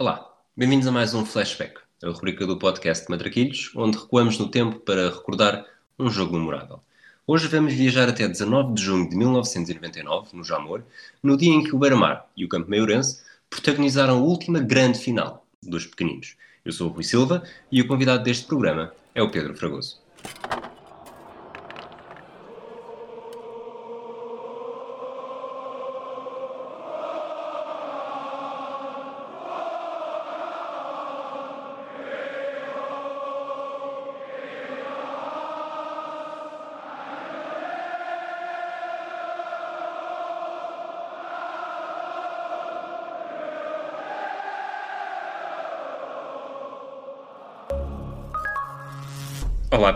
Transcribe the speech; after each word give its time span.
Olá, 0.00 0.34
bem-vindos 0.56 0.86
a 0.86 0.90
mais 0.90 1.12
um 1.12 1.26
Flashback, 1.26 1.74
a 2.02 2.08
rubrica 2.08 2.46
do 2.46 2.58
podcast 2.58 3.04
Matraquilhos, 3.10 3.70
onde 3.76 3.98
recuamos 3.98 4.38
no 4.38 4.48
tempo 4.48 4.80
para 4.80 5.10
recordar 5.10 5.66
um 5.98 6.08
jogo 6.08 6.38
memorável. 6.38 6.80
Hoje 7.26 7.46
vamos 7.48 7.74
viajar 7.74 8.08
até 8.08 8.26
19 8.26 8.72
de 8.72 8.82
junho 8.82 9.10
de 9.10 9.14
1999, 9.14 10.34
no 10.34 10.42
Jamor, 10.42 10.82
no 11.22 11.36
dia 11.36 11.52
em 11.52 11.62
que 11.62 11.76
o 11.76 11.78
Beira-Mar 11.78 12.26
e 12.34 12.46
o 12.46 12.48
Campo 12.48 12.70
Meirense 12.70 13.20
protagonizaram 13.50 14.16
a 14.16 14.22
última 14.22 14.58
grande 14.58 14.98
final 14.98 15.44
dos 15.62 15.84
pequeninos. 15.84 16.34
Eu 16.64 16.72
sou 16.72 16.88
o 16.88 16.92
Rui 16.94 17.04
Silva 17.04 17.42
e 17.70 17.82
o 17.82 17.86
convidado 17.86 18.24
deste 18.24 18.46
programa 18.46 18.94
é 19.14 19.22
o 19.22 19.30
Pedro 19.30 19.54
Fragoso. 19.54 20.00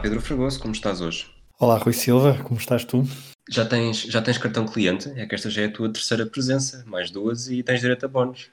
Pedro 0.05 0.21
Fragoso, 0.21 0.61
como 0.61 0.75
estás 0.75 1.01
hoje? 1.01 1.27
Olá 1.59 1.79
Rui 1.79 1.95
Silva, 1.95 2.37
como 2.45 2.61
estás 2.61 2.85
tu? 2.85 3.05
Já 3.49 3.65
tens, 3.65 4.03
já 4.03 4.21
tens 4.21 4.37
cartão 4.37 4.67
cliente? 4.67 5.09
É 5.17 5.25
que 5.25 5.35
esta 5.35 5.49
já 5.49 5.63
é 5.63 5.65
a 5.65 5.73
tua 5.73 5.91
terceira 5.91 6.27
presença, 6.27 6.85
mais 6.87 7.11
duas 7.11 7.49
e 7.49 7.63
tens 7.63 7.81
direito 7.81 8.05
a 8.05 8.09
bónus. 8.09 8.51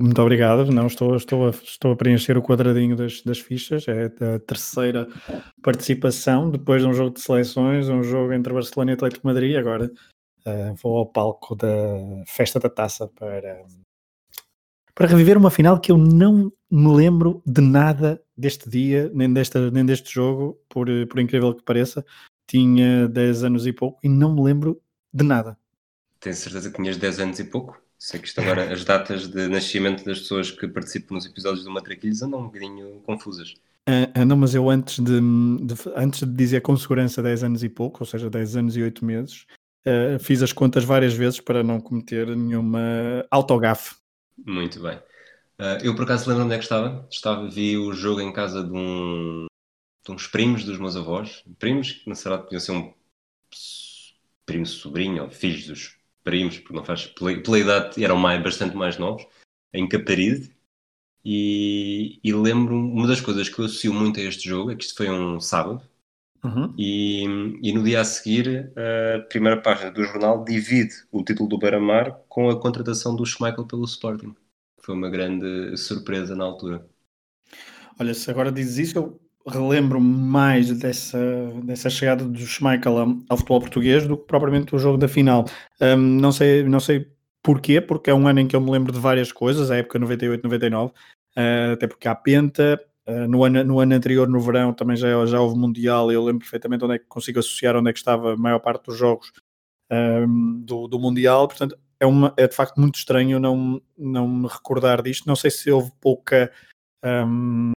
Muito 0.00 0.22
obrigado. 0.22 0.70
Não, 0.70 0.86
estou, 0.86 1.16
estou, 1.16 1.48
a, 1.48 1.50
estou 1.50 1.90
a 1.90 1.96
preencher 1.96 2.38
o 2.38 2.42
quadradinho 2.42 2.94
das, 2.94 3.20
das 3.20 3.40
fichas. 3.40 3.88
É 3.88 4.04
a 4.04 4.38
terceira 4.38 5.08
participação 5.60 6.48
depois 6.52 6.82
de 6.82 6.86
um 6.86 6.94
jogo 6.94 7.14
de 7.14 7.20
seleções, 7.20 7.88
um 7.88 8.04
jogo 8.04 8.32
entre 8.32 8.52
Barcelona 8.52 8.92
e 8.92 8.94
Atlético 8.94 9.26
Madrid. 9.26 9.56
Agora 9.56 9.90
uh, 10.46 10.74
vou 10.80 10.98
ao 10.98 11.06
palco 11.06 11.56
da 11.56 11.66
festa 12.28 12.60
da 12.60 12.70
taça 12.70 13.08
para, 13.08 13.60
para 14.96 15.08
reviver 15.08 15.36
uma 15.36 15.50
final 15.50 15.78
que 15.78 15.92
eu 15.92 15.98
não 15.98 16.50
me 16.70 16.96
lembro 16.96 17.42
de 17.46 17.60
nada 17.60 18.20
deste 18.34 18.68
dia, 18.68 19.10
nem, 19.14 19.30
desta, 19.30 19.70
nem 19.70 19.84
deste 19.84 20.12
jogo, 20.12 20.58
por, 20.70 20.88
por 21.06 21.20
incrível 21.20 21.54
que 21.54 21.62
pareça. 21.62 22.04
Tinha 22.46 23.06
10 23.06 23.44
anos 23.44 23.66
e 23.66 23.72
pouco 23.74 24.00
e 24.02 24.08
não 24.08 24.34
me 24.34 24.42
lembro 24.42 24.80
de 25.12 25.22
nada. 25.22 25.58
Tens 26.18 26.38
certeza 26.38 26.70
que 26.70 26.76
tinhas 26.76 26.96
10 26.96 27.20
anos 27.20 27.38
e 27.38 27.44
pouco? 27.44 27.78
Sei 27.98 28.18
que 28.18 28.26
isto 28.26 28.40
agora, 28.40 28.72
as 28.72 28.84
datas 28.84 29.28
de 29.28 29.46
nascimento 29.48 30.02
das 30.02 30.20
pessoas 30.20 30.50
que 30.50 30.66
participam 30.66 31.14
nos 31.14 31.26
episódios 31.26 31.64
do 31.64 31.70
Matraquilhos 31.70 32.22
andam 32.22 32.40
um 32.40 32.44
bocadinho 32.44 33.02
confusas. 33.04 33.54
Ah, 33.86 34.10
ah, 34.14 34.24
não, 34.24 34.36
mas 34.36 34.54
eu 34.54 34.70
antes 34.70 34.98
de, 34.98 35.20
de, 35.20 35.74
antes 35.94 36.20
de 36.20 36.34
dizer 36.34 36.62
com 36.62 36.74
segurança 36.74 37.22
10 37.22 37.44
anos 37.44 37.62
e 37.62 37.68
pouco, 37.68 37.98
ou 38.00 38.06
seja, 38.06 38.30
10 38.30 38.56
anos 38.56 38.76
e 38.76 38.82
8 38.82 39.04
meses, 39.04 39.46
uh, 39.86 40.18
fiz 40.18 40.42
as 40.42 40.52
contas 40.54 40.84
várias 40.84 41.12
vezes 41.12 41.38
para 41.38 41.62
não 41.62 41.80
cometer 41.80 42.34
nenhuma 42.34 42.80
autogafe. 43.30 43.94
Muito 44.38 44.80
bem. 44.80 44.98
Uh, 45.58 45.82
eu 45.82 45.94
por 45.94 46.04
acaso 46.04 46.28
lembro 46.28 46.44
onde 46.44 46.54
é 46.54 46.58
que 46.58 46.64
estava. 46.64 47.06
Estava, 47.10 47.48
vi 47.48 47.76
o 47.76 47.92
jogo 47.92 48.20
em 48.20 48.32
casa 48.32 48.62
de, 48.62 48.72
um, 48.72 49.46
de 50.04 50.12
uns 50.12 50.26
primos 50.26 50.64
dos 50.64 50.78
meus 50.78 50.96
avós. 50.96 51.44
Primos 51.58 51.92
que 51.92 52.10
verdade 52.12 52.44
podiam 52.44 52.60
ser 52.60 52.72
um 52.72 52.94
primo 54.44 54.66
sobrinho 54.66 55.24
ou 55.24 55.30
filhos 55.30 55.66
dos 55.66 55.96
primos, 56.22 56.58
porque 56.58 56.74
não 56.74 56.84
faz 56.84 57.06
pela, 57.06 57.40
pela 57.40 57.58
idade 57.58 58.04
eram 58.04 58.16
mais, 58.16 58.42
bastante 58.42 58.76
mais 58.76 58.98
novos, 58.98 59.26
em 59.72 59.88
Caparide. 59.88 60.54
E, 61.24 62.20
e 62.22 62.32
lembro 62.32 62.76
uma 62.76 63.06
das 63.06 63.20
coisas 63.20 63.48
que 63.48 63.58
eu 63.58 63.64
associo 63.64 63.92
muito 63.92 64.20
a 64.20 64.22
este 64.22 64.48
jogo 64.48 64.70
é 64.70 64.76
que 64.76 64.84
isto 64.84 64.96
foi 64.96 65.10
um 65.10 65.40
sábado. 65.40 65.82
Uhum. 66.46 66.74
E, 66.78 67.24
e, 67.62 67.72
no 67.72 67.82
dia 67.82 68.00
a 68.00 68.04
seguir, 68.04 68.72
a 68.76 69.20
primeira 69.28 69.60
página 69.60 69.90
do 69.90 70.02
jornal 70.04 70.44
divide 70.44 70.94
o 71.10 71.22
título 71.22 71.48
do 71.48 71.58
Beira-Mar 71.58 72.20
com 72.28 72.48
a 72.48 72.60
contratação 72.60 73.14
do 73.14 73.26
Schmeichel 73.26 73.66
pelo 73.66 73.84
Sporting 73.84 74.34
foi 74.86 74.94
uma 74.94 75.10
grande 75.10 75.76
surpresa 75.76 76.36
na 76.36 76.44
altura. 76.44 76.86
Olha, 77.98 78.14
se 78.14 78.30
agora 78.30 78.52
dizes 78.52 78.90
isso, 78.90 78.98
eu 78.98 79.20
relembro 79.44 80.00
mais 80.00 80.70
dessa, 80.78 81.18
dessa 81.64 81.90
chegada 81.90 82.24
do 82.24 82.38
Schmeichel 82.38 82.96
ao 83.28 83.36
futebol 83.36 83.60
português 83.60 84.06
do 84.06 84.16
que 84.16 84.26
propriamente 84.28 84.76
o 84.76 84.78
jogo 84.78 84.96
da 84.96 85.08
final. 85.08 85.44
Um, 85.80 85.96
não, 85.96 86.30
sei, 86.30 86.62
não 86.62 86.78
sei 86.78 87.10
porquê, 87.42 87.80
porque 87.80 88.10
é 88.10 88.14
um 88.14 88.28
ano 88.28 88.38
em 88.38 88.46
que 88.46 88.54
eu 88.54 88.60
me 88.60 88.70
lembro 88.70 88.92
de 88.92 89.00
várias 89.00 89.32
coisas, 89.32 89.72
a 89.72 89.76
época 89.76 89.98
98-99, 89.98 90.90
uh, 90.90 91.72
até 91.72 91.88
porque 91.88 92.06
há 92.06 92.14
Penta, 92.14 92.80
uh, 93.08 93.28
no, 93.28 93.44
ano, 93.44 93.64
no 93.64 93.80
ano 93.80 93.94
anterior, 93.94 94.28
no 94.28 94.40
verão, 94.40 94.72
também 94.72 94.96
já, 94.96 95.24
já 95.26 95.40
houve 95.40 95.58
Mundial, 95.58 96.10
eu 96.12 96.24
lembro 96.24 96.40
perfeitamente 96.40 96.84
onde 96.84 96.94
é 96.94 96.98
que 96.98 97.06
consigo 97.06 97.38
associar 97.38 97.76
onde 97.76 97.90
é 97.90 97.92
que 97.92 97.98
estava 97.98 98.34
a 98.34 98.36
maior 98.36 98.58
parte 98.60 98.86
dos 98.86 98.96
jogos 98.96 99.32
um, 99.90 100.60
do, 100.60 100.88
do 100.88 100.98
Mundial, 100.98 101.46
portanto 101.48 101.76
é, 102.00 102.06
uma, 102.06 102.32
é 102.36 102.46
de 102.46 102.54
facto 102.54 102.80
muito 102.80 102.96
estranho 102.96 103.38
não, 103.40 103.80
não 103.96 104.28
me 104.28 104.48
recordar 104.48 105.02
disto. 105.02 105.26
Não 105.26 105.36
sei 105.36 105.50
se 105.50 105.70
houve 105.70 105.90
pouca, 106.00 106.52
um, 107.04 107.72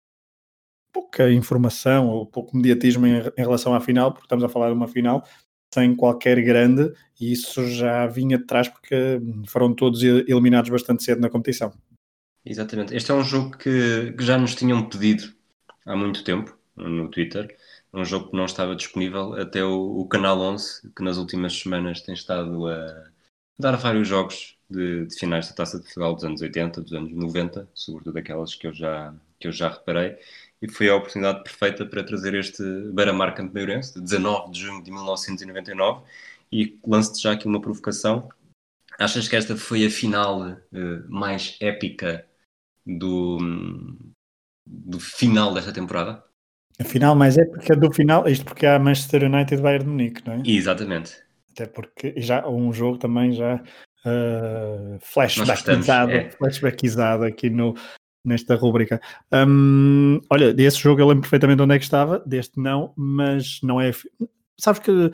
pouca 0.91 1.31
informação 1.31 2.07
ou 2.07 2.25
pouco 2.25 2.56
mediatismo 2.56 3.06
em, 3.07 3.17
em, 3.19 3.41
relação 3.41 3.73
à 3.73 3.79
final, 3.79 4.11
porque 4.11 4.25
estamos 4.25 4.44
a 4.44 4.50
falar 4.50 4.67
de 4.67 4.73
uma 4.73 4.88
final 4.88 5.25
sem 5.73 5.96
qualquer 5.96 6.41
grande 6.41 6.91
e 7.19 7.31
isso 7.31 7.63
já 7.67 8.07
vinha 8.07 8.40
de 8.40 8.46
trás 8.46 8.67
porque 8.67 9.22
foram 9.47 9.73
todos 9.73 10.01
eliminados 10.01 10.69
bastante 10.69 11.03
cedo 11.03 11.22
na 11.22 11.29
competição. 11.29 11.72
Exatamente. 12.49 12.95
Este 12.95 13.11
é 13.11 13.13
um 13.13 13.23
jogo 13.23 13.55
que, 13.55 14.11
que 14.13 14.23
já 14.23 14.35
nos 14.35 14.55
tinham 14.55 14.89
pedido 14.89 15.31
há 15.85 15.95
muito 15.95 16.23
tempo 16.23 16.57
no 16.75 17.07
Twitter. 17.07 17.55
Um 17.93 18.03
jogo 18.03 18.31
que 18.31 18.35
não 18.35 18.45
estava 18.45 18.75
disponível 18.75 19.33
até 19.39 19.63
o, 19.63 19.99
o 19.99 20.07
Canal 20.07 20.39
11, 20.39 20.91
que 20.95 21.03
nas 21.03 21.17
últimas 21.17 21.53
semanas 21.53 22.01
tem 22.01 22.15
estado 22.15 22.67
a 22.67 23.07
dar 23.59 23.75
vários 23.75 24.07
jogos 24.07 24.57
de, 24.67 25.05
de, 25.05 25.15
finais 25.15 25.47
da 25.47 25.53
Taça 25.53 25.77
de 25.77 25.83
Portugal 25.83 26.15
dos 26.15 26.23
anos 26.23 26.41
80, 26.41 26.81
dos 26.81 26.93
anos 26.93 27.11
90, 27.11 27.69
sobretudo 27.71 28.17
aquelas 28.17 28.55
que 28.55 28.66
eu 28.66 28.73
já, 28.73 29.13
que 29.39 29.47
eu 29.47 29.51
já 29.51 29.69
reparei, 29.69 30.17
e 30.59 30.67
foi 30.67 30.89
a 30.89 30.95
oportunidade 30.95 31.43
perfeita 31.43 31.85
para 31.85 32.03
trazer 32.03 32.33
este 32.33 32.63
Beira-Mar 32.91 33.35
Campo-Meirense, 33.35 33.93
de 33.93 34.01
19 34.01 34.51
de 34.51 34.59
junho 34.59 34.83
de 34.83 34.89
1999, 34.89 36.01
e 36.51 36.79
lance-te 36.85 37.21
já 37.21 37.33
aqui 37.33 37.45
uma 37.45 37.61
provocação. 37.61 38.27
Achas 38.97 39.27
que 39.27 39.35
esta 39.35 39.55
foi 39.55 39.85
a 39.85 39.89
final 39.89 40.41
uh, 40.41 40.57
mais 41.07 41.55
épica 41.61 42.25
do, 42.97 43.38
do 44.66 45.00
final 45.00 45.53
desta 45.53 45.72
temporada? 45.72 46.23
A 46.79 46.83
final 46.83 47.16
mais 47.16 47.38
épica 47.38 47.75
do 47.75 47.91
final, 47.91 48.27
isto 48.27 48.45
porque 48.45 48.66
há 48.66 48.79
Manchester 48.79 49.25
United 49.25 49.59
e 49.59 49.61
Bayern 49.61 49.83
de 49.83 49.89
Munique, 49.89 50.22
não 50.25 50.33
é? 50.33 50.44
Exatamente 50.45 51.29
até 51.59 51.66
porque 51.66 52.13
já 52.17 52.47
um 52.47 52.72
jogo 52.72 52.97
também 52.97 53.33
já 53.33 53.55
uh, 53.55 54.97
flashbackizado, 55.01 56.11
é. 56.11 56.29
flashbackizado 56.31 57.23
aqui 57.25 57.49
no, 57.49 57.75
nesta 58.25 58.55
rúbrica. 58.55 59.01
Um, 59.31 60.22
olha, 60.29 60.53
desse 60.53 60.78
jogo 60.79 61.01
eu 61.01 61.07
lembro 61.07 61.23
perfeitamente 61.23 61.61
onde 61.61 61.75
é 61.75 61.78
que 61.78 61.83
estava, 61.83 62.19
deste 62.19 62.59
não, 62.59 62.94
mas 62.95 63.59
não 63.61 63.79
é. 63.81 63.91
Sabes 64.57 64.81
que 64.81 65.11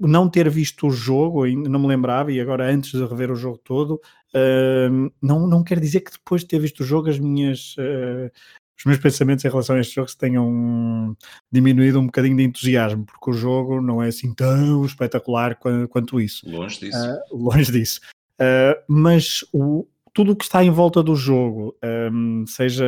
não 0.00 0.30
ter 0.30 0.48
visto 0.48 0.86
o 0.86 0.90
jogo, 0.90 1.46
não 1.46 1.80
me 1.80 1.88
lembrava, 1.88 2.32
e 2.32 2.40
agora 2.40 2.70
antes 2.70 2.92
de 2.92 3.04
rever 3.04 3.30
o 3.30 3.36
jogo 3.36 3.58
todo, 3.58 4.00
uh, 4.34 5.12
não, 5.22 5.46
não 5.46 5.62
quer 5.62 5.80
dizer 5.80 6.00
que 6.00 6.12
depois 6.12 6.42
de 6.42 6.48
ter 6.48 6.58
visto 6.58 6.80
o 6.80 6.84
jogo 6.84 7.08
as 7.08 7.18
minhas, 7.18 7.76
uh, 7.78 8.30
os 8.78 8.84
meus 8.84 8.98
pensamentos 8.98 9.44
em 9.44 9.48
relação 9.48 9.76
a 9.76 9.80
este 9.80 9.94
jogo 9.94 10.08
se 10.08 10.18
tenham 10.18 11.16
diminuído 11.50 12.00
um 12.00 12.06
bocadinho 12.06 12.36
de 12.36 12.42
entusiasmo, 12.42 13.04
porque 13.04 13.30
o 13.30 13.34
jogo 13.34 13.80
não 13.80 14.02
é 14.02 14.08
assim 14.08 14.34
tão 14.34 14.84
espetacular 14.84 15.58
quanto 15.88 16.20
isso. 16.20 16.48
Longe 16.48 16.80
disso. 16.80 16.98
Uh, 16.98 17.36
longe 17.36 17.72
disso. 17.72 18.00
Uh, 18.40 18.74
mas 18.88 19.44
o, 19.52 19.86
tudo 20.12 20.32
o 20.32 20.36
que 20.36 20.44
está 20.44 20.64
em 20.64 20.70
volta 20.70 21.02
do 21.02 21.16
jogo, 21.16 21.76
um, 22.12 22.44
seja, 22.46 22.84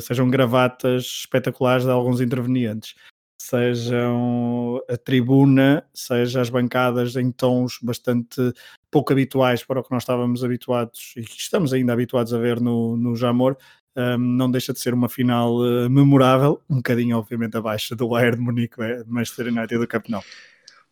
sejam 0.00 0.28
gravatas 0.28 1.04
espetaculares 1.04 1.84
de 1.84 1.90
alguns 1.90 2.20
intervenientes, 2.20 2.94
sejam 3.50 4.80
a 4.88 4.96
tribuna, 4.96 5.84
seja 5.92 6.40
as 6.40 6.48
bancadas 6.48 7.16
em 7.16 7.32
tons 7.32 7.78
bastante 7.82 8.52
pouco 8.90 9.12
habituais 9.12 9.64
para 9.64 9.80
o 9.80 9.82
que 9.82 9.90
nós 9.90 10.04
estávamos 10.04 10.44
habituados 10.44 11.14
e 11.16 11.22
que 11.22 11.40
estamos 11.40 11.72
ainda 11.72 11.92
habituados 11.92 12.32
a 12.32 12.38
ver 12.38 12.60
no, 12.60 12.96
no 12.96 13.16
Jamor, 13.16 13.56
um, 13.96 14.18
não 14.18 14.48
deixa 14.48 14.72
de 14.72 14.78
ser 14.78 14.94
uma 14.94 15.08
final 15.08 15.56
uh, 15.56 15.90
memorável, 15.90 16.62
um 16.70 16.76
bocadinho, 16.76 17.18
obviamente, 17.18 17.56
abaixo 17.56 17.96
do 17.96 18.08
Bayern 18.08 18.36
de 18.36 18.42
Munique, 18.42 18.80
é, 18.80 19.02
Manchester 19.04 19.48
United 19.48 19.78
do 19.78 19.86
campeonato. 19.86 20.26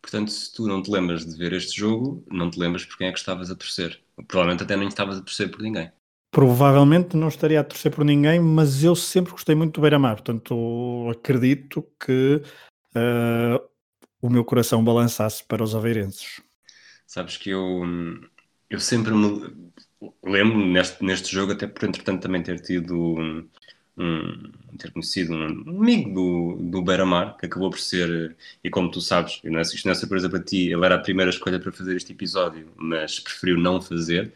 Portanto, 0.01 0.31
se 0.31 0.53
tu 0.53 0.67
não 0.67 0.81
te 0.81 0.91
lembras 0.91 1.25
de 1.25 1.37
ver 1.37 1.53
este 1.53 1.77
jogo, 1.77 2.25
não 2.29 2.49
te 2.49 2.59
lembras 2.59 2.85
por 2.85 2.97
quem 2.97 3.07
é 3.07 3.11
que 3.11 3.19
estavas 3.19 3.49
a 3.49 3.55
torcer. 3.55 4.01
Provavelmente 4.27 4.63
até 4.63 4.75
nem 4.75 4.87
estavas 4.87 5.17
a 5.17 5.21
torcer 5.21 5.49
por 5.49 5.61
ninguém. 5.61 5.91
Provavelmente 6.31 7.17
não 7.17 7.27
estaria 7.27 7.59
a 7.59 7.63
torcer 7.63 7.91
por 7.91 8.05
ninguém, 8.05 8.39
mas 8.39 8.83
eu 8.83 8.95
sempre 8.95 9.31
gostei 9.31 9.55
muito 9.55 9.75
do 9.75 9.81
Beira-Mar, 9.81 10.15
portanto 10.15 11.09
acredito 11.11 11.83
que 11.99 12.41
uh, 12.95 13.69
o 14.21 14.29
meu 14.29 14.45
coração 14.45 14.83
balançasse 14.83 15.43
para 15.43 15.63
os 15.63 15.75
aveirenses. 15.75 16.41
Sabes 17.07 17.37
que 17.37 17.49
eu, 17.49 17.83
eu 18.69 18.79
sempre 18.79 19.11
me 19.13 19.71
lembro 20.23 20.57
neste, 20.57 21.03
neste 21.03 21.31
jogo, 21.31 21.53
até 21.53 21.67
por 21.67 21.87
entretanto 21.87 22.21
também 22.21 22.43
ter 22.43 22.59
tido 22.61 22.95
um, 22.95 23.47
um 23.97 24.51
ter 24.77 24.91
conhecido 24.91 25.33
um, 25.33 25.79
amigo 25.79 26.13
do, 26.13 26.69
do 26.69 26.81
Beira-Mar, 26.81 27.35
que 27.37 27.45
acabou 27.45 27.69
por 27.69 27.79
ser, 27.79 28.35
e 28.63 28.69
como 28.69 28.91
tu 28.91 29.01
sabes, 29.01 29.41
é, 29.43 29.61
isto 29.61 29.85
não 29.85 29.91
é 29.91 29.95
surpresa 29.95 30.29
para 30.29 30.39
ti, 30.39 30.71
ele 30.71 30.85
era 30.85 30.95
a 30.95 30.99
primeira 30.99 31.29
escolha 31.29 31.59
para 31.59 31.71
fazer 31.71 31.95
este 31.95 32.13
episódio, 32.13 32.71
mas 32.75 33.19
preferiu 33.19 33.57
não 33.57 33.81
fazer. 33.81 34.33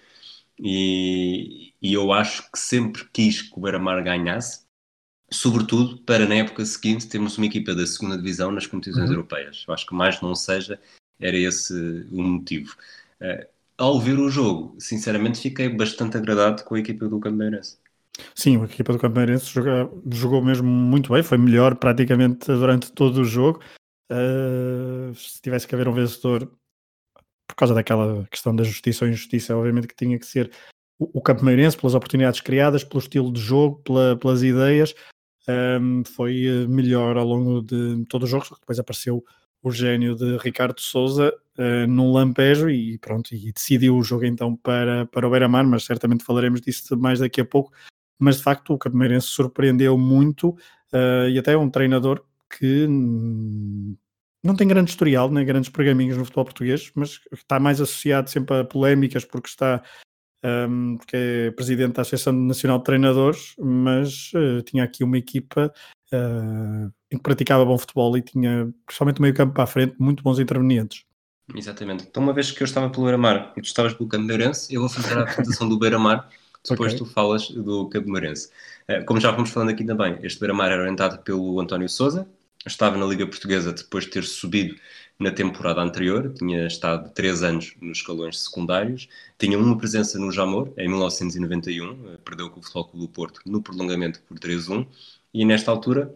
E, 0.60 1.74
e 1.82 1.94
eu 1.94 2.12
acho 2.12 2.44
que 2.52 2.60
sempre 2.60 3.04
quis 3.12 3.42
que 3.42 3.58
o 3.58 3.62
Beira-Mar 3.62 4.04
ganhasse, 4.04 4.64
sobretudo 5.32 5.98
para 6.04 6.28
na 6.28 6.36
época 6.36 6.66
seguinte 6.66 7.08
termos 7.08 7.38
uma 7.38 7.48
equipa 7.48 7.74
da 7.74 7.86
segunda 7.88 8.18
divisão 8.18 8.52
nas 8.52 8.68
competições 8.68 9.10
uhum. 9.10 9.16
europeias. 9.16 9.66
Eu 9.68 9.74
acho 9.74 9.86
que 9.86 9.96
mais 9.96 10.22
não 10.22 10.36
seja, 10.36 10.80
era 11.20 11.38
esse 11.38 11.74
o 12.12 12.22
motivo. 12.22 12.76
Uh, 13.20 13.46
ao 13.78 14.00
ver 14.00 14.20
o 14.20 14.30
jogo, 14.30 14.76
sinceramente 14.80 15.42
fiquei 15.42 15.70
bastante 15.70 16.18
agradado 16.18 16.64
com 16.64 16.76
a 16.76 16.80
equipa 16.80 17.08
do 17.08 17.20
Campeirense. 17.20 17.78
Sim, 18.36 18.62
a 18.62 18.66
equipa 18.66 18.94
do 18.94 19.00
Campeirense 19.00 19.52
jogou, 19.52 20.04
jogou 20.12 20.44
mesmo 20.44 20.68
muito 20.68 21.12
bem, 21.12 21.24
foi 21.24 21.38
melhor 21.38 21.76
praticamente 21.76 22.46
durante 22.46 22.92
todo 22.92 23.22
o 23.22 23.26
jogo. 23.26 23.60
Uh, 24.12 25.14
se 25.16 25.42
tivesse 25.42 25.68
que 25.68 25.74
haver 25.74 25.88
um 25.88 25.94
vencedor, 25.94 26.52
por 27.54 27.58
causa 27.58 27.74
daquela 27.74 28.26
questão 28.32 28.56
da 28.56 28.64
justiça 28.64 29.06
ou 29.06 29.12
injustiça, 29.12 29.56
obviamente 29.56 29.88
que 29.88 29.96
tinha 29.96 30.18
que 30.18 30.26
ser 30.26 30.52
o, 30.98 31.20
o 31.20 31.22
Campeirense, 31.22 31.78
pelas 31.78 31.94
oportunidades 31.94 32.42
criadas, 32.42 32.84
pelo 32.84 33.00
estilo 33.00 33.32
de 33.32 33.40
jogo, 33.40 33.82
pela, 33.84 34.18
pelas 34.18 34.42
ideias, 34.42 34.96
um, 35.48 36.04
foi 36.04 36.46
eh, 36.46 36.68
melhor 36.68 37.18
ao 37.18 37.26
longo 37.26 37.62
de 37.62 38.06
todo 38.06 38.24
o 38.24 38.28
jogo, 38.28 38.46
só 38.46 38.56
que 38.56 38.62
depois 38.62 38.80
apareceu 38.80 39.24
o 39.62 39.72
gênio 39.72 40.16
de 40.16 40.38
Ricardo 40.38 40.80
Souza 40.82 41.34
uh, 41.58 41.88
num 41.88 42.12
lampejo 42.12 42.70
e 42.70 42.98
pronto, 42.98 43.34
e 43.34 43.52
decidiu 43.54 43.96
o 43.96 44.04
jogo 44.04 44.26
então 44.26 44.58
para, 44.58 45.06
para 45.06 45.26
o 45.26 45.32
Beira-Mar, 45.32 45.64
mas 45.66 45.86
certamente 45.86 46.24
falaremos 46.24 46.60
disso 46.60 46.98
mais 46.98 47.20
daqui 47.20 47.40
a 47.40 47.46
pouco. 47.46 47.72
Mas 48.20 48.38
de 48.38 48.44
facto 48.44 48.74
o 48.74 48.78
Cameirense 48.78 49.28
surpreendeu 49.28 49.98
muito 49.98 50.50
uh, 50.50 51.30
e 51.30 51.40
até 51.40 51.56
um 51.58 51.70
treinador 51.70 52.26
que 52.50 52.86
hum, 52.88 53.96
não 54.44 54.56
tem 54.56 54.68
grande 54.68 54.92
historial, 54.92 55.30
nem 55.32 55.46
grandes 55.46 55.70
pergaminhos 55.70 56.18
no 56.18 56.26
futebol 56.26 56.46
português, 56.46 56.92
mas 56.94 57.20
está 57.32 57.60
mais 57.60 57.80
associado 57.80 58.30
sempre 58.30 58.58
a 58.58 58.66
polémicas 58.66 59.24
porque 59.24 59.48
está 59.48 59.82
um, 60.44 60.98
porque 60.98 61.16
é 61.16 61.52
presidente 61.52 61.94
da 61.94 62.02
Associação 62.02 62.34
Nacional 62.34 62.80
de 62.80 62.84
Treinadores, 62.84 63.56
mas 63.58 64.32
uh, 64.34 64.62
tinha 64.64 64.84
aqui 64.84 65.04
uma 65.04 65.18
equipa 65.18 65.74
uh, 66.14 66.92
em 67.10 67.18
que 67.18 67.24
praticava 67.24 67.64
bom 67.64 67.78
futebol 67.78 68.18
e 68.18 68.22
tinha, 68.22 68.70
principalmente 68.86 69.20
o 69.20 69.22
meio 69.22 69.34
campo 69.34 69.54
para 69.54 69.64
a 69.64 69.68
frente, 69.68 69.96
muito 69.98 70.22
bons 70.22 70.40
intervenientes. 70.40 71.06
Exatamente. 71.56 72.06
Então, 72.08 72.22
uma 72.22 72.34
vez 72.34 72.52
que 72.52 72.62
eu 72.62 72.66
estava 72.66 72.90
pelo 72.90 73.04
Beira-Mar 73.04 73.54
e 73.56 73.62
tu 73.62 73.66
estavas 73.66 73.94
pelo 73.94 74.10
Campo 74.10 74.26
Meirense, 74.26 74.74
eu 74.74 74.82
vou 74.82 74.90
fazer 74.90 75.18
a 75.18 75.22
apresentação 75.22 75.68
do 75.68 75.78
Beira-Mar, 75.80 76.30
depois 76.70 76.94
okay. 76.94 77.06
tu 77.06 77.12
falas 77.12 77.50
do 77.50 77.88
Campo 77.90 78.10
Meirense. 78.10 78.50
Uh, 78.90 79.06
como 79.06 79.20
já 79.22 79.34
fomos 79.34 79.50
falando 79.50 79.70
aqui 79.70 79.86
também, 79.86 80.18
este 80.24 80.40
Beira-Mar 80.40 80.72
era 80.72 80.82
orientado 80.82 81.20
pelo 81.20 81.60
António 81.60 81.88
Souza, 81.88 82.28
estava 82.66 82.98
na 82.98 83.06
Liga 83.06 83.28
Portuguesa 83.28 83.74
depois 83.74 84.06
de 84.06 84.12
ter 84.12 84.24
subido 84.24 84.76
na 85.20 85.32
temporada 85.32 85.82
anterior, 85.82 86.34
tinha 86.34 86.66
estado 86.66 87.10
três 87.14 87.44
anos 87.44 87.76
nos 87.82 88.00
escalões 88.00 88.40
secundários, 88.40 89.08
tinha 89.38 89.58
uma 89.58 89.78
presença 89.78 90.18
no 90.18 90.32
Jamor 90.32 90.74
em 90.78 90.88
1991, 90.88 92.18
perdeu 92.24 92.50
com 92.50 92.60
o 92.60 92.64
Futebol 92.64 92.86
Clube 92.86 93.08
do 93.08 93.12
Porto 93.12 93.42
no 93.46 93.62
prolongamento 93.62 94.22
por 94.24 94.40
3-1, 94.40 94.88
e 95.34 95.46
nesta 95.46 95.72
altura, 95.72 96.14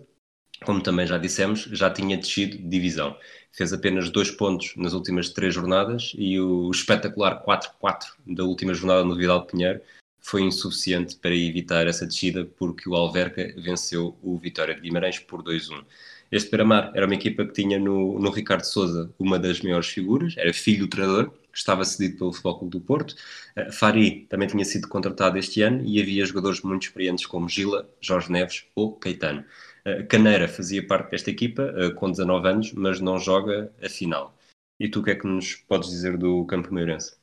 como 0.64 0.82
também 0.82 1.06
já 1.06 1.18
dissemos, 1.18 1.62
já 1.72 1.90
tinha 1.90 2.18
descido 2.18 2.58
divisão. 2.58 3.16
Fez 3.52 3.74
apenas 3.74 4.10
dois 4.10 4.30
pontos 4.32 4.74
nas 4.76 4.94
últimas 4.94 5.30
três 5.30 5.54
jornadas 5.54 6.14
e 6.18 6.40
o 6.40 6.70
espetacular 6.72 7.44
4-4 7.44 8.06
da 8.26 8.44
última 8.44 8.74
jornada 8.74 9.04
no 9.04 9.16
Vidal 9.16 9.46
Pinheiro 9.46 9.82
foi 10.20 10.42
insuficiente 10.42 11.16
para 11.16 11.34
evitar 11.34 11.88
essa 11.88 12.06
descida, 12.06 12.46
porque 12.46 12.90
o 12.90 12.96
Alverca 12.96 13.54
venceu 13.58 14.18
o 14.22 14.38
Vitória 14.38 14.76
de 14.76 14.82
Guimarães 14.82 15.20
por 15.20 15.42
2-1. 15.42 15.86
Este 16.32 16.50
Beira-Mar 16.52 16.92
era 16.94 17.06
uma 17.06 17.16
equipa 17.16 17.46
que 17.46 17.54
tinha 17.54 17.80
no, 17.80 18.20
no 18.20 18.30
Ricardo 18.30 18.64
Souza 18.64 19.12
uma 19.18 19.40
das 19.40 19.62
maiores 19.62 19.88
figuras, 19.88 20.36
era 20.38 20.54
filho 20.54 20.86
do 20.86 20.90
treinador, 20.90 21.32
estava 21.54 21.84
cedido 21.86 22.18
pelo 22.18 22.34
Futebol 22.34 22.60
Clube 22.60 22.72
do 22.72 22.82
Porto. 22.82 23.16
Uh, 23.58 23.72
Fari 23.72 24.28
também 24.30 24.48
tinha 24.48 24.66
sido 24.66 24.88
contratado 24.88 25.38
este 25.38 25.62
ano 25.62 25.82
e 25.84 26.02
havia 26.02 26.26
jogadores 26.26 26.62
muito 26.62 26.84
experientes 26.84 27.26
como 27.26 27.50
Gila, 27.50 27.90
Jorge 28.02 28.32
Neves 28.32 28.66
ou 28.76 28.94
Caetano. 28.94 29.44
Uh, 29.86 30.06
Caneira 30.08 30.48
fazia 30.48 30.86
parte 30.86 31.12
desta 31.12 31.30
equipa 31.30 31.64
uh, 31.64 31.94
com 31.96 32.12
19 32.12 32.48
anos, 32.48 32.74
mas 32.74 33.00
não 33.00 33.18
joga 33.18 33.72
a 33.82 33.90
final. 33.90 34.36
E 34.80 34.88
tu 34.88 35.00
o 35.00 35.04
que 35.04 35.12
é 35.12 35.16
que 35.16 35.26
nos 35.26 35.56
podes 35.56 35.90
dizer 35.90 36.18
do 36.18 36.46
Campo 36.46 36.74
Meirense? 36.74 37.16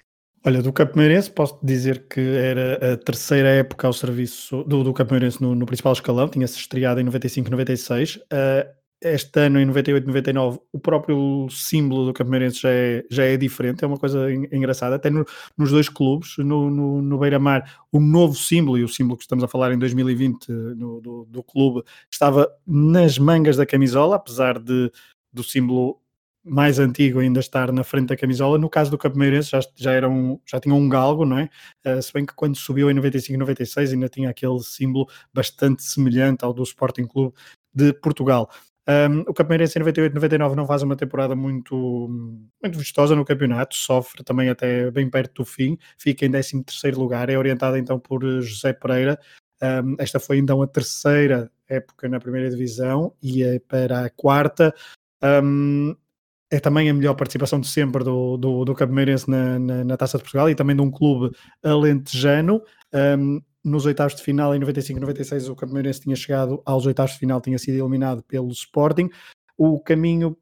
Olha, 0.46 0.60
do 0.60 0.72
Campo 0.72 0.98
Meirense 0.98 1.30
posso 1.30 1.58
dizer 1.62 2.06
que 2.06 2.20
era 2.20 2.92
a 2.92 2.96
terceira 2.98 3.48
época 3.48 3.86
ao 3.86 3.92
serviço 3.94 4.62
do, 4.64 4.84
do 4.84 4.92
Campo 4.92 5.14
Meirense 5.14 5.40
no, 5.40 5.54
no 5.54 5.64
principal 5.64 5.94
escalão, 5.94 6.28
tinha-se 6.28 6.58
estreado 6.58 7.00
em 7.00 7.04
95-96. 7.06 8.18
Uh, 8.18 8.83
este 9.12 9.40
ano, 9.40 9.60
em 9.60 9.66
98, 9.66 10.06
99, 10.06 10.58
o 10.72 10.78
próprio 10.78 11.48
símbolo 11.50 12.06
do 12.06 12.12
Campineirense 12.12 12.60
já 12.60 12.70
é, 12.70 13.04
já 13.10 13.24
é 13.24 13.36
diferente, 13.36 13.84
é 13.84 13.86
uma 13.86 13.98
coisa 13.98 14.32
engraçada. 14.32 14.96
Até 14.96 15.10
no, 15.10 15.24
nos 15.56 15.70
dois 15.70 15.88
clubes, 15.88 16.36
no, 16.38 16.70
no, 16.70 17.02
no 17.02 17.18
Beira-Mar, 17.18 17.80
o 17.92 18.00
novo 18.00 18.34
símbolo, 18.34 18.78
e 18.78 18.84
o 18.84 18.88
símbolo 18.88 19.16
que 19.16 19.24
estamos 19.24 19.44
a 19.44 19.48
falar 19.48 19.72
em 19.72 19.78
2020 19.78 20.48
no, 20.48 21.00
do, 21.00 21.24
do 21.26 21.42
clube, 21.42 21.82
estava 22.10 22.48
nas 22.66 23.18
mangas 23.18 23.56
da 23.56 23.66
camisola, 23.66 24.16
apesar 24.16 24.58
de 24.58 24.90
do 25.32 25.42
símbolo 25.42 26.00
mais 26.44 26.78
antigo 26.78 27.20
ainda 27.20 27.40
estar 27.40 27.72
na 27.72 27.82
frente 27.82 28.08
da 28.08 28.16
camisola. 28.16 28.58
No 28.58 28.68
caso 28.68 28.90
do 28.90 28.98
Campineirense 28.98 29.50
já, 29.50 29.60
já, 29.74 29.92
era 29.92 30.08
um, 30.08 30.38
já 30.46 30.60
tinha 30.60 30.74
um 30.74 30.88
galgo, 30.88 31.24
não 31.24 31.38
é? 31.38 31.48
Uh, 31.86 32.02
se 32.02 32.12
bem 32.12 32.26
que 32.26 32.34
quando 32.34 32.56
subiu 32.56 32.90
em 32.90 32.94
95 32.94 33.34
e 33.34 33.38
96 33.38 33.92
ainda 33.94 34.08
tinha 34.08 34.28
aquele 34.28 34.60
símbolo 34.60 35.08
bastante 35.32 35.82
semelhante 35.82 36.44
ao 36.44 36.52
do 36.52 36.62
Sporting 36.62 37.06
Clube 37.06 37.34
de 37.74 37.92
Portugal. 37.94 38.50
Um, 38.86 39.20
o 39.20 39.32
Campineirense 39.32 39.78
em 39.78 39.82
98-99 39.82 40.54
não 40.54 40.66
faz 40.66 40.82
uma 40.82 40.94
temporada 40.94 41.34
muito, 41.34 42.08
muito 42.62 42.78
vistosa 42.78 43.16
no 43.16 43.24
campeonato, 43.24 43.74
sofre 43.74 44.22
também 44.22 44.50
até 44.50 44.90
bem 44.90 45.08
perto 45.08 45.42
do 45.42 45.44
fim, 45.44 45.78
fica 45.98 46.26
em 46.26 46.30
13 46.30 46.64
lugar, 46.94 47.30
é 47.30 47.38
orientada 47.38 47.78
então 47.78 47.98
por 47.98 48.22
José 48.42 48.72
Pereira. 48.74 49.18
Um, 49.62 49.96
esta 49.98 50.20
foi 50.20 50.38
então 50.38 50.60
a 50.60 50.66
terceira 50.66 51.50
época 51.66 52.08
na 52.08 52.20
primeira 52.20 52.50
divisão 52.50 53.14
e 53.22 53.42
é 53.42 53.58
para 53.58 54.04
a 54.04 54.10
quarta. 54.10 54.74
Um, 55.22 55.96
é 56.50 56.60
também 56.60 56.90
a 56.90 56.94
melhor 56.94 57.14
participação 57.14 57.58
de 57.58 57.66
sempre 57.66 58.04
do, 58.04 58.36
do, 58.36 58.64
do 58.64 58.76
na, 59.26 59.58
na, 59.58 59.84
na, 59.84 59.96
Taça 59.96 60.18
de 60.18 60.22
Portugal 60.22 60.50
e 60.50 60.54
também 60.54 60.76
de 60.76 60.82
um 60.82 60.90
clube 60.90 61.34
alentejano. 61.62 62.62
Um, 62.92 63.40
nos 63.64 63.86
oitavos 63.86 64.14
de 64.14 64.22
final, 64.22 64.54
em 64.54 64.58
95 64.58 64.98
e 64.98 65.00
96, 65.00 65.48
o 65.48 65.56
Campineirense 65.56 66.02
tinha 66.02 66.14
chegado 66.14 66.62
aos 66.66 66.84
oitavos 66.84 67.12
de 67.12 67.18
final, 67.18 67.40
tinha 67.40 67.58
sido 67.58 67.78
eliminado 67.78 68.22
pelo 68.22 68.50
Sporting. 68.50 69.08
O 69.56 69.80
caminho, 69.80 70.36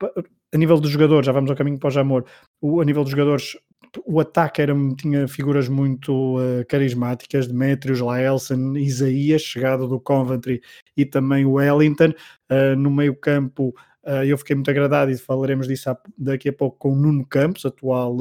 a 0.52 0.58
nível 0.58 0.80
dos 0.80 0.90
jogadores, 0.90 1.26
já 1.26 1.32
vamos 1.32 1.50
ao 1.50 1.56
caminho 1.56 1.78
para 1.78 1.88
o 1.88 1.90
Jamor, 1.90 2.24
o, 2.60 2.80
a 2.80 2.84
nível 2.84 3.02
dos 3.04 3.12
jogadores, 3.12 3.56
o 4.04 4.20
ataque 4.20 4.62
era, 4.62 4.74
tinha 4.96 5.28
figuras 5.28 5.68
muito 5.68 6.38
uh, 6.38 6.64
carismáticas, 6.66 7.46
Demetrios, 7.46 8.00
Laelson, 8.00 8.76
Isaías, 8.76 9.42
chegado 9.42 9.86
do 9.86 10.00
Coventry, 10.00 10.60
e 10.96 11.04
também 11.04 11.44
o 11.44 11.52
Wellington. 11.52 12.12
Uh, 12.50 12.76
no 12.76 12.90
meio 12.90 13.14
campo, 13.14 13.74
uh, 14.04 14.24
eu 14.24 14.36
fiquei 14.38 14.56
muito 14.56 14.70
agradado, 14.70 15.10
e 15.10 15.18
falaremos 15.18 15.68
disso 15.68 15.94
daqui 16.18 16.48
a 16.48 16.52
pouco, 16.52 16.78
com 16.78 16.92
o 16.92 16.96
Nuno 16.96 17.24
Campos, 17.26 17.64
atual 17.64 18.16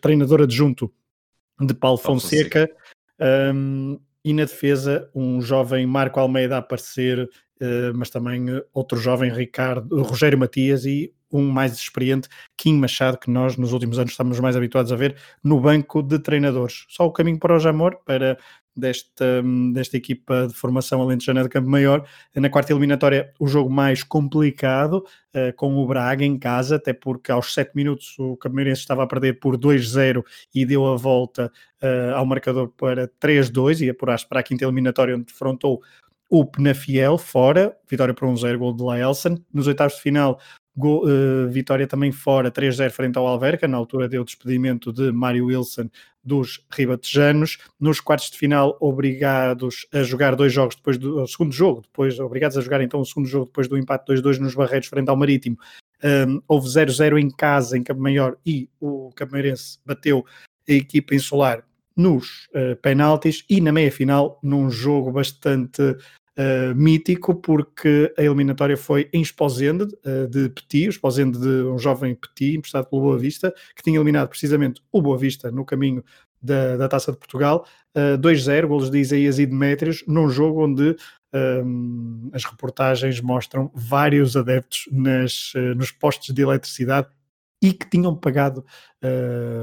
treinador 0.00 0.42
adjunto 0.42 0.92
de 1.60 1.74
Paulo 1.74 1.98
Fonseca. 1.98 2.60
Fonseca. 2.60 2.76
Um, 3.20 3.98
e 4.24 4.32
na 4.32 4.44
defesa, 4.44 5.10
um 5.14 5.40
jovem 5.40 5.86
Marco 5.86 6.20
Almeida 6.20 6.56
a 6.56 6.58
aparecer, 6.58 7.20
uh, 7.22 7.94
mas 7.94 8.10
também 8.10 8.46
outro 8.74 8.98
jovem 8.98 9.32
Ricardo, 9.32 10.02
Rogério 10.02 10.38
Matias 10.38 10.84
e 10.84 11.12
um 11.30 11.48
mais 11.50 11.74
experiente, 11.74 12.28
Kim 12.56 12.78
Machado, 12.78 13.18
que 13.18 13.30
nós 13.30 13.56
nos 13.56 13.72
últimos 13.72 13.98
anos 13.98 14.12
estamos 14.12 14.40
mais 14.40 14.56
habituados 14.56 14.90
a 14.92 14.96
ver 14.96 15.16
no 15.42 15.60
banco 15.60 16.02
de 16.02 16.18
treinadores. 16.18 16.86
Só 16.88 17.06
o 17.06 17.12
caminho 17.12 17.38
para 17.38 17.54
o 17.54 17.58
Jamor, 17.58 17.98
para 18.04 18.38
desta, 18.78 19.42
desta 19.72 19.96
equipa 19.96 20.46
de 20.46 20.54
formação 20.54 21.02
alentejana 21.02 21.42
de 21.42 21.48
Campo 21.48 21.68
Maior. 21.68 22.06
Na 22.34 22.48
quarta 22.48 22.72
eliminatória, 22.72 23.32
o 23.38 23.46
jogo 23.46 23.68
mais 23.68 24.02
complicado, 24.02 25.04
uh, 25.34 25.52
com 25.56 25.76
o 25.76 25.86
Braga 25.86 26.24
em 26.24 26.38
casa, 26.38 26.76
até 26.76 26.92
porque 26.92 27.32
aos 27.32 27.52
7 27.52 27.72
minutos 27.74 28.14
o 28.18 28.36
Cameirense 28.36 28.82
estava 28.82 29.02
a 29.02 29.06
perder 29.06 29.40
por 29.40 29.58
2-0 29.58 30.22
e 30.54 30.64
deu 30.64 30.86
a 30.86 30.96
volta 30.96 31.52
uh, 31.82 32.14
ao 32.14 32.24
marcador 32.24 32.68
para 32.68 33.08
3-2 33.20 33.80
e 33.80 33.90
apurar-se 33.90 34.26
para 34.26 34.40
a 34.40 34.42
quinta 34.42 34.64
eliminatória, 34.64 35.14
onde 35.14 35.26
defrontou 35.26 35.82
o 36.30 36.44
Penafiel 36.44 37.16
fora, 37.16 37.76
vitória 37.88 38.14
por 38.14 38.28
1-0, 38.28 38.58
gol 38.58 38.74
de 38.74 38.82
Laelson. 38.82 39.38
Nos 39.52 39.66
oitavos 39.66 39.96
de 39.96 40.02
final, 40.02 40.38
Go, 40.78 41.04
uh, 41.08 41.48
vitória 41.48 41.88
também 41.88 42.12
fora, 42.12 42.52
3-0 42.52 42.90
frente 42.90 43.18
ao 43.18 43.26
Alverca, 43.26 43.66
na 43.66 43.76
altura 43.76 44.08
deu 44.08 44.22
despedimento 44.22 44.92
de 44.92 45.10
Mário 45.10 45.46
Wilson 45.46 45.90
dos 46.22 46.64
ribatejanos. 46.70 47.58
Nos 47.80 47.98
quartos 47.98 48.30
de 48.30 48.38
final, 48.38 48.76
obrigados 48.78 49.88
a 49.92 50.04
jogar 50.04 50.36
dois 50.36 50.52
jogos 50.52 50.76
depois 50.76 50.96
do 50.96 51.26
segundo 51.26 51.52
jogo, 51.52 51.82
depois 51.82 52.20
obrigados 52.20 52.56
a 52.56 52.60
jogar 52.60 52.80
então 52.80 53.00
o 53.00 53.04
segundo 53.04 53.26
jogo 53.26 53.46
depois 53.46 53.66
do 53.66 53.76
empate 53.76 54.12
2-2 54.12 54.38
nos 54.38 54.54
Barreiros 54.54 54.86
frente 54.86 55.08
ao 55.08 55.16
Marítimo. 55.16 55.58
Um, 56.04 56.40
houve 56.46 56.68
0-0 56.68 57.18
em 57.18 57.28
casa, 57.28 57.76
em 57.76 57.82
Campo 57.82 58.00
Maior, 58.00 58.36
e 58.46 58.70
o 58.80 59.10
Cameirense 59.16 59.80
bateu 59.84 60.24
a 60.68 60.72
equipa 60.72 61.12
insular 61.12 61.64
nos 61.96 62.46
uh, 62.54 62.76
penaltis 62.80 63.44
e 63.50 63.60
na 63.60 63.72
meia-final 63.72 64.38
num 64.44 64.70
jogo 64.70 65.10
bastante 65.10 65.96
uh, 66.38 66.74
mítico 66.74 67.34
porque 67.34 68.12
a 68.16 68.22
eliminatória 68.22 68.76
foi 68.76 69.08
em 69.12 69.20
Esposende 69.20 69.84
uh, 69.84 70.28
de 70.28 70.48
Petit, 70.50 70.88
Esposende 70.88 71.38
de 71.38 71.64
um 71.64 71.78
jovem 71.78 72.14
Petit 72.14 72.56
emprestado 72.56 72.88
pelo 72.88 73.02
Boa 73.02 73.18
Vista, 73.18 73.52
que 73.74 73.82
tinha 73.82 73.98
eliminado 73.98 74.28
precisamente 74.28 74.80
o 74.92 75.02
Boa 75.02 75.18
Vista 75.18 75.50
no 75.50 75.64
caminho 75.64 76.04
da, 76.40 76.76
da 76.76 76.88
Taça 76.88 77.10
de 77.10 77.18
Portugal, 77.18 77.66
uh, 77.96 78.18
2-0, 78.18 78.66
golos 78.66 78.90
de 78.90 78.98
Isaías 78.98 79.38
e 79.38 79.46
Demétrios, 79.46 80.04
num 80.06 80.30
jogo 80.30 80.64
onde 80.64 80.96
um, 81.34 82.30
as 82.32 82.44
reportagens 82.44 83.20
mostram 83.20 83.70
vários 83.74 84.36
adeptos 84.36 84.88
nas, 84.90 85.52
nos 85.76 85.90
postos 85.90 86.34
de 86.34 86.40
eletricidade 86.40 87.08
e 87.60 87.72
que 87.72 87.90
tinham 87.90 88.16
pagado 88.16 88.64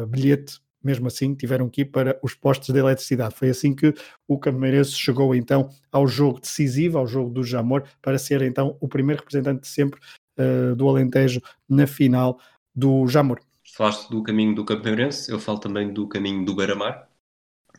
bilhete 0.10 0.60
mesmo 0.86 1.08
assim 1.08 1.34
tiveram 1.34 1.68
que 1.68 1.82
ir 1.82 1.86
para 1.86 2.18
os 2.22 2.36
postos 2.36 2.74
de 2.74 2.80
eletricidade. 2.80 3.36
Foi 3.36 3.50
assim 3.50 3.74
que 3.74 3.94
o 4.28 4.38
Cameirense 4.38 4.92
chegou 4.92 5.34
então 5.34 5.70
ao 5.92 6.08
jogo 6.08 6.40
decisivo, 6.40 7.00
ao 7.00 7.08
jogo 7.08 7.32
do 7.32 7.44
Jamor, 7.44 7.84
para 8.02 8.20
ser 8.20 8.42
então 8.44 8.78
o 8.80 8.88
primeiro 8.88 9.22
representante 9.22 9.62
de 9.62 9.68
sempre 9.68 10.00
uh, 10.40 10.76
do 10.76 10.88
Alentejo 10.88 11.42
na 11.68 11.88
final 11.88 12.40
do 12.74 13.08
Jamor. 13.08 13.40
Falaste 13.74 14.10
do 14.10 14.22
caminho 14.22 14.54
do 14.54 14.64
Cameirense, 14.64 15.32
eu 15.32 15.40
falo 15.40 15.60
também 15.60 15.92
do 15.92 16.08
caminho 16.08 16.46
do 16.46 16.56
Beira-Mar. 16.56 17.10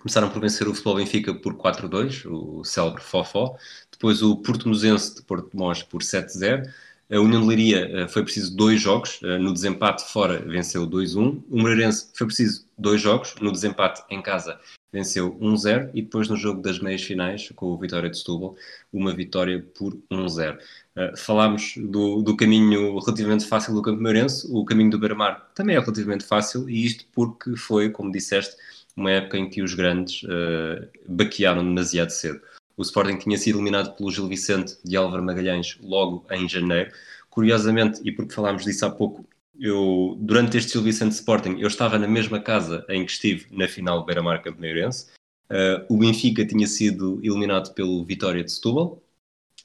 Começaram 0.00 0.28
por 0.28 0.40
vencer 0.40 0.68
o 0.68 0.74
Futebol 0.74 0.96
Benfica 0.96 1.34
por 1.34 1.54
4-2, 1.54 2.26
o 2.30 2.62
célebre 2.64 3.02
Fofó. 3.02 3.56
Depois 3.90 4.22
o 4.22 4.36
Porto 4.36 4.68
Musense 4.68 5.16
de 5.16 5.22
Porto 5.22 5.56
Mós 5.56 5.82
por 5.82 6.02
7-0 6.02 6.68
a 7.10 7.20
União 7.20 7.40
de 7.40 7.46
Leiria 7.46 7.88
eh, 7.92 8.08
foi 8.08 8.22
preciso 8.24 8.56
dois 8.56 8.80
jogos, 8.80 9.20
eh, 9.22 9.38
no 9.38 9.52
desempate 9.52 10.04
fora 10.12 10.38
venceu 10.40 10.86
2-1. 10.86 11.42
O 11.48 11.58
Moreirense 11.58 12.10
foi 12.14 12.26
preciso 12.26 12.66
dois 12.76 13.00
jogos, 13.00 13.34
no 13.40 13.52
desempate 13.52 14.02
em 14.10 14.20
casa 14.20 14.58
venceu 14.92 15.36
1-0 15.38 15.90
e 15.94 16.02
depois 16.02 16.28
no 16.28 16.36
jogo 16.36 16.62
das 16.62 16.78
meias 16.78 17.02
finais, 17.02 17.52
com 17.54 17.66
o 17.66 17.78
Vitória 17.78 18.08
de 18.08 18.16
Setúbal, 18.16 18.56
uma 18.92 19.14
vitória 19.14 19.64
por 19.76 19.96
1-0. 20.10 20.56
Uh, 20.56 20.58
eh, 20.96 21.12
falámos 21.16 21.74
do, 21.76 22.22
do, 22.22 22.36
caminho 22.36 22.98
relativamente 22.98 23.46
fácil 23.46 23.74
do 23.74 23.82
Campo 23.82 24.00
Meirense, 24.02 24.48
o 24.50 24.64
caminho 24.64 24.90
do 24.90 24.98
Beira-Mar 24.98 25.50
também 25.54 25.76
é 25.76 25.80
relativamente 25.80 26.24
fácil 26.24 26.68
e 26.68 26.84
isto 26.84 27.04
porque 27.12 27.56
foi, 27.56 27.90
como 27.90 28.10
disseste, 28.10 28.56
uma 28.96 29.10
época 29.10 29.36
em 29.36 29.50
que 29.50 29.62
os 29.62 29.74
grandes 29.74 30.22
uh, 30.22 30.88
baquearam 31.06 31.62
demasiado 31.62 32.10
cedo. 32.10 32.40
O 32.76 32.82
Sporting 32.82 33.16
tinha 33.16 33.38
sido 33.38 33.56
eliminado 33.56 33.96
pelo 33.96 34.10
Gil 34.10 34.28
Vicente 34.28 34.76
de 34.84 34.96
Álvaro 34.96 35.22
Magalhães 35.22 35.78
logo 35.80 36.26
em 36.30 36.48
janeiro. 36.48 36.92
Curiosamente, 37.30 38.00
e 38.04 38.12
porque 38.12 38.34
falámos 38.34 38.64
disso 38.64 38.84
há 38.84 38.90
pouco, 38.90 39.26
eu, 39.58 40.16
durante 40.20 40.58
este 40.58 40.72
Gil 40.72 40.82
Vicente 40.82 41.12
Sporting, 41.12 41.56
eu 41.58 41.68
estava 41.68 41.98
na 41.98 42.06
mesma 42.06 42.40
casa 42.40 42.84
em 42.88 43.04
que 43.04 43.12
estive 43.12 43.46
na 43.50 43.66
final 43.66 44.00
do 44.00 44.06
Beira-Mar 44.06 44.42
Campeoneirense. 44.42 45.06
Uh, 45.50 45.86
o 45.88 45.96
Benfica 45.96 46.44
tinha 46.44 46.66
sido 46.66 47.20
eliminado 47.22 47.72
pelo 47.72 48.04
Vitória 48.04 48.42
de 48.44 48.52
Setúbal 48.52 49.00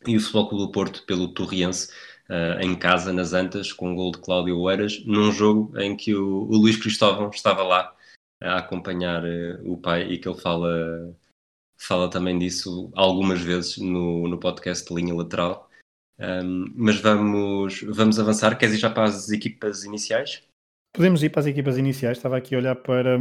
e 0.07 0.15
o 0.15 0.19
Futebol 0.19 0.49
Clube 0.49 0.65
do 0.65 0.71
Porto 0.71 1.03
pelo 1.05 1.27
Torriense, 1.29 1.91
uh, 2.29 2.61
em 2.61 2.75
casa, 2.75 3.11
nas 3.11 3.33
Antas, 3.33 3.73
com 3.73 3.91
o 3.91 3.95
gol 3.95 4.11
de 4.11 4.19
Cláudio 4.19 4.59
Oeiras, 4.59 5.03
num 5.05 5.31
jogo 5.31 5.77
em 5.79 5.97
que 5.97 6.15
o, 6.15 6.43
o 6.43 6.57
Luís 6.57 6.77
Cristóvão 6.77 7.29
estava 7.29 7.63
lá 7.63 7.93
a 8.41 8.57
acompanhar 8.59 9.23
uh, 9.23 9.71
o 9.71 9.77
pai 9.77 10.03
e 10.03 10.17
que 10.17 10.27
ele 10.29 10.39
fala 10.39 11.15
fala 11.81 12.09
também 12.09 12.37
disso 12.37 12.91
algumas 12.95 13.41
vezes 13.41 13.77
no, 13.77 14.27
no 14.27 14.39
podcast 14.39 14.93
Linha 14.93 15.15
Lateral. 15.15 15.69
Um, 16.19 16.71
mas 16.75 16.97
vamos, 16.97 17.83
vamos 17.89 18.19
avançar. 18.19 18.57
Queres 18.57 18.75
ir 18.75 18.77
já 18.77 18.89
para 18.89 19.05
as 19.05 19.29
equipas 19.29 19.83
iniciais? 19.83 20.43
Podemos 20.93 21.23
ir 21.23 21.29
para 21.29 21.39
as 21.39 21.47
equipas 21.47 21.77
iniciais. 21.77 22.17
Estava 22.17 22.37
aqui 22.37 22.53
a 22.53 22.59
olhar 22.59 22.75
para. 22.75 23.17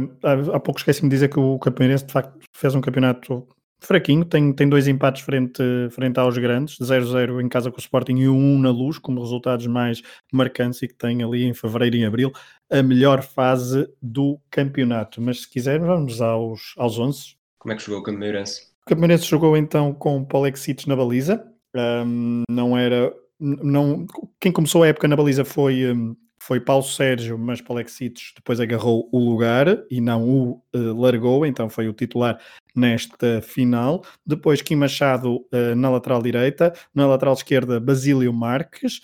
Há 0.53 0.59
pouco 0.59 0.79
esqueci-me 0.79 1.09
de 1.09 1.15
dizer 1.15 1.29
que 1.29 1.39
o 1.39 1.57
Campeonato 1.57 2.05
de 2.05 2.13
facto 2.13 2.39
fez 2.55 2.75
um 2.75 2.81
campeonato 2.81 3.47
fraquinho. 3.81 4.23
Tem, 4.23 4.53
tem 4.53 4.69
dois 4.69 4.87
empates 4.87 5.23
frente, 5.23 5.63
frente 5.89 6.19
aos 6.19 6.37
grandes: 6.37 6.77
0-0 6.77 7.41
em 7.41 7.49
casa 7.49 7.71
com 7.71 7.77
o 7.77 7.79
Sporting 7.79 8.17
e 8.17 8.29
1 8.29 8.59
na 8.59 8.69
luz, 8.69 8.99
como 8.99 9.21
resultados 9.21 9.65
mais 9.65 10.03
marcantes 10.31 10.81
e 10.83 10.87
que 10.87 10.93
tem 10.93 11.23
ali 11.23 11.45
em 11.45 11.53
fevereiro 11.53 11.95
e 11.95 12.05
abril 12.05 12.31
a 12.69 12.83
melhor 12.83 13.23
fase 13.23 13.89
do 14.01 14.39
campeonato. 14.51 15.19
Mas 15.19 15.41
se 15.41 15.49
quisermos, 15.49 15.87
vamos 15.87 16.21
aos, 16.21 16.73
aos 16.77 16.99
11. 16.99 17.40
Como 17.61 17.73
é 17.73 17.75
que 17.75 17.83
jogou 17.83 17.99
o 17.99 18.03
Campeonato 18.03 18.51
O 18.81 18.89
Campeonato 18.89 19.23
jogou 19.23 19.55
então 19.55 19.93
com 19.93 20.25
Polexites 20.25 20.87
na 20.87 20.95
baliza. 20.95 21.45
Um, 21.75 22.41
não 22.49 22.75
era. 22.75 23.13
Não, 23.39 24.07
quem 24.39 24.51
começou 24.51 24.81
a 24.81 24.87
época 24.87 25.07
na 25.07 25.15
baliza 25.15 25.45
foi, 25.45 25.83
foi 26.41 26.59
Paulo 26.59 26.83
Sérgio, 26.83 27.37
mas 27.37 27.61
Polexites 27.61 28.33
depois 28.35 28.59
agarrou 28.59 29.07
o 29.11 29.19
lugar 29.19 29.67
e 29.91 30.01
não 30.01 30.27
o 30.27 30.63
uh, 30.75 30.99
largou, 30.99 31.45
então 31.45 31.69
foi 31.69 31.87
o 31.87 31.93
titular 31.93 32.39
nesta 32.75 33.43
final. 33.43 34.03
Depois 34.25 34.63
Kim 34.63 34.77
Machado 34.77 35.45
uh, 35.53 35.75
na 35.75 35.91
lateral 35.91 36.21
direita, 36.21 36.73
na 36.95 37.05
lateral 37.05 37.35
esquerda 37.35 37.79
Basílio 37.79 38.33
Marques. 38.33 39.01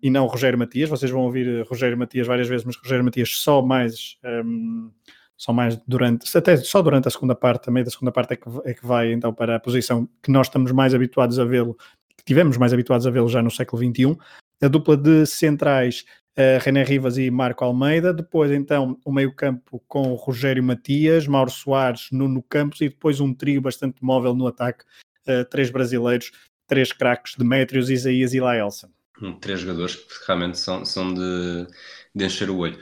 E 0.00 0.08
não 0.08 0.28
Rogério 0.28 0.56
Matias, 0.56 0.88
vocês 0.88 1.10
vão 1.10 1.22
ouvir 1.22 1.66
Rogério 1.66 1.98
Matias 1.98 2.24
várias 2.24 2.46
vezes, 2.46 2.64
mas 2.64 2.76
Rogério 2.76 3.04
Matias 3.04 3.30
só 3.30 3.60
mais 3.60 4.16
um, 4.24 4.92
só 5.40 5.54
mais 5.54 5.74
durante, 5.86 6.36
até 6.36 6.54
só 6.58 6.82
durante 6.82 7.08
a 7.08 7.10
segunda 7.10 7.34
parte, 7.34 7.70
meio 7.70 7.86
da 7.86 7.90
segunda 7.90 8.12
parte 8.12 8.34
é 8.34 8.36
que, 8.36 8.44
é 8.66 8.74
que 8.74 8.86
vai 8.86 9.10
então 9.10 9.32
para 9.32 9.56
a 9.56 9.60
posição 9.60 10.06
que 10.22 10.30
nós 10.30 10.48
estamos 10.48 10.70
mais 10.70 10.94
habituados 10.94 11.38
a 11.38 11.46
vê-lo, 11.46 11.78
que 12.14 12.22
tivemos 12.26 12.58
mais 12.58 12.74
habituados 12.74 13.06
a 13.06 13.10
vê-lo 13.10 13.26
já 13.26 13.40
no 13.40 13.50
século 13.50 13.82
XXI. 13.82 14.18
A 14.62 14.68
dupla 14.68 14.98
de 14.98 15.24
centrais, 15.24 16.04
uh, 16.36 16.62
René 16.62 16.84
Rivas 16.84 17.16
e 17.16 17.30
Marco 17.30 17.64
Almeida, 17.64 18.12
depois 18.12 18.50
então 18.50 19.00
o 19.02 19.10
meio-campo 19.10 19.82
com 19.88 20.12
Rogério 20.12 20.62
Matias, 20.62 21.26
Mauro 21.26 21.50
Soares, 21.50 22.08
Nuno 22.12 22.42
Campos 22.42 22.82
e 22.82 22.90
depois 22.90 23.18
um 23.18 23.32
trio 23.32 23.62
bastante 23.62 24.04
móvel 24.04 24.34
no 24.34 24.46
ataque, 24.46 24.84
uh, 25.26 25.42
três 25.46 25.70
brasileiros, 25.70 26.32
três 26.66 26.92
craques, 26.92 27.34
Demétrios, 27.34 27.88
Isaías 27.88 28.34
e 28.34 28.40
Laelson. 28.40 28.90
Hum, 29.22 29.38
três 29.40 29.60
jogadores 29.60 29.96
que 29.96 30.26
realmente 30.26 30.58
são, 30.58 30.84
são 30.84 31.14
de, 31.14 31.66
de 32.14 32.26
encher 32.26 32.50
o 32.50 32.58
olho. 32.58 32.78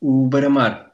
O 0.00 0.26
Baramar 0.26 0.91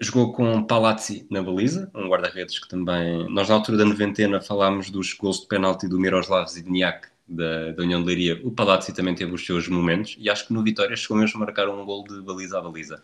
jogou 0.00 0.32
com 0.32 0.62
Palazzi 0.62 1.26
na 1.30 1.42
baliza, 1.42 1.90
um 1.94 2.08
guarda-redes 2.08 2.58
que 2.58 2.68
também. 2.68 3.28
Nós, 3.28 3.48
na 3.48 3.54
altura 3.54 3.78
da 3.78 3.84
noventena, 3.84 4.40
falámos 4.40 4.90
dos 4.90 5.12
gols 5.12 5.40
de 5.40 5.46
penalti 5.46 5.86
do 5.86 5.98
Miroslav 5.98 6.48
Zidniak 6.48 7.08
da, 7.28 7.72
da 7.72 7.82
União 7.82 8.00
de 8.00 8.06
Leiria. 8.06 8.40
O 8.42 8.50
Palazzi 8.50 8.94
também 8.94 9.14
teve 9.14 9.32
os 9.32 9.44
seus 9.44 9.68
momentos 9.68 10.16
e 10.18 10.30
acho 10.30 10.46
que 10.46 10.52
no 10.52 10.62
Vitória 10.62 10.96
chegou 10.96 11.18
mesmo 11.18 11.36
a 11.36 11.46
marcar 11.46 11.68
um 11.68 11.84
gol 11.84 12.04
de 12.04 12.20
baliza 12.22 12.58
a 12.58 12.62
baliza. 12.62 13.02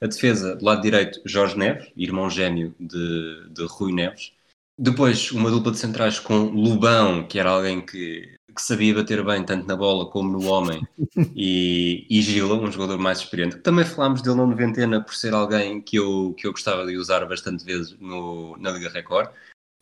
A 0.00 0.06
defesa, 0.06 0.54
do 0.54 0.64
lado 0.64 0.82
direito, 0.82 1.20
Jorge 1.24 1.58
Neves, 1.58 1.90
irmão 1.96 2.30
gêmeo 2.30 2.74
de, 2.78 3.48
de 3.50 3.64
Rui 3.66 3.92
Neves. 3.92 4.32
Depois, 4.78 5.30
uma 5.32 5.50
dupla 5.50 5.72
de 5.72 5.78
centrais 5.78 6.18
com 6.18 6.44
Lubão, 6.46 7.26
que 7.26 7.38
era 7.38 7.50
alguém 7.50 7.80
que 7.80 8.36
que 8.54 8.62
sabia 8.62 8.94
bater 8.94 9.24
bem 9.24 9.44
tanto 9.44 9.66
na 9.66 9.76
bola 9.76 10.06
como 10.10 10.30
no 10.30 10.46
homem, 10.46 10.86
e, 11.34 12.06
e 12.08 12.22
Gila, 12.22 12.54
um 12.54 12.70
jogador 12.70 12.98
mais 12.98 13.18
experiente. 13.18 13.58
Também 13.58 13.84
falámos 13.84 14.22
dele 14.22 14.36
na 14.36 14.46
noventena 14.46 15.02
por 15.02 15.14
ser 15.14 15.34
alguém 15.34 15.80
que 15.80 15.96
eu, 15.96 16.34
que 16.38 16.46
eu 16.46 16.52
gostava 16.52 16.86
de 16.86 16.96
usar 16.96 17.24
bastante 17.26 17.64
vezes 17.64 17.96
no, 17.98 18.56
na 18.58 18.70
Liga 18.70 18.90
Record. 18.90 19.30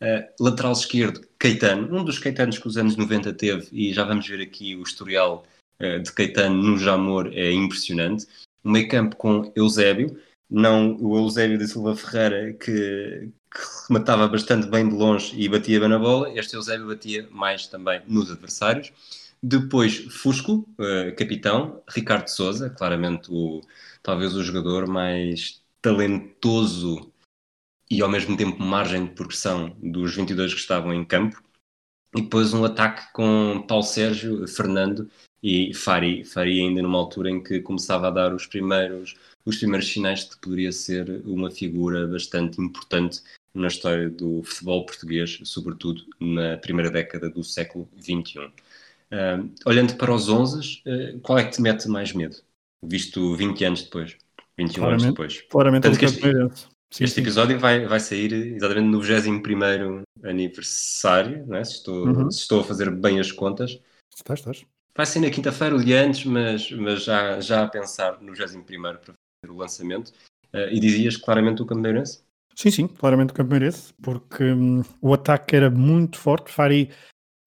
Uh, 0.02 0.26
lateral 0.40 0.72
esquerdo, 0.72 1.20
Caetano, 1.38 1.96
um 1.96 2.02
dos 2.02 2.18
Caetanos 2.18 2.58
que 2.58 2.66
os 2.66 2.76
anos 2.76 2.96
90 2.96 3.32
teve, 3.34 3.68
e 3.70 3.92
já 3.92 4.02
vamos 4.02 4.26
ver 4.26 4.40
aqui 4.40 4.74
o 4.74 4.82
historial 4.82 5.44
uh, 5.80 6.00
de 6.00 6.10
Caetano 6.12 6.60
no 6.60 6.76
Jamor, 6.76 7.30
é 7.32 7.52
impressionante. 7.52 8.26
Um 8.64 8.72
meio 8.72 8.88
campo 8.88 9.14
com 9.14 9.52
Eusébio, 9.54 10.18
não 10.50 10.96
o 11.00 11.16
Eusébio 11.16 11.58
da 11.58 11.66
Silva 11.66 11.94
Ferreira, 11.94 12.52
que, 12.52 13.30
que 13.52 13.60
rematava 13.88 14.26
bastante 14.28 14.66
bem 14.66 14.88
de 14.88 14.94
longe 14.94 15.38
e 15.38 15.48
batia 15.48 15.78
bem 15.78 15.88
na 15.88 15.98
bola. 15.98 16.30
Este 16.38 16.56
Eusébio 16.56 16.86
batia 16.86 17.28
mais 17.30 17.66
também 17.66 18.00
nos 18.06 18.30
adversários. 18.30 18.92
Depois 19.42 19.96
Fusco, 19.96 20.68
uh, 20.78 21.14
capitão, 21.16 21.82
Ricardo 21.88 22.28
Souza, 22.28 22.70
claramente 22.70 23.28
o, 23.30 23.60
talvez 24.02 24.34
o 24.34 24.42
jogador 24.42 24.86
mais 24.86 25.60
talentoso 25.80 27.12
e 27.90 28.00
ao 28.00 28.08
mesmo 28.08 28.36
tempo 28.36 28.62
margem 28.62 29.04
de 29.04 29.12
progressão 29.12 29.76
dos 29.82 30.14
22 30.14 30.54
que 30.54 30.60
estavam 30.60 30.94
em 30.94 31.04
campo. 31.04 31.42
E 32.14 32.22
depois 32.22 32.54
um 32.54 32.64
ataque 32.64 33.12
com 33.12 33.64
Paulo 33.66 33.82
Sérgio, 33.82 34.46
Fernando 34.46 35.10
e 35.42 35.74
Fari. 35.74 36.24
Fari 36.24 36.60
ainda 36.60 36.80
numa 36.80 36.98
altura 36.98 37.30
em 37.30 37.42
que 37.42 37.60
começava 37.60 38.08
a 38.08 38.10
dar 38.10 38.34
os 38.34 38.46
primeiros, 38.46 39.16
os 39.44 39.56
primeiros 39.56 39.88
sinais 39.88 40.20
de 40.20 40.30
que 40.30 40.40
poderia 40.40 40.72
ser 40.72 41.22
uma 41.24 41.50
figura 41.50 42.06
bastante 42.06 42.60
importante 42.60 43.22
na 43.54 43.68
história 43.68 44.08
do 44.08 44.42
futebol 44.42 44.86
português, 44.86 45.40
sobretudo 45.44 46.02
na 46.18 46.56
primeira 46.56 46.90
década 46.90 47.28
do 47.28 47.44
século 47.44 47.88
XXI. 47.98 48.50
Uh, 49.12 49.52
olhando 49.66 49.94
para 49.96 50.12
os 50.12 50.28
11, 50.28 50.82
uh, 50.86 51.20
qual 51.20 51.38
é 51.38 51.44
que 51.44 51.52
te 51.52 51.60
mete 51.60 51.86
mais 51.88 52.12
medo? 52.12 52.36
Visto 52.82 53.36
20 53.36 53.64
anos 53.64 53.82
depois, 53.82 54.16
21 54.56 54.74
claramente, 54.74 55.04
anos 55.04 55.14
depois. 55.14 55.42
Claramente 55.50 55.82
Tanto 55.82 55.98
que 55.98 56.04
este, 56.06 56.20
sim, 56.90 57.04
este 57.04 57.14
sim. 57.16 57.20
episódio 57.20 57.58
vai, 57.58 57.86
vai 57.86 58.00
sair 58.00 58.32
exatamente 58.32 58.88
no 58.88 59.00
21 59.00 60.02
aniversário, 60.24 61.54
é? 61.54 61.62
se, 61.62 61.74
estou, 61.74 62.06
uhum. 62.06 62.30
se 62.30 62.40
estou 62.40 62.60
a 62.60 62.64
fazer 62.64 62.90
bem 62.90 63.20
as 63.20 63.30
contas. 63.30 63.78
Estás, 64.16 64.40
estás. 64.40 64.64
Vai 64.96 65.06
ser 65.06 65.20
na 65.20 65.30
quinta-feira, 65.30 65.76
o 65.76 65.82
dia 65.82 66.04
antes, 66.04 66.24
mas, 66.24 66.70
mas 66.70 67.04
já, 67.04 67.40
já 67.40 67.64
a 67.64 67.68
pensar 67.68 68.20
no 68.20 68.34
21 68.34 68.62
para 68.82 68.98
fazer 68.98 69.50
o 69.50 69.56
lançamento. 69.56 70.12
e 70.70 70.80
dizias 70.80 71.16
claramente 71.16 71.62
o 71.62 71.66
Campeirense? 71.66 72.22
Sim, 72.54 72.70
sim, 72.70 72.86
claramente 72.86 73.30
o 73.30 73.34
Campeirense, 73.34 73.94
porque 74.02 74.44
hum, 74.44 74.82
o 75.00 75.14
ataque 75.14 75.56
era 75.56 75.70
muito 75.70 76.18
forte. 76.18 76.52
Fari, 76.52 76.90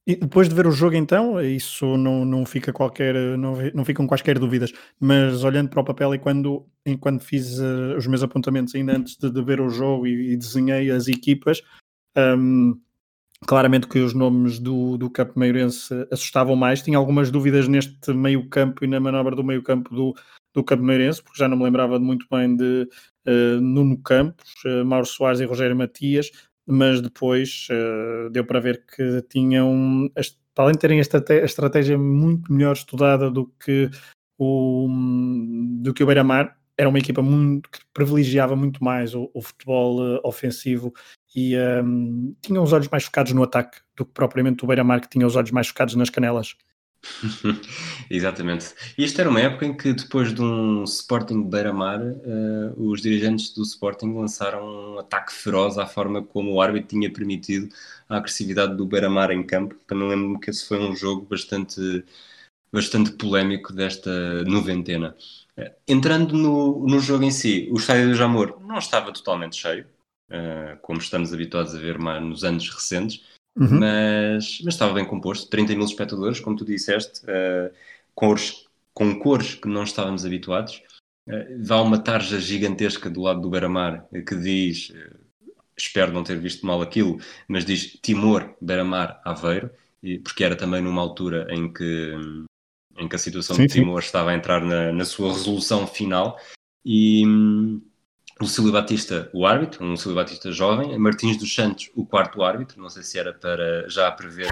e 0.07 0.15
depois 0.15 0.47
de 0.47 0.53
ver 0.53 0.67
o 0.67 0.71
jogo, 0.71 0.95
então, 0.95 1.41
isso 1.41 1.97
não, 1.97 2.24
não 2.24 2.45
fica 2.45 2.71
qualquer, 2.71 3.15
não, 3.38 3.55
não 3.74 3.83
ficam 3.83 4.05
quaisquer 4.05 4.38
dúvidas. 4.38 4.71
Mas 5.00 5.43
olhando 5.43 5.69
para 5.69 5.81
o 5.81 5.83
papel 5.83 6.13
e 6.13 6.19
quando, 6.19 6.65
enquanto 6.85 7.24
fiz 7.24 7.59
uh, 7.59 7.95
os 7.97 8.05
meus 8.05 8.21
apontamentos 8.21 8.75
ainda 8.75 8.95
antes 8.95 9.17
de, 9.17 9.31
de 9.31 9.43
ver 9.43 9.59
o 9.59 9.69
jogo 9.69 10.05
e, 10.05 10.33
e 10.33 10.38
desenhei 10.38 10.91
as 10.91 11.07
equipas, 11.07 11.62
um, 12.15 12.79
claramente 13.47 13.88
que 13.88 14.00
os 14.00 14.13
nomes 14.13 14.59
do, 14.59 14.97
do 14.97 15.09
campo 15.09 15.39
meirense 15.39 15.93
assustavam 16.12 16.55
mais. 16.55 16.83
Tinha 16.83 16.97
algumas 17.00 17.31
dúvidas 17.31 17.67
neste 17.67 18.13
meio 18.13 18.47
campo 18.47 18.83
e 18.83 18.88
na 18.88 19.00
manobra 19.00 19.35
do 19.35 19.43
meio 19.43 19.63
campo 19.63 19.93
do, 19.93 20.13
do 20.53 20.63
campo 20.63 20.83
meirense, 20.83 21.24
porque 21.24 21.39
já 21.39 21.47
não 21.47 21.57
me 21.57 21.63
lembrava 21.63 22.00
muito 22.00 22.27
bem 22.29 22.55
de 22.55 22.88
Nuno 23.62 23.98
Campos, 24.01 24.53
uh, 24.65 24.86
Mauro 24.86 25.05
Soares 25.05 25.39
e 25.39 25.46
Rogério 25.46 25.75
Matias, 25.75 26.32
mas 26.65 27.01
depois 27.01 27.67
uh, 27.72 28.29
deu 28.29 28.46
para 28.46 28.60
ver 28.60 28.86
que 28.86 29.22
tinham, 29.29 30.10
além 30.58 30.74
de 30.74 30.79
terem 30.79 31.00
a 31.00 31.46
estratégia 31.46 31.98
muito 31.98 32.51
melhor 32.51 32.74
estudada 32.74 33.29
do 33.29 33.48
que 33.60 33.89
o, 34.38 34.88
do 35.82 35.94
que 35.94 36.03
o 36.03 36.05
Beira-Mar, 36.05 36.58
era 36.77 36.89
uma 36.89 37.00
equipa 37.00 37.22
muito, 37.22 37.70
que 37.70 37.79
privilegiava 37.94 38.55
muito 38.55 38.84
mais 38.84 39.15
o, 39.15 39.29
o 39.34 39.41
futebol 39.41 40.20
ofensivo 40.25 40.94
e 41.36 41.55
um, 41.58 42.36
tinha 42.41 42.62
os 42.62 42.74
olhos 42.74 42.88
mais 42.89 43.03
focados 43.03 43.34
no 43.34 43.44
ataque 43.44 43.79
do 43.96 44.05
que 44.05 44.12
propriamente 44.13 44.63
o 44.63 44.67
Beira-Mar, 44.67 45.01
que 45.01 45.10
tinha 45.10 45.27
os 45.27 45.36
olhos 45.36 45.51
mais 45.51 45.67
focados 45.67 45.96
nas 45.96 46.10
canelas. 46.10 46.55
Exatamente. 48.09 48.74
E 48.97 49.03
esta 49.03 49.21
era 49.21 49.29
uma 49.29 49.39
época 49.39 49.65
em 49.65 49.75
que, 49.75 49.93
depois 49.93 50.33
de 50.33 50.41
um 50.41 50.83
Sporting 50.83 51.43
Beira-Mar, 51.43 52.01
uh, 52.01 52.89
os 52.89 53.01
dirigentes 53.01 53.53
do 53.53 53.63
Sporting 53.63 54.13
lançaram 54.13 54.93
um 54.93 55.00
ataque 55.00 55.33
feroz 55.33 55.77
à 55.77 55.85
forma 55.85 56.24
como 56.24 56.53
o 56.53 56.62
árbitro 56.62 56.89
tinha 56.89 57.12
permitido 57.12 57.69
a 58.09 58.17
agressividade 58.17 58.75
do 58.75 58.85
Beira-Mar 58.85 59.31
em 59.31 59.43
campo. 59.43 59.75
Também 59.88 60.07
lembro-me 60.07 60.39
que 60.39 60.50
esse 60.50 60.67
foi 60.67 60.79
um 60.79 60.95
jogo 60.95 61.25
bastante, 61.29 62.03
bastante 62.71 63.12
polémico 63.12 63.74
desta 63.74 64.43
noventena. 64.43 65.15
Uh, 65.57 65.71
entrando 65.88 66.35
no, 66.35 66.85
no 66.85 67.00
jogo 67.00 67.24
em 67.24 67.31
si, 67.31 67.69
o 67.71 67.77
estádio 67.77 68.09
do 68.09 68.15
Jamor 68.15 68.59
não 68.62 68.77
estava 68.77 69.12
totalmente 69.12 69.55
cheio, 69.55 69.85
uh, 70.31 70.77
como 70.81 71.00
estamos 71.00 71.33
habituados 71.33 71.75
a 71.75 71.79
ver 71.79 71.97
mais 71.97 72.21
nos 72.24 72.43
anos 72.43 72.69
recentes 72.69 73.35
Uhum. 73.55 73.79
Mas, 73.79 74.59
mas 74.63 74.74
estava 74.74 74.93
bem 74.93 75.05
composto, 75.05 75.50
30 75.50 75.75
mil 75.75 75.85
espectadores, 75.85 76.39
como 76.39 76.57
tu 76.57 76.65
disseste, 76.65 77.21
uh, 77.25 77.74
cores, 78.13 78.65
com 78.93 79.17
cores 79.17 79.55
que 79.55 79.67
não 79.67 79.83
estávamos 79.83 80.25
habituados. 80.25 80.81
Uh, 81.27 81.57
dá 81.65 81.81
uma 81.81 81.97
tarja 81.97 82.39
gigantesca 82.39 83.09
do 83.09 83.21
lado 83.21 83.41
do 83.41 83.50
Beira-Mar 83.50 84.07
que 84.27 84.35
diz, 84.35 84.89
uh, 84.89 85.19
espero 85.77 86.12
não 86.12 86.24
ter 86.24 86.38
visto 86.38 86.65
mal 86.65 86.81
aquilo, 86.81 87.17
mas 87.47 87.63
diz 87.65 87.97
Timor, 88.01 88.55
Beira-Mar, 88.62 89.21
Aveiro, 89.24 89.71
e, 90.03 90.19
porque 90.19 90.43
era 90.43 90.55
também 90.55 90.81
numa 90.81 91.01
altura 91.01 91.47
em 91.50 91.71
que, 91.71 92.13
em 92.97 93.07
que 93.07 93.15
a 93.15 93.19
situação 93.19 93.55
sim, 93.55 93.67
de 93.67 93.74
Timor 93.74 94.01
sim. 94.01 94.07
estava 94.07 94.31
a 94.31 94.35
entrar 94.35 94.63
na, 94.63 94.91
na 94.91 95.05
sua 95.05 95.31
resolução 95.31 95.88
final. 95.88 96.38
E, 96.85 97.24
Lucílio 98.39 98.72
Batista, 98.72 99.30
o 99.34 99.46
árbitro, 99.46 99.86
um 99.86 99.92
Lucílio 99.92 100.15
Batista 100.15 100.51
jovem, 100.51 100.98
Martins 100.98 101.38
dos 101.38 101.54
Santos, 101.54 101.89
o 101.96 102.06
quarto 102.06 102.44
árbitro, 102.44 102.82
não 102.82 102.89
sei 102.89 103.04
se 103.04 103.18
era 103.18 103.34
para 103.34 103.89
já 103.89 104.12
prever 104.12 104.51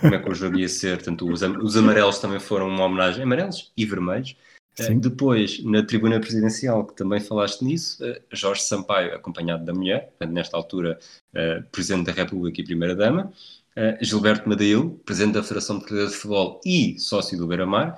como 0.00 0.14
é 0.14 0.18
que 0.18 0.30
o 0.30 0.34
jogo 0.34 0.58
ia 0.58 0.68
ser, 0.68 0.96
portanto 0.96 1.30
os, 1.30 1.42
os 1.42 1.76
amarelos 1.76 2.18
também 2.18 2.40
foram 2.40 2.68
uma 2.68 2.84
homenagem, 2.84 3.22
amarelos 3.22 3.72
e 3.76 3.84
vermelhos. 3.84 4.36
Uh, 4.80 4.94
depois, 4.98 5.62
na 5.64 5.82
tribuna 5.82 6.20
presidencial, 6.20 6.86
que 6.86 6.94
também 6.94 7.20
falaste 7.20 7.62
nisso, 7.62 8.04
uh, 8.04 8.14
Jorge 8.32 8.62
Sampaio, 8.62 9.14
acompanhado 9.14 9.64
da 9.64 9.74
mulher, 9.74 10.12
nesta 10.28 10.56
altura, 10.56 10.98
uh, 11.34 11.62
Presidente 11.70 12.06
da 12.06 12.12
República 12.12 12.60
e 12.60 12.64
Primeira-Dama, 12.64 13.32
Gilberto 14.00 14.48
Madail, 14.48 15.00
Presidente 15.04 15.34
da 15.34 15.42
Federação 15.42 15.78
Portuguesa 15.78 16.08
de 16.08 16.16
Futebol 16.16 16.60
e 16.66 16.98
sócio 16.98 17.38
do 17.38 17.46
Beira-Mar, 17.46 17.96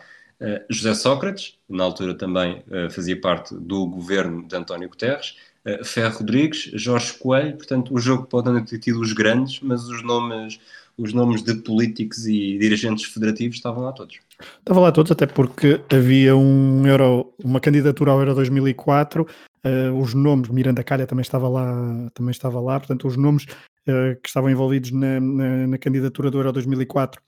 José 0.71 0.95
Sócrates, 0.95 1.55
na 1.69 1.85
altura 1.85 2.15
também 2.15 2.63
uh, 2.69 2.91
fazia 2.91 3.19
parte 3.21 3.55
do 3.55 3.87
governo 3.87 4.47
de 4.47 4.57
António 4.57 4.89
Guterres, 4.89 5.37
uh, 5.67 5.85
Ferro 5.85 6.19
Rodrigues, 6.19 6.71
Jorge 6.75 7.13
Coelho, 7.15 7.57
portanto 7.57 7.95
o 7.95 7.99
jogo 7.99 8.25
pode 8.25 8.51
não 8.51 8.65
ter 8.65 8.79
tido 8.79 9.01
os 9.01 9.13
grandes, 9.13 9.61
mas 9.61 9.85
os 9.85 10.03
nomes, 10.03 10.59
os 10.97 11.13
nomes 11.13 11.43
de 11.43 11.55
políticos 11.57 12.27
e 12.27 12.57
dirigentes 12.59 13.05
federativos 13.05 13.57
estavam 13.57 13.85
lá 13.85 13.93
todos. 13.93 14.19
Estavam 14.59 14.83
lá 14.83 14.91
todos, 14.91 15.13
até 15.13 15.27
porque 15.27 15.79
havia 15.93 16.35
um 16.35 16.87
Euro, 16.87 17.35
uma 17.45 17.61
candidatura 17.61 18.13
ao 18.13 18.21
Euro 18.21 18.35
2004, 18.35 19.27
os 20.01 20.15
nomes, 20.15 20.49
Miranda 20.49 20.83
Calha 20.83 21.07
também 21.07 21.21
estava 21.21 21.47
lá, 21.47 22.11
também 22.15 22.31
estava 22.31 22.59
lá, 22.59 22.81
portanto 22.81 23.07
os 23.07 23.19
nomes 23.19 23.45
que 23.45 24.27
estavam 24.27 24.49
envolvidos 24.49 24.91
na, 24.91 25.21
na, 25.21 25.67
na 25.67 25.79
candidatura 25.79 26.31
do 26.31 26.39
Euro 26.39 26.53
2004 26.53 27.21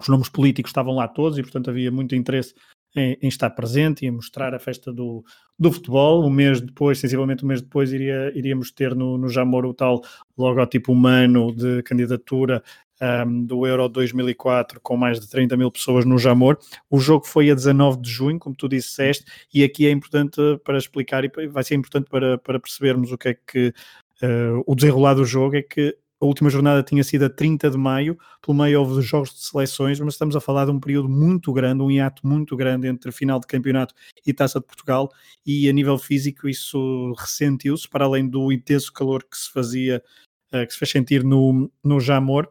os 0.00 0.08
nomes 0.08 0.28
políticos 0.28 0.70
estavam 0.70 0.94
lá 0.94 1.08
todos 1.08 1.38
e, 1.38 1.42
portanto, 1.42 1.70
havia 1.70 1.90
muito 1.90 2.14
interesse 2.14 2.54
em, 2.96 3.16
em, 3.20 3.28
estar 3.28 3.50
presente 3.50 4.04
e 4.04 4.08
em 4.08 4.10
mostrar 4.10 4.54
a 4.54 4.58
festa 4.58 4.92
do, 4.92 5.24
do 5.58 5.72
futebol. 5.72 6.24
Um 6.24 6.30
mês 6.30 6.60
depois, 6.60 6.98
sensivelmente 6.98 7.44
um 7.44 7.48
mês 7.48 7.60
depois, 7.60 7.92
iria, 7.92 8.32
iríamos 8.34 8.70
ter 8.70 8.94
no, 8.94 9.18
no 9.18 9.28
Jamor 9.28 9.64
o 9.66 9.74
tal 9.74 10.02
logotipo 10.36 10.92
humano 10.92 11.52
de 11.54 11.82
candidatura 11.82 12.62
um, 13.00 13.44
do 13.44 13.66
Euro 13.66 13.88
2004 13.88 14.80
com 14.80 14.96
mais 14.96 15.20
de 15.20 15.28
30 15.28 15.56
mil 15.56 15.70
pessoas 15.70 16.04
no 16.04 16.18
Jamor. 16.18 16.58
O 16.90 16.98
jogo 16.98 17.26
foi 17.26 17.50
a 17.50 17.54
19 17.54 18.00
de 18.00 18.10
junho, 18.10 18.38
como 18.38 18.54
tu 18.54 18.68
disseste, 18.68 19.24
e 19.52 19.64
aqui 19.64 19.86
é 19.86 19.90
importante 19.90 20.40
para 20.64 20.78
explicar 20.78 21.24
e 21.24 21.48
vai 21.48 21.64
ser 21.64 21.74
importante 21.74 22.08
para, 22.08 22.38
para 22.38 22.60
percebermos 22.60 23.12
o 23.12 23.18
que 23.18 23.28
é 23.28 23.34
que 23.34 23.68
uh, 24.22 24.62
o 24.66 24.74
desenrolar 24.74 25.14
do 25.14 25.24
jogo 25.24 25.56
é 25.56 25.62
que 25.62 25.96
a 26.20 26.26
última 26.26 26.48
jornada 26.48 26.82
tinha 26.82 27.02
sido 27.02 27.24
a 27.24 27.30
30 27.30 27.70
de 27.70 27.76
maio, 27.76 28.18
pelo 28.40 28.56
meio 28.56 28.80
houve 28.80 29.02
jogos 29.02 29.34
de 29.34 29.44
seleções, 29.44 30.00
mas 30.00 30.14
estamos 30.14 30.34
a 30.36 30.40
falar 30.40 30.64
de 30.64 30.70
um 30.70 30.80
período 30.80 31.08
muito 31.08 31.52
grande, 31.52 31.82
um 31.82 31.90
hiato 31.90 32.26
muito 32.26 32.56
grande 32.56 32.86
entre 32.86 33.12
final 33.12 33.38
de 33.40 33.46
campeonato 33.46 33.94
e 34.26 34.32
Taça 34.32 34.60
de 34.60 34.66
Portugal, 34.66 35.10
e 35.44 35.68
a 35.68 35.72
nível 35.72 35.98
físico 35.98 36.48
isso 36.48 37.12
ressentiu-se, 37.18 37.88
para 37.88 38.04
além 38.04 38.28
do 38.28 38.52
intenso 38.52 38.92
calor 38.92 39.24
que 39.24 39.36
se 39.36 39.50
fazia, 39.52 40.02
uh, 40.52 40.66
que 40.66 40.72
se 40.72 40.78
fez 40.78 40.90
sentir 40.90 41.24
no, 41.24 41.70
no 41.82 42.00
Jamor. 42.00 42.48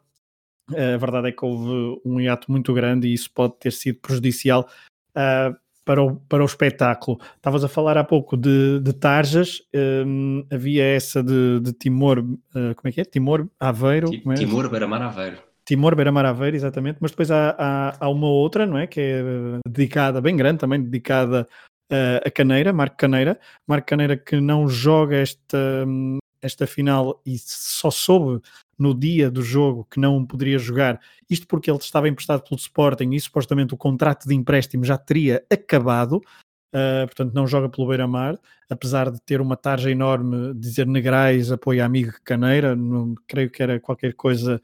Uh, 0.69 0.95
a 0.95 0.97
verdade 0.97 1.29
é 1.29 1.31
que 1.31 1.43
houve 1.43 2.01
um 2.05 2.19
hiato 2.19 2.51
muito 2.51 2.73
grande 2.73 3.07
e 3.07 3.13
isso 3.13 3.31
pode 3.33 3.57
ter 3.59 3.71
sido 3.71 3.99
prejudicial 3.99 4.69
uh, 5.17 5.62
para 5.85 6.01
o, 6.03 6.15
para 6.15 6.43
o 6.43 6.45
espetáculo. 6.45 7.19
Estavas 7.35 7.63
a 7.63 7.67
falar 7.67 7.97
há 7.97 8.03
pouco 8.03 8.37
de, 8.37 8.79
de 8.79 8.93
tarjas, 8.93 9.61
um, 10.05 10.45
havia 10.51 10.83
essa 10.83 11.21
de, 11.21 11.59
de 11.59 11.73
Timor, 11.73 12.19
uh, 12.19 12.75
como 12.75 12.85
é 12.85 12.91
que 12.91 13.01
é? 13.01 13.05
Timor 13.05 13.47
Aveiro? 13.59 14.09
É? 14.13 14.33
Timor 14.35 14.69
Beira-Mar 14.69 15.01
Aveiro. 15.01 15.37
Timor 15.65 15.95
Beira-Mar 15.95 16.25
Aveiro, 16.25 16.55
exatamente, 16.55 16.97
mas 16.99 17.11
depois 17.11 17.31
há, 17.31 17.55
há, 17.57 17.97
há, 17.99 18.09
uma 18.09 18.27
outra, 18.27 18.65
não 18.65 18.77
é? 18.77 18.87
Que 18.87 18.99
é 18.99 19.23
dedicada, 19.67 20.19
bem 20.19 20.35
grande 20.35 20.59
também, 20.59 20.81
dedicada 20.81 21.47
uh, 21.91 22.27
a 22.27 22.31
Caneira, 22.31 22.73
Marco 22.73 22.97
Caneira. 22.97 23.39
Marco 23.67 23.87
Caneira 23.87 24.17
que 24.17 24.39
não 24.41 24.67
joga 24.67 25.17
esta, 25.17 25.85
hum, 25.87 26.17
esta 26.41 26.67
final 26.67 27.21
e 27.25 27.37
só 27.39 27.89
soube 27.89 28.41
no 28.77 28.93
dia 28.93 29.29
do 29.29 29.41
jogo 29.41 29.87
que 29.89 29.99
não 29.99 30.25
poderia 30.25 30.57
jogar, 30.57 30.99
isto 31.29 31.47
porque 31.47 31.69
ele 31.69 31.77
estava 31.79 32.09
emprestado 32.09 32.43
pelo 32.43 32.59
Sporting 32.59 33.11
e 33.11 33.19
supostamente 33.19 33.73
o 33.73 33.77
contrato 33.77 34.27
de 34.27 34.35
empréstimo 34.35 34.83
já 34.83 34.97
teria 34.97 35.43
acabado, 35.51 36.17
uh, 36.17 37.05
portanto 37.05 37.33
não 37.33 37.47
joga 37.47 37.69
pelo 37.69 37.87
Beira-Mar, 37.87 38.37
apesar 38.69 39.11
de 39.11 39.21
ter 39.21 39.41
uma 39.41 39.55
tarja 39.55 39.91
enorme, 39.91 40.53
dizer 40.55 40.87
Negrais, 40.87 41.51
apoio 41.51 41.83
amigo 41.83 42.13
Caneira, 42.23 42.75
não, 42.75 43.15
creio 43.27 43.49
que 43.49 43.61
era 43.61 43.79
qualquer 43.79 44.13
coisa 44.13 44.61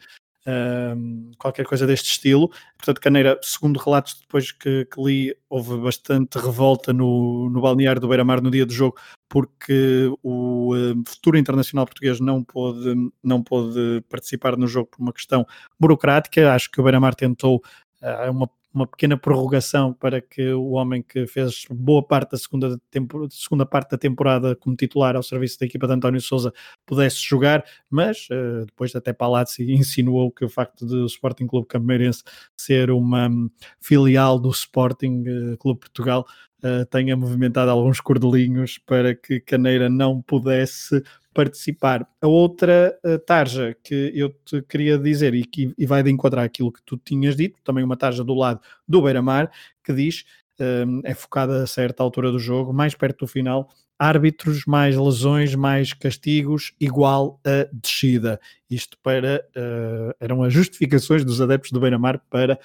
qualquer 1.38 1.66
coisa 1.66 1.86
deste 1.88 2.12
estilo. 2.12 2.50
Portanto, 2.78 3.02
Caneira, 3.02 3.40
segundo 3.42 3.80
relatos 3.80 4.20
depois 4.20 4.52
que, 4.52 4.86
que 4.86 5.02
li, 5.02 5.36
houve 5.50 5.78
bastante 5.78 6.38
revolta 6.38 6.94
no, 6.94 7.50
no 7.50 7.62
balneário 7.62 8.02
do 8.02 8.08
Beira-Mar 8.08 8.42
no 8.42 8.52
dia 8.52 8.66
do 8.66 8.74
jogo, 8.74 8.98
porque 9.28 10.12
o 10.24 10.76
uh, 10.76 11.04
futuro 11.06 11.38
internacional 11.38 11.86
português 11.86 12.20
não 12.20 12.44
pôde, 12.44 12.94
não 13.24 13.44
pôde 13.44 14.04
participar 14.10 14.58
no 14.58 14.68
jogo 14.68 14.90
por 14.92 15.02
uma 15.02 15.14
questão 15.14 15.46
burocrática. 15.80 16.54
Acho 16.54 16.70
que 16.72 16.80
o 16.80 16.84
Beira-Mar 16.84 17.16
tentou 17.16 17.62
uh, 18.02 18.32
uma 18.32 18.50
uma 18.74 18.86
pequena 18.86 19.18
prorrogação 19.18 19.94
para 19.94 20.22
que 20.22 20.54
o 20.54 20.72
homem 20.72 21.02
que 21.02 21.26
fez 21.26 21.66
boa 21.72 22.04
parte 22.04 22.32
da 22.32 22.38
segunda, 22.38 22.80
tempo, 22.92 23.28
segunda 23.32 23.66
parte 23.66 23.92
da 23.92 23.98
temporada 23.98 24.56
como 24.56 24.76
titular 24.76 25.16
ao 25.16 25.24
serviço 25.24 25.60
da 25.60 25.66
equipa 25.66 25.88
de 25.88 25.94
António 25.94 26.22
Souza 26.22 26.54
pudesse 26.86 27.18
jogar, 27.18 27.64
mas 27.90 28.28
uh, 28.30 28.66
depois 28.66 28.96
até 28.96 29.12
Palazzi 29.12 29.64
insinuou 29.74 30.32
que 30.32 30.46
o 30.46 30.50
facto 30.50 30.86
de 30.86 30.96
o 30.96 31.06
Sporting 31.06 31.48
Clube 31.48 31.68
Cameirense 31.68 32.24
ser 32.56 32.92
uma 32.92 33.28
um, 33.28 33.50
filial 33.82 34.40
do 34.40 34.50
Sporting 34.50 35.24
uh, 35.28 35.58
Clube 35.58 35.80
Portugal 35.80 36.26
uh, 36.64 36.86
tenha 36.86 37.18
movimentado 37.18 37.72
alguns 37.72 38.00
cordelinhos 38.00 38.78
para 38.78 39.16
que 39.16 39.40
Caneira 39.40 39.90
não 39.90 40.22
pudesse 40.22 41.04
participar. 41.40 42.06
A 42.22 42.28
outra 42.28 43.00
uh, 43.06 43.18
tarja 43.20 43.74
que 43.82 44.12
eu 44.14 44.30
te 44.44 44.62
queria 44.64 44.98
dizer 45.00 45.34
e 45.34 45.46
que 45.46 45.74
e 45.78 45.86
vai 45.86 46.04
de 46.04 46.12
enquadrar 46.12 46.44
aquilo 46.44 46.70
que 46.70 46.82
tu 46.86 46.98
tinhas 46.98 47.34
dito, 47.34 47.62
também 47.64 47.82
uma 47.82 47.96
tarja 47.96 48.26
do 48.26 48.34
lado 48.34 48.60
do 48.86 49.02
Beira-Mar, 49.02 49.50
que 49.82 49.94
diz, 49.94 50.26
uh, 50.60 51.00
é 51.06 51.14
focada 51.14 51.64
a 51.64 51.68
certa 51.68 52.04
altura 52.04 52.30
do 52.30 52.40
jogo, 52.40 52.74
mais 52.74 52.94
perto 52.94 53.20
do 53.20 53.28
final, 53.28 53.70
árbitros, 53.98 54.66
mais 54.66 54.98
lesões, 54.98 55.56
mais 55.56 55.94
castigos, 55.94 56.74
igual 56.78 57.40
a 57.46 57.70
descida. 57.72 58.38
Isto 58.70 58.98
para 59.02 59.42
uh, 59.56 60.14
eram 60.20 60.44
as 60.44 60.52
justificações 60.52 61.24
dos 61.24 61.40
adeptos 61.40 61.72
do 61.72 61.80
Beira-Mar 61.80 62.22
para 62.30 62.60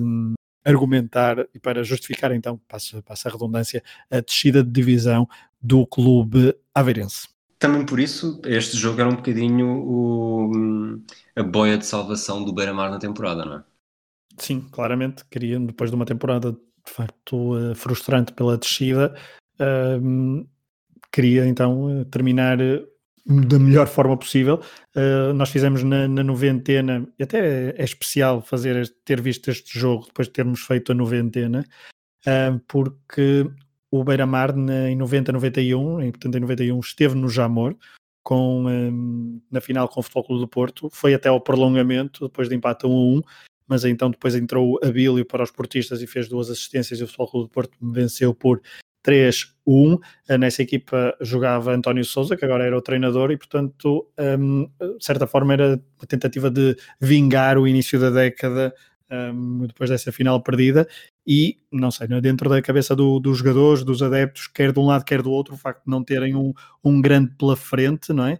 um, 0.00 0.32
argumentar 0.64 1.46
e 1.54 1.58
para 1.58 1.84
justificar 1.84 2.32
então, 2.32 2.58
passa, 2.66 3.02
passa 3.02 3.28
a 3.28 3.32
redundância, 3.32 3.82
a 4.10 4.20
descida 4.20 4.64
de 4.64 4.70
divisão 4.70 5.28
do 5.60 5.86
clube 5.86 6.54
aveirense. 6.74 7.35
Também 7.58 7.86
por 7.86 7.98
isso, 7.98 8.40
este 8.44 8.76
jogo 8.76 9.00
era 9.00 9.08
um 9.08 9.16
bocadinho 9.16 9.66
o, 9.66 11.00
a 11.34 11.42
boia 11.42 11.78
de 11.78 11.86
salvação 11.86 12.44
do 12.44 12.52
Beira-Mar 12.52 12.90
na 12.90 12.98
temporada, 12.98 13.44
não 13.44 13.56
é? 13.56 13.64
Sim, 14.38 14.60
claramente, 14.70 15.24
queriam, 15.30 15.64
depois 15.64 15.90
de 15.90 15.96
uma 15.96 16.04
temporada 16.04 16.52
de 16.52 16.92
facto 16.92 17.56
eh, 17.58 17.74
frustrante 17.74 18.34
pela 18.34 18.58
descida, 18.58 19.14
uh, 19.58 20.46
queria 21.10 21.46
então 21.46 22.04
terminar 22.10 22.60
eh, 22.60 22.84
da 23.26 23.58
melhor 23.58 23.88
forma 23.88 24.16
possível. 24.16 24.60
Nós 25.34 25.50
fizemos 25.50 25.82
na, 25.82 26.06
na, 26.06 26.22
noventena, 26.22 27.08
e 27.18 27.24
até 27.24 27.70
é 27.70 27.84
especial 27.84 28.40
fazer 28.40 28.88
ter 29.04 29.20
visto 29.20 29.50
este 29.50 29.76
jogo 29.76 30.06
depois 30.06 30.28
de 30.28 30.34
termos 30.34 30.60
feito 30.60 30.92
a 30.92 30.94
noventena, 30.94 31.64
uh, 32.24 32.60
porque 32.68 33.50
o 34.00 34.04
Beira-Mar 34.04 34.54
em 34.88 34.96
90, 34.96 35.32
91, 35.32 36.02
em, 36.02 36.10
portanto 36.10 36.36
em 36.36 36.40
91 36.40 36.80
esteve 36.80 37.14
no 37.14 37.28
Jamor, 37.28 37.76
com, 38.22 38.66
um, 38.66 39.40
na 39.50 39.60
final 39.60 39.88
com 39.88 40.00
o 40.00 40.02
Futebol 40.02 40.24
Clube 40.24 40.40
do 40.42 40.48
Porto, 40.48 40.90
foi 40.92 41.14
até 41.14 41.28
ao 41.28 41.40
prolongamento, 41.40 42.26
depois 42.26 42.48
de 42.48 42.56
empate 42.56 42.84
a 42.84 42.88
1 42.88 42.92
a 42.92 43.18
1, 43.18 43.22
mas 43.68 43.84
então 43.84 44.10
depois 44.10 44.34
entrou 44.34 44.78
Abílio 44.82 45.24
para 45.24 45.42
os 45.42 45.50
portistas 45.50 46.02
e 46.02 46.06
fez 46.06 46.28
duas 46.28 46.50
assistências 46.50 46.98
e 46.98 47.04
o 47.04 47.06
Futebol 47.06 47.28
Clube 47.28 47.48
do 47.48 47.52
Porto 47.52 47.76
venceu 47.80 48.34
por 48.34 48.60
3-1. 49.06 50.00
Nessa 50.38 50.62
equipa 50.62 51.16
jogava 51.20 51.72
António 51.72 52.04
Souza, 52.04 52.36
que 52.36 52.44
agora 52.44 52.64
era 52.64 52.76
o 52.76 52.82
treinador, 52.82 53.30
e 53.30 53.36
portanto, 53.36 54.08
um, 54.18 54.64
de 54.98 55.04
certa 55.04 55.26
forma, 55.26 55.52
era 55.52 55.80
uma 55.98 56.06
tentativa 56.08 56.50
de 56.50 56.76
vingar 57.00 57.58
o 57.58 57.68
início 57.68 57.98
da 58.00 58.10
década 58.10 58.74
um, 59.10 59.66
depois 59.66 59.90
dessa 59.90 60.12
final 60.12 60.42
perdida. 60.42 60.88
E 61.26 61.58
não 61.72 61.90
sei, 61.90 62.08
é? 62.10 62.20
dentro 62.20 62.48
da 62.48 62.62
cabeça 62.62 62.94
do, 62.94 63.18
dos 63.18 63.38
jogadores, 63.38 63.84
dos 63.84 64.02
adeptos, 64.02 64.46
quer 64.46 64.72
de 64.72 64.78
um 64.78 64.86
lado, 64.86 65.04
quer 65.04 65.22
do 65.22 65.30
outro, 65.30 65.54
o 65.54 65.58
facto 65.58 65.84
de 65.84 65.90
não 65.90 66.02
terem 66.02 66.34
um, 66.34 66.52
um 66.84 67.00
grande 67.00 67.34
pela 67.36 67.56
frente, 67.56 68.12
não 68.12 68.26
é? 68.26 68.38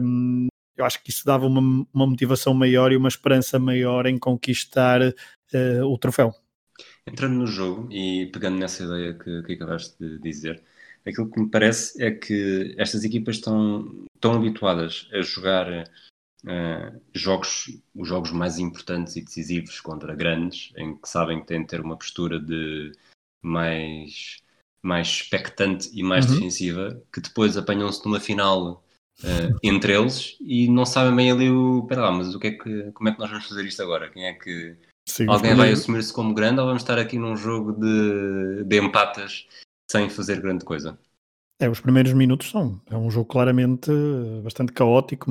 Um, 0.00 0.48
eu 0.76 0.84
acho 0.84 1.02
que 1.02 1.10
isso 1.10 1.24
dava 1.26 1.46
uma, 1.46 1.86
uma 1.92 2.06
motivação 2.06 2.54
maior 2.54 2.90
e 2.92 2.96
uma 2.96 3.08
esperança 3.08 3.58
maior 3.58 4.06
em 4.06 4.18
conquistar 4.18 5.02
uh, 5.02 5.84
o 5.84 5.98
troféu. 5.98 6.32
Entrando 7.06 7.34
no 7.34 7.46
jogo 7.46 7.88
e 7.92 8.26
pegando 8.32 8.58
nessa 8.58 8.84
ideia 8.84 9.14
que, 9.14 9.42
que 9.42 9.52
acabaste 9.54 9.96
de 9.98 10.18
dizer, 10.18 10.62
aquilo 11.06 11.30
que 11.30 11.40
me 11.40 11.50
parece 11.50 12.02
é 12.02 12.10
que 12.10 12.74
estas 12.78 13.04
equipas 13.04 13.36
estão 13.36 14.06
tão 14.18 14.32
habituadas 14.34 15.08
a 15.12 15.20
jogar 15.20 15.84
uh, 16.44 17.00
jogos, 17.14 17.80
os 17.94 18.08
jogos 18.08 18.30
mais 18.30 18.58
importantes 18.58 19.16
e 19.16 19.22
decisivos 19.22 19.80
contra 19.80 20.14
grandes, 20.14 20.72
em 20.76 20.96
que 20.96 21.08
sabem 21.08 21.40
que 21.40 21.46
têm 21.46 21.62
de 21.62 21.68
ter 21.68 21.80
uma 21.80 21.96
postura 21.96 22.40
de 22.40 22.92
mais, 23.42 24.42
mais 24.82 25.08
expectante 25.08 25.90
e 25.92 26.02
mais 26.02 26.26
uhum. 26.26 26.34
defensiva, 26.34 27.02
que 27.12 27.20
depois 27.20 27.56
apanham-se 27.56 28.04
numa 28.04 28.20
final 28.20 28.84
uh, 29.20 29.58
entre 29.62 29.94
eles 29.94 30.36
e 30.40 30.68
não 30.68 30.84
sabem 30.84 31.14
bem 31.14 31.30
ali 31.30 31.50
o. 31.50 31.84
Pera 31.88 32.02
lá, 32.02 32.12
mas 32.12 32.34
o 32.34 32.38
que 32.38 32.48
é 32.48 32.50
que, 32.52 32.92
como 32.92 33.08
é 33.08 33.12
que 33.12 33.18
nós 33.18 33.30
vamos 33.30 33.46
fazer 33.46 33.64
isto 33.64 33.82
agora? 33.82 34.10
Quem 34.10 34.26
é 34.26 34.34
que 34.34 34.76
Sim, 35.10 35.28
Alguém 35.28 35.54
vai 35.54 35.72
assumir-se 35.72 36.12
como 36.12 36.32
grande 36.32 36.60
ou 36.60 36.66
vamos 36.66 36.82
estar 36.82 36.98
aqui 36.98 37.18
num 37.18 37.36
jogo 37.36 37.72
de, 37.72 38.64
de 38.64 38.78
empatas 38.78 39.48
sem 39.90 40.08
fazer 40.08 40.40
grande 40.40 40.64
coisa? 40.64 40.96
É, 41.60 41.68
os 41.68 41.80
primeiros 41.80 42.12
minutos 42.12 42.50
são. 42.50 42.80
É 42.88 42.96
um 42.96 43.10
jogo 43.10 43.26
claramente 43.26 43.90
bastante 44.42 44.72
caótico, 44.72 45.30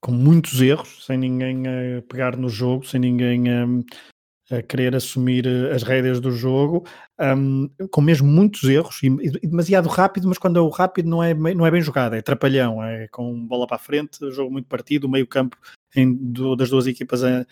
com 0.00 0.12
muitos 0.12 0.60
erros, 0.60 1.04
sem 1.04 1.18
ninguém 1.18 1.64
a 1.66 2.02
pegar 2.02 2.36
no 2.36 2.48
jogo, 2.48 2.86
sem 2.86 3.00
ninguém 3.00 3.44
a, 3.50 4.62
querer 4.62 4.94
assumir 4.94 5.46
as 5.74 5.82
rédeas 5.82 6.20
do 6.20 6.30
jogo, 6.30 6.86
um, 7.20 7.68
com 7.90 8.00
mesmo 8.00 8.28
muitos 8.28 8.62
erros 8.64 9.02
e, 9.02 9.06
e, 9.06 9.46
demasiado 9.46 9.88
rápido, 9.88 10.28
mas 10.28 10.38
quando 10.38 10.58
é 10.58 10.62
o 10.62 10.68
rápido 10.68 11.08
não 11.08 11.22
é, 11.22 11.34
não 11.34 11.66
é 11.66 11.70
bem 11.70 11.82
jogado, 11.82 12.14
é 12.14 12.22
trapalhão, 12.22 12.82
é 12.82 13.08
com 13.08 13.46
bola 13.46 13.66
para 13.66 13.76
a 13.76 13.80
frente, 13.80 14.18
jogo 14.30 14.52
muito 14.52 14.68
partido, 14.68 15.08
meio 15.08 15.26
campo 15.26 15.56
das 16.56 16.70
duas 16.70 16.86
equipas 16.86 17.24
a, 17.24 17.44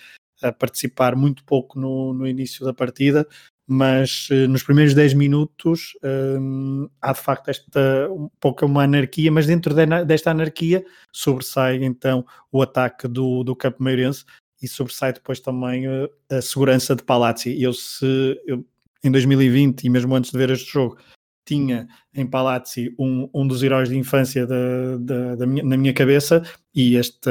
a 0.43 0.53
participar 0.53 1.17
muito 1.17 1.45
pouco 1.45 1.79
no, 1.81 2.15
no 2.15 2.27
início 2.27 2.65
da 2.65 2.73
partida, 2.73 3.27
mas 3.67 4.29
uh, 4.31 4.49
nos 4.49 4.63
primeiros 4.63 4.95
10 4.95 5.15
minutos 5.15 5.97
um, 6.41 6.89
há 7.01 7.13
de 7.13 7.21
facto 7.21 7.49
esta 7.49 8.09
um 8.11 8.29
pouco 8.41 8.67
uma 8.67 8.85
anarquia, 8.85 9.33
mas 9.33 9.47
dentro 9.47 9.75
de, 9.75 10.05
desta 10.05 10.31
anarquia 10.31 10.85
sobressai 11.13 11.83
então 11.83 12.25
o 12.53 12.63
ataque 12.63 13.09
do, 13.09 13.43
do 13.43 13.57
Campo 13.57 13.83
Meirense 13.83 14.25
e 14.63 14.69
sobressai 14.69 15.13
depois 15.13 15.41
também 15.41 15.89
uh, 15.89 16.09
a 16.31 16.43
segurança 16.43 16.95
de 16.95 17.03
Palazzi. 17.03 17.61
Eu 17.61 17.73
se 17.73 18.41
eu, 18.47 18.65
em 19.03 19.11
2020 19.11 19.85
e 19.85 19.91
mesmo 19.91 20.15
antes 20.15 20.31
de 20.31 20.39
ver 20.39 20.51
este 20.51 20.71
jogo 20.71 20.99
tinha 21.47 21.87
em 22.15 22.27
Palazzi 22.27 22.95
um, 22.99 23.29
um 23.35 23.47
dos 23.47 23.63
heróis 23.63 23.89
de 23.89 23.99
infância 23.99 24.47
da, 24.47 24.97
da, 24.99 25.35
da 25.37 25.47
minha, 25.47 25.63
na 25.63 25.77
minha 25.77 25.93
cabeça 25.93 26.43
e 26.75 26.97
este, 26.97 27.31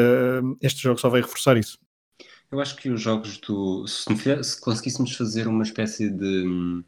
este 0.62 0.82
jogo 0.84 1.00
só 1.00 1.10
veio 1.10 1.24
reforçar 1.24 1.58
isso. 1.58 1.83
Eu 2.54 2.62
acho 2.62 2.76
que 2.76 2.88
os 2.88 3.02
jogos 3.02 3.39
do. 3.39 3.88
Se, 3.88 4.44
se 4.44 4.62
conseguíssemos 4.62 5.16
fazer 5.16 5.48
uma 5.48 5.63
espécie 5.63 6.08
de, 6.08 6.84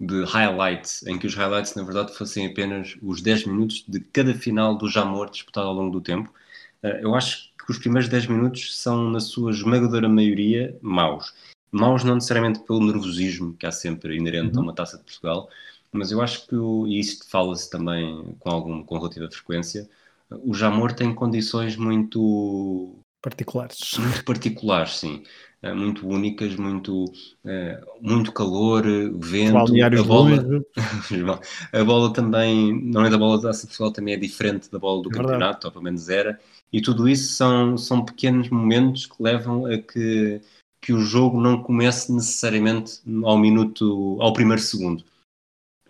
de 0.00 0.24
highlights, 0.24 1.06
em 1.06 1.16
que 1.16 1.28
os 1.28 1.34
highlights 1.36 1.76
na 1.76 1.84
verdade 1.84 2.12
fossem 2.12 2.48
apenas 2.48 2.98
os 3.00 3.22
10 3.22 3.46
minutos 3.46 3.84
de 3.86 4.00
cada 4.00 4.34
final 4.34 4.76
do 4.76 4.90
Jamor 4.90 5.30
disputado 5.30 5.68
ao 5.68 5.74
longo 5.74 5.92
do 5.92 6.00
tempo, 6.00 6.34
eh, 6.82 7.02
eu 7.04 7.14
acho 7.14 7.52
que 7.56 7.70
os 7.70 7.78
primeiros 7.78 8.08
10 8.08 8.26
minutos 8.26 8.76
são, 8.76 9.08
na 9.08 9.20
sua 9.20 9.52
esmagadora 9.52 10.08
maioria, 10.08 10.76
maus. 10.82 11.32
Maus 11.70 12.02
não 12.02 12.16
necessariamente 12.16 12.58
pelo 12.58 12.84
nervosismo 12.84 13.54
que 13.54 13.66
há 13.66 13.70
sempre 13.70 14.16
inerente 14.16 14.54
uhum. 14.54 14.62
a 14.62 14.64
uma 14.64 14.74
taça 14.74 14.98
de 14.98 15.04
Portugal, 15.04 15.48
mas 15.92 16.10
eu 16.10 16.20
acho 16.20 16.48
que, 16.48 16.56
e 16.56 16.98
isso 16.98 17.30
fala-se 17.30 17.70
também 17.70 18.36
com, 18.40 18.50
algum, 18.50 18.82
com 18.82 18.98
relativa 18.98 19.30
frequência, 19.30 19.88
o 20.28 20.52
Jamor 20.52 20.92
tem 20.92 21.14
condições 21.14 21.76
muito 21.76 23.00
particulares. 23.20 23.78
Muito 23.98 24.24
particulares, 24.24 24.98
sim. 24.98 25.22
Uh, 25.62 25.76
muito 25.76 26.08
únicas, 26.08 26.56
muito, 26.56 27.04
uh, 27.04 28.00
muito 28.00 28.32
calor, 28.32 28.82
vento, 29.18 29.58
a 29.58 30.02
bola, 30.02 30.64
a 31.70 31.84
bola 31.84 32.12
também, 32.14 32.72
não 32.82 33.04
é 33.04 33.10
da 33.10 33.18
bola 33.18 33.38
da 33.38 33.50
Portugal, 33.50 33.92
também 33.92 34.14
é 34.14 34.16
diferente 34.16 34.70
da 34.70 34.78
bola 34.78 35.02
do 35.02 35.10
é 35.10 35.12
campeonato, 35.12 35.66
ou 35.66 35.72
pelo 35.72 35.84
menos 35.84 36.08
era, 36.08 36.40
e 36.72 36.80
tudo 36.80 37.06
isso 37.06 37.34
são, 37.34 37.76
são 37.76 38.02
pequenos 38.02 38.48
momentos 38.48 39.04
que 39.04 39.22
levam 39.22 39.66
a 39.66 39.76
que, 39.76 40.40
que 40.80 40.94
o 40.94 41.00
jogo 41.00 41.38
não 41.38 41.62
comece 41.62 42.10
necessariamente 42.10 43.02
ao 43.22 43.36
minuto, 43.36 44.16
ao 44.18 44.32
primeiro 44.32 44.62
segundo. 44.62 45.04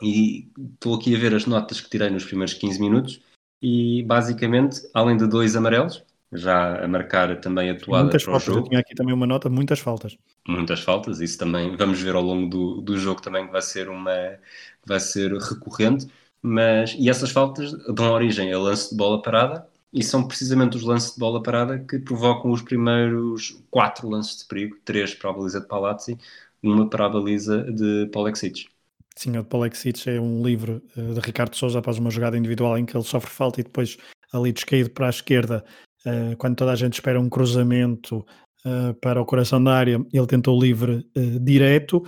E 0.03 0.49
estou 0.75 0.97
aqui 0.97 1.15
a 1.15 1.19
ver 1.19 1.33
as 1.33 1.47
notas 1.47 1.81
que 1.81 1.91
tirei 1.91 2.11
nos 2.11 2.25
primeiros 2.25 2.55
15 2.55 2.81
minutos, 2.81 3.21
e 3.63 4.03
basicamente, 4.03 4.81
além 4.93 5.17
de 5.17 5.29
dois 5.29 5.55
amarelos, 5.55 6.03
já 6.33 6.85
a 6.85 6.89
marcar 6.89 7.41
também 7.41 7.71
a 7.71 7.79
toada 7.79 8.05
muitas 8.05 8.23
para 8.23 8.33
faltas. 8.33 8.49
o 8.49 8.53
jogo. 8.53 8.67
Eu 8.67 8.69
tinha 8.69 8.81
aqui 8.81 8.95
também 8.95 9.15
uma 9.15 9.27
nota, 9.27 9.49
muitas 9.49 9.81
faltas. 9.81 10.17
Muitas 10.47 10.81
faltas, 10.81 11.21
isso 11.21 11.39
também 11.39 11.77
vamos 11.77 12.01
ver 12.01 12.15
ao 12.15 12.23
longo 12.23 12.49
do, 12.49 12.81
do 12.81 12.99
jogo 12.99 13.21
também 13.21 13.47
que 13.47 13.53
vai 13.53 13.63
ser 13.63 13.89
uma 13.89 14.39
vai 14.87 15.01
ser 15.01 15.33
recorrente, 15.33 16.07
mas 16.43 16.95
e 16.99 17.11
essas 17.11 17.31
faltas 17.31 17.73
dão 17.95 18.13
origem 18.13 18.53
a 18.53 18.59
lance 18.59 18.91
de 18.91 18.97
bola 18.97 19.21
parada 19.21 19.67
e 19.93 20.03
são 20.03 20.27
precisamente 20.27 20.77
os 20.77 20.83
lances 20.83 21.15
de 21.15 21.19
bola 21.19 21.43
parada 21.43 21.79
que 21.79 21.99
provocam 21.99 22.51
os 22.51 22.63
primeiros 22.63 23.61
quatro 23.71 24.09
lances 24.09 24.39
de 24.39 24.45
perigo, 24.47 24.77
três 24.85 25.15
para 25.15 25.31
a 25.31 25.33
baliza 25.33 25.61
de 25.61 25.67
Palazzi, 25.67 26.19
uma 26.63 26.89
para 26.89 27.07
a 27.07 27.09
baliza 27.09 27.65
de 27.65 28.09
Polexic. 28.13 28.69
Sim, 29.17 29.37
o 29.37 29.43
de 29.43 29.49
Polexic 29.49 30.09
é 30.09 30.21
um 30.21 30.43
livro 30.43 30.81
eh, 30.97 31.15
de 31.15 31.21
Ricardo 31.21 31.55
Souza 31.57 31.81
após 31.81 31.99
uma 31.99 32.11
jogada 32.11 32.39
individual 32.39 32.79
em 32.79 32.87
que 32.87 32.97
ele 32.97 33.05
sofre 33.05 33.31
falta 33.31 33.61
e 33.61 33.65
depois 33.65 33.99
ali 34.33 34.53
descaído 34.53 34.91
para 34.91 35.07
a 35.07 35.11
esquerda 35.11 35.65
uh, 36.07 36.37
quando 36.39 36.57
toda 36.57 36.73
a 36.73 36.77
gente 36.77 36.95
espera 36.95 37.21
um 37.21 37.29
cruzamento 37.29 38.25
uh, 38.65 38.95
para 39.01 39.21
o 39.21 39.27
coração 39.27 39.63
da 39.63 39.75
área, 39.75 40.05
ele 40.13 40.27
tentou 40.27 40.61
livre 40.61 41.07
uh, 41.17 41.41
direto. 41.41 42.03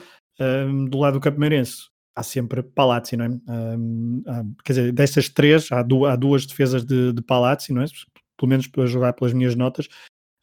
do 0.90 0.98
lado 0.98 1.14
do 1.14 1.20
Campameirense, 1.20 1.88
há 2.16 2.22
sempre 2.22 2.62
Palazzi, 2.62 3.16
não 3.16 3.26
é? 3.26 3.30
quer 4.64 4.72
dizer, 4.72 4.92
destas 4.92 5.28
três, 5.28 5.70
há, 5.70 5.82
du 5.82 6.04
há 6.04 6.16
duas 6.16 6.44
defesas 6.46 6.84
de, 6.84 7.12
de 7.12 7.22
Palazzi, 7.22 7.72
não 7.72 7.82
é? 7.82 7.86
Pelo 8.36 8.48
menos 8.48 8.66
para 8.66 8.86
jogar 8.86 9.12
pelas 9.12 9.32
minhas 9.32 9.54
notas. 9.54 9.88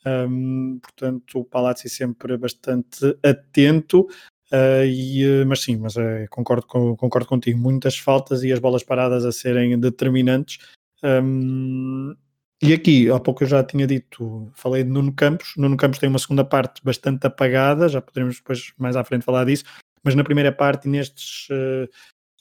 Um, 0.06 0.80
portanto, 0.82 1.40
o 1.40 1.46
Palazzi 1.46 1.90
sempre 1.90 2.38
bastante 2.38 3.18
atento. 3.24 4.08
Uh, 4.52 4.84
e, 4.86 5.46
mas 5.46 5.62
sim, 5.62 5.78
mas 5.78 5.96
uh, 5.96 6.26
concordo, 6.30 6.66
com, 6.66 6.96
concordo 6.96 7.28
contigo. 7.28 7.60
Muitas 7.60 7.98
faltas 7.98 8.44
e 8.44 8.52
as 8.52 8.60
bolas 8.60 8.84
paradas 8.84 9.26
a 9.26 9.32
serem 9.32 9.80
determinantes. 9.80 10.58
Um, 11.04 12.16
e 12.70 12.74
aqui, 12.74 13.10
há 13.10 13.20
pouco 13.20 13.44
eu 13.44 13.48
já 13.48 13.64
tinha 13.64 13.88
dito, 13.88 14.48
falei 14.54 14.84
de 14.84 14.92
Nuno 14.92 15.12
Campos. 15.12 15.54
Nuno 15.58 15.76
Campos 15.76 15.98
tem 15.98 16.08
uma 16.08 16.20
segunda 16.20 16.46
parte 16.46 16.84
bastante 16.84 17.26
apagada, 17.26 17.90
já 17.90 18.00
poderemos 18.00 18.36
depois 18.36 18.72
mais 18.78 18.96
à 18.96 19.04
frente 19.04 19.26
falar 19.26 19.46
disso, 19.46 19.64
mas 20.04 20.14
na 20.14 20.24
primeira 20.24 20.52
parte, 20.52 20.88
nestes 20.88 21.48
uh, 21.50 21.90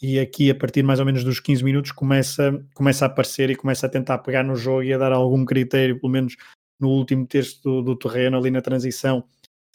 e 0.03 0.19
aqui 0.19 0.51
a 0.51 0.55
partir 0.55 0.83
mais 0.83 1.01
ou 1.01 1.07
menos 1.07 1.25
dos 1.25 1.41
15 1.41 1.65
minutos 1.65 1.93
começa, 1.93 2.63
começa 2.75 3.07
a 3.07 3.09
aparecer 3.09 3.49
e 3.49 3.57
começa 3.57 3.87
a 3.87 3.89
tentar 3.89 4.19
pegar 4.19 4.43
no 4.45 4.55
jogo 4.55 4.83
e 4.83 4.93
a 4.93 4.99
dar 4.99 5.13
algum 5.13 5.47
critério, 5.47 5.99
pelo 5.99 6.13
menos 6.13 6.37
no 6.79 6.91
último 6.91 7.27
terço 7.27 7.63
do, 7.63 7.83
do 7.83 7.97
terreno, 7.97 8.37
ali 8.37 8.51
na 8.51 8.61
transição, 8.61 9.25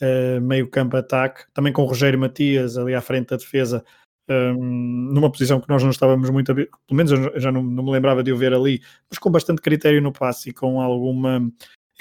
uh, 0.01 0.39
meio 0.39 0.69
campo 0.69 0.95
ataque, 0.95 1.45
também 1.51 1.73
com 1.73 1.81
o 1.81 1.87
Rogério 1.87 2.19
Matias 2.19 2.77
ali 2.77 2.93
à 2.93 3.01
frente 3.01 3.29
da 3.29 3.37
defesa, 3.37 3.83
um, 4.29 5.09
numa 5.13 5.31
posição 5.31 5.59
que 5.59 5.67
nós 5.69 5.83
não 5.83 5.89
estávamos 5.89 6.29
muito 6.29 6.53
pelo 6.53 6.69
menos 6.91 7.11
eu 7.11 7.39
já 7.39 7.51
não, 7.51 7.61
não, 7.61 7.83
me 7.83 7.91
lembrava 7.91 8.23
de 8.23 8.31
o 8.31 8.37
ver 8.37 8.53
ali, 8.53 8.81
mas 9.09 9.19
com 9.19 9.29
bastante 9.29 9.61
critério 9.61 10.01
no 10.01 10.13
passe 10.13 10.49
e 10.49 10.53
com 10.53 10.79
alguma, 10.79 11.51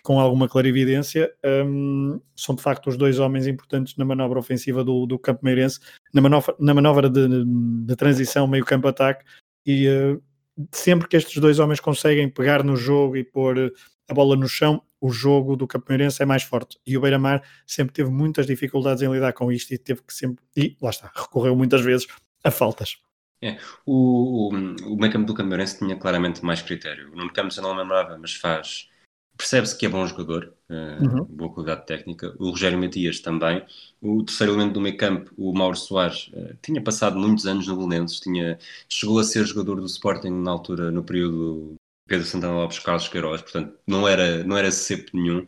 com 0.02 0.20
alguma 0.20 0.48
clarividência, 0.48 1.32
um, 1.66 2.20
são 2.36 2.54
de 2.54 2.62
facto 2.62 2.88
os 2.88 2.96
dois 2.96 3.18
homens 3.18 3.46
importantes 3.46 3.96
na 3.96 4.04
manobra 4.04 4.38
ofensiva 4.38 4.84
do, 4.84 5.06
do 5.06 5.18
Campo 5.18 5.44
Meirense, 5.44 5.80
na 6.14 6.20
manobra, 6.20 6.54
na 6.58 6.74
manobra 6.74 7.10
de, 7.10 7.44
de 7.84 7.96
transição 7.96 8.46
meio-campo-ataque, 8.46 9.24
e 9.66 9.88
uh, 9.88 10.22
sempre 10.70 11.08
que 11.08 11.16
estes 11.16 11.40
dois 11.40 11.58
homens 11.58 11.80
conseguem 11.80 12.28
pegar 12.28 12.62
no 12.62 12.76
jogo 12.76 13.16
e 13.16 13.24
pôr 13.24 13.72
a 14.08 14.14
bola 14.14 14.36
no 14.36 14.48
chão, 14.48 14.82
o 15.02 15.10
jogo 15.10 15.56
do 15.56 15.66
Campo 15.66 15.86
Meirense 15.88 16.22
é 16.22 16.24
mais 16.24 16.44
forte. 16.44 16.78
E 16.86 16.96
o 16.96 17.00
Beira-Mar 17.00 17.42
sempre 17.66 17.92
teve 17.92 18.08
muitas 18.08 18.46
dificuldades 18.46 19.02
em 19.02 19.12
lidar 19.12 19.32
com 19.32 19.50
isto 19.50 19.74
e 19.74 19.78
teve 19.78 20.00
que 20.02 20.14
sempre, 20.14 20.44
e 20.56 20.76
lá 20.80 20.90
está, 20.90 21.10
recorreu 21.12 21.56
muitas 21.56 21.80
vezes 21.80 22.06
a 22.44 22.52
faltas. 22.52 22.98
É, 23.42 23.58
o, 23.84 24.54
o, 24.54 24.92
o 24.92 24.96
meio 24.96 25.12
campo 25.12 25.26
do 25.26 25.34
Cameirense 25.34 25.76
tinha 25.76 25.96
claramente 25.96 26.44
mais 26.44 26.62
critério. 26.62 27.12
O 27.12 27.16
Nuno 27.16 27.32
Campos 27.32 27.56
eu 27.56 27.64
não 27.64 27.74
lembrava, 27.74 28.16
mas 28.16 28.34
faz 28.34 28.88
percebe-se 29.36 29.76
que 29.76 29.86
é 29.86 29.88
bom 29.88 30.06
jogador, 30.06 30.54
uh, 30.70 31.04
uhum. 31.04 31.24
boa 31.24 31.52
qualidade 31.52 31.86
técnica. 31.86 32.32
O 32.38 32.50
Rogério 32.50 32.78
Matias 32.78 33.18
também. 33.18 33.64
O 34.00 34.22
terceiro 34.22 34.52
elemento 34.52 34.74
do 34.74 34.80
meio 34.80 34.96
campo, 34.96 35.32
o 35.36 35.52
Mauro 35.52 35.76
Soares, 35.76 36.30
uh, 36.34 36.56
tinha 36.62 36.80
passado 36.80 37.18
muitos 37.18 37.46
anos 37.46 37.66
no 37.66 37.76
Belenenses, 37.76 38.20
tinha, 38.20 38.56
chegou 38.88 39.18
a 39.18 39.24
ser 39.24 39.44
jogador 39.44 39.80
do 39.80 39.86
Sporting 39.86 40.30
na 40.30 40.52
altura, 40.52 40.92
no 40.92 41.02
período 41.02 41.74
Pedro 42.12 42.26
Santana 42.26 42.52
Lopes, 42.52 42.78
Carlos 42.78 43.08
Queiroz, 43.08 43.40
portanto 43.40 43.72
não 43.86 44.06
era, 44.06 44.44
não 44.44 44.58
era 44.58 44.70
cepo 44.70 45.12
nenhum. 45.14 45.46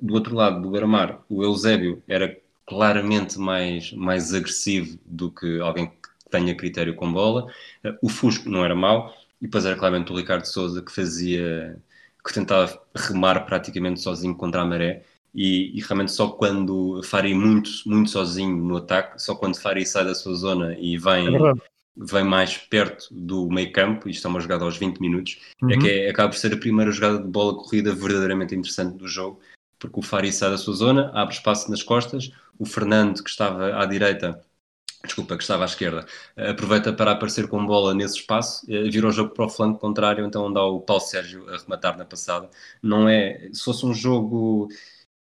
Do 0.00 0.14
outro 0.14 0.32
lado 0.32 0.62
do 0.62 0.70
Beira-Mar, 0.70 1.20
o 1.28 1.42
Eusébio 1.42 2.00
era 2.06 2.38
claramente 2.64 3.36
mais, 3.36 3.92
mais 3.92 4.32
agressivo 4.32 4.96
do 5.04 5.28
que 5.28 5.58
alguém 5.58 5.88
que 5.88 6.30
tenha 6.30 6.54
critério 6.54 6.94
com 6.94 7.12
bola. 7.12 7.52
o 8.00 8.08
Fusco 8.08 8.48
não 8.48 8.64
era 8.64 8.76
mau, 8.76 9.12
e 9.42 9.46
depois 9.46 9.66
era 9.66 9.74
claramente 9.74 10.12
o 10.12 10.16
Ricardo 10.16 10.44
Souza 10.44 10.80
que 10.82 10.92
fazia 10.92 11.82
que 12.24 12.32
tentava 12.32 12.80
remar 12.94 13.40
praticamente 13.44 14.00
sozinho 14.00 14.36
contra 14.36 14.62
a 14.62 14.64
maré. 14.64 15.02
E, 15.34 15.76
e, 15.76 15.80
realmente 15.82 16.12
só 16.12 16.28
quando 16.28 17.02
Fari 17.02 17.34
muito, 17.34 17.70
muito 17.86 18.08
sozinho 18.10 18.56
no 18.56 18.76
ataque, 18.76 19.20
só 19.20 19.34
quando 19.34 19.56
Fari 19.60 19.84
sai 19.84 20.04
da 20.04 20.14
sua 20.14 20.34
zona 20.36 20.76
e 20.78 20.96
vem, 20.96 21.34
é 21.34 21.73
vem 21.96 22.24
mais 22.24 22.56
perto 22.56 23.08
do 23.10 23.48
meio 23.48 23.72
campo, 23.72 24.08
isto 24.08 24.26
é 24.26 24.30
uma 24.30 24.40
jogada 24.40 24.64
aos 24.64 24.76
20 24.76 24.98
minutos, 24.98 25.38
é 25.62 25.64
uhum. 25.64 25.70
é 25.70 25.78
que 25.78 25.88
é, 25.88 26.10
acaba 26.10 26.30
por 26.30 26.38
ser 26.38 26.52
a 26.52 26.56
primeira 26.56 26.90
jogada 26.90 27.18
de 27.18 27.28
bola 27.28 27.54
corrida 27.54 27.94
verdadeiramente 27.94 28.54
interessante 28.54 28.96
do 28.96 29.06
jogo, 29.06 29.40
porque 29.78 30.00
o 30.00 30.02
Fari 30.02 30.32
sai 30.32 30.50
da 30.50 30.58
sua 30.58 30.74
zona, 30.74 31.10
abre 31.14 31.34
espaço 31.34 31.70
nas 31.70 31.82
costas, 31.82 32.30
o 32.58 32.66
Fernando 32.66 33.22
que 33.22 33.30
estava 33.30 33.80
à 33.80 33.86
direita 33.86 34.40
desculpa, 35.04 35.36
que 35.36 35.42
estava 35.42 35.64
à 35.64 35.66
esquerda, 35.66 36.06
aproveita 36.36 36.92
para 36.92 37.12
aparecer 37.12 37.46
com 37.48 37.64
bola 37.64 37.94
nesse 37.94 38.16
espaço, 38.18 38.64
eh, 38.68 38.88
vira 38.88 39.06
o 39.06 39.12
jogo 39.12 39.34
para 39.34 39.44
o 39.44 39.48
flanco 39.48 39.78
contrário, 39.78 40.24
então 40.24 40.46
há 40.56 40.66
o 40.66 40.80
Paulo 40.80 41.02
Sérgio 41.02 41.48
a 41.52 41.58
rematar 41.58 41.96
na 41.96 42.04
passada. 42.04 42.48
Não 42.82 43.08
é, 43.08 43.50
se 43.52 43.62
fosse 43.62 43.84
um 43.84 43.92
jogo, 43.92 44.68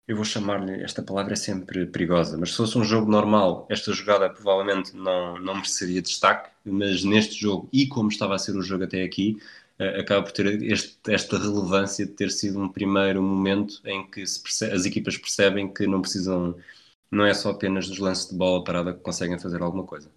eu 0.09 0.15
vou 0.15 0.25
chamar-lhe, 0.25 0.83
esta 0.83 1.03
palavra 1.03 1.33
é 1.33 1.37
sempre 1.37 1.87
perigosa, 1.87 2.37
mas 2.39 2.51
se 2.51 2.57
fosse 2.57 2.79
um 2.79 2.85
jogo 2.85 3.11
normal, 3.11 3.67
esta 3.69 3.93
jogada 3.93 4.31
provavelmente 4.31 4.97
não, 4.97 5.39
não 5.41 5.55
mereceria 5.57 6.01
destaque, 6.01 6.51
mas 6.65 7.03
neste 7.03 7.41
jogo, 7.41 7.69
e 7.73 7.87
como 7.89 8.09
estava 8.09 8.35
a 8.35 8.39
ser 8.39 8.57
o 8.57 8.63
jogo 8.63 8.85
até 8.85 9.03
aqui, 9.03 9.37
eh, 9.79 10.01
acaba 10.01 10.23
por 10.23 10.33
ter 10.33 10.63
este, 10.63 10.97
esta 11.09 11.37
relevância 11.39 12.07
de 12.07 12.13
ter 12.13 12.31
sido 12.31 12.61
um 12.61 12.69
primeiro 12.69 13.21
momento 13.21 13.81
em 13.85 14.09
que 14.09 14.23
percebe, 14.43 14.75
as 14.75 14.85
equipas 14.87 15.19
percebem 15.19 15.73
que 15.73 15.87
não 15.87 16.01
precisam 16.01 16.57
não 17.11 17.25
é 17.25 17.35
só 17.35 17.51
apenas 17.51 17.89
dos 17.89 17.99
lances 17.99 18.29
de 18.31 18.37
bola 18.37 18.63
parada 18.65 18.93
que 18.93 19.01
conseguem 19.01 19.39
fazer 19.39 19.63
alguma 19.63 19.85
coisa. 19.85 20.11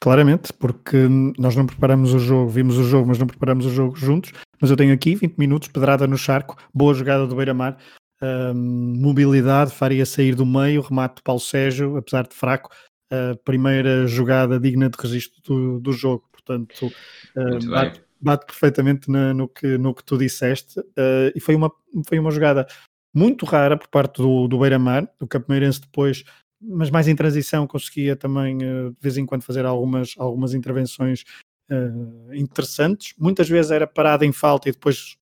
Claramente, 0.00 0.52
porque 0.52 1.08
nós 1.38 1.56
não 1.56 1.64
preparamos 1.64 2.12
o 2.12 2.18
jogo, 2.18 2.50
vimos 2.50 2.76
o 2.76 2.84
jogo, 2.84 3.08
mas 3.08 3.18
não 3.18 3.26
preparamos 3.26 3.64
o 3.64 3.70
jogo 3.70 3.96
juntos. 3.96 4.32
Mas 4.60 4.70
eu 4.70 4.76
tenho 4.76 4.92
aqui 4.92 5.14
20 5.14 5.36
minutos, 5.36 5.68
pedrada 5.68 6.06
no 6.06 6.18
charco, 6.18 6.56
boa 6.72 6.92
jogada 6.94 7.26
do 7.26 7.34
Beira-Mar, 7.34 7.78
um, 8.22 8.94
mobilidade, 8.96 9.72
faria 9.72 10.06
sair 10.06 10.34
do 10.34 10.46
meio, 10.46 10.80
remate 10.80 11.16
de 11.16 11.22
Paulo 11.22 11.40
Sérgio, 11.40 11.96
apesar 11.96 12.26
de 12.26 12.34
fraco, 12.34 12.70
a 13.10 13.36
primeira 13.44 14.06
jogada 14.06 14.58
digna 14.58 14.88
de 14.88 14.96
registro 15.00 15.40
do, 15.42 15.80
do 15.80 15.92
jogo. 15.92 16.24
Portanto, 16.32 16.86
uh, 16.86 17.68
bate, 17.68 18.02
bate, 18.20 18.46
perfeitamente 18.46 19.10
na, 19.10 19.34
no, 19.34 19.48
que, 19.48 19.78
no 19.78 19.94
que 19.94 20.04
tu 20.04 20.16
disseste. 20.16 20.78
Uh, 20.80 21.32
e 21.34 21.40
foi 21.40 21.54
uma, 21.54 21.70
foi 22.06 22.18
uma 22.18 22.30
jogada 22.30 22.66
muito 23.14 23.46
rara 23.46 23.76
por 23.76 23.88
parte 23.88 24.20
do, 24.20 24.46
do 24.46 24.58
Beira-Mar, 24.58 25.08
do 25.18 25.26
Campo 25.26 25.50
Meirense 25.50 25.80
depois, 25.80 26.24
mas 26.60 26.90
mais 26.90 27.08
em 27.08 27.16
transição 27.16 27.66
conseguia 27.66 28.16
também 28.16 28.56
uh, 28.56 28.90
de 28.90 28.96
vez 29.00 29.16
em 29.16 29.26
quando 29.26 29.42
fazer 29.42 29.64
algumas, 29.64 30.14
algumas 30.18 30.54
intervenções 30.54 31.24
uh, 31.70 32.34
interessantes. 32.34 33.14
Muitas 33.18 33.48
vezes 33.48 33.70
era 33.70 33.86
parada 33.86 34.24
em 34.24 34.32
falta 34.32 34.68
e 34.68 34.72
depois 34.72 35.16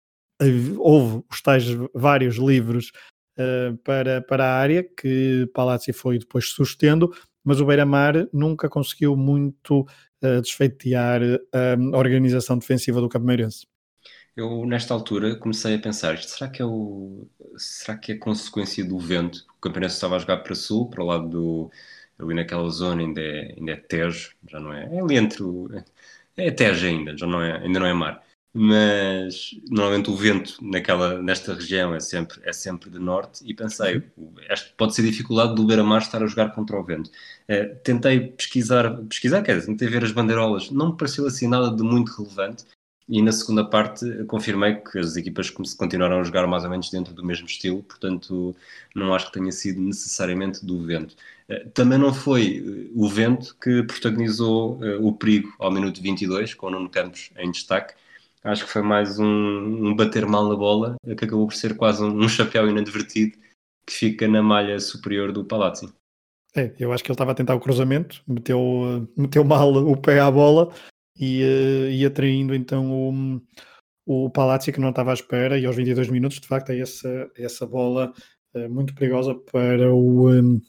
houve 0.78 1.24
os 1.30 1.40
tais 1.40 1.64
vários 1.94 2.36
livros 2.36 2.90
para, 3.82 4.22
para 4.22 4.44
a 4.44 4.56
área 4.56 4.82
que 4.82 5.48
Palácio 5.52 5.92
foi 5.92 6.18
depois 6.18 6.48
sustendo, 6.48 7.12
mas 7.42 7.60
o 7.60 7.66
Beira-Mar 7.66 8.28
nunca 8.32 8.68
conseguiu 8.68 9.16
muito 9.16 9.86
desfeitear 10.42 11.20
a 11.52 11.96
organização 11.98 12.58
defensiva 12.58 13.00
do 13.00 13.08
Campo 13.08 13.26
Meirense. 13.26 13.66
Eu, 14.36 14.66
nesta 14.66 14.92
altura, 14.92 15.36
comecei 15.36 15.76
a 15.76 15.78
pensar: 15.78 16.18
será 16.18 16.50
que 16.50 16.60
é, 16.60 16.64
o, 16.64 17.26
será 17.56 17.96
que 17.96 18.12
é 18.12 18.16
consequência 18.16 18.84
do 18.84 18.98
vento? 18.98 19.44
O 19.56 19.60
campeonato 19.60 19.94
estava 19.94 20.16
a 20.16 20.18
jogar 20.18 20.38
para 20.38 20.54
sul, 20.56 20.90
para 20.90 21.02
o 21.02 21.06
lado 21.06 21.28
do. 21.28 21.70
ali 22.18 22.34
naquela 22.34 22.68
zona, 22.68 23.02
ainda 23.02 23.20
é, 23.20 23.54
ainda 23.56 23.72
é 23.72 23.76
Tejo, 23.76 24.34
já 24.48 24.58
não 24.58 24.72
é? 24.72 24.92
É 24.92 25.00
ali 25.00 25.16
entre 25.16 25.42
o. 25.42 25.68
É 26.36 26.50
Tejo 26.50 26.84
ainda, 26.86 27.16
já 27.16 27.26
não 27.26 27.40
é, 27.40 27.58
ainda 27.58 27.78
não 27.78 27.86
é 27.86 27.92
mar. 27.92 28.24
Mas 28.56 29.50
normalmente 29.68 30.10
o 30.10 30.14
vento 30.14 30.56
naquela, 30.62 31.20
nesta 31.20 31.54
região 31.54 31.92
é 31.92 31.98
sempre, 31.98 32.40
é 32.44 32.52
sempre 32.52 32.88
de 32.88 33.00
norte 33.00 33.42
e 33.44 33.52
pensei, 33.52 34.02
este 34.48 34.72
pode 34.76 34.94
ser 34.94 35.02
dificuldade 35.02 35.56
do 35.56 35.64
Beira-Mar 35.64 36.00
estar 36.00 36.22
a 36.22 36.26
jogar 36.26 36.54
contra 36.54 36.78
o 36.78 36.84
vento. 36.84 37.10
Uh, 37.50 37.74
tentei 37.82 38.28
pesquisar, 38.28 38.96
pesquisar, 39.08 39.42
quer 39.42 39.56
dizer, 39.56 39.66
tentei 39.66 39.88
ver 39.88 40.04
as 40.04 40.12
bandeirolas, 40.12 40.70
não 40.70 40.92
me 40.92 40.96
pareceu 40.96 41.26
assim 41.26 41.48
nada 41.48 41.74
de 41.74 41.82
muito 41.82 42.12
relevante, 42.12 42.64
e 43.08 43.20
na 43.20 43.32
segunda 43.32 43.64
parte 43.64 44.24
confirmei 44.24 44.76
que 44.76 44.98
as 44.98 45.16
equipas 45.16 45.50
continuaram 45.50 46.20
a 46.20 46.24
jogar 46.24 46.46
mais 46.46 46.64
ou 46.64 46.70
menos 46.70 46.90
dentro 46.90 47.12
do 47.12 47.24
mesmo 47.24 47.46
estilo, 47.46 47.82
portanto 47.82 48.56
não 48.94 49.14
acho 49.14 49.26
que 49.26 49.38
tenha 49.38 49.52
sido 49.52 49.80
necessariamente 49.80 50.64
do 50.64 50.82
vento. 50.82 51.14
Eh, 51.48 51.66
também 51.74 51.98
não 51.98 52.14
foi 52.14 52.86
eh, 52.88 52.90
o 52.94 53.08
vento 53.08 53.56
que 53.60 53.82
protagonizou 53.82 54.82
eh, 54.82 54.96
o 54.96 55.12
perigo 55.12 55.54
ao 55.58 55.70
minuto 55.70 56.00
22, 56.00 56.54
com 56.54 56.68
o 56.68 56.70
Nuno 56.70 56.88
Campos 56.88 57.30
em 57.36 57.50
destaque. 57.50 57.94
Acho 58.44 58.66
que 58.66 58.70
foi 58.70 58.82
mais 58.82 59.18
um, 59.18 59.24
um 59.24 59.96
bater 59.96 60.26
mal 60.26 60.46
na 60.48 60.54
bola, 60.54 60.96
que 61.02 61.24
acabou 61.24 61.46
por 61.46 61.54
ser 61.54 61.76
quase 61.76 62.04
um, 62.04 62.24
um 62.24 62.28
chapéu 62.28 62.68
inadvertido 62.68 63.38
que 63.86 63.92
fica 63.92 64.28
na 64.28 64.42
malha 64.42 64.78
superior 64.78 65.32
do 65.32 65.44
Palazzi. 65.44 65.92
É, 66.54 66.72
eu 66.78 66.92
acho 66.92 67.02
que 67.02 67.10
ele 67.10 67.14
estava 67.14 67.32
a 67.32 67.34
tentar 67.34 67.54
o 67.54 67.60
cruzamento, 67.60 68.22
meteu, 68.28 69.08
meteu 69.16 69.44
mal 69.44 69.72
o 69.74 69.96
pé 69.96 70.20
à 70.20 70.30
bola 70.30 70.72
e, 71.18 71.42
uh, 71.42 71.90
e 71.90 72.06
atraindo 72.06 72.54
então 72.54 72.92
o, 72.92 73.40
o 74.06 74.30
Palácio 74.30 74.72
que 74.72 74.80
não 74.80 74.90
estava 74.90 75.10
à 75.10 75.14
espera 75.14 75.58
e 75.58 75.66
aos 75.66 75.74
22 75.74 76.08
minutos 76.08 76.38
de 76.38 76.46
facto 76.46 76.70
é 76.70 76.78
essa, 76.78 77.30
essa 77.36 77.66
bola 77.66 78.12
uh, 78.54 78.70
muito 78.70 78.94
perigosa 78.94 79.34
para 79.34 79.92
o 79.92 80.30
um, 80.30 80.60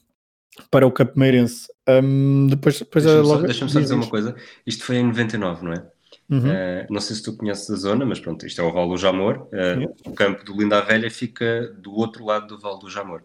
para 0.71 0.87
o 0.87 0.91
Campo 0.91 1.19
Meirense 1.19 1.67
um, 1.87 2.47
depois, 2.47 2.79
depois 2.79 3.05
deixa-me 3.05 3.27
só, 3.27 3.41
deixa 3.41 3.67
só 3.67 3.79
dizer 3.79 3.95
uma 3.95 4.09
coisa 4.09 4.35
isto 4.65 4.83
foi 4.83 4.97
em 4.97 5.05
99 5.05 5.65
não 5.65 5.73
é? 5.73 5.91
Uhum. 6.29 6.49
Uh, 6.49 6.87
não 6.89 6.99
sei 6.99 7.15
se 7.15 7.23
tu 7.23 7.35
conheces 7.37 7.69
a 7.69 7.75
zona, 7.75 8.05
mas 8.05 8.19
pronto, 8.19 8.45
isto 8.45 8.59
é 8.59 8.63
o 8.63 8.71
Val 8.71 8.89
do 8.89 8.97
Jamor. 8.97 9.47
Uh, 9.47 10.09
o 10.09 10.13
campo 10.13 10.43
do 10.43 10.59
Linda 10.59 10.81
Velha 10.81 11.09
fica 11.11 11.67
do 11.77 11.93
outro 11.93 12.25
lado 12.25 12.47
do 12.47 12.59
Val 12.59 12.79
do 12.79 12.89
Jamor. 12.89 13.21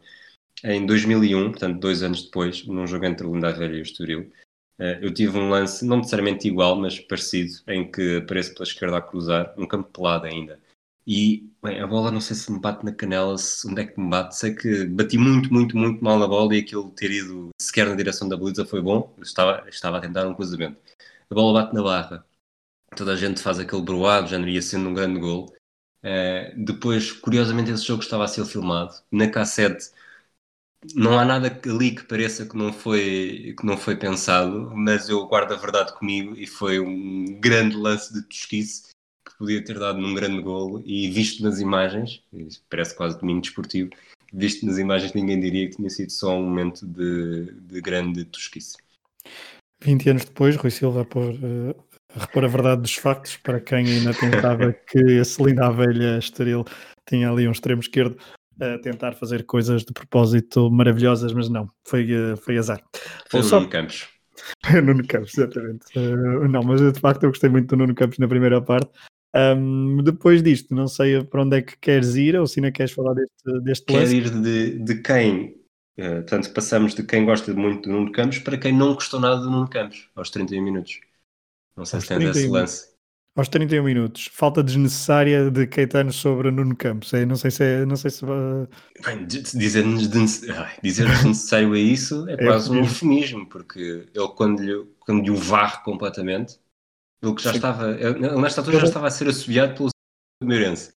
Em 0.62 0.84
2001, 0.84 1.50
portanto, 1.50 1.80
dois 1.80 2.02
anos 2.02 2.24
depois, 2.24 2.66
num 2.66 2.86
jogo 2.86 3.06
entre 3.06 3.26
o 3.26 3.34
Linda 3.34 3.52
Velha 3.52 3.76
e 3.76 3.80
o 3.80 3.82
Estoril, 3.82 4.30
eh, 4.78 4.98
eu 5.02 5.12
tive 5.12 5.38
um 5.38 5.48
lance, 5.50 5.84
não 5.84 5.98
necessariamente 5.98 6.48
igual, 6.48 6.74
mas 6.76 6.98
parecido, 6.98 7.52
em 7.68 7.90
que 7.90 8.16
apareço 8.16 8.54
pela 8.54 8.64
esquerda 8.64 8.96
a 8.96 9.02
cruzar, 9.02 9.54
um 9.56 9.66
campo 9.66 9.90
pelado 9.90 10.26
ainda. 10.26 10.58
E 11.06 11.50
bem, 11.62 11.80
a 11.80 11.86
bola 11.86 12.10
não 12.10 12.20
sei 12.20 12.36
se 12.36 12.50
me 12.52 12.60
bate 12.60 12.84
na 12.84 12.92
canela, 12.92 13.36
se, 13.38 13.66
onde 13.68 13.82
é 13.82 13.86
que 13.86 14.00
me 14.00 14.08
bate. 14.08 14.36
Sei 14.36 14.54
que 14.54 14.86
bati 14.86 15.18
muito, 15.18 15.52
muito, 15.52 15.76
muito 15.76 16.02
mal 16.04 16.18
na 16.18 16.26
bola 16.26 16.54
e 16.54 16.60
aquilo 16.60 16.90
ter 16.92 17.10
ido 17.10 17.50
sequer 17.60 17.86
na 17.88 17.94
direção 17.94 18.28
da 18.28 18.36
baliza 18.36 18.64
foi 18.64 18.80
bom. 18.80 19.12
Eu 19.16 19.22
estava, 19.22 19.68
estava 19.68 19.98
a 19.98 20.00
tentar 20.00 20.26
um 20.26 20.34
cruzamento. 20.34 20.78
A 21.30 21.34
bola 21.34 21.62
bate 21.62 21.74
na 21.74 21.82
barra. 21.82 22.26
Toda 23.00 23.14
a 23.14 23.16
gente 23.16 23.40
faz 23.40 23.58
aquele 23.58 23.80
broado, 23.80 24.28
já 24.28 24.38
não 24.38 24.46
ia 24.46 24.60
sendo 24.60 24.90
um 24.90 24.92
grande 24.92 25.18
gol. 25.18 25.50
Uh, 26.04 26.52
depois, 26.54 27.10
curiosamente, 27.10 27.70
esse 27.70 27.86
jogo 27.86 28.02
estava 28.02 28.24
a 28.24 28.28
ser 28.28 28.44
filmado. 28.44 28.92
Na 29.10 29.26
cassete 29.26 29.90
não 30.94 31.18
há 31.18 31.24
nada 31.24 31.58
ali 31.64 31.94
que 31.94 32.04
pareça 32.04 32.44
que 32.44 32.54
não 32.54 32.74
foi 32.74 33.54
que 33.58 33.64
não 33.64 33.78
foi 33.78 33.96
pensado, 33.96 34.70
mas 34.76 35.08
eu 35.08 35.26
guardo 35.26 35.52
a 35.52 35.56
verdade 35.56 35.94
comigo 35.94 36.34
e 36.36 36.46
foi 36.46 36.78
um 36.78 37.40
grande 37.40 37.74
lance 37.74 38.12
de 38.12 38.20
tosquice 38.20 38.88
que 39.26 39.34
podia 39.38 39.64
ter 39.64 39.78
dado 39.78 39.98
num 39.98 40.12
grande 40.12 40.42
golo 40.42 40.82
e 40.84 41.08
visto 41.08 41.42
nas 41.42 41.58
imagens, 41.58 42.22
parece 42.68 42.94
quase 42.94 43.18
domingo 43.18 43.40
desportivo, 43.40 43.88
visto 44.30 44.66
nas 44.66 44.76
imagens 44.76 45.14
ninguém 45.14 45.40
diria 45.40 45.70
que 45.70 45.76
tinha 45.76 45.88
sido 45.88 46.12
só 46.12 46.36
um 46.36 46.42
momento 46.42 46.86
de, 46.86 47.50
de 47.62 47.80
grande 47.80 48.26
tosquice. 48.26 48.76
20 49.82 50.10
anos 50.10 50.24
depois, 50.26 50.54
Rui 50.56 50.70
Silva 50.70 51.06
por, 51.06 51.30
a 51.30 51.89
repor 52.16 52.44
a 52.44 52.48
verdade 52.48 52.82
dos 52.82 52.94
factos 52.94 53.36
para 53.36 53.60
quem 53.60 53.86
ainda 53.86 54.12
tentava 54.14 54.72
que 54.72 55.18
a 55.18 55.24
Celina 55.24 55.70
Velha 55.70 56.18
Estoril 56.18 56.64
tinha 57.06 57.30
ali 57.30 57.46
um 57.46 57.52
extremo 57.52 57.80
esquerdo 57.80 58.16
a 58.60 58.78
tentar 58.78 59.12
fazer 59.14 59.44
coisas 59.44 59.84
de 59.84 59.92
propósito 59.92 60.70
maravilhosas, 60.70 61.32
mas 61.32 61.48
não, 61.48 61.68
foi, 61.84 62.12
eh, 62.12 62.36
foi 62.36 62.58
azar. 62.58 62.82
Foi 63.30 63.40
o 63.40 63.44
Nuno 63.44 63.68
Campos. 63.68 64.08
Foi 64.64 64.78
o 64.80 64.82
Nuno 64.82 65.06
Campos, 65.06 65.36
exatamente. 65.36 65.86
Uh, 65.96 66.46
não, 66.48 66.62
mas 66.62 66.80
de 66.80 67.00
facto 67.00 67.22
eu 67.24 67.30
gostei 67.30 67.48
muito 67.48 67.68
do 67.68 67.76
Nuno 67.76 67.94
Campos 67.94 68.18
na 68.18 68.28
primeira 68.28 68.60
parte. 68.60 68.90
Um, 69.34 70.02
depois 70.02 70.42
disto, 70.42 70.74
não 70.74 70.88
sei 70.88 71.22
para 71.24 71.42
onde 71.42 71.56
é 71.56 71.62
que 71.62 71.78
queres 71.78 72.16
ir 72.16 72.36
ou 72.36 72.46
se 72.46 72.58
ainda 72.58 72.72
queres 72.72 72.92
falar 72.92 73.14
deste, 73.14 73.60
deste 73.62 73.86
Quero 73.86 74.00
lance. 74.00 74.16
ir 74.16 74.30
de, 74.30 74.78
de 74.80 75.02
quem, 75.02 75.56
uh, 75.98 76.16
portanto, 76.16 76.52
passamos 76.52 76.94
de 76.94 77.02
quem 77.04 77.24
gosta 77.24 77.54
muito 77.54 77.88
do 77.88 77.94
Nuno 77.94 78.12
Campos 78.12 78.40
para 78.40 78.58
quem 78.58 78.72
não 78.72 78.94
gostou 78.94 79.20
nada 79.20 79.36
do 79.40 79.50
Nuno 79.50 79.68
Campos, 79.68 80.10
aos 80.14 80.30
31 80.30 80.62
minutos. 80.62 81.00
Não 81.80 81.86
sei 81.86 81.96
aos 81.96 82.04
se 82.04 82.08
tens 82.14 82.36
esse 82.36 82.48
lance. 82.48 82.90
Aos 83.34 83.48
31 83.48 83.82
minutos, 83.82 84.28
falta 84.30 84.62
desnecessária 84.62 85.50
de 85.50 85.66
Caetano 85.66 86.12
sobre 86.12 86.50
Nuno 86.50 86.76
Campos. 86.76 87.14
É, 87.14 87.24
não 87.24 87.36
sei 87.36 87.50
se 87.50 87.64
é, 87.64 87.86
não 87.86 87.96
sei 87.96 88.10
se 88.10 88.26
Bem, 88.26 89.26
dizer, 89.26 89.84
dizer 90.82 91.06
desnecessário 91.08 91.72
a 91.72 91.78
isso 91.78 92.28
é, 92.28 92.34
é 92.38 92.44
quase 92.44 92.70
um 92.70 92.80
eufemismo, 92.80 93.48
porque 93.48 94.06
ele 94.12 94.28
quando 94.36 94.60
lhe, 94.62 94.86
quando 94.98 95.22
lhe 95.24 95.30
o 95.30 95.36
varre 95.36 95.82
completamente, 95.84 96.58
ele 97.22 97.34
que 97.34 97.42
já 97.42 97.52
Sim. 97.52 97.56
estava, 97.56 97.94
nesta 98.38 98.60
altura 98.60 98.80
já 98.80 98.86
estava 98.86 99.06
a 99.06 99.10
ser 99.10 99.28
assobiado 99.28 99.74
pelo 99.74 99.90
Meirense. 100.44 100.92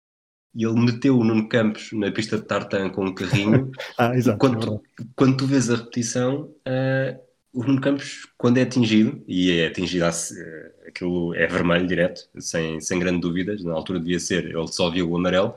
E 0.55 0.65
ele 0.65 0.79
meteu 0.79 1.19
o 1.19 1.23
Nuno 1.23 1.47
Campos 1.47 1.91
na 1.93 2.11
pista 2.11 2.37
de 2.37 2.43
tartan 2.43 2.89
com 2.89 3.05
um 3.05 3.13
carrinho. 3.13 3.71
ah, 3.99 4.15
exato, 4.15 4.39
quando, 4.39 4.75
é 4.75 5.03
quando 5.15 5.37
tu 5.37 5.45
vês 5.45 5.69
a 5.69 5.75
repetição, 5.75 6.53
uh, 6.67 7.30
o 7.53 7.63
Nuno 7.63 7.81
Campos, 7.81 8.27
quando 8.37 8.57
é 8.57 8.61
atingido, 8.61 9.23
e 9.27 9.51
é 9.51 9.67
atingido, 9.67 10.05
uh, 10.05 10.87
aquilo 10.87 11.33
é 11.35 11.47
vermelho 11.47 11.87
direto, 11.87 12.29
sem, 12.39 12.79
sem 12.79 12.99
grande 12.99 13.21
dúvidas, 13.21 13.63
na 13.63 13.73
altura 13.73 13.99
devia 13.99 14.19
ser, 14.19 14.45
ele 14.45 14.67
só 14.67 14.89
viu 14.89 15.09
o 15.09 15.17
amarelo. 15.17 15.55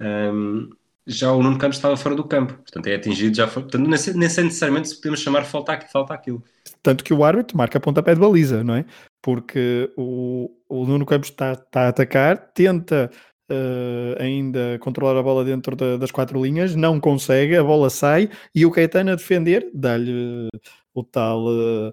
Um, 0.00 0.70
já 1.06 1.32
o 1.32 1.42
Nuno 1.42 1.58
Campos 1.58 1.78
estava 1.78 1.96
fora 1.96 2.14
do 2.14 2.24
campo, 2.24 2.54
portanto 2.54 2.86
é 2.86 2.94
atingido, 2.94 3.36
já 3.36 3.48
foi, 3.48 3.62
portanto 3.62 3.88
nem 3.88 3.98
sei, 3.98 4.14
necessariamente 4.14 4.88
se 4.88 4.96
podemos 4.96 5.20
chamar 5.20 5.44
falta, 5.44 5.80
falta 5.92 6.14
aquilo. 6.14 6.42
Tanto 6.80 7.02
que 7.02 7.12
o 7.12 7.24
árbitro 7.24 7.56
marca 7.56 7.78
a 7.78 7.80
pontapé 7.80 8.14
de 8.14 8.20
baliza, 8.20 8.62
não 8.62 8.76
é? 8.76 8.84
porque 9.22 9.90
o, 9.96 10.50
o 10.68 10.84
Nuno 10.84 11.06
Campos 11.06 11.30
está, 11.30 11.54
tá 11.54 11.82
a 11.82 11.88
atacar, 11.88 12.36
tenta 12.52 13.08
uh, 13.48 14.20
ainda 14.20 14.78
controlar 14.80 15.18
a 15.18 15.22
bola 15.22 15.44
dentro 15.44 15.76
da, 15.76 15.96
das 15.96 16.10
quatro 16.10 16.42
linhas, 16.42 16.74
não 16.74 16.98
consegue, 17.00 17.56
a 17.56 17.62
bola 17.62 17.88
sai 17.88 18.28
e 18.52 18.66
o 18.66 18.70
Caetano 18.70 19.12
a 19.12 19.14
defender 19.14 19.70
dá-lhe 19.72 20.48
o 20.94 21.02
tal. 21.02 21.46
Uh, 21.46 21.92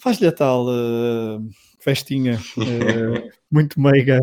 faz-lhe 0.00 0.26
a 0.26 0.32
tal 0.32 0.66
uh, 0.66 1.48
festinha 1.80 2.38
muito 3.50 3.80
meiga. 3.80 4.20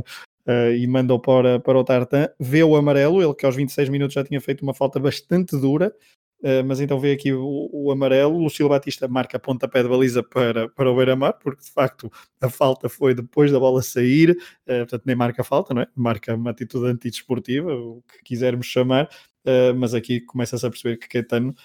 e 0.75 0.87
manda-o 0.87 1.19
para, 1.19 1.59
para 1.59 1.77
o 1.77 1.83
Tartan, 1.83 2.27
vê 2.39 2.63
o 2.63 2.75
amarelo, 2.75 3.21
ele 3.21 3.35
que 3.35 3.45
aos 3.45 3.55
26 3.55 3.87
minutos 3.89 4.15
já 4.15 4.23
tinha 4.23 4.41
feito 4.41 4.63
uma 4.63 4.73
falta 4.73 4.99
bastante 4.99 5.55
dura, 5.55 5.93
Uh, 6.41 6.63
mas 6.65 6.79
então 6.79 6.99
vê 6.99 7.11
aqui 7.11 7.33
o, 7.33 7.69
o 7.71 7.91
amarelo. 7.91 8.35
O 8.35 8.43
Lucilo 8.43 8.69
Batista 8.69 9.07
marca 9.07 9.37
pontapé 9.37 9.83
de 9.83 9.89
baliza 9.89 10.23
para, 10.23 10.69
para 10.69 10.89
o 10.89 10.95
Beira-Mar, 10.95 11.33
porque 11.33 11.63
de 11.63 11.71
facto 11.71 12.11
a 12.39 12.49
falta 12.49 12.87
foi 12.87 13.13
depois 13.13 13.51
da 13.51 13.59
bola 13.59 13.81
sair, 13.81 14.31
uh, 14.31 14.79
portanto 14.79 15.03
nem 15.05 15.15
marca 15.15 15.43
falta, 15.43 15.73
não 15.73 15.81
é? 15.81 15.87
Marca 15.95 16.33
uma 16.33 16.51
atitude 16.51 16.87
antidesportiva, 16.87 17.73
o 17.73 18.01
que 18.03 18.23
quisermos 18.23 18.67
chamar. 18.67 19.09
Uh, 19.45 19.73
mas 19.75 19.93
aqui 19.93 20.21
começa-se 20.21 20.65
a 20.65 20.69
perceber 20.69 20.97
que 20.97 21.07
Caetano, 21.07 21.55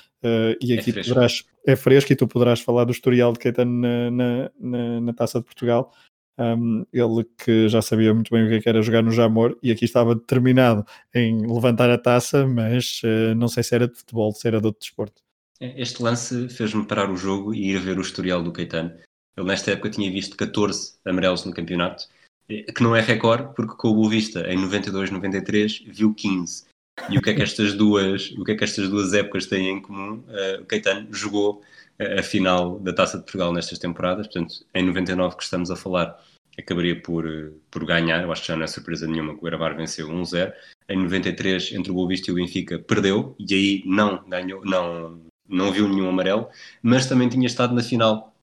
e 0.60 0.78
aqui 0.78 0.90
é 0.90 1.02
poderás, 1.02 1.44
é 1.66 1.76
fresco, 1.76 2.12
e 2.12 2.16
tu 2.16 2.26
poderás 2.26 2.60
falar 2.60 2.84
do 2.84 2.92
historial 2.92 3.32
de 3.32 3.40
Caetano 3.40 3.72
na, 4.10 4.50
na, 4.58 5.00
na 5.00 5.12
Taça 5.12 5.38
de 5.40 5.44
Portugal. 5.44 5.92
Um, 6.36 6.84
ele 6.92 7.24
que 7.38 7.68
já 7.68 7.80
sabia 7.80 8.12
muito 8.12 8.32
bem 8.32 8.44
o 8.44 8.60
que 8.60 8.68
é 8.68 8.70
era 8.70 8.82
jogar 8.82 9.02
no 9.02 9.12
Jamor 9.12 9.56
e 9.62 9.70
aqui 9.70 9.84
estava 9.84 10.16
determinado 10.16 10.84
em 11.14 11.46
levantar 11.46 11.88
a 11.90 11.98
taça, 11.98 12.46
mas 12.46 13.00
uh, 13.04 13.34
não 13.36 13.46
sei 13.46 13.62
se 13.62 13.74
era 13.74 13.86
de 13.86 13.94
futebol, 13.94 14.32
se 14.32 14.48
era 14.48 14.60
de 14.60 14.66
outro 14.66 14.80
desporto. 14.80 15.22
É, 15.60 15.80
este 15.80 16.02
lance 16.02 16.48
fez-me 16.48 16.84
parar 16.84 17.10
o 17.10 17.16
jogo 17.16 17.54
e 17.54 17.70
ir 17.70 17.78
ver 17.78 17.98
o 17.98 18.02
historial 18.02 18.42
do 18.42 18.52
Caetano. 18.52 18.92
Ele 19.36 19.46
nesta 19.46 19.72
época 19.72 19.90
tinha 19.90 20.10
visto 20.10 20.36
14 20.36 20.94
amarelos 21.04 21.44
no 21.44 21.54
campeonato, 21.54 22.04
eh, 22.48 22.62
que 22.72 22.82
não 22.82 22.94
é 22.94 23.00
recorde, 23.00 23.54
porque 23.54 23.74
com 23.76 23.88
o 23.88 23.94
Boa 23.94 24.10
Vista 24.10 24.40
em 24.52 24.58
92-93 24.58 25.84
viu 25.86 26.12
15. 26.14 26.66
E 27.10 27.18
o 27.18 27.22
que 27.22 27.30
é 27.30 27.34
que 27.34 27.42
estas 27.42 27.74
duas, 27.74 28.30
o 28.32 28.44
que 28.44 28.52
é 28.52 28.56
que 28.56 28.64
estas 28.64 28.88
duas 28.88 29.12
épocas 29.12 29.46
têm 29.46 29.68
em 29.68 29.82
comum? 29.82 30.24
Uh, 30.28 30.62
o 30.62 30.66
Caetano 30.66 31.08
jogou 31.12 31.60
a 31.98 32.22
final 32.22 32.78
da 32.80 32.92
Taça 32.92 33.18
de 33.18 33.24
Portugal 33.24 33.52
nestas 33.52 33.78
temporadas, 33.78 34.26
portanto, 34.26 34.64
em 34.74 34.84
99 34.84 35.36
que 35.36 35.44
estamos 35.44 35.70
a 35.70 35.76
falar, 35.76 36.18
acabaria 36.58 37.00
por, 37.00 37.24
por 37.70 37.84
ganhar, 37.84 38.22
eu 38.22 38.32
acho 38.32 38.42
que 38.42 38.48
já 38.48 38.56
não 38.56 38.64
é 38.64 38.66
surpresa 38.66 39.06
nenhuma 39.06 39.32
que 39.32 39.38
o 39.38 39.42
Guarabar 39.42 39.76
venceu 39.76 40.08
1-0, 40.08 40.52
em 40.88 41.02
93 41.02 41.72
entre 41.72 41.90
o 41.90 41.94
Boa 41.94 42.08
Vista 42.08 42.30
e 42.30 42.32
o 42.32 42.36
Benfica 42.36 42.78
perdeu, 42.78 43.34
e 43.38 43.54
aí 43.54 43.82
não 43.86 44.24
ganhou, 44.28 44.64
não, 44.64 45.20
não 45.48 45.72
viu 45.72 45.88
nenhum 45.88 46.08
amarelo, 46.08 46.48
mas 46.82 47.06
também 47.06 47.28
tinha 47.28 47.46
estado 47.46 47.74
na 47.74 47.82
final 47.82 48.34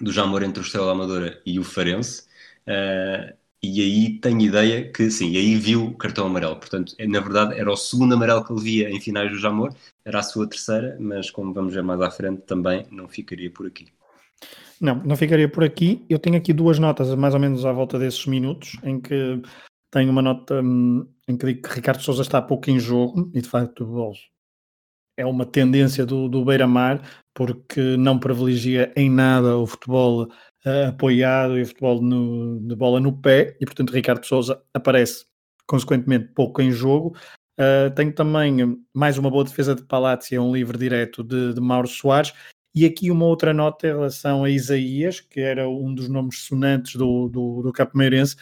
do 0.00 0.12
Jamor 0.12 0.42
entre 0.42 0.62
o 0.62 0.64
Estrela 0.64 0.92
Amadora 0.92 1.40
e 1.44 1.58
o 1.58 1.64
Farense, 1.64 2.26
uh, 2.66 3.39
e 3.62 3.80
aí 3.82 4.18
tenho 4.20 4.40
ideia 4.40 4.90
que 4.90 5.10
sim, 5.10 5.36
aí 5.36 5.54
viu 5.56 5.86
o 5.86 5.96
cartão 5.96 6.26
amarelo. 6.26 6.56
Portanto, 6.56 6.94
é, 6.98 7.06
na 7.06 7.20
verdade, 7.20 7.58
era 7.58 7.70
o 7.70 7.76
segundo 7.76 8.14
amarelo 8.14 8.44
que 8.44 8.52
ele 8.52 8.62
via 8.62 8.90
em 8.90 9.00
finais 9.00 9.30
do 9.30 9.38
Jamor, 9.38 9.74
era 10.04 10.20
a 10.20 10.22
sua 10.22 10.48
terceira, 10.48 10.96
mas 10.98 11.30
como 11.30 11.52
vamos 11.52 11.74
ver 11.74 11.82
mais 11.82 12.00
à 12.00 12.10
frente, 12.10 12.42
também 12.42 12.86
não 12.90 13.06
ficaria 13.06 13.50
por 13.50 13.66
aqui. 13.66 13.88
Não, 14.80 14.94
não 15.04 15.14
ficaria 15.14 15.48
por 15.48 15.62
aqui. 15.62 16.04
Eu 16.08 16.18
tenho 16.18 16.36
aqui 16.36 16.54
duas 16.54 16.78
notas, 16.78 17.14
mais 17.14 17.34
ou 17.34 17.40
menos 17.40 17.66
à 17.66 17.72
volta 17.72 17.98
desses 17.98 18.24
minutos, 18.24 18.78
em 18.82 18.98
que 18.98 19.42
tenho 19.90 20.10
uma 20.10 20.22
nota 20.22 20.62
hum, 20.62 21.06
em 21.28 21.36
que 21.36 21.46
digo 21.46 21.62
que 21.62 21.74
Ricardo 21.74 22.02
Souza 22.02 22.22
está 22.22 22.40
pouco 22.40 22.70
em 22.70 22.78
jogo, 22.78 23.30
e 23.34 23.42
de 23.42 23.48
facto 23.48 23.84
é 25.18 25.26
uma 25.26 25.44
tendência 25.44 26.06
do, 26.06 26.28
do 26.28 26.44
Beira-Mar, 26.44 27.02
porque 27.34 27.96
não 27.98 28.18
privilegia 28.18 28.90
em 28.96 29.10
nada 29.10 29.58
o 29.58 29.66
futebol 29.66 30.28
uh, 30.64 30.88
apoiado 30.88 31.58
e 31.58 31.62
o 31.62 31.66
futebol 31.66 32.00
no, 32.00 32.60
de 32.60 32.74
bola 32.74 33.00
no 33.00 33.12
pé, 33.12 33.56
e 33.60 33.64
portanto 33.64 33.92
Ricardo 33.92 34.24
Souza 34.24 34.62
aparece 34.74 35.24
consequentemente 35.66 36.28
pouco 36.34 36.60
em 36.60 36.70
jogo. 36.70 37.16
Uh, 37.58 37.94
tenho 37.94 38.12
também 38.12 38.78
mais 38.94 39.18
uma 39.18 39.30
boa 39.30 39.44
defesa 39.44 39.74
de 39.74 39.82
Palácio, 39.82 40.42
um 40.42 40.52
livre 40.52 40.78
direto 40.78 41.22
de, 41.22 41.52
de 41.54 41.60
Mauro 41.60 41.88
Soares, 41.88 42.32
e 42.74 42.86
aqui 42.86 43.10
uma 43.10 43.26
outra 43.26 43.52
nota 43.52 43.86
em 43.86 43.90
relação 43.90 44.44
a 44.44 44.50
Isaías, 44.50 45.20
que 45.20 45.40
era 45.40 45.68
um 45.68 45.92
dos 45.94 46.08
nomes 46.08 46.44
sonantes 46.44 46.94
do, 46.94 47.28
do, 47.28 47.62
do 47.62 47.72
Capomeirense, 47.72 48.36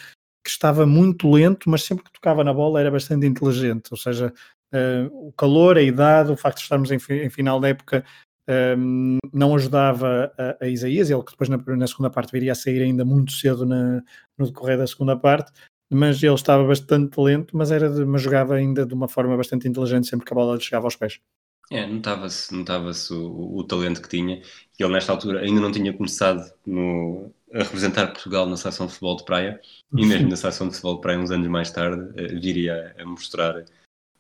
que 0.45 0.51
estava 0.51 0.87
muito 0.87 1.31
lento, 1.31 1.69
mas 1.69 1.83
sempre 1.83 2.05
que 2.05 2.13
tocava 2.13 2.45
na 2.45 2.53
bola 2.53 2.81
era 2.81 2.91
bastante 2.91 3.27
inteligente. 3.27 3.89
Ou 3.91 3.97
seja, 3.97 4.33
uh, 4.73 5.29
o 5.29 5.33
calor, 5.33 5.79
a 5.79 5.83
idade, 5.83 6.31
o 6.31 6.37
facto 6.37 6.59
de 6.59 6.63
estarmos 6.63 6.91
em, 6.91 6.99
em 7.25 7.31
final 7.31 7.59
da 7.59 7.69
época 7.69 8.05
um, 8.49 9.19
não 9.33 9.55
ajudava 9.55 10.33
a, 10.39 10.65
a, 10.65 10.69
Isaías, 10.69 11.11
ele 11.11 11.23
que 11.23 11.33
depois 11.33 11.49
na, 11.51 11.59
na, 11.77 11.87
segunda 11.87 12.11
parte 12.11 12.33
viria 12.33 12.53
a 12.53 12.55
sair 12.55 12.83
ainda 12.83 13.05
muito 13.05 13.33
cedo 13.33 13.67
na, 13.67 14.03
no 14.39 14.47
decorrer 14.47 14.79
da 14.79 14.87
segunda 14.87 15.17
parte, 15.17 15.53
mas 15.91 16.23
ele 16.23 16.35
estava 16.35 16.65
bastante 16.65 17.21
lento, 17.21 17.57
mas, 17.57 17.71
era 17.71 17.91
de, 17.91 18.05
mas 18.05 18.23
jogava 18.23 18.55
ainda 18.55 18.87
de 18.87 18.95
uma 18.95 19.09
forma 19.09 19.37
bastante 19.37 19.69
inteligente 19.69 20.07
sempre 20.07 20.27
que 20.27 20.33
a 20.33 20.37
bola 20.37 20.57
lhe 20.57 20.63
chegava 20.63 20.87
aos 20.87 20.97
pés. 20.97 21.21
É, 21.71 21.87
notava-se 21.87 22.55
notava 22.55 22.91
o, 23.11 23.59
o, 23.59 23.65
talento 23.65 24.01
que 24.01 24.09
tinha, 24.09 24.41
e 24.79 24.83
ele 24.83 24.93
nesta 24.93 25.13
altura 25.13 25.41
ainda 25.41 25.61
não 25.61 25.71
tinha 25.71 25.93
começado 25.93 26.51
no, 26.65 27.31
a 27.53 27.59
representar 27.59 28.07
Portugal 28.07 28.47
na 28.47 28.57
seleção 28.57 28.87
de 28.87 28.93
futebol 28.93 29.17
de 29.19 29.25
praia, 29.25 29.61
e 29.95 30.07
mesmo 30.07 30.29
na 30.31 30.37
seleção 30.37 30.69
de 30.69 30.75
futebol 30.75 30.95
de 30.95 31.01
praia 31.03 31.19
uns 31.19 31.31
anos 31.31 31.49
mais 31.49 31.71
tarde 31.71 32.11
eh, 32.17 32.29
viria 32.41 32.95
a 32.99 33.05
mostrar 33.05 33.63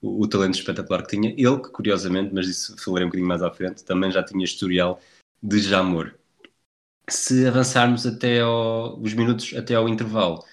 o, 0.01 0.23
o, 0.23 0.29
talento 0.29 0.59
espetacular 0.59 1.03
que 1.03 1.17
tinha. 1.17 1.31
Ele, 1.31 1.61
que 1.61 1.71
curiosamente, 1.71 2.35
mas 2.35 2.49
isso 2.49 2.77
falarei 2.79 3.07
um 3.07 3.09
bocadinho 3.09 3.29
mais 3.29 3.43
à 3.43 3.51
frente, 3.51 3.85
também 3.85 4.11
já 4.11 4.23
tinha 4.23 4.45
historial 4.45 5.01
de 5.43 5.61
Jamor. 5.61 6.15
Se 7.09 7.47
avançarmos 7.47 8.07
até 8.07 8.41
ao, 8.41 9.01
os 9.01 9.15
minutos 9.15 9.55
até 9.55 9.75
ao 9.75 9.89
intervalo, 9.89 10.45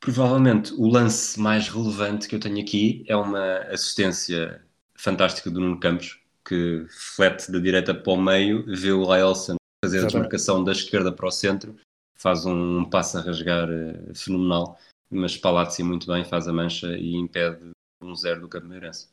provavelmente 0.00 0.72
o 0.74 0.88
lance 0.88 1.38
mais 1.38 1.68
relevante 1.68 2.28
que 2.28 2.34
eu 2.34 2.40
tenho 2.40 2.60
aqui 2.60 3.04
é 3.06 3.16
uma 3.16 3.58
assistência 3.64 4.62
fantástica 4.94 5.50
do 5.50 5.60
Nuno 5.60 5.78
Campos, 5.78 6.18
que 6.46 6.86
flete 6.88 7.50
da 7.50 7.58
direita 7.58 7.94
para 7.94 8.12
o 8.12 8.16
meio, 8.16 8.64
vê 8.66 8.92
o 8.92 9.02
Laelson 9.02 9.56
fazer 9.84 10.02
a 10.02 10.06
desmarcação 10.06 10.64
da 10.64 10.72
esquerda 10.72 11.12
para 11.12 11.26
o 11.26 11.30
centro, 11.30 11.76
faz 12.14 12.46
um 12.46 12.84
passo 12.84 13.18
a 13.18 13.20
rasgar 13.20 13.68
uh, 13.68 14.14
fenomenal, 14.14 14.78
mas 15.10 15.36
Palazzi 15.36 15.82
muito 15.82 16.06
bem, 16.06 16.24
faz 16.24 16.48
a 16.48 16.52
mancha 16.52 16.96
e 16.96 17.14
impede 17.14 17.70
1-0 18.02 18.40
do 18.40 18.48
Cameirense. 18.48 19.08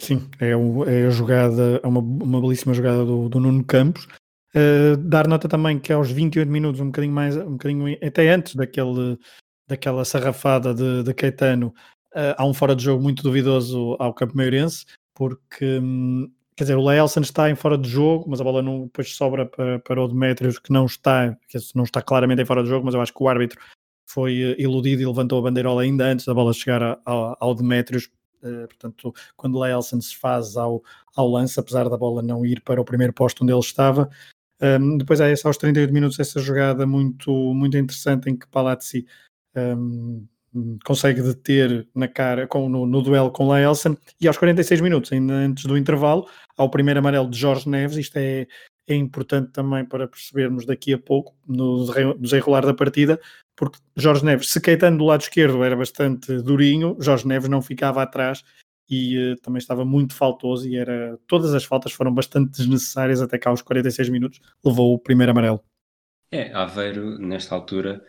Sim, 0.00 0.28
é, 0.40 0.56
o, 0.56 0.84
é 0.84 1.06
a 1.06 1.10
jogada, 1.10 1.80
é 1.82 1.86
uma, 1.86 2.00
uma 2.00 2.40
belíssima 2.40 2.74
jogada 2.74 3.04
do, 3.04 3.28
do 3.28 3.38
Nuno 3.38 3.64
Campos. 3.64 4.08
Uh, 4.54 4.96
dar 4.98 5.26
nota 5.26 5.48
também 5.48 5.78
que 5.78 5.92
aos 5.92 6.10
28 6.10 6.50
minutos, 6.50 6.80
um 6.80 6.86
bocadinho 6.86 7.14
mais, 7.14 7.36
um 7.36 7.52
bocadinho 7.52 7.96
até 8.04 8.28
antes 8.30 8.54
daquele, 8.54 9.18
daquela 9.66 10.04
sarrafada 10.04 10.74
de, 10.74 11.02
de 11.04 11.14
Caetano, 11.14 11.68
uh, 12.14 12.34
há 12.36 12.44
um 12.44 12.52
fora 12.52 12.74
de 12.74 12.84
jogo 12.84 13.02
muito 13.02 13.22
duvidoso 13.22 13.96
ao 13.98 14.12
Campo 14.12 14.36
Meirense, 14.36 14.84
porque 15.14 15.78
um, 15.78 16.30
quer 16.56 16.64
dizer, 16.64 16.76
o 16.76 16.84
Leelson 16.84 17.20
está 17.20 17.48
em 17.48 17.54
fora 17.54 17.78
de 17.78 17.88
jogo, 17.88 18.26
mas 18.28 18.40
a 18.40 18.44
bola 18.44 18.60
não, 18.60 18.82
depois 18.82 19.14
sobra 19.14 19.46
para, 19.46 19.78
para 19.78 20.02
o 20.02 20.08
Demetrios, 20.08 20.58
que 20.58 20.72
não 20.72 20.84
está, 20.84 21.34
que 21.48 21.58
não 21.74 21.84
está 21.84 22.02
claramente 22.02 22.42
em 22.42 22.46
fora 22.46 22.62
de 22.62 22.68
jogo, 22.68 22.84
mas 22.84 22.94
eu 22.94 23.00
acho 23.00 23.14
que 23.14 23.22
o 23.22 23.28
árbitro 23.28 23.58
foi 24.12 24.42
eh, 24.42 24.62
iludido 24.62 25.02
e 25.02 25.06
levantou 25.06 25.38
a 25.38 25.42
bandeirola 25.42 25.82
ainda 25.82 26.04
antes 26.06 26.26
da 26.26 26.34
bola 26.34 26.52
chegar 26.52 27.00
ao, 27.04 27.54
Demetrios. 27.54 28.08
Uh, 28.42 28.66
portanto, 28.66 29.14
quando 29.36 29.54
o 29.54 29.60
Leelson 29.60 30.00
se 30.00 30.16
faz 30.16 30.56
ao, 30.56 30.82
ao 31.14 31.28
lance, 31.28 31.60
apesar 31.60 31.88
da 31.88 31.96
bola 31.96 32.22
não 32.22 32.44
ir 32.44 32.60
para 32.60 32.80
o 32.80 32.84
primeiro 32.84 33.12
posto 33.12 33.44
onde 33.44 33.52
ele 33.52 33.60
estava, 33.60 34.10
um, 34.60 34.96
depois 34.96 35.20
há 35.20 35.28
essa, 35.28 35.48
aos 35.48 35.56
38 35.56 35.92
minutos 35.92 36.18
essa 36.18 36.40
jogada 36.40 36.86
muito, 36.86 37.32
muito 37.54 37.76
interessante 37.76 38.30
em 38.30 38.36
que 38.36 38.46
Palazzi 38.48 39.06
um, 39.56 40.26
consegue 40.84 41.22
deter 41.22 41.88
na 41.94 42.06
cara 42.06 42.46
com, 42.46 42.68
no, 42.68 42.86
no 42.86 43.02
duelo 43.02 43.30
com 43.30 43.48
Laelson 43.48 43.96
e 44.20 44.28
aos 44.28 44.36
46 44.36 44.80
minutos, 44.80 45.12
ainda 45.12 45.32
antes 45.34 45.64
do 45.64 45.76
intervalo, 45.76 46.28
ao 46.56 46.70
primeiro 46.70 47.00
amarelo 47.00 47.28
de 47.28 47.38
Jorge 47.38 47.68
Neves, 47.68 47.96
isto 47.96 48.16
é, 48.16 48.46
é 48.86 48.94
importante 48.94 49.52
também 49.52 49.84
para 49.84 50.08
percebermos 50.08 50.66
daqui 50.66 50.92
a 50.92 50.98
pouco, 50.98 51.34
no 51.46 51.86
desenrolar 52.18 52.66
da 52.66 52.74
partida, 52.74 53.20
porque 53.56 53.78
Jorge 53.96 54.24
Neves, 54.24 54.50
se 54.50 54.60
Caetano 54.60 54.98
do 54.98 55.04
lado 55.04 55.20
esquerdo 55.20 55.62
era 55.62 55.76
bastante 55.76 56.40
durinho, 56.42 56.96
Jorge 57.00 57.26
Neves 57.26 57.48
não 57.48 57.62
ficava 57.62 58.02
atrás 58.02 58.42
e 58.88 59.32
uh, 59.32 59.36
também 59.40 59.58
estava 59.58 59.84
muito 59.84 60.14
faltoso 60.14 60.68
e 60.68 60.76
era 60.76 61.18
todas 61.26 61.54
as 61.54 61.64
faltas 61.64 61.92
foram 61.92 62.12
bastante 62.12 62.58
desnecessárias 62.58 63.22
até 63.22 63.38
cá 63.38 63.50
aos 63.50 63.62
46 63.62 64.08
minutos 64.08 64.40
levou 64.64 64.92
o 64.94 64.98
primeiro 64.98 65.32
amarelo. 65.32 65.62
É, 66.30 66.52
Aveiro 66.52 67.18
nesta 67.18 67.54
altura 67.54 68.04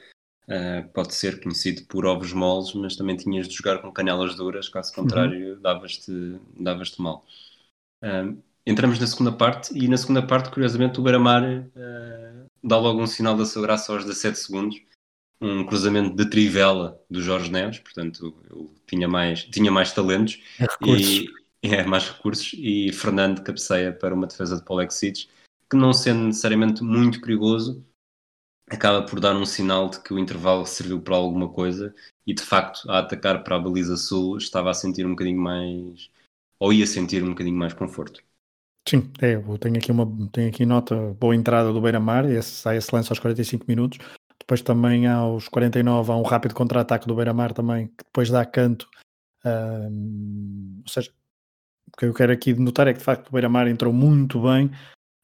uh, 0.48 0.88
pode 0.94 1.14
ser 1.14 1.42
conhecido 1.42 1.86
por 1.86 2.06
ovos 2.06 2.34
moles, 2.34 2.74
mas 2.74 2.96
também 2.96 3.16
tinhas 3.16 3.48
de 3.48 3.56
jogar 3.56 3.80
com 3.80 3.92
canelas 3.92 4.36
duras, 4.36 4.70
caso 4.70 4.94
contrário 4.94 5.56
uhum. 5.56 5.62
davas-te 5.62 6.40
davas 6.58 6.98
mal. 6.98 7.24
Uh, 8.02 8.42
entramos 8.66 9.00
na 9.00 9.08
segunda 9.08 9.32
parte 9.32 9.78
e 9.78 9.88
na 9.88 9.98
segunda 9.98 10.26
parte, 10.26 10.50
curiosamente, 10.50 11.00
o 11.00 11.04
Beira-Mar 11.04 11.44
dá 12.64 12.78
logo 12.78 13.02
um 13.02 13.08
sinal 13.08 13.36
da 13.36 13.46
sua 13.46 13.62
graça 13.62 13.92
aos 13.92 14.06
17 14.06 14.40
segundos. 14.40 14.82
Um 15.42 15.66
cruzamento 15.66 16.16
de 16.16 16.30
trivela 16.30 16.98
do 17.10 17.22
Jorge 17.22 17.52
Neves, 17.52 17.80
portanto 17.80 18.34
tinha 18.88 19.08
mais, 19.08 19.44
tinha 19.44 19.70
mais 19.70 19.92
talentos. 19.92 20.42
É 20.60 20.66
e 20.88 21.28
é, 21.64 21.86
mais 21.86 22.10
recursos. 22.10 22.54
E 22.54 22.92
Fernando 22.94 23.44
cabeceia 23.44 23.92
para 23.92 24.14
uma 24.14 24.28
defesa 24.28 24.58
de 24.58 24.64
Polexides 24.64 25.30
que 25.70 25.78
não 25.78 25.92
sendo 25.92 26.26
necessariamente 26.26 26.84
muito 26.84 27.20
perigoso 27.20 27.84
acaba 28.70 29.06
por 29.06 29.20
dar 29.20 29.36
um 29.36 29.46
sinal 29.46 29.90
de 29.90 30.00
que 30.02 30.14
o 30.14 30.20
intervalo 30.20 30.66
serviu 30.66 31.02
para 31.02 31.16
alguma 31.16 31.50
coisa. 31.50 31.94
E 32.26 32.34
de 32.34 32.44
facto 32.44 32.90
a 32.90 33.00
atacar 33.00 33.44
para 33.44 33.56
a 33.56 33.60
baliza 33.60 33.98
sul 33.98 34.38
estava 34.38 34.70
a 34.70 34.74
sentir 34.74 35.06
um 35.06 35.12
bocadinho 35.12 35.42
mais 35.42 36.10
ou 36.60 36.72
ia 36.72 36.88
sentir 36.88 37.24
um 37.24 37.30
bocadinho 37.30 37.58
mais 37.58 37.74
conforto. 37.74 38.24
Sim, 38.88 39.12
é, 39.22 39.36
eu 39.36 39.58
tenho 39.58 39.78
aqui 39.78 39.92
uma 39.92 40.06
tenho 40.32 40.50
aqui 40.50 40.66
nota 40.66 40.96
boa 41.20 41.36
entrada 41.36 41.72
do 41.72 41.82
Beira-Mar, 41.82 42.26
sai 42.42 42.78
esse 42.78 42.94
lance 42.94 43.10
aos 43.12 43.20
45 43.20 43.66
minutos 43.68 43.98
depois 44.44 44.62
também 44.62 45.08
aos 45.08 45.48
49 45.48 46.12
há 46.12 46.16
um 46.16 46.22
rápido 46.22 46.54
contra-ataque 46.54 47.08
do 47.08 47.16
Beira-Mar 47.16 47.54
também, 47.54 47.88
que 47.88 48.04
depois 48.04 48.30
dá 48.30 48.46
canto. 48.46 48.88
Um, 49.46 50.82
ou 50.86 50.92
seja, 50.92 51.12
o 51.94 51.98
que 51.98 52.06
eu 52.06 52.14
quero 52.14 52.32
aqui 52.32 52.54
notar 52.54 52.88
é 52.88 52.94
que 52.94 53.00
de 53.00 53.06
facto 53.06 53.30
o 53.30 53.32
Beira-Mar 53.32 53.68
entrou 53.68 53.94
muito 53.94 54.42
bem 54.42 54.68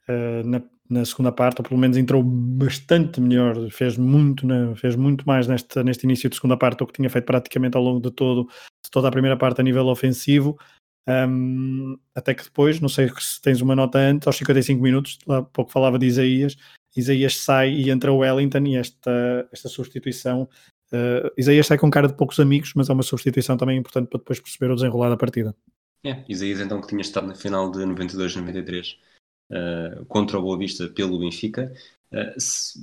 uh, 0.10 0.48
na, 0.48 0.62
na, 0.90 1.06
segunda 1.06 1.32
parte, 1.32 1.60
ou 1.60 1.66
pelo 1.68 1.80
menos 1.80 1.98
entrou 1.98 2.24
bastante 2.24 3.20
melhor, 3.22 3.70
fez 3.72 3.98
muito, 3.98 4.48
né, 4.48 4.74
fez 4.76 4.96
muito 4.96 5.26
mais 5.28 5.48
neste, 5.48 5.84
neste 5.84 6.04
início 6.06 6.30
de 6.30 6.36
segunda 6.36 6.58
parte 6.58 6.80
do 6.80 6.88
que 6.88 6.94
tinha 6.94 7.10
feito 7.10 7.26
praticamente 7.26 7.78
ao 7.78 7.84
longo 7.84 8.02
de, 8.02 8.12
todo, 8.12 8.46
de 8.46 8.92
toda 8.92 9.08
a 9.08 9.12
primeira 9.12 9.38
parte 9.38 9.62
a 9.62 9.64
nível 9.64 9.88
ofensivo. 9.88 10.58
Um, 11.10 11.98
até 12.14 12.36
que 12.36 12.44
depois, 12.44 12.80
não 12.80 12.90
sei 12.90 13.10
se 13.18 13.42
tens 13.42 13.62
uma 13.62 13.76
nota 13.76 13.98
antes, 13.98 14.28
aos 14.28 14.38
55 14.38 14.82
minutos, 14.82 15.18
lá 15.26 15.42
pouco 15.42 15.72
falava 15.72 15.98
de 15.98 16.06
Isaías, 16.06 16.56
Isaías 16.96 17.38
sai 17.38 17.72
e 17.72 17.90
entra 17.90 18.12
o 18.12 18.18
Wellington 18.18 18.66
e 18.66 18.76
esta, 18.76 19.48
esta 19.52 19.70
substituição. 19.70 20.48
Uh, 20.92 21.32
Isaías 21.38 21.68
sai 21.68 21.78
com 21.78 21.90
cara 21.90 22.08
de 22.08 22.16
poucos 22.16 22.40
amigos, 22.40 22.74
mas 22.76 22.90
é 22.90 22.94
uma 22.94 23.04
substituição 23.04 23.58
também 23.58 23.78
importante 23.78 24.08
para 24.08 24.20
depois 24.20 24.40
perceber 24.40 24.72
o 24.72 24.76
desenrolar 24.76 25.10
da 25.10 25.18
partida. 25.18 25.56
É, 26.04 26.24
Isaías 26.30 26.60
então 26.60 26.80
que 26.80 26.88
tinha 26.88 27.02
estado 27.02 27.28
na 27.28 27.36
final 27.36 27.72
de 27.72 27.80
92-93 27.80 28.96
uh, 29.52 30.06
contra 30.06 30.38
o 30.38 30.42
Boa 30.42 30.58
Vista 30.58 30.88
pelo 30.90 31.20
Benfica. 31.20 31.74
Uh, 32.12 32.36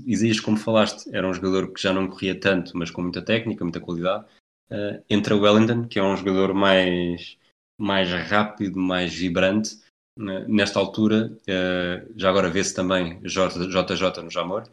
Isaías, 0.07 0.41
como 0.41 0.57
falaste, 0.57 1.09
era 1.12 1.29
um 1.29 1.35
jogador 1.35 1.72
que 1.72 1.83
já 1.83 1.93
não 1.93 2.09
corria 2.09 2.39
tanto, 2.39 2.77
mas 2.77 2.91
com 2.91 3.03
muita 3.03 3.22
técnica, 3.22 3.64
muita 3.64 3.81
qualidade. 3.81 4.24
Uh, 4.70 5.03
entra 5.09 5.37
o 5.37 5.41
Wellington, 5.41 5.87
que 5.89 5.99
é 5.99 6.03
um 6.03 6.16
jogador 6.16 6.53
mais, 6.55 7.37
mais 7.79 8.11
rápido, 8.29 8.79
mais 8.79 9.14
vibrante, 9.14 9.79
nesta 10.16 10.79
altura, 10.79 11.31
uh, 11.43 12.12
já 12.16 12.31
agora 12.31 12.51
vê-se 12.51 12.74
também 12.74 13.20
JJ 13.22 14.22
no 14.22 14.31
Jamor, 14.31 14.64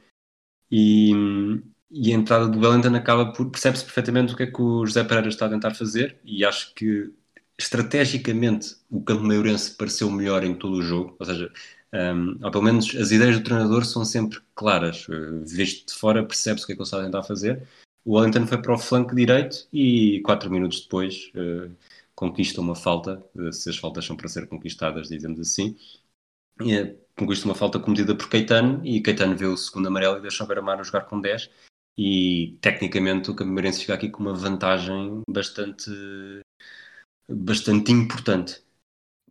e, 0.72 1.12
e 1.91 2.12
a 2.12 2.16
entrada 2.16 2.47
do 2.47 2.60
Wellington 2.60 2.95
acaba 2.95 3.32
por, 3.34 3.49
percebe-se 3.51 3.84
perfeitamente 3.84 4.34
o 4.34 4.38
que 4.38 4.43
é 4.43 4.47
que 4.47 4.62
o 4.62 4.86
José 4.86 5.04
Pereira 5.04 5.28
está 5.28 5.45
a 5.45 5.49
tentar 5.49 5.76
fazer, 5.76 6.18
e 6.24 6.45
acho 6.45 6.74
que 6.74 7.12
estrategicamente 7.58 8.76
o 8.89 9.01
campo 9.01 9.24
maiorense 9.24 9.76
pareceu 9.76 10.10
melhor 10.10 10.43
em 10.43 10.56
todo 10.56 10.78
o 10.78 10.82
jogo, 10.82 11.16
ou 11.20 11.26
seja, 11.26 11.51
um, 11.93 11.97
ehm, 11.97 12.38
ou 12.41 12.51
pelo 12.51 12.64
menos 12.64 12.95
as 12.95 13.12
ideias 13.12 13.38
do 13.38 13.43
treinador 13.43 13.86
são 13.86 14.04
sempre 14.04 14.39
claras, 14.56 15.08
uh, 15.10 15.43
visto 15.45 15.93
de 15.93 15.99
fora 15.99 16.26
percebe-se 16.26 16.64
o 16.64 16.68
que 16.68 16.74
é 16.74 16.76
que 16.76 16.82
ele 16.82 16.88
está 16.88 16.99
a 16.99 17.04
tentar 17.04 17.24
fazer. 17.24 17.68
O 18.06 18.18
Wellington 18.18 18.47
foi 18.47 18.62
para 18.62 18.74
o 18.74 18.78
flanco 18.78 19.16
direito 19.16 19.68
e 19.72 20.20
quatro 20.22 20.49
minutos 20.51 20.82
depois 20.82 21.32
uh, 21.36 21.72
conquista 22.16 22.61
uma 22.61 22.76
falta, 22.76 23.24
eh, 23.38 23.51
se 23.51 23.70
as 23.70 23.78
faltas 23.78 24.05
são 24.05 24.16
para 24.16 24.28
ser 24.28 24.47
conquistadas, 24.47 25.09
dizemos 25.09 25.39
assim, 25.39 25.76
eh, 26.61 26.95
conquista 27.18 27.45
uma 27.45 27.55
falta 27.55 27.80
cometida 27.80 28.16
por 28.16 28.30
Caetano 28.30 28.86
e 28.86 29.01
Caetano 29.01 29.36
vê 29.36 29.45
o 29.45 29.57
segundo 29.57 29.88
amarelo 29.88 30.18
e 30.18 30.22
deixa 30.22 30.43
o 30.43 30.47
Beira-Mar 30.47 30.84
jogar 30.84 31.01
com 31.01 31.20
10 31.20 31.49
e 31.97 32.57
tecnicamente 32.61 33.30
o 33.30 33.36
Cameirense 33.36 33.82
fica 33.82 33.93
aqui 33.93 34.09
com 34.09 34.24
uma 34.24 34.34
vantagem 34.34 35.22
bastante 35.30 35.91
bastante 37.30 37.91
importante. 37.91 38.61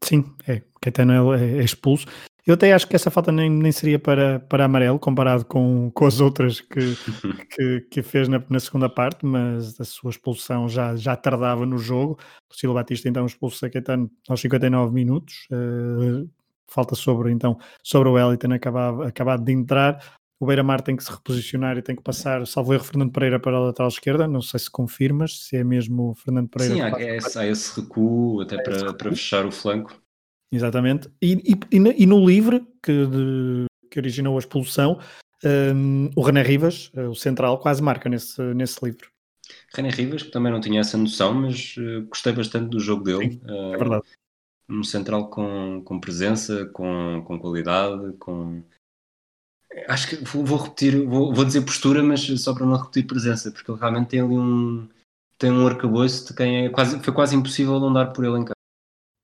Sim, 0.03 0.35
é, 0.47 0.62
Caetano 0.80 1.35
é, 1.35 1.59
é 1.59 1.64
expulso 1.64 2.07
eu 2.47 2.55
até 2.55 2.72
acho 2.72 2.88
que 2.88 2.97
essa 2.97 3.11
falta 3.11 3.30
nem, 3.30 3.49
nem 3.49 3.70
seria 3.70 3.99
para, 3.99 4.40
para 4.40 4.64
amarelo, 4.64 4.99
comparado 4.99 5.45
com, 5.45 5.90
com 5.93 6.07
as 6.07 6.20
outras 6.20 6.61
que, 6.61 6.80
que, 7.51 7.80
que, 7.90 8.03
fez 8.03 8.28
na, 8.28 8.43
na, 8.49 8.59
segunda 8.59 8.88
parte, 8.88 9.24
mas 9.24 9.80
a 9.80 9.84
sua 9.84 10.11
expulsão 10.11 10.68
já, 10.68 10.97
já 10.97 11.14
tardava 11.14 11.64
no 11.64 11.78
jogo. 11.78 12.18
O 12.51 12.55
Silva 12.55 12.80
Batista 12.80 13.09
então 13.09 13.24
expulso 13.26 13.64
a 13.64 13.70
Caetano 13.70 14.11
aos 14.28 14.40
59 14.40 14.93
minutos. 14.93 15.47
Uh, 15.53 16.28
falta 16.66 16.95
sobre 16.95 17.30
então 17.30 17.59
sobre 17.82 18.09
o 18.09 18.12
Wellington 18.12 18.53
acabado, 18.53 19.03
acabado 19.03 19.45
de 19.45 19.53
entrar. 19.53 20.03
O 20.40 20.47
Beira-Mar 20.47 20.80
tem 20.80 20.97
que 20.97 21.05
se 21.05 21.11
reposicionar 21.12 21.78
e 21.78 21.82
tem 21.82 21.95
que 21.95 22.03
passar, 22.03 22.45
salvo 22.49 22.74
erro, 22.74 22.82
Fernando 22.82 23.12
Pereira 23.12 23.38
para 23.38 23.57
a 23.57 23.61
lateral 23.61 23.88
esquerda. 23.88 24.26
Não 24.26 24.43
sei 24.43 24.59
se 24.59 24.68
confirmas, 24.68 25.45
se 25.45 25.57
é 25.57 25.62
mesmo 25.62 26.11
o 26.11 26.14
Fernando 26.16 26.49
Pereira. 26.49 26.74
Sim, 26.74 26.80
há, 26.80 26.88
é, 27.01 27.18
há 27.36 27.47
esse 27.47 27.80
recuo 27.80 28.40
até 28.40 28.61
para, 28.61 28.93
para 28.93 29.11
fechar 29.11 29.47
o 29.47 29.53
flanco. 29.53 30.01
Exatamente. 30.53 31.09
E, 31.20 31.32
e, 31.72 31.76
e 32.03 32.07
no 32.07 32.24
livre 32.24 32.64
que, 32.82 33.07
de, 33.07 33.64
que 33.90 33.98
originou 33.98 34.36
a 34.36 34.38
expulsão, 34.38 35.00
um, 35.44 36.11
o 36.14 36.22
René 36.22 36.42
Rivas, 36.42 36.90
eh, 36.94 37.09
o 37.09 37.14
central, 37.14 37.59
quase 37.59 37.82
marca 37.82 38.09
nesse, 38.09 38.40
nesse 38.55 38.84
livro. 38.84 39.11
René 39.74 39.90
Rivas, 39.90 40.22
que 40.22 40.30
também 40.30 40.53
não 40.53 40.61
tinha 40.61 40.80
essa 40.80 40.96
noção, 40.96 41.34
mas 41.34 41.74
uh, 41.78 42.07
gostei 42.09 42.32
bastante 42.32 42.70
do 42.70 42.78
jogo 42.78 43.03
dele. 43.03 43.32
Sim, 43.32 43.40
uh, 43.44 43.74
é 43.74 43.76
verdade. 43.78 44.03
Um 44.68 44.84
central 44.84 45.28
com, 45.28 45.82
com 45.84 46.00
presença, 46.00 46.66
com, 46.66 47.22
com 47.26 47.38
qualidade, 47.38 48.12
com. 48.18 48.62
Acho 49.88 50.11
que 50.11 50.16
vou, 50.16 50.44
vou 50.44 50.59
repetir, 50.59 51.05
vou, 51.07 51.34
vou, 51.34 51.44
dizer 51.44 51.62
postura, 51.62 52.03
mas 52.03 52.20
só 52.40 52.55
para 52.55 52.66
não 52.66 52.76
repetir 52.76 53.07
presença, 53.07 53.50
porque 53.50 53.70
ele 53.70 53.80
realmente 53.80 54.09
tem 54.09 54.20
ali 54.20 54.38
um. 54.38 54.88
tem 55.38 55.50
um 55.50 55.66
arcabouço 55.66 56.28
de 56.28 56.34
quem 56.34 56.66
é 56.66 56.68
quase, 56.68 57.00
foi 57.00 57.12
quase 57.12 57.34
impossível 57.34 57.80
não 57.80 57.92
dar 57.92 58.12
por 58.12 58.24
ele 58.24 58.38
em 58.38 58.44
casa. 58.44 58.61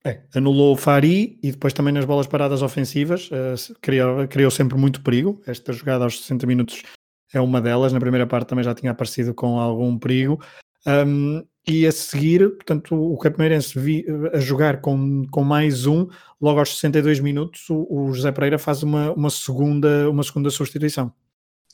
É, 0.09 0.23
anulou 0.35 0.73
o 0.73 0.77
Fari 0.77 1.39
e 1.43 1.51
depois 1.51 1.75
também 1.75 1.93
nas 1.93 2.07
bolas 2.07 2.27
paradas 2.27 2.63
ofensivas 2.63 3.29
uh, 3.31 3.75
criou, 3.83 4.27
criou 4.27 4.51
sempre 4.51 4.79
muito 4.79 5.03
perigo. 5.03 5.43
Esta 5.47 5.71
jogada 5.71 6.05
aos 6.05 6.21
60 6.21 6.47
minutos 6.47 6.83
é 7.31 7.39
uma 7.39 7.61
delas. 7.61 7.93
Na 7.93 8.01
primeira 8.01 8.27
parte 8.27 8.49
também 8.49 8.65
já 8.65 8.75
tinha 8.75 8.93
aparecido 8.93 9.35
com 9.35 9.61
algum 9.61 9.99
perigo. 9.99 10.43
Um, 10.87 11.45
e 11.69 11.87
a 11.87 11.93
seguir, 11.93 12.49
portanto, 12.57 12.95
o 12.95 13.19
Capimeirense 13.19 13.79
vi, 13.79 14.07
a 14.33 14.41
jogar 14.41 14.81
com, 14.81 15.27
com 15.31 15.45
mais 15.45 15.85
um, 15.85 16.09
logo 16.41 16.59
aos 16.59 16.71
62 16.71 17.21
minutos, 17.21 17.69
o, 17.69 17.87
o 17.91 18.15
José 18.15 18.33
Pereira 18.33 18.59
faz 18.59 18.83
uma, 18.83 19.13
uma, 19.13 19.29
segunda, 19.29 20.09
uma 20.09 20.23
segunda 20.23 20.49
substituição. 20.49 21.13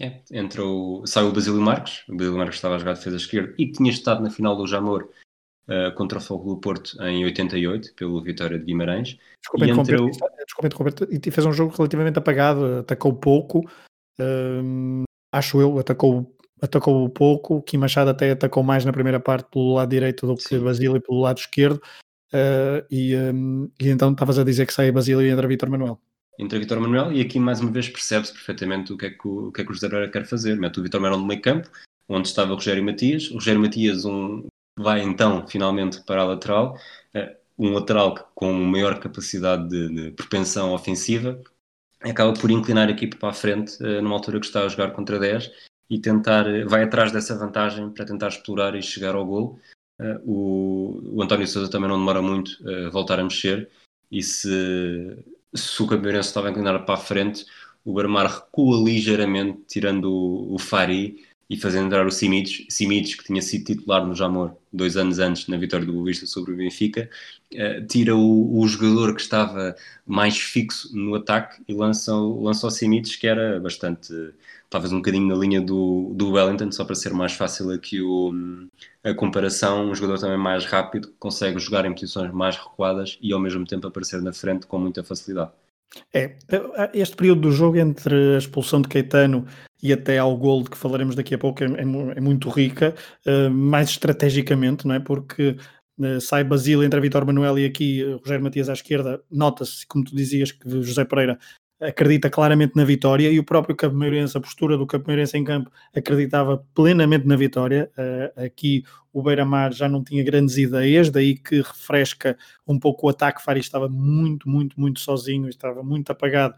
É, 0.01 0.22
entrou, 0.32 1.07
saiu 1.07 1.28
o 1.28 1.32
Basílio 1.32 1.61
Marques, 1.61 2.03
o 2.09 2.16
Basílio 2.16 2.37
Marques 2.37 2.57
estava 2.57 2.74
a 2.74 2.78
jogar 2.78 2.95
de 2.95 2.99
defesa 2.99 3.16
esquerda 3.16 3.55
e 3.57 3.70
tinha 3.70 3.93
estado 3.93 4.24
na 4.24 4.30
final 4.30 4.57
do 4.57 4.66
Jamor 4.66 5.09
uh, 5.68 5.94
contra 5.94 6.18
o 6.18 6.20
Fogo 6.20 6.54
do 6.54 6.60
Porto 6.60 7.00
em 7.02 7.24
88, 7.24 7.94
pelo 7.94 8.22
Vitória 8.22 8.58
de 8.58 8.64
Guimarães. 8.64 9.16
Desculpa 9.40 9.66
interromper, 9.66 10.00
o... 10.00 10.10
desculpa 10.10 11.06
e 11.10 11.30
fez 11.30 11.46
um 11.46 11.52
jogo 11.52 11.74
relativamente 11.76 12.18
apagado, 12.18 12.78
atacou 12.78 13.14
pouco, 13.14 13.60
uh, 14.20 15.04
acho 15.32 15.60
eu, 15.60 15.78
atacou, 15.78 16.34
atacou 16.60 17.08
pouco, 17.08 17.62
Kim 17.62 17.78
Machado 17.78 18.10
até 18.10 18.32
atacou 18.32 18.62
mais 18.62 18.84
na 18.84 18.92
primeira 18.92 19.20
parte 19.20 19.48
pelo 19.50 19.74
lado 19.74 19.90
direito 19.90 20.26
do 20.26 20.36
que 20.36 20.42
Sim. 20.42 20.60
Basílio 20.60 21.00
pelo 21.00 21.20
lado 21.20 21.38
esquerdo, 21.38 21.80
uh, 22.32 22.84
e, 22.90 23.16
um, 23.16 23.70
e, 23.80 23.88
então 23.88 24.12
estavas 24.12 24.38
a 24.38 24.44
dizer 24.44 24.66
que 24.66 24.74
sai 24.74 24.92
Basílio 24.92 25.22
e 25.22 25.30
entra 25.30 25.48
Vitor 25.48 25.70
Manuel. 25.70 26.00
Entra 26.38 26.58
Vitor 26.58 26.80
Manuel 26.80 27.12
e 27.12 27.20
aqui 27.20 27.38
mais 27.38 27.60
uma 27.60 27.70
vez 27.70 27.88
percebe-se 27.88 28.32
perfeitamente 28.32 28.92
o 28.92 28.96
que 28.96 29.06
é 29.06 29.10
que 29.10 29.28
o, 29.28 29.48
o, 29.48 29.52
que 29.52 29.60
é 29.60 29.64
que 29.64 29.70
o 29.70 29.74
José 29.74 29.88
Pereira 29.88 30.10
quer 30.10 30.26
fazer. 30.26 30.58
Mete 30.58 30.80
o 30.80 30.82
Vitor 30.82 31.00
Manuel 31.00 31.20
no 31.20 31.26
meio 31.26 31.40
campo, 31.40 31.70
onde 32.08 32.26
estava 32.26 32.50
o 32.50 32.54
Rogério 32.56 32.82
Matias. 32.82 33.30
O 33.30 33.34
Rogério 33.34 33.60
Matias 33.60 34.04
um, 34.04 34.44
vai 34.79 35.03
então 35.03 35.47
finalmente 35.47 36.03
para 36.03 36.22
a 36.22 36.27
lateral, 36.27 36.77
uh, 37.14 37.37
um 37.59 37.72
lateral 37.72 38.31
com 38.35 38.53
maior 38.53 38.99
capacidade 38.99 39.68
de, 39.68 39.89
de, 39.89 40.11
propensão 40.12 40.72
ofensiva, 40.72 41.41
acaba 42.01 42.33
por 42.35 42.51
inclinar 42.51 42.89
a 42.89 42.93
equipe 42.93 43.16
para 43.16 43.31
a 43.31 43.35
frente 43.35 43.83
uh, 43.83 44.03
numa 44.03 44.14
altura 44.14 44.41
que 44.41 44.47
está 44.47 44.64
a 44.64 44.68
jogar 44.68 44.93
contra 44.93 45.18
10 45.18 45.51
e 45.89 46.01
tentar, 46.01 46.47
uh, 46.47 46.68
vai 46.68 46.83
atrás 46.83 47.12
dessa 47.12 47.37
vantagem 47.39 47.91
para 47.91 48.05
tentar 48.05 48.29
explorar 48.29 48.75
e 48.75 48.83
chegar 48.83 49.14
ao 49.14 49.27
golo. 49.27 49.59
O, 50.25 51.01
o, 51.14 51.22
António 51.22 51.47
Sousa 51.47 51.70
também 51.70 51.89
não 51.89 51.97
demora 51.97 52.20
muito 52.20 52.51
a 52.68 52.91
voltar 52.91 53.20
a 53.20 53.22
mexer 53.22 53.70
e 54.11 54.25
se, 54.25 55.25
se 55.55 55.83
o 55.83 55.87
Campeonato 55.87 56.27
estava 56.27 56.49
a 56.49 56.51
inclinar 56.51 56.85
para 56.85 56.95
a 56.95 56.99
frente, 56.99 57.47
o 57.85 57.93
Barmar 57.93 58.27
recua 58.27 58.83
ligeiramente, 58.83 59.62
tirando 59.68 60.12
o, 60.12 60.55
o 60.55 60.59
Fari 60.59 61.25
e 61.49 61.57
fazendo 61.57 61.86
entrar 61.86 62.07
o 62.07 62.11
Simides, 62.11 62.66
Simides 62.68 63.14
que 63.14 63.24
tinha 63.24 63.42
sido 63.42 63.64
titular 63.64 64.07
no 64.07 64.14
Jamor 64.14 64.57
dois 64.72 64.97
anos 64.97 65.18
antes 65.18 65.47
na 65.47 65.57
vitória 65.57 65.86
do 65.86 65.92
Boa 65.92 66.07
Vista 66.07 66.26
sobre 66.26 66.53
o 66.53 66.57
Benfica, 66.57 67.09
uh, 67.53 67.86
tira 67.86 68.16
o, 68.16 68.59
o, 68.59 68.66
jogador 68.66 69.14
que 69.14 69.20
estava 69.20 69.76
mais 70.07 70.36
fixo 70.38 70.97
no 70.97 71.14
ataque 71.14 71.62
e 71.68 71.74
lança, 71.74 72.14
lança 72.14 72.66
o 72.66 72.70
Simides 72.70 73.16
que 73.16 73.26
era 73.26 73.61
bastante, 73.61 74.12
talvez 74.70 74.92
um 74.92 74.97
bocadinho 74.97 75.28
na 75.28 75.34
linha 75.34 75.61
do, 75.61 76.12
do 76.14 76.32
Wellington, 76.32 76.72
só 76.72 76.84
para 76.84 76.95
ser 76.95 77.12
mais 77.12 77.32
fácil 77.34 77.70
aqui 77.70 78.01
o, 78.01 78.32
a 79.05 79.14
comparação, 79.14 79.90
um 79.90 79.95
jogador 79.95 80.18
também 80.18 80.38
mais 80.38 80.64
rápido, 80.64 81.12
consegue 81.18 81.59
jogar 81.59 81.84
em 81.84 81.92
posições 81.92 82.32
mais 82.32 82.57
recuadas 82.57 83.18
e 83.20 83.32
ao 83.32 83.40
mesmo 83.40 83.64
tempo 83.66 83.86
aparecer 83.86 84.20
na 84.22 84.32
frente 84.32 84.66
com 84.66 84.78
muita 84.78 85.05
facilidade. 85.05 85.53
É, 86.12 86.37
este 86.93 87.16
período 87.16 87.43
do 87.43 87.53
jogo 87.53 87.76
entre 87.76 88.35
a 88.35 88.39
expulsão 88.39 88.82
de 88.82 88.89
Caetano 88.89 89.47
e 89.82 89.93
até 89.93 90.18
ao 90.18 90.37
gol 90.37 90.64
que 90.64 90.76
falaremos 90.76 91.14
daqui 91.14 91.35
a 91.35 91.39
pouco 91.39 91.62
é, 91.62 91.66
é, 91.66 91.82
é 92.16 92.20
muito 92.20 92.49
rica, 92.49 92.95
uh, 93.26 93.51
mais 93.51 93.91
estrategicamente, 93.91 94.87
não 94.87 94.95
é? 94.95 95.01
Porque 95.01 95.57
uh, 95.99 96.20
sai 96.20 96.43
Basílio 96.43 96.82
entre 96.82 96.99
a 96.99 97.03
Vitor 97.03 97.24
Manuel 97.26 97.59
e 97.59 97.66
aqui 97.66 98.03
uh, 98.03 98.16
Rogério 98.18 98.43
Matias 98.43 98.68
à 98.68 98.72
esquerda, 98.72 99.22
nota-se, 99.30 99.87
como 99.87 100.05
tu 100.05 100.16
dizias, 100.16 100.53
que 100.53 100.68
José 100.82 101.05
Pereira 101.05 101.39
acredita 101.81 102.31
claramente 102.31 102.77
na 102.77 102.85
vitória 102.85 103.31
e 103.31 103.39
o 103.39 103.45
próprio 103.45 103.77
Cameirense, 103.77 104.37
a 104.37 104.41
postura 104.41 104.77
do 104.77 104.87
Cameirense 104.87 105.37
em 105.37 105.45
campo 105.45 105.70
acreditava 105.95 106.64
plenamente 106.75 107.27
na 107.27 107.37
vitória. 107.37 107.91
Uh, 107.97 108.45
aqui 108.45 108.85
o 109.12 109.22
Beira-Mar 109.22 109.72
já 109.72 109.89
não 109.89 110.03
tinha 110.03 110.25
grandes 110.25 110.57
ideias, 110.57 111.11
daí 111.11 111.37
que 111.37 111.57
refresca 111.57 112.37
um 112.66 112.79
pouco 112.79 113.07
o 113.07 113.11
ataque. 113.11 113.43
Fari 113.43 113.61
estava 113.61 113.89
muito, 113.89 114.49
muito, 114.49 114.79
muito 114.81 115.01
sozinho, 115.01 115.49
estava 115.49 115.83
muito 115.83 116.11
apagado. 116.11 116.55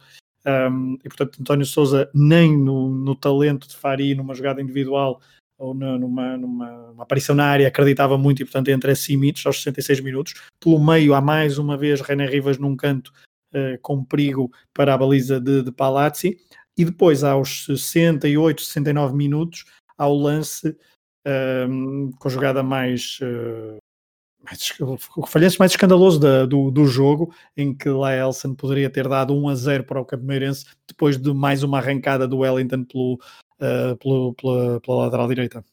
E 1.05 1.09
portanto, 1.09 1.41
António 1.41 1.67
Souza, 1.67 2.09
nem 2.15 2.57
no, 2.57 2.89
no 2.89 3.17
talento 3.17 3.67
de 3.67 3.77
Fari, 3.77 4.15
numa 4.15 4.35
jogada 4.35 4.63
individual 4.63 5.21
ou 5.59 5.75
na, 5.75 5.99
numa, 5.99 6.37
numa 6.37 6.95
aparição 6.99 7.35
na 7.35 7.47
área, 7.47 7.67
acreditava 7.67 8.17
muito 8.17 8.43
e, 8.43 8.45
portanto, 8.45 8.69
entre 8.69 8.93
assim 8.93 9.15
Simites 9.15 9.45
aos 9.45 9.63
66 9.63 10.01
minutos. 10.01 10.35
Pelo 10.61 10.79
meio, 10.79 11.15
há 11.15 11.21
mais 11.21 11.59
uma 11.59 11.77
vez 11.77 12.01
René 12.01 12.27
Rivas 12.27 12.59
num 12.59 12.77
canto 12.77 13.13
com 13.83 14.05
perigo 14.05 14.51
para 14.75 14.93
a 14.93 14.99
baliza 14.99 15.41
de, 15.41 15.63
de 15.63 15.73
Palazzi. 15.73 16.37
E 16.77 16.85
depois, 16.85 17.25
aos 17.25 17.65
68, 17.65 18.61
69 18.61 19.17
minutos, 19.17 19.65
ao 19.97 20.15
lance 20.15 20.77
um, 21.69 22.11
com 22.19 22.29
jogada 22.29 22.63
mais, 22.63 23.19
uh, 23.23 23.79
mais 24.45 24.73
o 24.81 25.27
falhanço 25.27 25.57
mais 25.59 25.73
escandaloso 25.73 26.21
da, 26.21 26.47
do, 26.47 26.71
do 26.71 26.87
jogo, 26.87 27.35
em 27.57 27.75
que 27.75 27.89
Laelson 27.89 28.55
poderia 28.55 28.91
ter 28.91 29.09
dado 29.09 29.35
1 29.35 29.49
a 29.49 29.55
0 29.55 29.85
para 29.85 30.01
o 30.01 30.05
Cameirense 30.05 30.67
depois 30.87 31.19
de 31.19 31.33
mais 31.35 31.63
uma 31.63 31.79
arrancada 31.79 32.29
do 32.29 32.39
Wellington 32.39 32.85
pelo, 32.85 33.15
uh, 33.15 33.97
pelo, 33.97 34.35
pela, 34.35 34.81
pela 34.81 34.97
lateral 35.05 35.29
direita. 35.29 35.65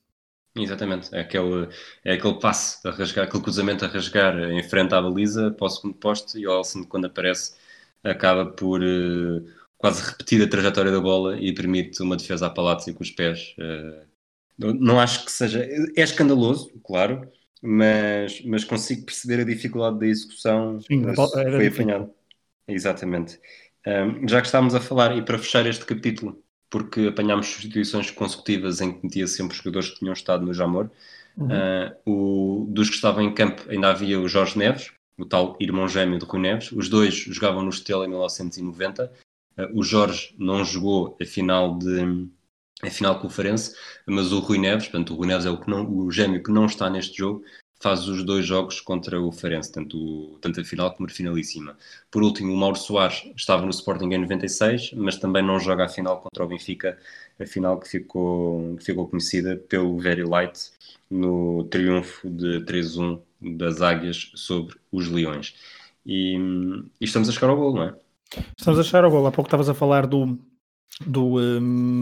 Exatamente, 0.56 1.14
é 1.14 1.22
aquele, 1.22 1.68
é 2.06 2.14
aquele 2.14 2.40
passe 2.40 2.88
a 2.88 2.92
rasgar, 2.92 3.26
aquele 3.26 3.42
cruzamento 3.42 3.86
a 3.86 3.88
rasgar 3.88 4.38
em 4.40 4.62
frente 4.62 4.94
à 4.94 5.02
baliza 5.02 5.52
para 5.52 5.66
o 5.66 5.70
segundo 5.70 5.96
poste 5.96 6.38
e 6.38 6.48
o 6.48 6.60
Elson 6.60 6.84
quando 6.84 7.06
aparece 7.06 7.56
acaba 8.04 8.46
por 8.46 8.82
uh, 8.82 9.46
quase 9.78 10.04
repetir 10.04 10.42
a 10.42 10.48
trajetória 10.48 10.92
da 10.92 11.00
bola 11.00 11.40
e 11.40 11.54
permite 11.54 12.02
uma 12.02 12.18
defesa 12.18 12.48
a 12.48 12.50
Palácio 12.50 12.94
com 12.94 13.04
os 13.04 13.12
pés. 13.12 13.56
Uh, 13.58 14.14
não 14.58 15.00
acho 15.00 15.26
que 15.26 15.32
seja. 15.32 15.68
É 15.96 16.02
escandaloso, 16.02 16.72
claro, 16.84 17.28
mas, 17.62 18.42
mas 18.46 18.64
consigo 18.64 19.06
perceber 19.06 19.42
a 19.42 19.46
dificuldade 19.46 20.00
da 20.00 20.08
execução. 20.08 20.80
Sim, 20.82 21.04
foi 21.16 21.68
apanhado. 21.68 22.12
Exatamente. 22.68 23.40
Um, 23.86 24.28
já 24.28 24.40
que 24.40 24.48
estávamos 24.48 24.76
a 24.76 24.80
falar, 24.80 25.18
e 25.18 25.22
para 25.22 25.38
fechar 25.38 25.66
este 25.66 25.86
capítulo, 25.86 26.42
porque 26.70 27.08
apanhámos 27.08 27.48
substituições 27.48 28.10
consecutivas 28.12 28.80
em 28.82 28.94
que 28.94 29.04
metia 29.04 29.28
sempre 29.28 29.56
jogadores 29.58 29.90
que 29.90 30.00
tinham 30.00 30.14
estado 30.14 30.46
no 30.46 30.54
Jamor, 30.54 30.90
uhum. 31.36 31.48
uh, 31.48 32.10
o, 32.10 32.66
dos 32.70 32.90
que 32.90 32.96
estavam 32.96 33.24
em 33.24 33.34
campo 33.34 33.64
ainda 33.70 33.90
havia 33.90 34.20
o 34.20 34.28
Jorge 34.28 34.58
Neves, 34.58 34.92
o 35.18 35.26
tal 35.26 35.56
irmão 35.60 35.88
gêmeo 35.88 36.20
de 36.20 36.26
Rui 36.26 36.42
Neves. 36.42 36.72
Os 36.72 36.90
dois 36.90 37.14
jogavam 37.16 37.64
no 37.64 37.70
Estela 37.70 38.06
em 38.06 38.10
1990. 38.10 39.12
Uh, 39.58 39.80
o 39.80 39.84
Jorge 39.84 40.34
não 40.38 40.64
jogou 40.66 41.18
a 41.22 41.26
final 41.26 41.78
de 41.78 42.28
a 42.82 42.90
final 42.90 43.20
com 43.20 43.28
o 43.28 43.30
Farense, 43.30 43.76
mas 44.06 44.34
o 44.34 44.40
Rui 44.40 44.58
Neves, 44.58 44.88
portanto, 44.88 45.14
o 45.14 45.16
Rui 45.16 45.28
Neves 45.28 45.46
é 45.46 45.50
o, 45.50 45.58
que 45.58 45.70
não, 45.70 45.90
o 45.90 46.12
gêmeo 46.12 46.44
que 46.44 46.52
não 46.52 46.66
está 46.66 46.90
neste 46.90 47.18
jogo, 47.18 47.42
faz 47.84 48.08
os 48.08 48.24
dois 48.24 48.46
jogos 48.46 48.80
contra 48.80 49.22
o 49.22 49.32
Farense, 49.32 49.72
tanto, 49.72 50.38
tanto 50.42 50.62
a 50.62 50.64
final 50.64 50.94
como 50.96 51.08
a 51.08 51.12
finalíssima. 51.12 51.78
Por 52.10 52.24
último, 52.24 52.54
o 52.54 52.58
Mauro 52.58 52.78
Soares 52.78 53.30
estava 53.36 53.64
no 53.64 53.72
Sporting 53.72 54.06
em 54.06 54.20
96, 54.20 54.94
mas 54.94 55.18
também 55.18 55.44
não 55.44 55.60
joga 55.60 55.86
a 55.86 55.90
final 55.90 56.22
contra 56.22 56.46
o 56.46 56.48
Benfica, 56.48 56.98
a 57.38 57.46
final 57.46 57.78
que 57.78 57.90
ficou, 57.90 58.78
que 58.78 58.86
ficou 58.86 59.08
conhecida 59.08 59.58
pelo 59.68 60.00
Very 60.00 60.24
Light 60.24 60.72
no 61.10 61.66
triunfo 61.66 62.30
de 62.30 62.62
3-1 62.66 63.22
das 63.58 63.82
Águias 63.82 64.32
sobre 64.36 64.76
os 64.92 65.08
Leões. 65.08 65.56
E, 66.06 66.36
e, 67.00 67.06
estamos 67.06 67.30
a 67.30 67.32
chegar 67.32 67.50
ao 67.50 67.58
gol, 67.58 67.76
não 67.76 67.84
é? 67.84 67.96
Estamos 68.58 68.80
a 68.80 68.84
chegar 68.84 69.04
ao 69.04 69.12
gol. 69.12 69.26
Há 69.26 69.32
pouco 69.32 69.48
estavas 69.48 69.70
a 69.70 69.74
falar 69.74 70.08
do, 70.08 70.38
do, 71.06 71.40
um, 71.40 72.02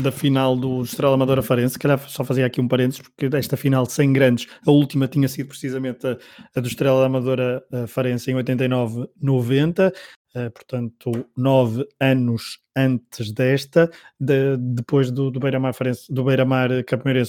da 0.00 0.10
final 0.10 0.56
do 0.56 0.82
Estrela 0.82 1.14
Amadora 1.14 1.42
Farense, 1.42 1.74
se 1.74 1.78
calhar 1.78 1.98
só 2.08 2.24
fazia 2.24 2.46
aqui 2.46 2.60
um 2.60 2.68
parênteses, 2.68 3.02
porque 3.02 3.34
esta 3.36 3.56
final 3.56 3.86
sem 3.86 4.12
grandes, 4.12 4.46
a 4.66 4.70
última 4.70 5.06
tinha 5.06 5.28
sido 5.28 5.48
precisamente 5.48 6.06
a, 6.06 6.18
a 6.54 6.60
do 6.60 6.68
Estrela 6.68 7.06
Amadora 7.06 7.62
Farense 7.86 8.30
em 8.30 8.34
89-90, 8.34 9.88
Uh, 9.88 10.19
portanto, 10.50 11.10
nove 11.36 11.86
anos 11.98 12.58
antes 12.76 13.32
desta, 13.32 13.90
de, 14.18 14.56
depois 14.56 15.10
do, 15.10 15.30
do 15.30 15.40
Beira-Mar 15.40 15.74
do 16.08 16.24
Beira-Mar 16.24 16.70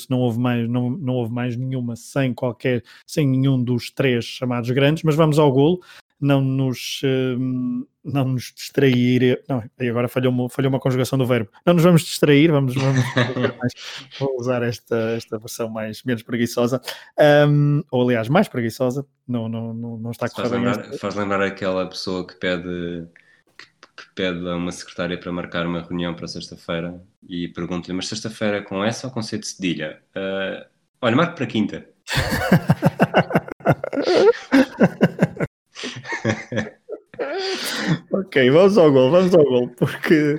não 0.09 0.19
houve 0.19 0.39
mais, 0.39 0.69
não, 0.69 0.89
não 0.89 1.13
houve 1.13 1.33
mais 1.33 1.55
nenhuma 1.55 1.95
sem 1.95 2.33
qualquer, 2.33 2.83
sem 3.05 3.27
nenhum 3.27 3.63
dos 3.63 3.89
três 3.89 4.25
chamados 4.25 4.69
grandes, 4.69 5.03
mas 5.03 5.15
vamos 5.15 5.39
ao 5.39 5.51
golo, 5.51 5.81
não 6.21 6.39
nos, 6.39 7.01
hum, 7.03 7.85
não 8.03 8.25
nos 8.25 8.53
distrair. 8.55 9.43
Não, 9.49 9.63
agora 9.89 10.07
falhou 10.07 10.31
uma, 10.31 10.47
falhou 10.47 10.69
uma 10.69 10.79
conjugação 10.79 11.17
do 11.17 11.25
verbo. 11.25 11.49
Não 11.65 11.73
nos 11.73 11.83
vamos 11.83 12.03
distrair, 12.03 12.51
vamos, 12.51 12.75
vamos 12.75 13.03
mais, 13.59 13.73
vou 14.19 14.37
usar 14.39 14.61
esta, 14.61 14.95
esta 15.17 15.39
versão 15.39 15.67
mais, 15.67 16.03
menos 16.03 16.21
preguiçosa, 16.21 16.79
um, 17.49 17.83
ou 17.89 18.03
aliás, 18.03 18.29
mais 18.29 18.47
preguiçosa. 18.47 19.05
Não, 19.27 19.49
não, 19.49 19.73
não, 19.73 19.97
não 19.97 20.11
está 20.11 20.29
faz 20.29 20.51
lembrar, 20.51 20.83
faz 20.93 21.15
lembrar 21.15 21.41
aquela 21.41 21.87
pessoa 21.87 22.25
que 22.25 22.35
pede 22.35 23.07
que 23.97 24.15
pede 24.15 24.47
a 24.47 24.55
uma 24.55 24.71
secretária 24.71 25.17
para 25.17 25.31
marcar 25.31 25.65
uma 25.65 25.81
reunião 25.81 26.13
para 26.13 26.27
sexta-feira 26.27 27.01
e 27.27 27.47
pergunta-lhe, 27.49 27.93
mas 27.93 28.07
sexta-feira 28.07 28.57
é 28.57 28.61
com 28.61 28.83
essa 28.83 29.07
ou 29.07 29.13
com 29.13 29.21
C 29.21 29.37
de 29.37 29.47
cedilha? 29.47 30.01
Uh, 30.15 30.65
olha, 31.01 31.15
marco 31.15 31.35
para 31.35 31.45
quinta. 31.45 31.85
ok, 38.21 38.49
vamos 38.51 38.77
ao 38.77 38.91
gol, 38.91 39.09
vamos 39.09 39.33
ao 39.33 39.43
gol, 39.43 39.69
porque 39.69 40.37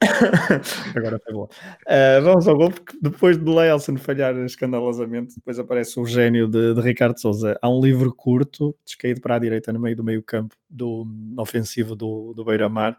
agora 0.96 1.20
foi 1.24 1.34
bom. 1.34 1.44
Uh, 1.44 2.22
vamos 2.22 2.48
ao 2.48 2.56
gol, 2.56 2.70
porque 2.70 2.98
depois 3.00 3.38
de 3.38 3.44
Leilson 3.44 3.96
falhar 3.96 4.36
escandalosamente, 4.38 5.36
depois 5.36 5.58
aparece 5.58 5.98
o 6.00 6.04
gênio 6.04 6.48
de, 6.48 6.74
de, 6.74 6.80
Ricardo 6.80 7.18
Souza. 7.20 7.58
Há 7.60 7.68
um 7.68 7.80
livro 7.80 8.12
curto, 8.14 8.74
descaído 8.84 9.20
para 9.20 9.36
a 9.36 9.38
direita, 9.38 9.72
no 9.72 9.80
meio 9.80 9.96
do 9.96 10.04
meio 10.04 10.22
campo 10.22 10.54
do 10.68 11.06
ofensivo 11.38 11.94
do, 11.94 12.32
do 12.34 12.44
Beira-Mar. 12.44 12.96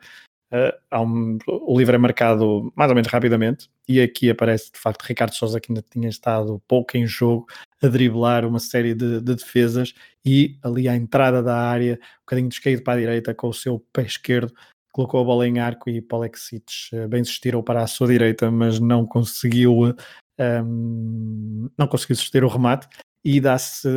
Uh, 0.52 1.00
um, 1.00 1.38
o 1.48 1.78
livro 1.78 1.96
é 1.96 1.98
marcado 1.98 2.74
mais 2.76 2.90
ou 2.90 2.96
menos 2.96 3.10
rapidamente 3.10 3.70
e 3.88 4.02
aqui 4.02 4.30
aparece 4.30 4.70
de 4.70 4.78
facto 4.78 5.04
Ricardo 5.04 5.34
Souza 5.34 5.62
que 5.62 5.72
ainda 5.72 5.82
tinha 5.90 6.10
estado 6.10 6.62
pouco 6.68 6.98
em 6.98 7.08
jogo 7.08 7.48
a 7.82 7.88
driblar 7.88 8.46
uma 8.46 8.60
série 8.60 8.94
de, 8.94 9.22
de, 9.22 9.36
defesas 9.36 9.94
e 10.26 10.58
ali 10.62 10.90
à 10.90 10.96
entrada 10.96 11.42
da 11.42 11.56
área, 11.56 11.94
um 11.94 12.22
bocadinho 12.26 12.50
descaído 12.50 12.84
para 12.84 12.98
a 12.98 13.00
direita 13.00 13.34
com 13.34 13.48
o 13.48 13.54
seu 13.54 13.80
pé 13.94 14.02
esquerdo, 14.02 14.54
colocou 14.92 15.22
a 15.22 15.24
bola 15.24 15.48
em 15.48 15.58
arco 15.60 15.90
e 15.90 16.02
Polexic 16.02 16.66
uh, 16.92 17.08
bem 17.08 17.24
se 17.24 17.32
estirou 17.32 17.64
para 17.64 17.82
a 17.82 17.88
sua 17.88 18.08
direita, 18.08 18.52
mas 18.52 18.78
não 18.78 19.06
conseguiu 19.06 19.96
um, 20.38 21.70
não 21.78 21.88
conseguiu 21.88 22.18
suster 22.18 22.44
o 22.44 22.50
remate 22.50 22.88
e 23.24 23.40
dá-se 23.40 23.88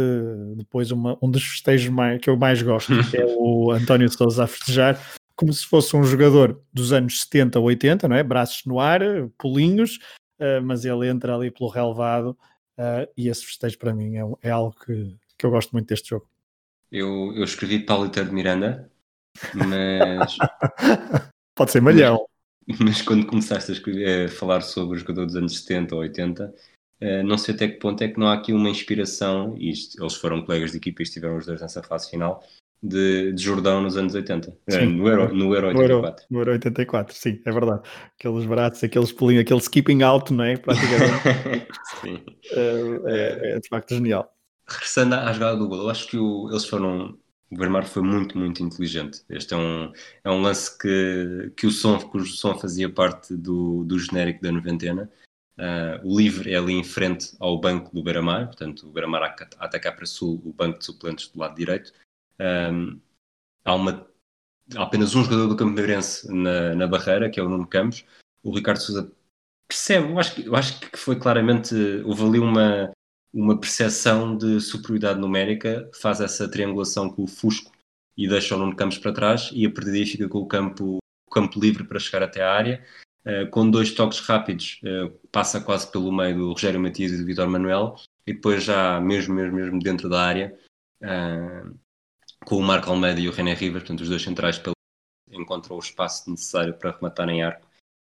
depois 0.56 0.92
uma, 0.92 1.18
um 1.20 1.28
dos 1.28 1.42
festejos 1.42 1.88
mais, 1.88 2.20
que 2.20 2.30
eu 2.30 2.36
mais 2.36 2.62
gosto, 2.62 2.92
que 3.10 3.16
é 3.16 3.24
o 3.26 3.72
António 3.74 4.08
Souza 4.08 4.44
a 4.44 4.46
festejar 4.46 5.00
como 5.36 5.52
se 5.52 5.66
fosse 5.66 5.96
um 5.96 6.04
jogador 6.04 6.60
dos 6.72 6.92
anos 6.92 7.22
70 7.22 7.58
ou 7.58 7.66
80, 7.66 8.08
não 8.08 8.16
é? 8.16 8.22
Braços 8.22 8.64
no 8.64 8.78
ar, 8.78 9.00
pulinhos, 9.38 9.98
uh, 10.38 10.62
mas 10.62 10.84
ele 10.84 11.08
entra 11.08 11.34
ali 11.34 11.50
pelo 11.50 11.70
relevado 11.70 12.36
uh, 12.78 13.10
e 13.16 13.28
esse 13.28 13.44
festejo 13.44 13.78
para 13.78 13.94
mim 13.94 14.16
é, 14.16 14.48
é, 14.48 14.50
algo 14.50 14.74
que, 14.84 15.16
que 15.36 15.46
eu 15.46 15.50
gosto 15.50 15.72
muito 15.72 15.88
deste 15.88 16.10
jogo. 16.10 16.28
Eu, 16.90 17.32
eu 17.34 17.44
escrevi 17.44 17.80
Pauliter 17.80 18.24
de 18.24 18.32
Miranda, 18.32 18.90
mas. 19.54 20.36
Pode 21.56 21.70
ser 21.70 21.80
malhão. 21.80 22.24
Mas, 22.66 22.78
mas, 22.78 23.02
quando 23.02 23.26
começaste 23.26 23.70
a, 23.70 23.74
escrever, 23.74 24.26
a 24.26 24.28
falar 24.28 24.60
sobre 24.60 24.96
o 24.96 24.98
jogador 24.98 25.26
dos 25.26 25.36
anos 25.36 25.58
70 25.60 25.94
ou 25.94 26.00
80, 26.02 26.54
uh, 27.02 27.22
não 27.24 27.36
sei 27.36 27.54
até 27.54 27.68
que 27.68 27.78
ponto 27.78 28.02
é 28.02 28.08
que 28.08 28.18
não 28.18 28.28
há 28.28 28.34
aqui 28.34 28.52
uma 28.52 28.70
inspiração, 28.70 29.56
e 29.58 29.70
isto, 29.70 30.00
eles 30.00 30.14
foram 30.14 30.44
colegas 30.44 30.70
de 30.70 30.76
equipa 30.76 31.02
e 31.02 31.04
estiveram 31.04 31.36
os 31.36 31.46
dois 31.46 31.60
nessa 31.60 31.82
fase 31.82 32.10
final, 32.10 32.44
de, 32.84 33.32
de 33.32 33.42
Jordão 33.42 33.80
nos 33.80 33.96
anos 33.96 34.14
80. 34.14 34.54
É, 34.66 34.72
sim. 34.72 34.86
no, 34.86 35.08
Euro, 35.08 35.34
no 35.34 35.54
Euro 35.54 35.68
84. 35.68 36.26
No 36.30 36.40
Euro, 36.40 36.52
84, 36.52 37.16
sim, 37.16 37.40
é 37.44 37.50
verdade. 37.50 37.80
Aqueles 38.18 38.44
braços, 38.44 38.84
aqueles 38.84 39.10
pulinhos, 39.10 39.40
aquele 39.40 39.60
skipping 39.60 40.02
out, 40.02 40.32
não 40.32 40.44
é? 40.44 40.56
Praticamente. 40.58 41.68
sim. 42.02 42.22
É, 42.52 43.00
é, 43.06 43.50
é, 43.52 43.60
de 43.60 43.68
facto 43.68 43.94
genial. 43.94 44.30
Regressando 44.68 45.14
à 45.14 45.32
jogada 45.32 45.56
do 45.56 45.66
gol, 45.66 45.78
eu 45.78 45.90
acho 45.90 46.06
que 46.06 46.18
o, 46.18 46.50
eles 46.50 46.66
foram. 46.66 47.18
O 47.50 47.56
Vermar 47.56 47.86
foi 47.86 48.02
muito, 48.02 48.36
muito 48.36 48.62
inteligente. 48.62 49.22
Este 49.30 49.54
é 49.54 49.56
um, 49.56 49.92
é 50.24 50.30
um 50.30 50.42
lance 50.42 50.76
que, 50.76 51.52
que 51.56 51.66
o 51.66 51.70
som, 51.70 51.98
cujo 51.98 52.32
som 52.32 52.58
fazia 52.58 52.88
parte 52.88 53.34
do, 53.34 53.84
do 53.84 53.98
genérico 53.98 54.42
da 54.42 54.52
noventena. 54.52 55.10
Uh, 55.56 56.04
o 56.04 56.18
livre 56.18 56.52
é 56.52 56.56
ali 56.56 56.72
em 56.72 56.82
frente 56.82 57.36
ao 57.38 57.60
banco 57.60 57.94
do 57.94 58.02
Beira-Mar, 58.02 58.46
portanto, 58.46 58.88
o 58.88 58.92
Beira-Mar 58.92 59.22
a 59.22 59.64
atacar 59.64 59.94
para 59.94 60.04
sul, 60.04 60.42
o 60.44 60.52
banco 60.52 60.80
de 60.80 60.84
suplentes 60.84 61.28
do 61.28 61.38
lado 61.38 61.54
direito. 61.54 61.92
Um, 62.40 63.00
há, 63.64 63.74
uma, 63.74 64.06
há 64.76 64.82
apenas 64.82 65.14
um 65.14 65.24
jogador 65.24 65.48
do 65.48 65.56
Campo 65.56 65.72
Meirense 65.72 66.32
na, 66.32 66.74
na 66.74 66.86
barreira, 66.86 67.30
que 67.30 67.38
é 67.38 67.42
o 67.42 67.48
Nuno 67.48 67.66
Campos. 67.66 68.04
O 68.42 68.54
Ricardo 68.54 68.78
Souza 68.78 69.10
percebe, 69.68 70.10
eu 70.10 70.18
acho, 70.18 70.34
que, 70.34 70.46
eu 70.46 70.56
acho 70.56 70.80
que 70.80 70.96
foi 70.96 71.16
claramente, 71.18 71.74
houve 72.04 72.24
ali 72.24 72.38
uma, 72.38 72.92
uma 73.32 73.58
percepção 73.58 74.36
de 74.36 74.60
superioridade 74.60 75.18
numérica, 75.18 75.90
faz 75.94 76.20
essa 76.20 76.48
triangulação 76.48 77.10
com 77.10 77.24
o 77.24 77.26
Fusco 77.28 77.72
e 78.16 78.28
deixa 78.28 78.54
o 78.54 78.58
Nuno 78.58 78.76
Campos 78.76 78.98
para 78.98 79.12
trás 79.12 79.50
e 79.52 79.66
a 79.66 79.70
partir 79.70 79.90
daí 79.90 80.06
fica 80.06 80.28
com 80.28 80.38
o 80.38 80.46
campo, 80.46 80.98
o 81.26 81.30
campo 81.30 81.58
livre 81.58 81.84
para 81.84 81.98
chegar 81.98 82.22
até 82.22 82.42
a 82.42 82.52
área. 82.52 82.84
Uh, 83.26 83.48
com 83.48 83.70
dois 83.70 83.90
toques 83.90 84.20
rápidos, 84.20 84.82
uh, 84.82 85.10
passa 85.32 85.58
quase 85.58 85.90
pelo 85.90 86.12
meio 86.12 86.36
do 86.36 86.52
Rogério 86.52 86.78
Matias 86.78 87.10
e 87.10 87.16
do 87.16 87.24
Vitor 87.24 87.48
Manuel, 87.48 87.96
e 88.26 88.34
depois 88.34 88.62
já 88.62 89.00
mesmo, 89.00 89.34
mesmo, 89.34 89.56
mesmo 89.56 89.78
dentro 89.78 90.10
da 90.10 90.20
área, 90.20 90.54
uh, 91.02 91.74
com 92.44 92.56
o 92.56 92.62
Marco 92.62 92.90
Almeida 92.90 93.20
e 93.20 93.28
o 93.28 93.32
René 93.32 93.54
Rivas, 93.54 93.82
portanto, 93.82 94.00
os 94.02 94.08
dois 94.08 94.22
centrais, 94.22 94.60
encontram 95.30 95.76
o 95.76 95.80
espaço 95.80 96.30
necessário 96.30 96.74
para 96.74 96.92
rematar 96.92 97.28
em 97.28 97.42
arco. 97.42 97.66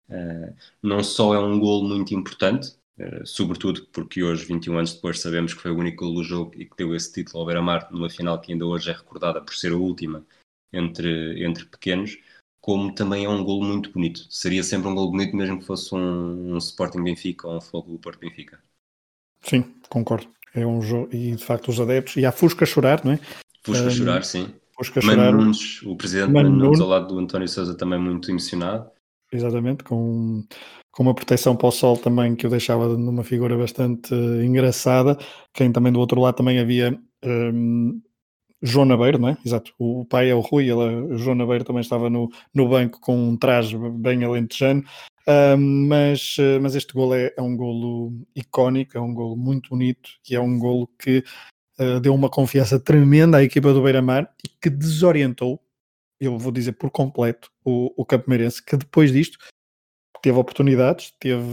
Uh, 0.10 0.56
não 0.84 1.04
só 1.04 1.34
é 1.34 1.40
um 1.40 1.60
gol 1.60 1.84
muito 1.84 2.14
importante, 2.14 2.76
uh, 3.00 3.26
sobretudo 3.26 3.88
porque 3.88 4.24
hoje, 4.24 4.46
21 4.46 4.78
anos 4.78 4.94
depois, 4.94 5.20
sabemos 5.20 5.54
que 5.54 5.62
foi 5.62 5.72
o 5.72 5.78
único 5.78 6.06
gol 6.06 6.16
do 6.16 6.24
jogo 6.24 6.52
e 6.56 6.66
que 6.66 6.78
deu 6.78 6.96
esse 6.96 7.12
título 7.12 7.40
ao 7.40 7.46
Beira-Mar 7.46 7.88
numa 7.92 8.10
final 8.10 8.40
que 8.40 8.52
ainda 8.52 8.66
hoje 8.66 8.90
é 8.90 8.94
recordada 8.94 9.42
por 9.42 9.56
ser 9.56 9.72
a 9.72 9.78
última 9.78 10.26
entre, 10.72 11.44
entre 11.44 11.66
pequenos, 11.66 12.20
como 12.62 12.94
também 12.94 13.26
é 13.26 13.30
um 13.30 13.44
gol 13.44 13.64
muito 13.64 13.92
bonito. 13.92 14.28
Seria 14.30 14.64
sempre 14.64 14.88
um 14.88 14.96
gol 14.96 15.10
bonito 15.10 15.36
mesmo 15.36 15.60
que 15.60 15.66
fosse 15.66 15.94
um, 15.96 16.54
um 16.54 16.58
Sporting 16.58 17.04
Benfica 17.04 17.48
ou 17.48 17.58
um 17.58 17.62
Fogo 17.62 17.98
Porto 18.00 18.20
Benfica. 18.20 18.62
Sim, 19.42 19.76
concordo. 19.90 20.28
É 20.54 20.66
um 20.66 20.82
jogo, 20.82 21.14
e 21.14 21.36
de 21.36 21.44
facto 21.44 21.68
os 21.68 21.80
adeptos, 21.80 22.16
e 22.16 22.26
há 22.26 22.32
Fusca 22.32 22.64
a 22.64 22.68
chorar, 22.68 23.04
não 23.04 23.12
é? 23.12 23.20
Fusca 23.66 23.88
um, 23.88 23.90
chorar, 23.90 24.24
sim. 24.24 24.54
Fusca 24.78 25.02
Mano 25.04 25.22
chorar. 25.22 25.32
Nunes, 25.32 25.82
o 25.84 25.96
presidente 25.96 26.32
Mano, 26.32 26.52
Mano 26.52 26.66
Nunes, 26.66 26.80
ao 26.80 26.88
lado 26.88 27.08
do 27.08 27.20
António 27.20 27.48
Sousa, 27.48 27.76
também 27.76 28.00
muito 28.00 28.30
emocionado. 28.30 28.90
Exatamente, 29.32 29.84
com, 29.84 30.44
com 30.92 31.04
uma 31.04 31.16
proteção 31.16 31.56
para 31.56 31.68
o 31.68 31.72
sol 31.72 31.98
também 31.98 32.36
que 32.36 32.46
eu 32.46 32.50
deixava 32.50 32.88
numa 32.96 33.24
figura 33.24 33.58
bastante 33.58 34.14
engraçada. 34.14 35.18
Quem 35.54 35.72
também 35.72 35.92
do 35.92 36.00
outro 36.00 36.22
lado 36.22 36.36
também 36.36 36.60
havia 36.60 36.98
um, 37.26 38.00
João 38.62 38.86
Nabeiro, 38.86 39.18
não 39.18 39.30
é? 39.30 39.38
Exato. 39.46 39.74
O 39.80 40.06
pai 40.06 40.30
é 40.30 40.36
o 40.36 40.40
Rui, 40.40 40.64
ele, 40.64 40.82
é, 40.82 41.14
o 41.14 41.18
João 41.18 41.36
Nabeiro 41.36 41.64
também 41.64 41.82
estava 41.82 42.10
no, 42.10 42.30
no 42.54 42.70
banco 42.70 43.00
com 43.00 43.30
um 43.30 43.36
traje 43.36 43.78
bem 43.78 44.24
alentejano. 44.24 44.84
Um, 45.28 45.88
mas, 45.88 46.38
mas 46.62 46.76
este 46.76 46.94
golo 46.94 47.16
é, 47.16 47.34
é, 47.36 47.42
um 47.42 47.58
golo 47.58 48.14
icónico, 48.36 48.96
é 48.96 49.02
um 49.02 49.12
golo 49.12 49.36
muito 49.36 49.72
bonito 49.72 50.12
e 50.30 50.36
é 50.36 50.40
um 50.40 50.60
golo 50.60 50.88
que 51.00 51.24
uh, 51.80 52.00
deu 52.00 52.14
uma 52.14 52.30
confiança 52.30 52.80
tremenda 52.80 53.38
à 53.38 53.44
equipa 53.44 53.74
do 53.74 53.82
Beira-Mar 53.82 54.30
e 54.44 54.50
que 54.62 54.70
desorientou, 54.70 55.62
eu 56.20 56.38
vou 56.38 56.52
dizer 56.52 56.74
por 56.74 56.90
completo, 56.90 57.52
o, 57.64 57.94
o 57.96 58.06
Campo 58.06 58.30
Meirense, 58.30 58.64
que 58.64 58.78
depois 58.78 59.12
disto 59.12 59.38
teve 60.22 60.40
oportunidades, 60.40 61.14
teve, 61.20 61.46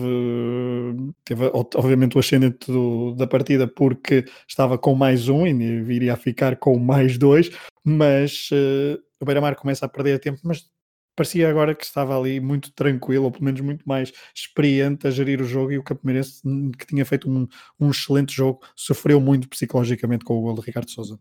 teve 1.26 1.50
obviamente 1.52 2.16
o 2.16 2.20
ascendente 2.20 2.72
do, 2.72 3.14
da 3.14 3.26
partida 3.26 3.68
porque 3.68 4.24
estava 4.48 4.78
com 4.78 4.94
mais 4.94 5.28
um 5.28 5.46
e 5.46 5.82
viria 5.82 6.14
a 6.14 6.16
ficar 6.16 6.56
com 6.56 6.78
mais 6.78 7.18
dois, 7.18 7.50
mas 7.84 8.48
uh, 8.50 8.98
o 9.20 9.26
Beira-Mar 9.26 9.56
começa 9.56 9.84
a 9.84 9.88
perder 9.90 10.18
tempo, 10.20 10.40
mas 10.42 10.71
parecia 11.14 11.48
agora 11.48 11.74
que 11.74 11.84
estava 11.84 12.18
ali 12.18 12.40
muito 12.40 12.72
tranquilo, 12.72 13.24
ou 13.24 13.30
pelo 13.30 13.44
menos 13.44 13.60
muito 13.60 13.84
mais 13.86 14.12
experiente 14.34 15.06
a 15.06 15.10
gerir 15.10 15.40
o 15.40 15.44
jogo, 15.44 15.72
e 15.72 15.78
o 15.78 15.82
Campameirense, 15.82 16.40
hum, 16.44 16.70
que 16.70 16.86
tinha 16.86 17.04
feito 17.04 17.30
um, 17.30 17.46
um 17.78 17.90
excelente 17.90 18.34
jogo, 18.34 18.60
sofreu 18.74 19.20
muito 19.20 19.48
psicologicamente 19.48 20.24
com 20.24 20.38
o 20.38 20.42
gol 20.42 20.54
de 20.54 20.62
Ricardo 20.62 20.90
Souza. 20.90 21.18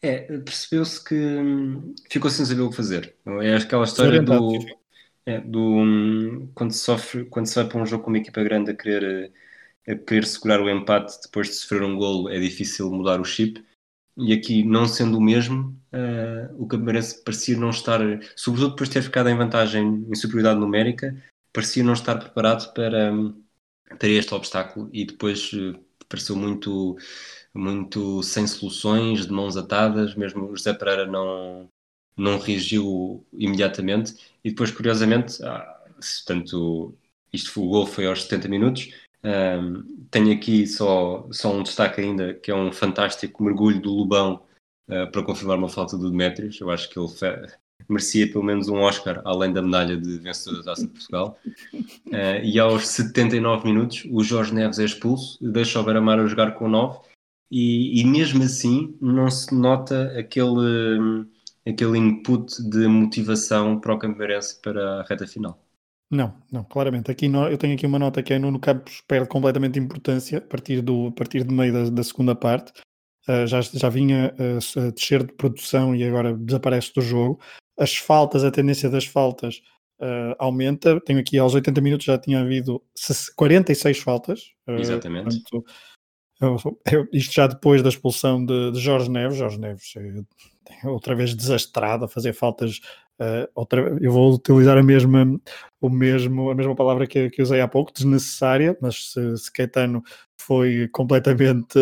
É, 0.00 0.38
percebeu-se 0.38 1.02
que 1.02 1.14
hum, 1.14 1.94
ficou 2.10 2.30
sem 2.30 2.46
saber 2.46 2.62
o 2.62 2.70
que 2.70 2.76
fazer. 2.76 3.16
É 3.42 3.56
aquela 3.56 3.84
história 3.84 4.22
do, 4.22 4.58
é, 5.26 5.40
do 5.40 5.60
hum, 5.60 6.50
quando, 6.54 6.72
se 6.72 6.78
sofre, 6.78 7.24
quando 7.26 7.46
se 7.46 7.54
vai 7.54 7.68
para 7.68 7.82
um 7.82 7.86
jogo 7.86 8.04
com 8.04 8.10
uma 8.10 8.18
equipa 8.18 8.42
grande 8.42 8.70
a 8.70 8.74
querer, 8.74 9.32
a 9.86 9.94
querer 9.94 10.24
segurar 10.24 10.60
o 10.60 10.70
empate 10.70 11.20
depois 11.22 11.48
de 11.48 11.54
sofrer 11.54 11.82
um 11.82 11.96
golo, 11.96 12.28
é 12.28 12.38
difícil 12.38 12.90
mudar 12.90 13.20
o 13.20 13.24
chip 13.24 13.62
e 14.18 14.32
aqui 14.32 14.64
não 14.64 14.86
sendo 14.86 15.18
o 15.18 15.20
mesmo, 15.20 15.80
uh, 15.92 16.62
o 16.62 16.66
Campinense 16.66 17.22
parecia 17.22 17.56
não 17.56 17.70
estar, 17.70 18.00
sobretudo 18.36 18.70
depois 18.70 18.88
de 18.88 18.94
ter 18.94 19.02
ficado 19.02 19.28
em 19.28 19.36
vantagem 19.36 20.06
em 20.10 20.14
superioridade 20.14 20.60
numérica, 20.60 21.16
parecia 21.52 21.84
não 21.84 21.92
estar 21.92 22.16
preparado 22.16 22.72
para, 22.74 23.12
para 23.98 24.08
este 24.08 24.34
obstáculo. 24.34 24.90
E 24.92 25.04
depois 25.04 25.52
uh, 25.52 25.78
pareceu 26.08 26.36
muito, 26.36 26.96
muito 27.54 28.22
sem 28.22 28.46
soluções, 28.46 29.26
de 29.26 29.32
mãos 29.32 29.56
atadas, 29.56 30.14
mesmo 30.14 30.56
José 30.56 30.74
Pereira 30.74 31.06
não, 31.06 31.70
não 32.16 32.38
reagiu 32.38 33.26
imediatamente. 33.32 34.14
E 34.44 34.50
depois 34.50 34.70
curiosamente, 34.70 35.42
ah, 35.44 35.84
tanto 36.26 36.96
isto 37.32 37.52
foi, 37.52 37.64
o 37.64 37.68
gol 37.68 37.86
foi 37.86 38.06
aos 38.06 38.22
70 38.24 38.48
minutos, 38.48 38.90
um, 39.24 40.06
tenho 40.10 40.32
aqui 40.32 40.66
só, 40.66 41.26
só 41.30 41.52
um 41.52 41.62
destaque 41.62 42.00
ainda, 42.00 42.34
que 42.34 42.50
é 42.50 42.54
um 42.54 42.72
fantástico 42.72 43.42
mergulho 43.42 43.80
do 43.80 43.92
Lubão 43.92 44.42
uh, 44.88 45.10
para 45.10 45.22
confirmar 45.22 45.58
uma 45.58 45.68
falta 45.68 45.96
do 45.96 46.10
Demetrius. 46.10 46.60
Eu 46.60 46.70
acho 46.70 46.88
que 46.88 46.98
ele 46.98 47.08
merecia 47.88 48.30
pelo 48.30 48.44
menos 48.44 48.68
um 48.68 48.78
Oscar, 48.78 49.20
além 49.24 49.52
da 49.52 49.62
medalha 49.62 49.96
de 49.96 50.18
vencedor 50.18 50.58
da 50.58 50.64
Taça 50.64 50.82
de 50.82 50.92
Portugal. 50.92 51.38
Uh, 51.74 52.42
e 52.44 52.58
aos 52.58 52.86
79 52.88 53.66
minutos, 53.66 54.06
o 54.10 54.22
Jorge 54.22 54.54
Neves 54.54 54.78
é 54.78 54.84
expulso, 54.84 55.38
deixa 55.40 55.80
o 55.80 55.82
Beira-Mar 55.82 56.20
a 56.20 56.26
jogar 56.26 56.52
com 56.52 56.68
9, 56.68 57.00
e, 57.50 58.00
e, 58.00 58.04
mesmo 58.04 58.42
assim 58.44 58.94
não 59.00 59.30
se 59.30 59.54
nota 59.54 60.12
aquele, 60.18 61.26
aquele 61.66 61.96
input 61.96 62.62
de 62.68 62.86
motivação 62.86 63.80
para 63.80 63.94
o 63.94 63.98
Campeirense 63.98 64.60
para 64.60 65.00
a 65.00 65.02
reta 65.04 65.26
final. 65.26 65.58
Não, 66.10 66.34
não, 66.50 66.64
claramente. 66.64 67.10
Aqui 67.10 67.28
no, 67.28 67.46
eu 67.48 67.58
tenho 67.58 67.74
aqui 67.74 67.86
uma 67.86 67.98
nota 67.98 68.22
que 68.22 68.32
é 68.32 68.38
Nuno 68.38 68.58
Campos 68.58 69.02
perde 69.06 69.28
completamente 69.28 69.78
importância 69.78 70.38
a 70.38 70.40
partir, 70.40 70.80
do, 70.80 71.08
a 71.08 71.12
partir 71.12 71.44
de 71.44 71.52
meio 71.52 71.72
da, 71.72 71.90
da 71.90 72.02
segunda 72.02 72.34
parte. 72.34 72.72
Uh, 73.28 73.46
já, 73.46 73.60
já 73.60 73.90
vinha 73.90 74.34
uh, 74.38 74.80
a 74.80 74.90
descer 74.90 75.22
de 75.22 75.34
produção 75.34 75.94
e 75.94 76.02
agora 76.02 76.34
desaparece 76.34 76.92
do 76.94 77.02
jogo. 77.02 77.40
As 77.78 77.94
faltas, 77.94 78.42
a 78.42 78.50
tendência 78.50 78.88
das 78.88 79.04
faltas 79.04 79.60
uh, 80.00 80.34
aumenta. 80.38 80.98
Tenho 81.00 81.20
aqui 81.20 81.38
aos 81.38 81.54
80 81.54 81.80
minutos 81.82 82.06
já 82.06 82.16
tinha 82.16 82.40
havido 82.40 82.82
46 83.36 83.98
faltas. 83.98 84.52
Exatamente. 84.66 85.42
Portanto, 85.42 85.64
isto 87.12 87.34
já 87.34 87.46
depois 87.46 87.82
da 87.82 87.90
expulsão 87.90 88.44
de, 88.44 88.72
de 88.72 88.80
Jorge 88.80 89.10
Neves, 89.10 89.36
Jorge 89.36 89.58
Neves 89.58 89.92
outra 90.84 91.14
vez 91.14 91.34
desastrado 91.34 92.04
a 92.04 92.08
fazer 92.08 92.32
faltas 92.32 92.80
Uh, 93.20 93.50
outra, 93.52 93.98
eu 94.00 94.12
vou 94.12 94.32
utilizar 94.32 94.78
a 94.78 94.82
mesma, 94.82 95.40
o 95.80 95.90
mesmo, 95.90 96.50
a 96.50 96.54
mesma 96.54 96.76
palavra 96.76 97.04
que, 97.04 97.28
que 97.30 97.42
usei 97.42 97.60
há 97.60 97.66
pouco, 97.66 97.92
desnecessária, 97.92 98.78
mas 98.80 99.10
se, 99.10 99.36
se 99.36 99.52
Caetano 99.52 100.04
foi 100.36 100.88
completamente 100.92 101.78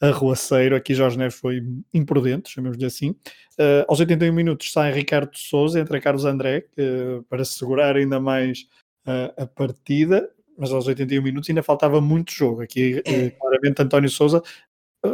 arruaceiro, 0.00 0.74
aqui 0.74 0.92
Jorge 0.92 1.16
Neves 1.16 1.38
foi 1.38 1.62
imprudente, 1.94 2.50
chamemos-lhe 2.50 2.84
assim. 2.84 3.10
Uh, 3.52 3.86
aos 3.86 4.00
81 4.00 4.32
minutos 4.32 4.72
sai 4.72 4.90
Ricardo 4.92 5.30
Souza, 5.38 5.78
entra 5.78 6.00
Carlos 6.00 6.24
André, 6.24 6.66
uh, 6.76 7.22
para 7.28 7.44
segurar 7.44 7.96
ainda 7.96 8.18
mais 8.18 8.66
a 9.36 9.46
partida, 9.46 10.30
mas 10.56 10.70
aos 10.70 10.86
81 10.86 11.22
minutos 11.22 11.48
ainda 11.48 11.62
faltava 11.62 12.00
muito 12.00 12.32
jogo. 12.32 12.60
Aqui, 12.60 13.02
é. 13.04 13.30
claramente, 13.30 13.82
António 13.82 14.10
Souza 14.10 14.42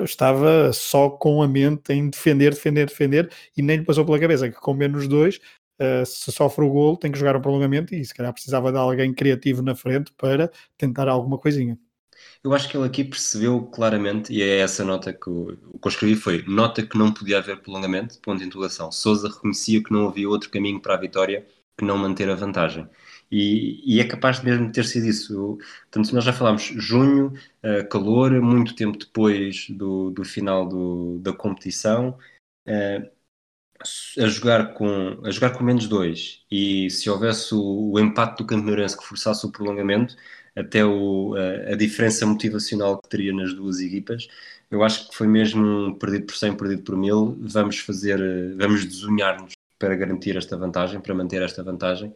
estava 0.02 0.72
só 0.72 1.10
com 1.10 1.42
a 1.42 1.48
mente 1.48 1.92
em 1.92 2.10
defender, 2.10 2.50
defender, 2.50 2.86
defender 2.86 3.32
e 3.56 3.62
nem 3.62 3.78
lhe 3.78 3.84
passou 3.84 4.04
pela 4.04 4.18
cabeça 4.18 4.50
que 4.50 4.56
com 4.56 4.74
menos 4.74 5.06
dois 5.06 5.36
uh, 5.80 6.04
se 6.04 6.32
sofre 6.32 6.64
o 6.64 6.70
gol, 6.70 6.96
tem 6.96 7.12
que 7.12 7.18
jogar 7.18 7.36
um 7.36 7.40
prolongamento 7.40 7.94
e 7.94 8.04
se 8.04 8.14
calhar 8.14 8.32
precisava 8.32 8.72
de 8.72 8.78
alguém 8.78 9.14
criativo 9.14 9.62
na 9.62 9.74
frente 9.74 10.12
para 10.16 10.50
tentar 10.76 11.08
alguma 11.08 11.38
coisinha. 11.38 11.78
Eu 12.42 12.54
acho 12.54 12.68
que 12.68 12.76
ele 12.76 12.86
aqui 12.86 13.04
percebeu 13.04 13.66
claramente, 13.66 14.32
e 14.32 14.42
é 14.42 14.58
essa 14.58 14.84
nota 14.84 15.12
que 15.12 15.28
eu, 15.28 15.58
o 15.72 15.78
que 15.78 15.86
eu 15.86 15.90
escrevi 15.90 16.16
foi 16.16 16.44
nota 16.46 16.86
que 16.86 16.96
não 16.96 17.12
podia 17.12 17.38
haver 17.38 17.60
prolongamento, 17.60 18.18
ponto 18.20 18.38
de 18.38 18.46
interrogação. 18.46 18.90
Souza 18.90 19.28
reconhecia 19.28 19.82
que 19.82 19.92
não 19.92 20.08
havia 20.08 20.28
outro 20.28 20.50
caminho 20.50 20.80
para 20.80 20.94
a 20.94 20.98
vitória 20.98 21.46
que 21.76 21.84
não 21.84 21.98
manter 21.98 22.28
a 22.30 22.34
vantagem. 22.34 22.88
E, 23.30 23.82
e, 23.96 24.00
é 24.00 24.04
capaz 24.04 24.40
de 24.40 24.46
mesmo 24.46 24.70
ter 24.70 24.84
sido 24.84 25.06
isso. 25.06 25.58
Portanto, 25.90 26.14
nós 26.14 26.24
já 26.24 26.32
falámos 26.32 26.62
junho, 26.62 27.32
uh, 27.64 27.88
calor, 27.88 28.30
muito 28.40 28.74
tempo 28.74 28.98
depois 28.98 29.68
do, 29.70 30.10
do 30.10 30.24
final 30.24 30.68
do, 30.68 31.18
da 31.18 31.32
competição, 31.32 32.16
uh, 32.68 33.10
a 34.18 34.26
jogar 34.28 34.74
com 34.74 35.20
a 35.24 35.30
jogar 35.30 35.50
com 35.50 35.64
menos 35.64 35.86
dois. 35.88 36.44
E 36.50 36.88
se 36.90 37.10
houvesse 37.10 37.54
o, 37.54 37.92
o 37.92 38.00
empate 38.00 38.38
do 38.42 38.46
Campeonato 38.46 38.96
que 38.98 39.04
forçasse 39.04 39.44
o 39.46 39.52
prolongamento 39.52 40.16
até 40.56 40.84
o, 40.84 41.34
a, 41.34 41.72
a, 41.72 41.76
diferença 41.76 42.24
motivacional 42.26 43.00
que 43.00 43.08
teria 43.08 43.32
nas 43.32 43.52
duas 43.54 43.80
equipas 43.80 44.26
eu 44.70 44.82
acho 44.82 45.08
que 45.08 45.16
foi 45.16 45.26
mesmo 45.26 45.96
perdido 45.98 46.26
por 46.26 46.36
100, 46.36 46.56
perdido 46.56 46.82
por 46.82 46.96
mil. 46.96 47.36
Vamos 47.40 47.78
fazer, 47.78 48.18
vamos 48.56 48.84
desunhar-nos 48.84 49.52
para 49.78 49.94
garantir 49.94 50.36
esta 50.36 50.56
vantagem, 50.56 51.00
para 51.00 51.14
manter 51.14 51.42
esta 51.42 51.62
vantagem 51.62 52.14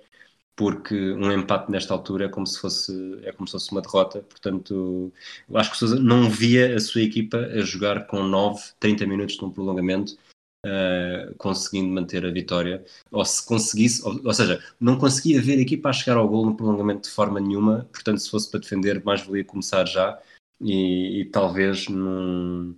porque 0.60 0.94
um 1.12 1.32
empate 1.32 1.70
nesta 1.70 1.94
altura 1.94 2.26
é 2.26 2.28
como 2.28 2.46
se 2.46 2.60
fosse, 2.60 2.92
é 3.22 3.32
como 3.32 3.48
se 3.48 3.52
fosse 3.52 3.72
uma 3.72 3.80
derrota. 3.80 4.20
Portanto, 4.20 5.10
eu 5.48 5.56
acho 5.56 5.70
que 5.70 5.78
Sousa 5.78 5.98
não 5.98 6.28
via 6.28 6.76
a 6.76 6.78
sua 6.78 7.00
equipa 7.00 7.38
a 7.38 7.62
jogar 7.62 8.06
com 8.06 8.22
9, 8.22 8.60
30 8.78 9.06
minutos 9.06 9.38
de 9.38 9.44
um 9.46 9.50
prolongamento 9.50 10.18
uh, 10.66 11.34
conseguindo 11.38 11.88
manter 11.88 12.26
a 12.26 12.30
vitória, 12.30 12.84
ou 13.10 13.24
se 13.24 13.42
conseguisse, 13.46 14.06
ou, 14.06 14.20
ou, 14.22 14.34
seja, 14.34 14.62
não 14.78 14.98
conseguia 14.98 15.40
ver 15.40 15.56
a 15.56 15.62
equipa 15.62 15.88
a 15.88 15.94
chegar 15.94 16.18
ao 16.18 16.28
gol 16.28 16.44
no 16.44 16.54
prolongamento 16.54 17.08
de 17.08 17.14
forma 17.14 17.40
nenhuma, 17.40 17.88
portanto, 17.90 18.18
se 18.20 18.30
fosse 18.30 18.50
para 18.50 18.60
defender, 18.60 19.02
mais 19.02 19.22
valia 19.22 19.42
começar 19.42 19.86
já. 19.86 20.20
E, 20.60 21.22
e 21.22 21.24
talvez 21.24 21.88
num, 21.88 22.76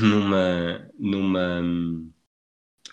numa, 0.00 0.88
numa, 0.96 1.62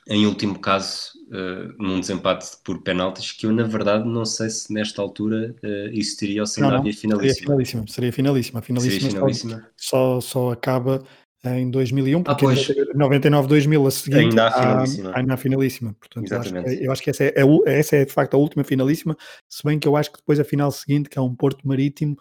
em 0.08 0.26
último 0.26 0.58
caso, 0.58 1.12
uh, 1.28 1.74
num 1.78 2.00
desempate 2.00 2.48
por 2.64 2.82
penaltis, 2.82 3.32
que 3.32 3.46
eu 3.46 3.52
na 3.52 3.64
verdade 3.64 4.08
não 4.08 4.26
sei 4.26 4.50
se 4.50 4.74
nesta 4.74 5.02
altura 5.02 5.56
uh, 5.64 5.90
isso 5.92 6.18
teria 6.18 6.42
ou 6.42 6.48
se 6.48 6.62
ainda 6.62 6.78
havia 6.78 6.94
finalíssima. 6.94 7.34
Seria 7.34 7.46
finalíssima, 7.46 7.88
seria 7.88 8.14
finalíssima. 8.14 8.62
finalíssima, 8.62 9.00
seria 9.00 9.16
finalíssima. 9.16 9.70
Só, 9.76 10.22
só 10.22 10.52
acaba 10.52 11.04
em 11.46 11.70
2001, 11.70 12.24
porque 12.24 12.46
ah, 12.46 12.54
em 12.54 12.98
99, 12.98 13.48
2000 13.48 13.88
a 13.88 13.92
seguir 13.92 14.18
ainda 14.18 14.48
há 14.48 14.52
finalíssima. 14.52 15.12
Ainda 15.16 15.34
há 15.34 15.38
finalíssima. 15.38 15.96
Portanto, 16.00 16.32
eu 16.32 16.40
acho, 16.40 16.54
que, 16.54 16.86
eu 16.86 16.92
acho, 16.92 17.04
que, 17.04 17.10
essa 17.10 17.24
é, 17.24 17.34
é, 17.36 17.80
essa 17.80 17.96
é 17.96 18.06
de 18.06 18.12
facto 18.12 18.34
a 18.34 18.38
última 18.38 18.64
finalíssima, 18.64 19.16
se 19.48 19.64
bem 19.64 19.80
que 19.80 19.88
eu 19.88 19.96
acho 19.96 20.12
que 20.12 20.18
depois 20.18 20.40
a 20.40 20.44
final 20.44 20.72
seguinte, 20.72 21.10
que 21.10 21.18
é 21.18 21.22
um 21.22 21.36
Porto 21.36 21.68
Marítimo, 21.68 22.18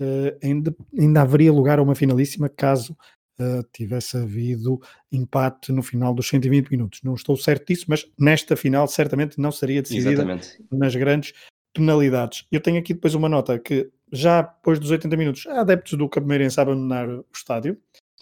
uh, 0.00 0.38
ainda, 0.42 0.74
ainda 0.96 1.22
haveria 1.22 1.52
lugar 1.52 1.78
a 1.78 1.82
uma 1.82 1.94
finalíssima 1.94 2.48
caso 2.48 2.96
uh, 3.40 3.64
tivesse 3.72 4.16
havido 4.16 4.80
empate 5.10 5.72
no 5.72 5.82
final 5.82 6.14
dos 6.14 6.28
120 6.28 6.70
minutos. 6.70 7.00
Não 7.02 7.14
estou 7.14 7.36
certo 7.36 7.66
disso, 7.66 7.86
mas 7.88 8.06
nesta 8.18 8.56
final 8.56 8.86
certamente 8.86 9.40
não 9.40 9.50
seria 9.50 9.82
decidida 9.82 10.12
Exatamente. 10.12 10.64
nas 10.70 10.94
grandes 10.94 11.32
penalidades. 11.72 12.46
Eu 12.50 12.60
tenho 12.60 12.78
aqui 12.78 12.94
depois 12.94 13.14
uma 13.14 13.28
nota 13.28 13.58
que 13.58 13.90
já 14.12 14.42
depois 14.42 14.78
dos 14.78 14.90
80 14.90 15.16
minutos 15.16 15.46
há 15.46 15.60
adeptos 15.60 15.96
do 15.96 16.08
Cameirense 16.08 16.58
a 16.58 16.62
abandonar 16.62 17.08
o 17.08 17.24
estádio. 17.34 17.78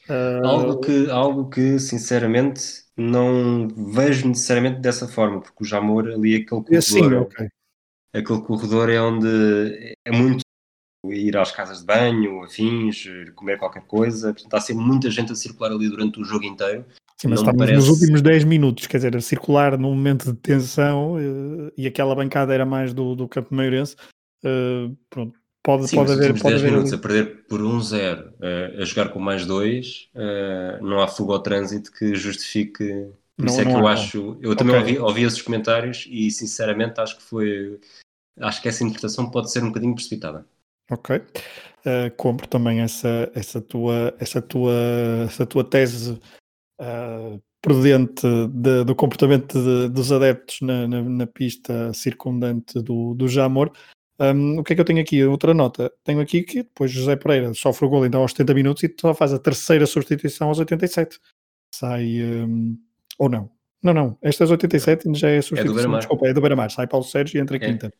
Uh... 0.08 0.46
Algo, 0.46 0.80
que, 0.80 1.10
algo 1.10 1.50
que, 1.50 1.78
sinceramente, 1.78 2.62
não 2.96 3.68
vejo 3.68 4.28
necessariamente 4.28 4.80
dessa 4.80 5.06
forma, 5.06 5.40
porque 5.40 5.62
o 5.62 5.66
Jamor 5.66 6.08
ali, 6.08 6.36
aquele 6.36 6.62
corredor, 6.62 6.82
Sim, 6.82 7.14
okay. 7.14 7.48
aquele 8.12 8.40
corredor 8.42 8.90
é 8.90 9.00
onde 9.00 9.94
é 10.04 10.10
muito 10.10 10.47
ir 11.06 11.36
às 11.36 11.52
casas 11.52 11.80
de 11.80 11.86
banho, 11.86 12.42
afins, 12.42 13.04
comer 13.34 13.58
qualquer 13.58 13.82
coisa, 13.82 14.32
portanto, 14.32 14.54
há 14.54 14.60
sempre 14.60 14.84
muita 14.84 15.10
gente 15.10 15.32
a 15.32 15.34
circular 15.34 15.70
ali 15.70 15.88
durante 15.88 16.20
o 16.20 16.24
jogo 16.24 16.44
inteiro. 16.44 16.84
Sim, 17.16 17.28
mas 17.28 17.40
estamos 17.40 17.58
parece... 17.58 17.76
nos 17.76 17.88
últimos 17.88 18.22
10 18.22 18.44
minutos, 18.44 18.86
quer 18.86 18.98
dizer, 18.98 19.16
a 19.16 19.20
circular 19.20 19.76
num 19.76 19.94
momento 19.94 20.32
de 20.32 20.38
tensão 20.38 21.14
uh, 21.14 21.72
e 21.76 21.86
aquela 21.86 22.14
bancada 22.14 22.54
era 22.54 22.64
mais 22.64 22.92
do, 22.94 23.16
do 23.16 23.26
Campo 23.26 23.54
Meirense, 23.54 23.96
uh, 24.44 24.96
pronto, 25.10 25.38
Pode, 25.68 25.86
Sim, 25.86 25.96
pode 25.96 26.12
haver. 26.12 26.32
Pode 26.32 26.42
10 26.42 26.54
haver 26.54 26.70
minutos 26.70 26.92
a 26.94 26.98
perder 26.98 27.44
por 27.46 27.60
1-0, 27.60 27.66
um 27.66 27.70
uh, 27.70 28.80
a 28.80 28.84
jogar 28.86 29.10
com 29.10 29.18
mais 29.18 29.44
2, 29.44 30.08
uh, 30.14 30.18
eh, 30.18 30.78
não 30.80 31.00
há 31.00 31.06
fuga 31.06 31.34
ao 31.34 31.42
trânsito 31.42 31.92
que 31.92 32.14
justifique. 32.14 32.84
Por 33.36 33.44
não, 33.44 33.52
isso 33.52 33.60
é 33.60 33.64
que 33.66 33.72
eu 33.72 33.86
há. 33.86 33.92
acho. 33.92 34.38
Eu 34.40 34.56
também 34.56 34.76
okay. 34.76 34.96
ouvi, 34.96 34.98
ouvi 34.98 35.22
esses 35.24 35.42
comentários 35.42 36.06
e 36.08 36.30
sinceramente 36.30 36.98
acho 36.98 37.18
que 37.18 37.22
foi. 37.22 37.78
Acho 38.40 38.62
que 38.62 38.68
essa 38.68 38.82
interpretação 38.82 39.30
pode 39.30 39.50
ser 39.52 39.62
um 39.62 39.68
bocadinho 39.68 39.94
precipitada. 39.94 40.46
Ok. 40.90 41.16
Uh, 41.16 42.14
compro 42.16 42.48
também 42.48 42.80
essa, 42.80 43.30
essa, 43.34 43.60
tua, 43.60 44.14
essa, 44.18 44.42
tua, 44.42 44.74
essa 45.26 45.46
tua 45.46 45.64
tese 45.64 46.18
uh, 46.80 47.42
prudente 47.60 48.26
de, 48.50 48.84
do 48.84 48.94
comportamento 48.94 49.58
de, 49.58 49.88
dos 49.88 50.10
adeptos 50.10 50.60
na, 50.62 50.88
na, 50.88 51.02
na, 51.02 51.26
pista 51.26 51.92
circundante 51.92 52.80
do, 52.82 53.14
do 53.14 53.28
Jamor. 53.28 53.70
Um, 54.20 54.58
o 54.58 54.64
que 54.64 54.72
é 54.72 54.76
que 54.76 54.80
eu 54.80 54.84
tenho 54.84 55.00
aqui? 55.00 55.24
Outra 55.24 55.54
nota. 55.54 55.92
Tenho 56.04 56.20
aqui 56.20 56.42
que 56.42 56.62
depois 56.62 56.90
José 56.90 57.14
Pereira 57.16 57.52
sofre 57.54 57.86
o 57.86 57.88
gol 57.88 58.04
então 58.04 58.22
aos 58.22 58.32
70 58.32 58.54
minutos 58.54 58.82
e 58.82 58.94
só 59.00 59.14
faz 59.14 59.32
a 59.32 59.38
terceira 59.38 59.86
substituição 59.86 60.48
aos 60.48 60.58
87. 60.58 61.18
Sai. 61.72 62.22
Um, 62.22 62.76
ou 63.18 63.28
não? 63.28 63.50
Não, 63.82 63.94
não. 63.94 64.18
Estas 64.20 64.50
87 64.50 65.14
já 65.14 65.28
é 65.28 65.38
a 65.38 65.42
substituição. 65.42 65.94
É 65.94 65.98
Desculpa, 65.98 66.26
é 66.26 66.32
do 66.32 66.40
Beira-Mar. 66.40 66.70
Sai 66.70 66.86
Paulo 66.86 67.04
Sérgio 67.04 67.38
e 67.38 67.40
entra 67.40 67.56
a 67.56 67.58
é. 67.58 67.60
Quinta. 67.60 67.92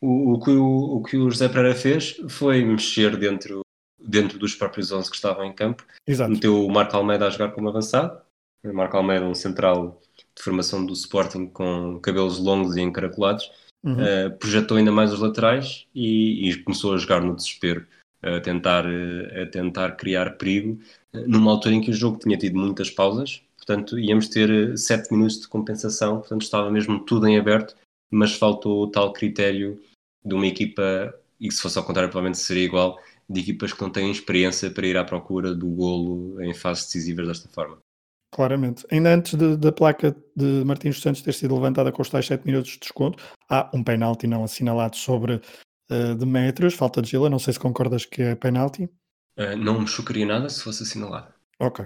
O, 0.00 0.34
o, 0.34 0.40
que 0.40 0.50
o, 0.50 0.96
o 0.96 1.02
que 1.02 1.16
o 1.16 1.30
José 1.30 1.48
Pereira 1.48 1.74
fez 1.74 2.20
foi 2.28 2.64
mexer 2.64 3.16
dentro, 3.16 3.60
dentro 3.98 4.38
dos 4.38 4.54
próprios 4.54 4.92
11 4.92 5.10
que 5.10 5.16
estavam 5.16 5.44
em 5.44 5.52
campo. 5.52 5.84
Exato. 6.06 6.30
Meteu 6.30 6.64
o 6.64 6.70
Marco 6.70 6.96
Almeida 6.96 7.26
a 7.26 7.30
jogar 7.30 7.52
como 7.52 7.68
avançado. 7.68 8.20
O 8.64 8.72
Marco 8.72 8.96
Almeida, 8.96 9.26
um 9.26 9.34
central 9.34 10.00
de 10.36 10.42
formação 10.42 10.84
do 10.84 10.92
Sporting 10.92 11.46
com 11.46 11.98
cabelos 12.00 12.38
longos 12.38 12.76
e 12.76 12.80
encaracolados 12.80 13.50
Uhum. 13.84 13.94
Uh, 13.94 14.36
projetou 14.38 14.76
ainda 14.76 14.90
mais 14.90 15.12
os 15.12 15.20
laterais 15.20 15.86
e, 15.94 16.50
e, 16.50 16.62
começou 16.62 16.94
a 16.94 16.98
jogar 16.98 17.20
no 17.20 17.36
desespero, 17.36 17.86
a 18.22 18.40
tentar, 18.40 18.84
a 18.86 19.46
tentar 19.46 19.92
criar 19.92 20.36
perigo, 20.36 20.80
numa 21.26 21.52
altura 21.52 21.76
em 21.76 21.80
que 21.80 21.90
o 21.90 21.94
jogo 21.94 22.18
tinha 22.18 22.36
tido 22.36 22.58
muitas 22.58 22.90
pausas, 22.90 23.42
portanto 23.56 23.98
íamos 23.98 24.28
ter 24.28 24.76
7 24.76 25.12
minutos 25.12 25.40
de 25.40 25.48
compensação, 25.48 26.18
portanto 26.18 26.42
estava 26.42 26.70
mesmo 26.70 26.98
tudo 27.04 27.28
em 27.28 27.38
aberto, 27.38 27.76
mas 28.10 28.34
faltou 28.34 28.82
o 28.82 28.90
tal 28.90 29.12
critério 29.12 29.80
de 30.24 30.34
uma 30.34 30.46
equipa, 30.46 31.14
e 31.40 31.50
se 31.50 31.60
fosse 31.60 31.78
ao 31.78 31.84
contrário 31.84 32.10
provavelmente 32.10 32.38
seria 32.38 32.64
igual, 32.64 32.98
de 33.28 33.40
equipas 33.40 33.72
que 33.72 33.82
não 33.82 33.90
têm 33.90 34.10
experiência 34.10 34.70
para 34.70 34.86
ir 34.86 34.96
à 34.96 35.04
procura 35.04 35.54
do 35.54 35.66
golo 35.66 36.40
em 36.42 36.54
fases 36.54 36.84
decisivas 36.84 37.28
desta 37.28 37.48
forma. 37.48 37.78
Claramente. 38.30 38.86
Ainda 38.90 39.14
antes 39.14 39.34
da 39.34 39.72
placa 39.72 40.14
de 40.36 40.62
Martins 40.64 41.00
Santos 41.00 41.22
ter 41.22 41.32
sido 41.32 41.54
levantada 41.54 41.90
com 41.90 42.02
os 42.02 42.10
tais 42.10 42.26
7 42.26 42.44
minutos 42.44 42.72
de 42.72 42.80
desconto, 42.80 43.22
há 43.48 43.70
um 43.74 43.82
penalti 43.82 44.26
não 44.26 44.44
assinalado 44.44 44.96
sobre 44.96 45.40
uh, 45.90 46.14
de 46.14 46.26
metros, 46.26 46.74
falta 46.74 47.00
de 47.00 47.10
Gila. 47.10 47.30
Não 47.30 47.38
sei 47.38 47.54
se 47.54 47.58
concordas 47.58 48.04
que 48.04 48.20
é 48.20 48.34
penalti. 48.34 48.84
Uh, 49.38 49.56
não 49.56 49.80
me 49.80 49.86
chocaria 49.86 50.26
nada 50.26 50.48
se 50.48 50.62
fosse 50.62 50.82
assinalado. 50.82 51.32
Ok. 51.60 51.84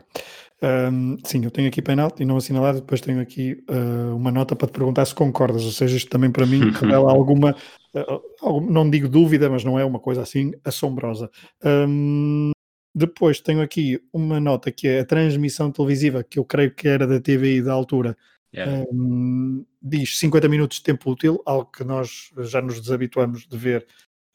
Um, 0.63 1.19
sim, 1.25 1.45
eu 1.45 1.51
tenho 1.51 1.67
aqui 1.67 1.83
penalti 1.83 2.25
não 2.25 2.37
assinalado, 2.37 2.81
depois 2.81 3.01
tenho 3.01 3.21
aqui 3.21 3.65
uh, 3.69 4.15
uma 4.15 4.31
nota 4.31 4.55
para 4.55 4.69
te 4.69 4.73
perguntar 4.73 5.05
se 5.05 5.15
concordas, 5.15 5.65
ou 5.65 5.73
seja, 5.73 5.97
isto 5.97 6.09
também 6.09 6.31
para 6.31 6.47
mim 6.47 6.61
revela 6.71 7.11
alguma, 7.11 7.57
uh, 7.95 8.61
não 8.61 8.89
digo 8.89 9.09
dúvida, 9.09 9.51
mas 9.51 9.65
não 9.65 9.79
é 9.79 9.85
uma 9.85 9.99
coisa 9.99 10.23
assim 10.23 10.53
assombrosa. 10.65 11.29
Um, 11.65 12.53
depois 12.95 13.41
tenho 13.41 13.63
aqui 13.63 14.01
uma 14.13 14.39
nota 14.39 14.71
que 14.71 14.87
é 14.87 15.01
a 15.01 15.05
transmissão 15.05 15.73
televisiva, 15.73 16.23
que 16.23 16.39
eu 16.39 16.45
creio 16.45 16.73
que 16.75 16.87
era 16.87 17.07
da 17.07 17.21
TVI 17.21 17.63
da 17.63 17.73
altura. 17.73 18.17
Yeah. 18.55 18.85
Um, 18.93 19.65
diz 19.81 20.19
50 20.19 20.47
minutos 20.49 20.77
de 20.77 20.85
tempo 20.85 21.11
útil, 21.11 21.43
algo 21.47 21.71
que 21.73 21.83
nós 21.83 22.31
já 22.39 22.61
nos 22.61 22.79
desabituamos 22.81 23.47
de 23.47 23.57
ver 23.57 23.87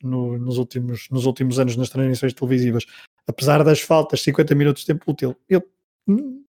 no, 0.04 0.38
nos, 0.38 0.58
últimos, 0.58 1.08
nos 1.10 1.26
últimos 1.26 1.60
anos 1.60 1.76
nas 1.76 1.90
transmissões 1.90 2.34
televisivas. 2.34 2.86
Apesar 3.28 3.64
das 3.64 3.82
faltas, 3.82 4.22
50 4.22 4.56
minutos 4.56 4.82
de 4.84 4.88
tempo 4.88 5.12
útil, 5.12 5.36
eu 5.50 5.64
hum, 6.08 6.44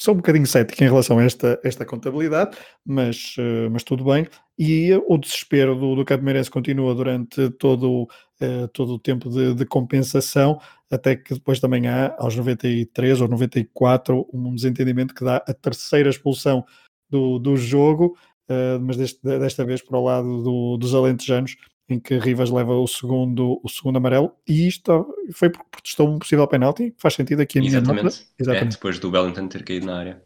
sou 0.00 0.14
um 0.14 0.18
bocadinho 0.18 0.46
cético 0.46 0.82
em 0.82 0.88
relação 0.88 1.18
a 1.18 1.24
esta, 1.24 1.60
esta 1.62 1.84
contabilidade, 1.84 2.56
mas, 2.84 3.36
uh, 3.38 3.70
mas 3.70 3.82
tudo 3.84 4.04
bem. 4.04 4.26
E 4.58 4.92
o 5.08 5.18
desespero 5.18 5.74
do, 5.74 5.96
do 5.96 6.50
continua 6.50 6.94
durante 6.94 7.50
todo, 7.50 8.02
uh, 8.02 8.68
todo 8.72 8.94
o 8.94 8.98
tempo 8.98 9.28
de, 9.28 9.54
de, 9.54 9.64
compensação, 9.64 10.60
até 10.90 11.16
que 11.16 11.34
depois 11.34 11.60
também 11.60 11.88
há, 11.88 12.14
aos 12.18 12.36
93 12.36 13.20
ou 13.20 13.28
94, 13.28 14.28
um 14.32 14.54
desentendimento 14.54 15.14
que 15.14 15.24
dá 15.24 15.36
a 15.36 15.54
terceira 15.54 16.10
expulsão 16.10 16.64
do, 17.08 17.38
do 17.38 17.56
jogo, 17.56 18.16
uh, 18.48 18.80
mas 18.80 18.96
deste, 18.96 19.20
desta 19.22 19.64
vez 19.64 19.82
para 19.82 19.98
o 19.98 20.04
lado 20.04 20.42
do, 20.42 20.76
dos 20.76 20.94
alentejanos, 20.94 21.56
em 21.88 22.00
que 22.00 22.18
Rivas 22.18 22.50
leva 22.50 22.74
o 22.74 22.86
segundo, 22.86 23.60
o 23.62 23.68
segundo 23.68 23.96
amarelo, 23.96 24.32
e 24.48 24.66
isto 24.66 25.14
foi 25.32 25.50
porque 25.50 25.68
protestou 25.70 26.08
um 26.08 26.18
possível 26.18 26.46
penalti, 26.48 26.94
faz 26.96 27.14
sentido 27.14 27.40
aqui 27.40 27.58
a 27.58 27.62
minha 27.62 27.76
Exatamente. 27.76 28.04
nota. 28.04 28.16
Exatamente. 28.38 28.72
É, 28.72 28.76
depois 28.76 28.98
do 28.98 29.10
Wellington 29.10 29.48
ter 29.48 29.64
caído 29.64 29.86
na 29.86 29.98
área. 29.98 30.22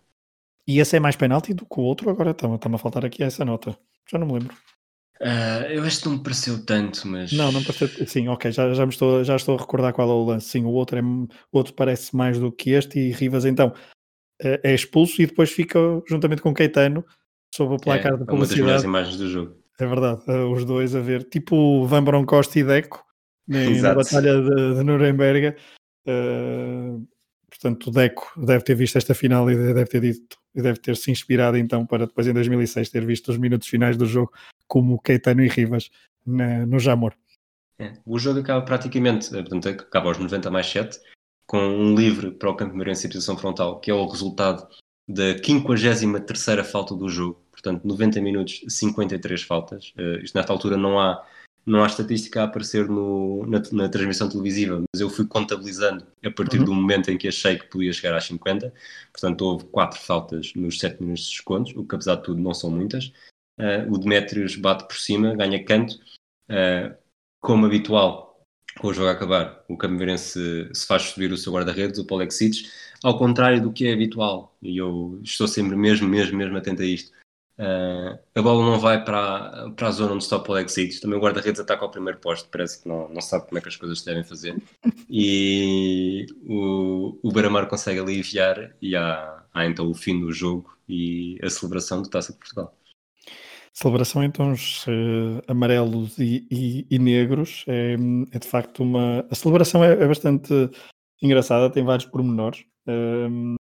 E 0.66 0.78
esse 0.78 0.96
é 0.96 1.00
mais 1.00 1.16
penalti 1.16 1.54
do 1.54 1.66
que 1.66 1.80
o 1.80 1.82
outro, 1.82 2.10
agora 2.10 2.30
está-me 2.30 2.74
a 2.74 2.78
faltar 2.78 3.04
aqui 3.04 3.22
essa 3.22 3.44
nota. 3.44 3.76
Já 4.10 4.18
não 4.18 4.26
me 4.26 4.34
lembro. 4.34 4.54
Uh, 5.20 5.66
eu 5.70 5.82
acho 5.82 6.00
que 6.00 6.06
não 6.06 6.16
me 6.16 6.22
pareceu 6.22 6.64
tanto, 6.64 7.08
mas. 7.08 7.32
Não, 7.32 7.50
não 7.50 7.62
pareceu. 7.64 7.88
Sim, 8.06 8.28
ok, 8.28 8.52
já, 8.52 8.72
já, 8.72 8.86
me 8.86 8.92
estou, 8.92 9.24
já 9.24 9.34
estou 9.34 9.56
a 9.56 9.60
recordar 9.60 9.92
qual 9.92 10.08
é 10.08 10.12
o 10.12 10.24
lance. 10.24 10.48
Sim, 10.48 10.64
o 10.64 10.70
outro, 10.70 10.96
é, 10.96 11.02
o 11.02 11.28
outro 11.52 11.74
parece 11.74 12.14
mais 12.14 12.38
do 12.38 12.52
que 12.52 12.70
este, 12.70 13.00
e 13.00 13.10
Rivas 13.10 13.44
então 13.44 13.74
é, 14.40 14.60
é 14.62 14.74
expulso 14.74 15.20
e 15.20 15.26
depois 15.26 15.50
fica 15.50 15.78
juntamente 16.08 16.40
com 16.40 16.54
Caetano 16.54 17.04
sob 17.52 17.74
o 17.74 17.78
placar 17.78 18.14
é, 18.14 18.16
da 18.16 18.24
publicidade. 18.24 18.30
É 18.30 18.34
uma 18.34 18.46
das 18.46 18.56
melhores 18.56 18.84
imagens 18.84 19.16
do 19.16 19.28
jogo. 19.28 19.56
É 19.78 19.86
verdade, 19.86 20.22
eh, 20.26 20.44
os 20.44 20.64
dois 20.64 20.94
a 20.94 21.00
ver, 21.00 21.24
tipo 21.24 21.86
Van 21.86 22.02
Bronckhorst 22.02 22.54
e 22.56 22.64
Deco 22.64 23.04
na 23.46 23.94
Batalha 23.94 24.40
de, 24.42 24.74
de 24.74 24.82
Nuremberg. 24.82 25.56
Uh, 26.06 27.06
portanto, 27.48 27.88
o 27.88 27.90
Deco 27.90 28.32
deve 28.36 28.64
ter 28.64 28.74
visto 28.74 28.96
esta 28.96 29.14
final 29.14 29.50
e 29.50 29.56
deve 29.56 29.86
ter 29.86 30.00
dito 30.00 30.36
e 30.54 30.62
deve 30.62 30.78
ter 30.80 30.96
se 30.96 31.10
inspirado 31.10 31.56
então 31.56 31.86
para 31.86 32.06
depois 32.06 32.26
em 32.26 32.32
2006 32.32 32.90
ter 32.90 33.04
visto 33.06 33.28
os 33.28 33.38
minutos 33.38 33.68
finais 33.68 33.96
do 33.96 34.06
jogo 34.06 34.32
como 34.66 35.00
Caetano 35.00 35.42
e 35.42 35.48
Rivas 35.48 35.90
na, 36.26 36.66
no 36.66 36.78
Jamor. 36.78 37.14
É, 37.78 37.92
o 38.04 38.18
jogo 38.18 38.40
acaba 38.40 38.64
praticamente, 38.64 39.28
eh, 39.28 39.40
portanto, 39.40 39.68
acaba 39.68 40.08
aos 40.08 40.18
90 40.18 40.50
mais 40.50 40.66
7, 40.66 40.98
com 41.46 41.58
um 41.58 41.94
livre 41.94 42.32
para 42.32 42.50
o 42.50 42.56
Campo 42.56 42.74
Meirense 42.74 43.06
em 43.06 43.10
posição 43.10 43.38
frontal, 43.38 43.78
que 43.78 43.90
é 43.90 43.94
o 43.94 44.06
resultado 44.06 44.66
da 45.06 45.38
53 45.38 46.68
falta 46.68 46.94
do 46.94 47.08
jogo 47.08 47.40
portanto 47.58 47.84
90 47.84 48.20
minutos, 48.20 48.62
53 48.68 49.42
faltas. 49.42 49.92
Uh, 49.98 50.22
isto 50.22 50.36
nesta 50.36 50.52
altura 50.52 50.76
não 50.76 50.98
há, 50.98 51.24
não 51.66 51.82
há 51.82 51.86
estatística 51.86 52.40
a 52.40 52.44
aparecer 52.44 52.88
no, 52.88 53.44
na, 53.46 53.60
na 53.72 53.88
transmissão 53.88 54.28
televisiva, 54.28 54.82
mas 54.92 55.00
eu 55.00 55.10
fui 55.10 55.26
contabilizando 55.26 56.06
a 56.24 56.30
partir 56.30 56.58
uhum. 56.60 56.64
do 56.64 56.74
momento 56.74 57.10
em 57.10 57.18
que 57.18 57.28
achei 57.28 57.58
que 57.58 57.66
podia 57.66 57.92
chegar 57.92 58.16
às 58.16 58.24
50. 58.24 58.72
Portanto, 59.12 59.42
houve 59.42 59.64
4 59.66 60.00
faltas 60.00 60.54
nos 60.54 60.78
7 60.78 61.00
minutos 61.02 61.24
de 61.24 61.30
descontos, 61.30 61.72
o 61.76 61.84
que 61.84 61.94
apesar 61.94 62.16
de 62.16 62.22
tudo 62.22 62.40
não 62.40 62.54
são 62.54 62.70
muitas. 62.70 63.12
Uh, 63.58 63.90
o 63.90 63.98
Demetrius 63.98 64.54
bate 64.54 64.86
por 64.86 64.96
cima, 64.96 65.34
ganha 65.34 65.62
canto. 65.64 65.98
Uh, 66.48 66.96
como 67.40 67.66
habitual, 67.66 68.28
com 68.78 68.88
o 68.88 68.94
jogo 68.94 69.08
a 69.08 69.12
acabar, 69.12 69.64
o 69.68 69.76
Cameirense 69.76 70.70
se 70.72 70.86
faz 70.86 71.02
subir 71.02 71.32
o 71.32 71.36
seu 71.36 71.52
guarda-redes, 71.52 71.98
o 71.98 72.06
Polexites, 72.06 72.70
ao 73.02 73.18
contrário 73.18 73.60
do 73.60 73.72
que 73.72 73.86
é 73.86 73.92
habitual, 73.92 74.56
e 74.62 74.76
eu 74.76 75.20
estou 75.22 75.46
sempre 75.46 75.76
mesmo, 75.76 76.08
mesmo, 76.08 76.36
mesmo 76.36 76.56
atento 76.56 76.82
a 76.82 76.84
isto. 76.84 77.12
Uh, 77.58 78.16
a 78.36 78.42
bola 78.42 78.64
não 78.64 78.78
vai 78.78 79.04
para, 79.04 79.70
para 79.70 79.88
a 79.88 79.90
zona 79.90 80.12
onde 80.12 80.22
está 80.22 80.36
o 80.36 80.42
Polexites. 80.42 81.00
Também 81.00 81.18
o 81.18 81.22
guarda-redes 81.22 81.60
ataca 81.60 81.84
ao 81.84 81.90
primeiro 81.90 82.18
posto. 82.18 82.48
Parece 82.50 82.82
que 82.82 82.88
não, 82.88 83.08
não 83.08 83.20
sabe 83.20 83.46
como 83.46 83.58
é 83.58 83.60
que 83.60 83.68
as 83.68 83.76
coisas 83.76 83.98
se 83.98 84.06
devem 84.06 84.22
fazer. 84.22 84.56
E 85.10 86.26
o, 86.44 87.18
o 87.22 87.32
Beira-Mar 87.32 87.66
consegue 87.66 87.98
aliviar 87.98 88.74
e 88.80 88.94
há, 88.94 89.42
há 89.52 89.66
então 89.66 89.90
o 89.90 89.94
fim 89.94 90.20
do 90.20 90.32
jogo 90.32 90.78
e 90.88 91.36
a 91.42 91.50
celebração 91.50 92.00
do 92.00 92.08
Taça 92.08 92.32
de 92.32 92.38
Portugal. 92.38 92.74
Celebração 93.72 94.24
em 94.24 94.30
tons 94.30 94.86
uh, 94.86 95.42
amarelos 95.46 96.18
e, 96.18 96.46
e, 96.50 96.86
e 96.90 96.98
negros 96.98 97.64
é, 97.68 97.96
é, 98.32 98.38
de 98.38 98.46
facto 98.46 98.82
uma. 98.82 99.26
A 99.30 99.34
celebração 99.34 99.84
é, 99.84 99.92
é 99.92 100.06
bastante 100.06 100.52
engraçada, 101.22 101.70
tem 101.70 101.84
vários 101.84 102.06
pormenores. 102.08 102.64
Uh, 102.88 103.56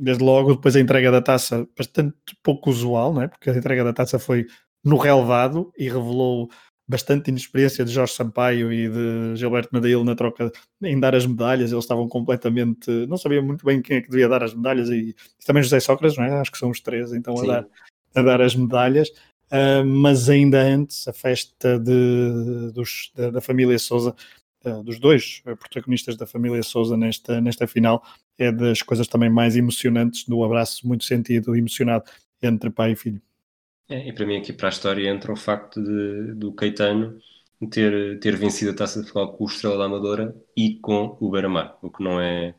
desde 0.00 0.24
logo, 0.24 0.54
depois 0.54 0.74
a 0.74 0.80
entrega 0.80 1.10
da 1.10 1.20
taça, 1.20 1.66
bastante 1.76 2.14
pouco 2.42 2.70
usual, 2.70 3.12
não 3.12 3.22
é? 3.22 3.28
porque 3.28 3.50
a 3.50 3.56
entrega 3.56 3.84
da 3.84 3.92
taça 3.92 4.18
foi 4.18 4.46
no 4.84 4.96
relevado 4.96 5.72
e 5.78 5.84
revelou 5.84 6.48
bastante 6.88 7.30
inexperiência 7.30 7.84
de 7.84 7.92
Jorge 7.92 8.14
Sampaio 8.14 8.72
e 8.72 8.88
de 8.88 9.36
Gilberto 9.36 9.68
Madail 9.72 10.02
na 10.02 10.16
troca 10.16 10.50
em 10.82 10.98
dar 10.98 11.14
as 11.14 11.24
medalhas, 11.24 11.70
eles 11.70 11.84
estavam 11.84 12.08
completamente, 12.08 12.90
não 13.06 13.16
sabiam 13.16 13.44
muito 13.44 13.64
bem 13.64 13.80
quem 13.80 13.98
é 13.98 14.00
que 14.00 14.10
devia 14.10 14.28
dar 14.28 14.42
as 14.42 14.52
medalhas 14.52 14.88
e, 14.88 15.14
e 15.40 15.44
também 15.46 15.62
José 15.62 15.78
Sócrates, 15.78 16.18
não 16.18 16.24
é? 16.24 16.40
acho 16.40 16.50
que 16.50 16.58
são 16.58 16.70
os 16.70 16.80
três 16.80 17.12
então 17.12 17.38
a 17.38 17.46
dar, 17.46 17.66
a 18.16 18.22
dar 18.22 18.40
as 18.40 18.56
medalhas, 18.56 19.08
uh, 19.08 19.86
mas 19.86 20.28
ainda 20.28 20.60
antes 20.60 21.06
a 21.06 21.12
festa 21.12 21.78
de, 21.78 22.72
dos, 22.74 23.12
da, 23.14 23.30
da 23.30 23.40
família 23.40 23.78
Souza 23.78 24.12
dos 24.84 24.98
dois 24.98 25.40
protagonistas 25.40 26.16
da 26.16 26.26
família 26.26 26.62
Souza 26.62 26.96
nesta, 26.96 27.40
nesta 27.40 27.66
final 27.66 28.04
é 28.38 28.52
das 28.52 28.82
coisas 28.82 29.06
também 29.06 29.30
mais 29.30 29.56
emocionantes 29.56 30.24
do 30.24 30.42
abraço 30.44 30.86
muito 30.86 31.04
sentido, 31.04 31.54
emocionado 31.56 32.04
entre 32.42 32.70
pai 32.70 32.92
e 32.92 32.96
filho. 32.96 33.20
É, 33.88 34.08
e 34.08 34.12
para 34.12 34.26
mim 34.26 34.36
aqui 34.36 34.52
para 34.52 34.68
a 34.68 34.70
história 34.70 35.08
entra 35.08 35.32
o 35.32 35.36
facto 35.36 35.82
de, 35.82 36.34
do 36.34 36.52
Caetano 36.52 37.20
ter, 37.70 38.18
ter 38.20 38.36
vencido 38.36 38.70
a 38.70 38.74
Taça 38.74 39.00
de 39.00 39.06
Portugal 39.06 39.36
com 39.36 39.44
o 39.44 39.46
Estrela 39.46 39.78
da 39.78 39.84
Amadora 39.84 40.34
e 40.56 40.76
com 40.76 41.16
o 41.20 41.30
Beira-Mar, 41.30 41.76
o 41.82 41.90
que 41.90 42.02
não 42.02 42.20
é, 42.20 42.54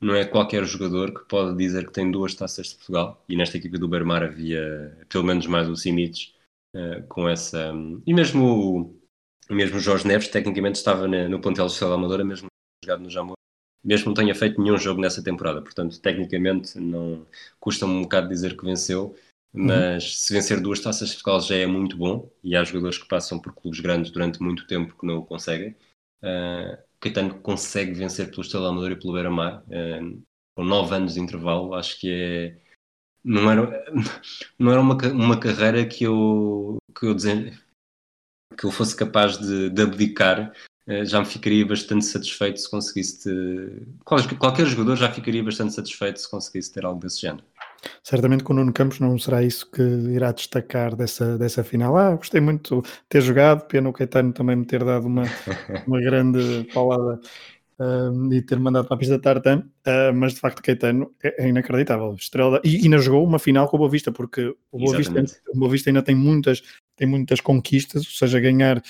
não 0.00 0.14
é 0.14 0.24
qualquer 0.24 0.64
jogador 0.64 1.12
que 1.12 1.26
pode 1.26 1.56
dizer 1.56 1.86
que 1.86 1.92
tem 1.92 2.10
duas 2.10 2.34
Taças 2.34 2.68
de 2.68 2.76
Portugal, 2.76 3.24
e 3.28 3.36
nesta 3.36 3.56
equipe 3.56 3.78
do 3.78 3.88
Beira-Mar 3.88 4.22
havia 4.22 4.96
pelo 5.08 5.24
menos 5.24 5.46
mais 5.46 5.68
o 5.68 5.76
Simites 5.76 6.34
uh, 6.74 7.02
com 7.08 7.28
essa... 7.28 7.72
e 8.06 8.14
mesmo 8.14 8.94
e 9.02 9.03
mesmo 9.50 9.78
Jorge 9.78 10.06
Neves, 10.06 10.28
tecnicamente, 10.28 10.76
estava 10.76 11.06
no 11.06 11.40
plantel 11.40 11.66
do 11.66 11.72
Estrela 11.72 11.92
da 11.92 11.98
Amadora, 11.98 12.24
mesmo 12.24 12.48
jogado 12.84 13.02
no 13.02 13.10
Jamor, 13.10 13.36
mesmo 13.84 14.06
não 14.06 14.14
tenha 14.14 14.34
feito 14.34 14.60
nenhum 14.60 14.78
jogo 14.78 15.00
nessa 15.00 15.22
temporada. 15.22 15.60
Portanto, 15.60 16.00
tecnicamente, 16.00 16.78
não 16.78 17.26
custa-me 17.60 17.92
um 17.92 18.02
bocado 18.02 18.28
dizer 18.28 18.56
que 18.56 18.64
venceu, 18.64 19.14
uhum. 19.52 19.66
mas 19.66 20.04
uhum. 20.04 20.10
se 20.10 20.32
vencer 20.32 20.60
duas 20.60 20.80
taças 20.80 21.08
de 21.08 21.14
Portugal 21.16 21.40
já 21.40 21.56
é 21.56 21.66
muito 21.66 21.96
bom, 21.96 22.30
e 22.42 22.56
há 22.56 22.64
jogadores 22.64 22.98
que 22.98 23.08
passam 23.08 23.38
por 23.38 23.52
clubes 23.54 23.80
grandes 23.80 24.10
durante 24.10 24.42
muito 24.42 24.66
tempo 24.66 24.96
que 24.98 25.06
não 25.06 25.18
o 25.18 25.26
conseguem. 25.26 25.76
Uh, 26.22 26.78
Caetano 26.98 27.34
consegue 27.40 27.92
vencer 27.92 28.30
pelo 28.30 28.40
Estrela 28.42 28.70
Amador 28.70 28.92
e 28.92 28.96
pelo 28.96 29.12
Beira-Mar, 29.12 29.62
uh, 29.64 30.22
com 30.56 30.64
nove 30.64 30.94
anos 30.94 31.14
de 31.14 31.20
intervalo, 31.20 31.74
acho 31.74 32.00
que 32.00 32.10
é... 32.10 32.58
Não 33.22 33.50
era, 33.50 33.84
não 34.58 34.72
era 34.72 34.80
uma, 34.80 34.94
uma 35.12 35.38
carreira 35.38 35.84
que 35.86 36.04
eu, 36.04 36.76
que 36.98 37.06
eu 37.06 37.14
que 38.56 38.64
eu 38.64 38.70
fosse 38.70 38.96
capaz 38.96 39.38
de, 39.38 39.70
de 39.70 39.82
abdicar, 39.82 40.52
eh, 40.86 41.04
já 41.04 41.20
me 41.20 41.26
ficaria 41.26 41.64
bastante 41.64 42.04
satisfeito 42.04 42.60
se 42.60 42.70
conseguisse. 42.70 43.24
Ter... 43.24 43.88
Qualquer 44.38 44.66
jogador 44.66 44.96
já 44.96 45.10
ficaria 45.10 45.42
bastante 45.42 45.74
satisfeito 45.74 46.20
se 46.20 46.30
conseguisse 46.30 46.72
ter 46.72 46.84
algo 46.84 47.00
desse 47.00 47.22
género. 47.22 47.44
Certamente 48.02 48.44
com 48.44 48.52
o 48.52 48.56
Nuno 48.56 48.72
Campos 48.72 48.98
não 49.00 49.18
será 49.18 49.42
isso 49.42 49.70
que 49.70 49.82
irá 49.82 50.32
destacar 50.32 50.94
dessa, 50.94 51.36
dessa 51.38 51.62
final. 51.62 51.96
Ah, 51.96 52.14
gostei 52.16 52.40
muito 52.40 52.82
de 52.82 52.88
ter 53.08 53.20
jogado, 53.20 53.66
pena 53.66 53.88
o 53.88 53.92
Caetano 53.92 54.32
também 54.32 54.56
me 54.56 54.64
ter 54.64 54.82
dado 54.84 55.06
uma, 55.06 55.24
uma 55.86 56.00
grande 56.00 56.66
paulada 56.72 57.20
uh, 57.78 58.32
e 58.32 58.42
ter 58.42 58.58
mandado 58.58 58.86
para 58.86 58.96
a 58.96 58.98
pista 58.98 59.16
de 59.16 59.22
Tartan, 59.22 59.64
uh, 59.86 60.14
mas 60.14 60.34
de 60.34 60.40
facto 60.40 60.62
Caetano 60.62 61.12
é, 61.22 61.44
é 61.44 61.48
inacreditável. 61.48 62.14
Estrela, 62.14 62.60
e 62.64 62.76
ainda 62.76 62.98
jogou 62.98 63.24
uma 63.24 63.38
final 63.38 63.68
com 63.68 63.76
o 63.76 63.78
Boa 63.78 63.90
Vista, 63.90 64.12
porque 64.12 64.54
o 64.70 64.78
Boa, 64.78 64.96
Vista, 64.96 65.24
o 65.52 65.58
Boa 65.58 65.70
Vista 65.70 65.90
ainda 65.90 66.02
tem 66.02 66.14
muitas 66.14 66.62
tem 66.96 67.08
muitas 67.08 67.40
conquistas, 67.40 68.04
ou 68.06 68.12
seja, 68.12 68.38
ganhar 68.38 68.80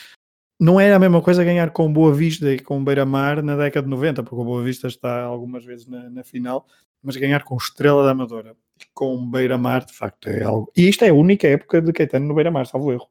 não 0.61 0.81
é 0.81 0.93
a 0.93 0.99
mesma 0.99 1.21
coisa 1.21 1.45
ganhar 1.45 1.71
com 1.71 1.93
Boa 1.93 2.13
Vista 2.13 2.53
e 2.53 2.59
com 2.59 2.85
Beira-Mar 2.85 3.43
na 3.43 3.57
década 3.57 3.85
de 3.85 3.91
90, 3.91 4.23
porque 4.23 4.41
o 4.41 4.45
Boa 4.45 4.63
Vista 4.63 4.87
está 4.87 5.23
algumas 5.23 5.65
vezes 5.65 5.87
na, 5.87 6.09
na 6.11 6.23
final, 6.23 6.67
mas 7.03 7.17
ganhar 7.17 7.43
com 7.43 7.57
Estrela 7.57 8.05
da 8.05 8.13
Amadora 8.13 8.57
e 8.81 8.85
com 8.95 9.31
Beira-Mar, 9.31 9.85
de 9.85 9.93
facto, 9.93 10.29
é 10.29 10.43
algo. 10.43 10.71
E 10.77 10.89
isto 10.89 11.05
é 11.05 11.09
a 11.09 11.15
única 11.15 11.49
época 11.49 11.83
de 11.83 11.93
Caetano 11.93 12.27
no 12.27 12.35
Beira-Mar, 12.35 12.67
salvo 12.67 12.93
erro. 12.93 13.09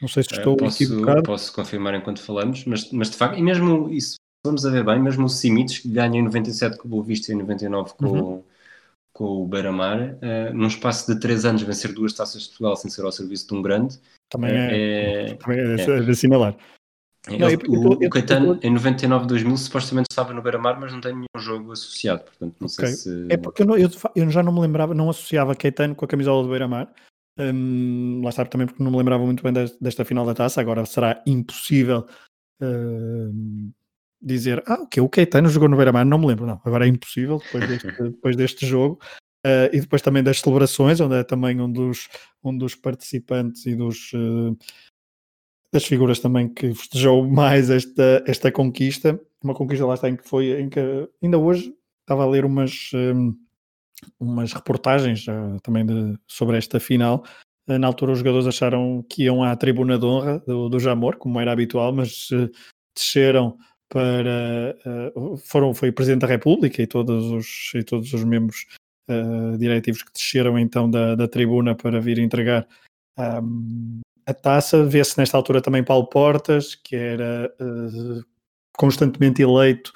Não 0.00 0.08
sei 0.08 0.22
se 0.22 0.34
estou 0.34 0.56
posso, 0.56 0.82
equivocado. 0.82 1.22
Posso 1.22 1.52
confirmar 1.52 1.94
enquanto 1.94 2.20
falamos, 2.20 2.64
mas, 2.64 2.90
mas 2.90 3.10
de 3.10 3.16
facto, 3.16 3.38
e 3.38 3.42
mesmo 3.42 3.88
isso, 3.88 4.16
vamos 4.44 4.66
a 4.66 4.70
ver 4.70 4.84
bem, 4.84 5.00
mesmo 5.00 5.26
o 5.26 5.28
Simites, 5.28 5.78
que 5.78 5.88
ganha 5.88 6.18
em 6.18 6.22
97 6.22 6.78
com 6.78 6.88
o 6.88 6.90
Boa 6.90 7.04
Vista 7.04 7.30
e 7.30 7.34
em 7.34 7.38
99 7.38 7.94
com, 7.94 8.06
uhum 8.06 8.44
com 9.12 9.42
o 9.42 9.46
Beira-Mar, 9.46 10.00
uh, 10.00 10.54
num 10.54 10.66
espaço 10.66 11.12
de 11.12 11.20
3 11.20 11.44
anos 11.44 11.62
vencer 11.62 11.92
duas 11.92 12.12
taças 12.12 12.42
de 12.42 12.48
Portugal 12.48 12.76
sem 12.76 12.90
ser 12.90 13.04
ao 13.04 13.12
serviço 13.12 13.46
de 13.46 13.54
um 13.54 13.62
grande. 13.62 13.98
Também 14.30 14.50
é, 14.50 15.30
é, 15.30 15.34
também 15.34 15.58
é, 15.58 15.74
é 15.74 16.00
de 16.00 16.10
assinalar. 16.10 16.56
É, 17.28 17.38
não, 17.38 17.48
eu, 17.48 17.58
o, 17.68 18.02
eu, 18.02 18.10
Caetano 18.10 18.58
em 18.62 18.74
99-2000 18.74 19.56
supostamente 19.56 20.08
estava 20.10 20.32
no 20.32 20.42
Beira-Mar, 20.42 20.80
mas 20.80 20.92
não 20.92 21.00
tem 21.00 21.12
nenhum 21.12 21.26
jogo 21.38 21.70
associado, 21.70 22.24
portanto 22.24 22.56
não 22.58 22.66
okay. 22.66 22.86
sei 22.88 22.96
se... 22.96 23.26
É 23.30 23.36
porque 23.36 23.62
eu, 23.62 23.76
eu, 24.16 24.30
já 24.30 24.42
não 24.42 24.52
me 24.52 24.60
lembrava, 24.60 24.92
não 24.92 25.08
associava 25.08 25.54
Caetano 25.54 25.94
com 25.94 26.04
a 26.04 26.08
camisola 26.08 26.42
do 26.42 26.48
Beira-Mar, 26.48 26.92
um, 27.38 28.22
lá 28.24 28.30
está 28.30 28.44
também 28.44 28.66
porque 28.66 28.82
não 28.82 28.90
me 28.90 28.96
lembrava 28.96 29.24
muito 29.24 29.42
bem 29.42 29.52
desta, 29.52 29.76
desta 29.80 30.04
final 30.04 30.26
da 30.26 30.34
taça, 30.34 30.60
agora 30.60 30.84
será 30.84 31.22
impossível 31.24 32.08
uh, 32.60 33.72
dizer 34.22 34.62
ah, 34.66 34.82
okay, 34.82 35.02
o 35.02 35.08
Caetano 35.08 35.48
jogou 35.48 35.68
no 35.68 35.76
Beira-Mar, 35.76 36.04
não 36.04 36.18
me 36.18 36.26
lembro, 36.26 36.46
não, 36.46 36.60
agora 36.64 36.86
é 36.86 36.88
impossível 36.88 37.38
depois 37.38 37.68
deste, 37.68 37.86
depois 38.02 38.36
deste 38.36 38.66
jogo. 38.66 39.00
Uh, 39.44 39.66
e 39.72 39.80
depois 39.80 40.00
também 40.00 40.22
das 40.22 40.38
celebrações, 40.38 41.00
onde 41.00 41.16
é 41.16 41.24
também 41.24 41.60
um 41.60 41.70
dos, 41.70 42.08
um 42.44 42.56
dos 42.56 42.76
participantes 42.76 43.66
e 43.66 43.74
dos, 43.74 44.12
uh, 44.12 44.56
das 45.72 45.84
figuras 45.84 46.20
também 46.20 46.48
que 46.48 46.72
festejou 46.72 47.28
mais 47.28 47.68
esta, 47.68 48.22
esta 48.24 48.52
conquista, 48.52 49.20
uma 49.42 49.52
conquista 49.52 49.84
lá 49.84 49.94
está 49.94 50.08
em 50.08 50.14
que 50.14 50.28
foi, 50.28 50.60
em 50.60 50.68
que 50.68 50.78
ainda 51.20 51.38
hoje 51.38 51.74
estava 52.02 52.22
a 52.22 52.28
ler 52.28 52.44
umas, 52.44 52.90
um, 52.94 53.36
umas 54.20 54.52
reportagens 54.52 55.26
uh, 55.26 55.58
também 55.60 55.84
de, 55.84 56.16
sobre 56.28 56.56
esta 56.56 56.78
final, 56.78 57.24
na 57.66 57.86
altura 57.86 58.12
os 58.12 58.18
jogadores 58.18 58.46
acharam 58.46 59.04
que 59.08 59.24
iam 59.24 59.42
à 59.42 59.56
tribuna 59.56 59.98
de 59.98 60.04
honra 60.04 60.38
do, 60.46 60.68
do 60.68 60.78
Jamor, 60.78 61.16
como 61.16 61.40
era 61.40 61.52
habitual, 61.52 61.92
mas 61.92 62.28
desceram 62.94 63.56
para 63.92 64.74
uh, 65.14 65.36
foram 65.36 65.74
foi 65.74 65.90
o 65.90 65.92
Presidente 65.92 66.22
da 66.22 66.26
República 66.26 66.80
e 66.80 66.86
todos 66.86 67.30
os 67.30 67.72
e 67.74 67.84
todos 67.84 68.10
os 68.14 68.24
membros 68.24 68.66
uh, 69.08 69.58
diretivos 69.58 70.02
que 70.02 70.12
desceram 70.12 70.58
então 70.58 70.90
da, 70.90 71.14
da 71.14 71.28
tribuna 71.28 71.74
para 71.74 72.00
vir 72.00 72.18
entregar 72.18 72.66
um, 73.18 74.00
a 74.24 74.32
taça. 74.32 74.82
Vê-se 74.86 75.18
nesta 75.18 75.36
altura 75.36 75.60
também 75.60 75.84
Paulo 75.84 76.06
Portas, 76.06 76.74
que 76.74 76.96
era 76.96 77.54
uh, 77.60 78.24
constantemente 78.78 79.42
eleito 79.42 79.92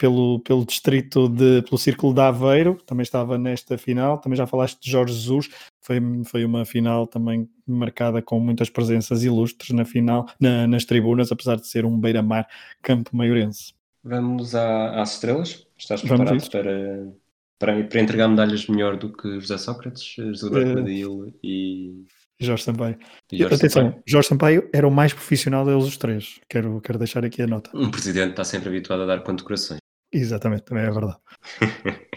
pelo, 0.00 0.40
pelo 0.40 0.64
distrito 0.64 1.28
de, 1.28 1.60
pelo 1.60 1.76
Círculo 1.76 2.14
de 2.14 2.22
Aveiro, 2.22 2.78
também 2.86 3.02
estava 3.02 3.36
nesta 3.36 3.76
final, 3.76 4.16
também 4.16 4.34
já 4.34 4.46
falaste 4.46 4.80
de 4.80 4.90
Jorge 4.90 5.12
Jesus, 5.12 5.50
foi, 5.78 6.00
foi 6.24 6.42
uma 6.42 6.64
final 6.64 7.06
também 7.06 7.46
marcada 7.66 8.22
com 8.22 8.40
muitas 8.40 8.70
presenças 8.70 9.22
ilustres 9.24 9.76
na 9.76 9.84
final, 9.84 10.26
na, 10.40 10.66
nas 10.66 10.86
tribunas, 10.86 11.30
apesar 11.30 11.56
de 11.56 11.66
ser 11.66 11.84
um 11.84 12.00
beira-mar 12.00 12.48
campo 12.80 13.14
maiorense. 13.14 13.74
Vamos 14.02 14.54
à, 14.54 15.02
às 15.02 15.12
estrelas? 15.12 15.66
Estás 15.76 16.00
preparado 16.00 16.50
para, 16.50 17.12
para, 17.58 17.84
para 17.84 18.00
entregar 18.00 18.26
medalhas 18.26 18.66
melhor 18.68 18.96
do 18.96 19.12
que 19.12 19.38
José 19.38 19.58
Sócrates, 19.58 20.14
José 20.16 20.48
Bernadil 20.48 21.26
uh, 21.26 21.34
e... 21.44 22.06
Jorge 22.40 22.64
Sampaio. 22.64 22.96
Jorge 23.30 23.54
Atenção, 23.54 23.82
Sampaio. 23.82 24.02
Jorge 24.06 24.28
Sampaio 24.28 24.70
era 24.72 24.88
o 24.88 24.90
mais 24.90 25.12
profissional 25.12 25.62
deles 25.66 25.84
os 25.84 25.98
três. 25.98 26.40
Quero, 26.48 26.80
quero 26.80 26.98
deixar 26.98 27.22
aqui 27.22 27.42
a 27.42 27.46
nota. 27.46 27.70
Um 27.74 27.90
presidente 27.90 28.30
está 28.30 28.44
sempre 28.44 28.70
habituado 28.70 29.02
a 29.02 29.06
dar 29.06 29.22
condecorações. 29.22 29.78
Exatamente, 30.12 30.62
também 30.62 30.84
é 30.84 30.90
verdade. 30.90 31.18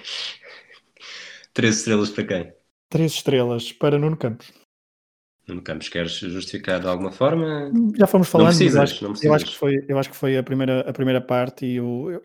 Três 1.53 1.77
estrelas 1.77 2.09
para 2.09 2.23
quem? 2.25 2.53
Três 2.89 3.13
estrelas 3.13 3.71
para 3.71 3.99
Nuno 3.99 4.17
Campos. 4.17 4.51
Nuno 5.47 5.61
Campos, 5.61 5.89
queres 5.89 6.13
justificar 6.13 6.79
de 6.79 6.87
alguma 6.87 7.11
forma? 7.11 7.71
Já 7.97 8.07
fomos 8.07 8.29
falando, 8.29 8.47
não 8.47 8.55
precisas, 8.55 8.81
acho, 8.81 9.03
não 9.03 9.11
precisas. 9.11 9.29
eu 9.29 9.33
acho 9.35 9.45
que 9.45 9.57
foi, 9.57 9.85
eu 9.87 9.99
acho 9.99 10.09
que 10.09 10.15
foi 10.15 10.37
a 10.37 10.43
primeira, 10.43 10.81
a 10.89 10.93
primeira 10.93 11.21
parte 11.21 11.65
e 11.65 11.77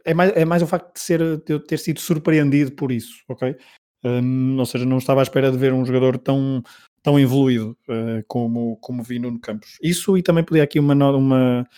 é, 0.04 0.14
mais, 0.14 0.32
é 0.34 0.44
mais 0.44 0.62
o 0.62 0.66
facto 0.66 0.94
de, 0.94 1.00
ser, 1.00 1.20
de 1.38 1.52
eu 1.52 1.60
ter 1.60 1.78
sido 1.78 2.00
surpreendido 2.00 2.72
por 2.72 2.92
isso, 2.92 3.22
ok? 3.28 3.56
Um, 4.04 4.56
ou 4.58 4.64
seja, 4.64 4.86
não 4.86 4.98
estava 4.98 5.20
à 5.20 5.24
espera 5.24 5.50
de 5.50 5.58
ver 5.58 5.72
um 5.72 5.84
jogador 5.84 6.16
tão, 6.18 6.62
tão 7.02 7.18
evoluído 7.18 7.76
uh, 7.88 8.22
como, 8.28 8.76
como 8.76 9.02
vi 9.02 9.18
Nuno 9.18 9.40
Campos. 9.40 9.76
Isso 9.82 10.16
e 10.16 10.22
também 10.22 10.44
podia 10.44 10.62
aqui 10.62 10.78
uma, 10.78 10.94
uma, 10.94 11.68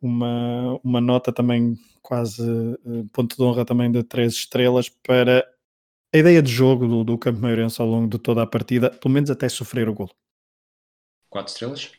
uma, 0.00 0.78
uma 0.82 1.00
nota 1.00 1.32
também 1.32 1.76
quase 2.02 2.42
uh, 2.42 3.08
ponto 3.12 3.36
de 3.36 3.42
honra 3.42 3.64
também 3.64 3.90
de 3.90 4.02
três 4.02 4.32
estrelas 4.32 4.88
para 4.88 5.46
a 6.12 6.18
ideia 6.18 6.42
de 6.42 6.50
jogo 6.50 6.88
do, 6.88 7.04
do 7.04 7.18
Campo 7.18 7.40
Maiorense 7.40 7.80
ao 7.80 7.86
longo 7.86 8.08
de 8.08 8.18
toda 8.18 8.42
a 8.42 8.46
partida, 8.46 8.90
pelo 8.90 9.14
menos 9.14 9.30
até 9.30 9.48
sofrer 9.48 9.88
o 9.88 9.94
gol. 9.94 10.10
Quatro 11.28 11.52
estrelas? 11.52 11.92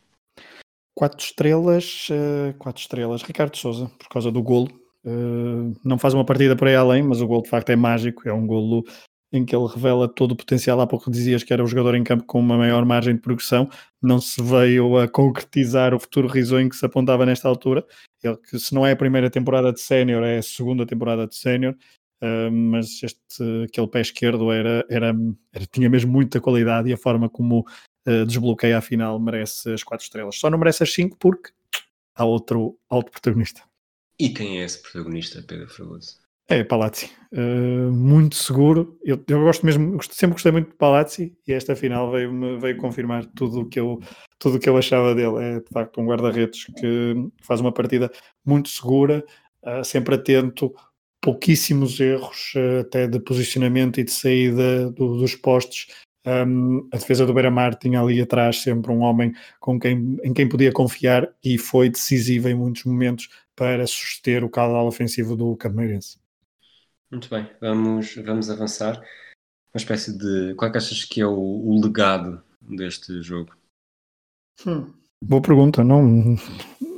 Quatro 0.93 1.23
estrelas, 1.23 2.07
uh, 2.09 2.57
quatro 2.57 2.81
estrelas. 2.81 3.21
Ricardo 3.21 3.55
Souza, 3.55 3.89
por 3.97 4.09
causa 4.09 4.31
do 4.31 4.43
golo. 4.43 4.69
Uh, 5.05 5.73
não 5.83 5.97
faz 5.97 6.13
uma 6.13 6.25
partida 6.25 6.55
por 6.55 6.67
aí 6.67 6.75
além, 6.75 7.01
mas 7.01 7.21
o 7.21 7.27
gol 7.27 7.41
de 7.41 7.49
facto 7.49 7.69
é 7.69 7.75
mágico. 7.75 8.27
É 8.27 8.33
um 8.33 8.45
golo 8.45 8.83
em 9.31 9.45
que 9.45 9.55
ele 9.55 9.67
revela 9.67 10.07
todo 10.07 10.33
o 10.33 10.35
potencial. 10.35 10.79
Há 10.81 10.87
pouco 10.87 11.09
dizias 11.09 11.43
que 11.43 11.53
era 11.53 11.63
o 11.63 11.67
jogador 11.67 11.95
em 11.95 12.03
campo 12.03 12.25
com 12.25 12.39
uma 12.39 12.57
maior 12.57 12.85
margem 12.85 13.15
de 13.15 13.21
progressão, 13.21 13.69
não 14.01 14.19
se 14.19 14.41
veio 14.41 14.97
a 14.97 15.07
concretizar 15.07 15.93
o 15.93 15.99
futuro 15.99 16.27
risonho 16.27 16.69
que 16.69 16.75
se 16.75 16.85
apontava 16.85 17.25
nesta 17.25 17.47
altura. 17.47 17.85
Ele 18.21 18.37
que 18.37 18.59
se 18.59 18.73
não 18.73 18.85
é 18.85 18.91
a 18.91 18.95
primeira 18.95 19.29
temporada 19.29 19.71
de 19.71 19.79
sénior, 19.79 20.23
é 20.23 20.39
a 20.39 20.43
segunda 20.43 20.85
temporada 20.85 21.27
de 21.27 21.35
sénior. 21.35 21.75
Uh, 22.23 22.51
mas 22.51 23.01
este, 23.01 23.63
aquele 23.65 23.87
pé 23.87 24.01
esquerdo 24.01 24.51
era, 24.51 24.85
era, 24.87 25.11
era, 25.51 25.65
tinha 25.65 25.89
mesmo 25.89 26.11
muita 26.11 26.39
qualidade 26.39 26.87
e 26.87 26.93
a 26.93 26.97
forma 26.97 27.27
como 27.27 27.65
uh, 28.07 28.25
desbloqueia 28.27 28.77
a 28.77 28.81
final 28.81 29.19
merece 29.19 29.73
as 29.73 29.83
quatro 29.83 30.03
estrelas. 30.03 30.35
Só 30.37 30.49
não 30.49 30.59
merece 30.59 30.83
as 30.83 30.93
cinco 30.93 31.17
porque 31.17 31.51
há 32.15 32.23
outro 32.23 32.77
alto 32.89 33.11
protagonista. 33.11 33.63
E 34.19 34.29
quem 34.29 34.61
é 34.61 34.65
esse 34.65 34.79
protagonista, 34.83 35.41
Pedro 35.41 35.67
Fragoso? 35.67 36.21
É, 36.51 36.65
Palazzi. 36.65 37.09
Uh, 37.31 37.89
muito 37.93 38.35
seguro. 38.35 38.99
Eu, 39.05 39.23
eu, 39.25 39.41
gosto 39.41 39.65
mesmo, 39.65 39.97
sempre 40.03 40.33
gostei 40.33 40.51
muito 40.51 40.71
de 40.71 40.75
Palazzi 40.75 41.33
e 41.47 41.53
esta 41.53 41.77
final 41.77 42.11
veio, 42.11 42.59
veio 42.59 42.75
confirmar 42.75 43.25
tudo 43.27 43.61
o 43.61 43.69
que 43.69 43.79
eu 43.79 44.01
tudo 44.37 44.59
que 44.59 44.67
eu 44.67 44.75
achava 44.75 45.15
dele. 45.15 45.37
É 45.37 45.59
de 45.61 45.69
facto 45.71 46.01
um 46.01 46.05
guarda-redes 46.05 46.65
que 46.77 47.15
faz 47.41 47.61
uma 47.61 47.71
partida 47.71 48.11
muito 48.45 48.67
segura, 48.67 49.23
uh, 49.63 49.81
sempre 49.85 50.15
atento, 50.15 50.73
pouquíssimos 51.21 51.97
erros, 52.01 52.51
uh, 52.57 52.81
até 52.81 53.07
de 53.07 53.17
posicionamento 53.21 54.01
e 54.01 54.03
de 54.03 54.11
saída 54.11 54.91
do, 54.91 55.19
dos 55.19 55.35
postes. 55.35 55.87
Um, 56.27 56.85
a 56.91 56.97
defesa 56.97 57.25
do 57.25 57.33
Beira-Mar 57.33 57.75
tinha 57.75 58.01
ali 58.01 58.19
atrás 58.19 58.57
sempre 58.57 58.91
um 58.91 58.99
homem 58.99 59.31
com 59.61 59.79
quem, 59.79 60.17
em 60.21 60.33
quem 60.33 60.49
podia 60.49 60.71
confiar 60.73 61.29
e 61.41 61.57
foi 61.57 61.89
decisivo 61.89 62.49
em 62.49 62.55
muitos 62.55 62.83
momentos 62.83 63.29
para 63.55 63.87
suster 63.87 64.43
o 64.43 64.49
caudal 64.49 64.85
ofensivo 64.85 65.33
do 65.35 65.55
Cameirense. 65.55 66.20
Muito 67.11 67.29
bem, 67.29 67.45
vamos, 67.59 68.15
vamos 68.15 68.49
avançar. 68.49 68.97
Uma 69.73 69.77
espécie 69.77 70.17
de. 70.17 70.55
Qual 70.55 70.69
é 70.69 70.71
que 70.71 70.77
achas 70.77 71.03
que 71.03 71.19
é 71.19 71.27
o, 71.27 71.33
o 71.33 71.81
legado 71.81 72.41
deste 72.61 73.21
jogo? 73.21 73.53
Hum. 74.65 74.93
Boa 75.23 75.41
pergunta. 75.41 75.83
Não, 75.83 76.01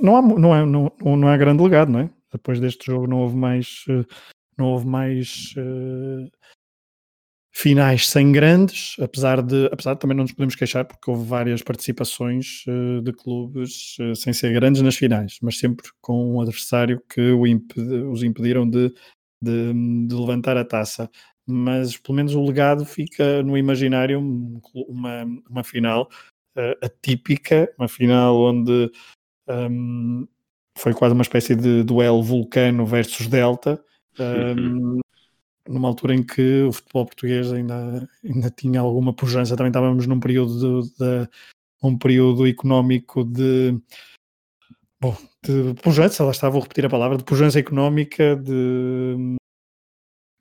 não, 0.01 0.15
há, 0.15 0.21
não, 0.21 0.55
é, 0.55 0.65
não, 0.65 0.91
não 1.17 1.29
é 1.29 1.37
grande 1.37 1.63
legado, 1.63 1.91
não 1.91 2.01
é? 2.01 2.09
Depois 2.31 2.59
deste 2.59 2.85
jogo 2.85 3.07
não 3.07 3.21
houve 3.21 3.35
mais. 3.35 3.85
Eh, 3.89 4.05
não 4.55 4.67
houve 4.67 4.85
mais 4.85 5.55
uh, 5.57 6.31
finais 7.51 8.07
sem 8.07 8.31
grandes, 8.31 8.95
apesar 8.99 9.41
de, 9.41 9.65
apesar 9.71 9.95
de 9.95 9.99
também 9.99 10.15
não 10.15 10.23
nos 10.23 10.31
podemos 10.31 10.55
queixar, 10.55 10.85
porque 10.85 11.09
houve 11.09 11.27
várias 11.27 11.63
participações 11.63 12.63
uh, 12.67 13.01
de 13.01 13.11
clubes 13.13 13.97
uh, 13.99 14.15
sem 14.15 14.31
ser 14.31 14.53
grandes 14.53 14.83
nas 14.83 14.95
finais, 14.95 15.37
mas 15.41 15.57
sempre 15.57 15.89
com 16.01 16.35
um 16.35 16.39
adversário 16.39 17.01
que 17.09 17.31
imp 17.47 17.71
os 18.11 18.21
impediram 18.21 18.69
de 18.69 18.93
de, 19.43 20.07
de 20.07 20.15
levantar 20.15 20.57
a 20.57 20.65
taça. 20.65 21.09
Mas 21.45 21.97
pelo 21.97 22.15
menos 22.15 22.33
o 22.33 22.43
legado 22.43 22.85
fica 22.85 23.43
no 23.43 23.57
imaginário 23.57 24.19
uma, 24.73 25.25
uma 25.49 25.63
final 25.63 26.09
uh, 26.57 26.85
atípica, 26.85 27.71
uma 27.77 27.87
final 27.87 28.41
onde 28.41 28.89
um, 29.49 30.25
foi 30.77 30.93
quase 30.93 31.13
uma 31.13 31.21
espécie 31.21 31.55
de 31.55 31.83
duelo 31.83 32.23
vulcano 32.23 32.85
versus 32.85 33.27
delta, 33.27 33.83
um, 34.19 34.99
numa 35.67 35.87
altura 35.87 36.15
em 36.15 36.23
que 36.23 36.63
o 36.63 36.71
futebol 36.71 37.05
português 37.05 37.51
ainda, 37.51 38.07
ainda 38.23 38.49
tinha 38.49 38.79
alguma 38.79 39.13
pujança, 39.13 39.55
também 39.55 39.69
estávamos 39.69 40.07
num 40.07 40.19
período 40.19 40.83
de, 40.83 40.95
de 40.97 41.29
um 41.81 41.97
período 41.97 42.47
económico 42.47 43.23
de 43.23 43.77
bom, 44.99 45.15
de 45.43 45.73
pujança, 45.81 46.23
lá 46.23 46.31
está, 46.31 46.49
vou 46.49 46.61
repetir 46.61 46.85
a 46.85 46.89
palavra, 46.89 47.17
de 47.17 47.23
pujança 47.23 47.59
económica, 47.59 48.35
de 48.35 49.37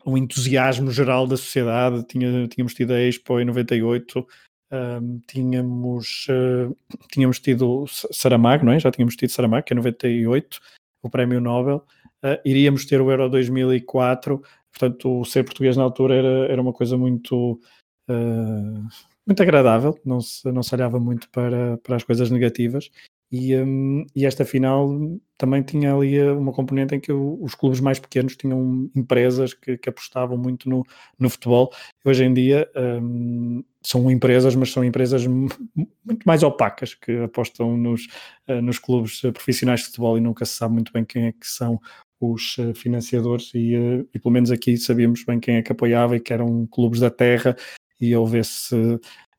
um 0.06 0.16
entusiasmo 0.16 0.90
geral 0.90 1.26
da 1.26 1.36
sociedade. 1.36 2.04
Tinha, 2.04 2.46
tínhamos 2.46 2.74
tido 2.74 2.92
a 2.92 3.00
Expo 3.00 3.40
em 3.40 3.44
98, 3.44 4.26
um, 4.72 5.20
tínhamos, 5.26 6.26
uh, 6.28 6.76
tínhamos 7.10 7.40
tido 7.40 7.84
Saramago, 7.88 8.64
não 8.64 8.72
é? 8.72 8.78
Já 8.78 8.90
tínhamos 8.92 9.16
tido 9.16 9.30
Saramago, 9.30 9.66
que 9.66 9.72
é 9.72 9.76
98, 9.76 10.60
o 11.02 11.10
Prémio 11.10 11.40
Nobel. 11.40 11.84
Uh, 12.24 12.38
iríamos 12.44 12.84
ter 12.86 13.00
o 13.00 13.10
Euro 13.10 13.28
2004, 13.28 14.40
portanto, 14.70 15.20
o 15.20 15.24
ser 15.24 15.44
português 15.44 15.76
na 15.76 15.82
altura 15.82 16.14
era, 16.14 16.52
era 16.52 16.62
uma 16.62 16.72
coisa 16.72 16.96
muito. 16.96 17.60
Uh, 18.08 18.86
muito 19.24 19.40
agradável, 19.40 19.96
não 20.04 20.20
se, 20.20 20.50
não 20.50 20.64
se 20.64 20.74
olhava 20.74 20.98
muito 20.98 21.30
para, 21.30 21.78
para 21.78 21.94
as 21.94 22.02
coisas 22.02 22.28
negativas 22.28 22.90
e, 23.32 23.56
um, 23.56 24.04
e, 24.14 24.26
esta 24.26 24.44
final 24.44 24.90
também 25.38 25.62
tinha 25.62 25.94
ali 25.94 26.18
eh, 26.18 26.30
uma 26.32 26.52
componente 26.52 26.94
em 26.94 27.00
que 27.00 27.10
os 27.10 27.54
clubes 27.54 27.80
mais 27.80 27.98
pequenos 27.98 28.36
tinham 28.36 28.90
empresas 28.94 29.54
que, 29.54 29.78
que 29.78 29.88
apostavam 29.88 30.36
muito 30.36 30.68
no, 30.68 30.84
no 31.18 31.30
futebol. 31.30 31.72
Hoje 32.04 32.24
em 32.24 32.34
dia 32.34 32.70
um, 32.76 33.64
são 33.82 34.10
empresas, 34.10 34.54
mas 34.54 34.70
são 34.70 34.84
empresas 34.84 35.26
muito 35.26 36.26
mais 36.26 36.42
opacas 36.42 36.92
que 36.92 37.22
apostam 37.22 37.74
nos, 37.74 38.06
uh, 38.48 38.60
nos 38.60 38.78
clubes 38.78 39.22
profissionais 39.22 39.80
de 39.80 39.86
futebol 39.86 40.18
e 40.18 40.20
nunca 40.20 40.44
se 40.44 40.52
sabe 40.52 40.74
muito 40.74 40.92
bem 40.92 41.02
quem 41.02 41.28
é 41.28 41.32
que 41.32 41.46
são 41.46 41.80
os 42.20 42.56
financiadores. 42.74 43.50
E, 43.54 43.74
uh, 43.76 44.08
e, 44.14 44.18
pelo 44.18 44.32
menos 44.32 44.50
aqui 44.50 44.76
sabíamos 44.76 45.24
bem 45.24 45.40
quem 45.40 45.56
é 45.56 45.62
que 45.62 45.72
apoiava 45.72 46.16
e 46.16 46.20
que 46.20 46.34
eram 46.34 46.66
clubes 46.66 47.00
da 47.00 47.10
terra. 47.10 47.56
E 47.98 48.14
houve 48.14 48.38
esse, 48.38 48.76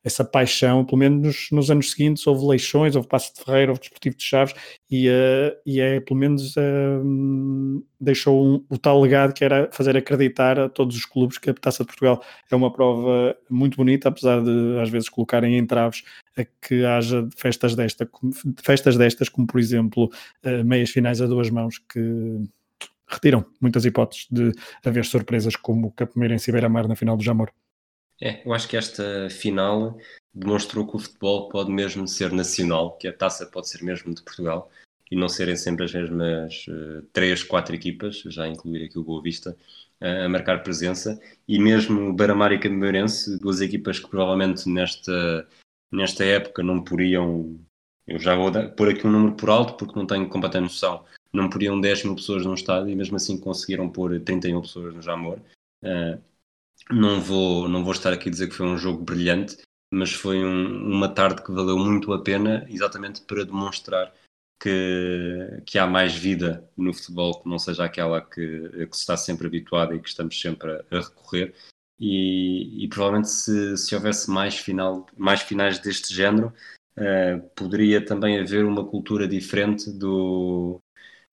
essa 0.04 0.22
paixão, 0.22 0.84
pelo 0.84 0.98
menos 0.98 1.22
nos, 1.22 1.50
nos 1.50 1.70
anos 1.70 1.90
seguintes 1.90 2.26
houve 2.26 2.46
Leixões, 2.46 2.94
houve 2.94 3.08
Passo 3.08 3.34
de 3.34 3.42
Ferreira, 3.42 3.72
houve 3.72 3.80
Desportivo 3.80 4.16
de 4.16 4.22
Chaves 4.22 4.54
e, 4.90 5.08
uh, 5.08 5.56
e 5.64 5.80
é 5.80 5.98
pelo 5.98 6.20
menos 6.20 6.54
uh, 6.56 7.82
deixou 7.98 8.44
um, 8.44 8.64
o 8.68 8.76
tal 8.76 9.00
legado 9.00 9.32
que 9.32 9.42
era 9.42 9.70
fazer 9.72 9.96
acreditar 9.96 10.60
a 10.60 10.68
todos 10.68 10.94
os 10.94 11.06
clubes 11.06 11.38
que 11.38 11.48
a 11.48 11.54
Taça 11.54 11.82
de 11.82 11.86
Portugal 11.86 12.22
é 12.50 12.54
uma 12.54 12.70
prova 12.70 13.34
muito 13.48 13.78
bonita, 13.78 14.10
apesar 14.10 14.42
de 14.42 14.78
às 14.82 14.90
vezes 14.90 15.08
colocarem 15.08 15.56
entraves 15.56 16.04
a 16.36 16.44
que 16.44 16.84
haja 16.84 17.26
festas, 17.34 17.74
desta, 17.74 18.08
festas 18.62 18.98
destas, 18.98 19.30
como 19.30 19.46
por 19.46 19.58
exemplo 19.58 20.10
uh, 20.44 20.64
meias 20.64 20.90
finais 20.90 21.22
a 21.22 21.26
duas 21.26 21.48
mãos 21.48 21.78
que 21.78 22.44
retiram 23.08 23.44
muitas 23.60 23.84
hipóteses 23.86 24.26
de 24.30 24.52
haver 24.84 25.04
surpresas 25.04 25.56
como 25.56 25.88
o 25.88 25.92
Capomeirense 25.92 26.50
e 26.50 26.52
Beira-Mar 26.52 26.86
na 26.88 26.96
final 26.96 27.16
do 27.16 27.24
Jamor. 27.24 27.50
É, 28.20 28.46
eu 28.46 28.52
acho 28.52 28.68
que 28.68 28.76
esta 28.76 29.28
final 29.30 29.98
demonstrou 30.32 30.86
que 30.86 30.96
o 30.96 30.98
futebol 30.98 31.48
pode 31.48 31.70
mesmo 31.70 32.06
ser 32.08 32.32
nacional, 32.32 32.96
que 32.96 33.08
a 33.08 33.12
taça 33.12 33.46
pode 33.46 33.68
ser 33.68 33.82
mesmo 33.82 34.14
de 34.14 34.22
Portugal 34.22 34.70
e 35.10 35.16
não 35.16 35.28
serem 35.28 35.56
sempre 35.56 35.84
as 35.84 35.92
mesmas 35.92 36.66
uh, 36.68 37.02
três, 37.12 37.42
quatro 37.42 37.74
equipas, 37.74 38.22
já 38.26 38.48
incluir 38.48 38.84
aqui 38.84 38.98
o 38.98 39.04
Boa 39.04 39.22
Vista, 39.22 39.56
uh, 40.00 40.24
a 40.24 40.28
marcar 40.28 40.62
presença. 40.62 41.20
E 41.46 41.58
mesmo 41.58 42.12
Beira-Mar 42.12 42.52
e 42.52 42.58
Cameirense, 42.58 43.38
duas 43.38 43.60
equipas 43.60 43.98
que 43.98 44.08
provavelmente 44.08 44.68
nesta, 44.68 45.46
nesta 45.92 46.24
época 46.24 46.62
não 46.62 46.82
poriam. 46.82 47.58
Eu 48.06 48.18
já 48.18 48.34
vou 48.34 48.50
pôr 48.76 48.90
aqui 48.90 49.06
um 49.06 49.10
número 49.10 49.34
por 49.34 49.50
alto 49.50 49.74
porque 49.74 49.98
não 49.98 50.06
tenho 50.06 50.28
completa 50.28 50.60
noção. 50.60 51.04
Não 51.32 51.48
poriam 51.48 51.80
10 51.80 52.04
mil 52.04 52.14
pessoas 52.14 52.44
num 52.44 52.54
estádio 52.54 52.90
e 52.90 52.96
mesmo 52.96 53.16
assim 53.16 53.38
conseguiram 53.38 53.88
pôr 53.88 54.20
31 54.20 54.60
pessoas 54.62 54.94
no 54.94 55.02
Jamor. 55.02 55.38
Uh, 55.82 56.20
não 56.90 57.20
vou, 57.20 57.68
não 57.68 57.82
vou 57.82 57.92
estar 57.92 58.12
aqui 58.12 58.28
a 58.28 58.32
dizer 58.32 58.48
que 58.48 58.54
foi 58.54 58.66
um 58.66 58.78
jogo 58.78 59.02
brilhante, 59.02 59.56
mas 59.92 60.12
foi 60.12 60.44
um, 60.44 60.92
uma 60.92 61.08
tarde 61.08 61.42
que 61.42 61.52
valeu 61.52 61.78
muito 61.78 62.12
a 62.12 62.22
pena, 62.22 62.66
exatamente 62.68 63.22
para 63.22 63.44
demonstrar 63.44 64.12
que, 64.60 65.62
que 65.66 65.78
há 65.78 65.86
mais 65.86 66.14
vida 66.14 66.68
no 66.76 66.92
futebol 66.92 67.42
que 67.42 67.48
não 67.48 67.58
seja 67.58 67.84
aquela 67.84 68.20
que, 68.20 68.86
que 68.86 68.96
se 68.96 69.02
está 69.02 69.16
sempre 69.16 69.46
habituado 69.46 69.94
e 69.94 70.00
que 70.00 70.08
estamos 70.08 70.40
sempre 70.40 70.72
a, 70.72 70.84
a 70.90 71.00
recorrer. 71.00 71.54
E, 71.98 72.84
e, 72.84 72.88
provavelmente 72.88 73.28
se, 73.28 73.76
se 73.76 73.94
houvesse 73.94 74.28
mais, 74.30 74.56
final, 74.56 75.06
mais 75.16 75.42
finais 75.42 75.78
deste 75.78 76.12
género, 76.12 76.52
uh, 76.98 77.40
poderia 77.54 78.04
também 78.04 78.40
haver 78.40 78.64
uma 78.64 78.84
cultura 78.84 79.28
diferente 79.28 79.90
do 79.92 80.80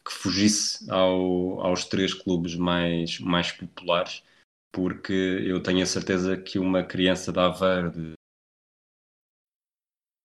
que 0.05 0.13
fugisse 0.13 0.89
ao, 0.89 1.61
aos 1.61 1.85
três 1.85 2.13
clubes 2.13 2.55
mais, 2.55 3.19
mais 3.19 3.51
populares 3.51 4.23
porque 4.71 5.13
eu 5.13 5.61
tenho 5.61 5.83
a 5.83 5.85
certeza 5.85 6.37
que 6.37 6.57
uma 6.59 6.83
criança 6.83 7.31
de 7.31 7.39
Aveiro 7.39 7.91
de 7.91 8.13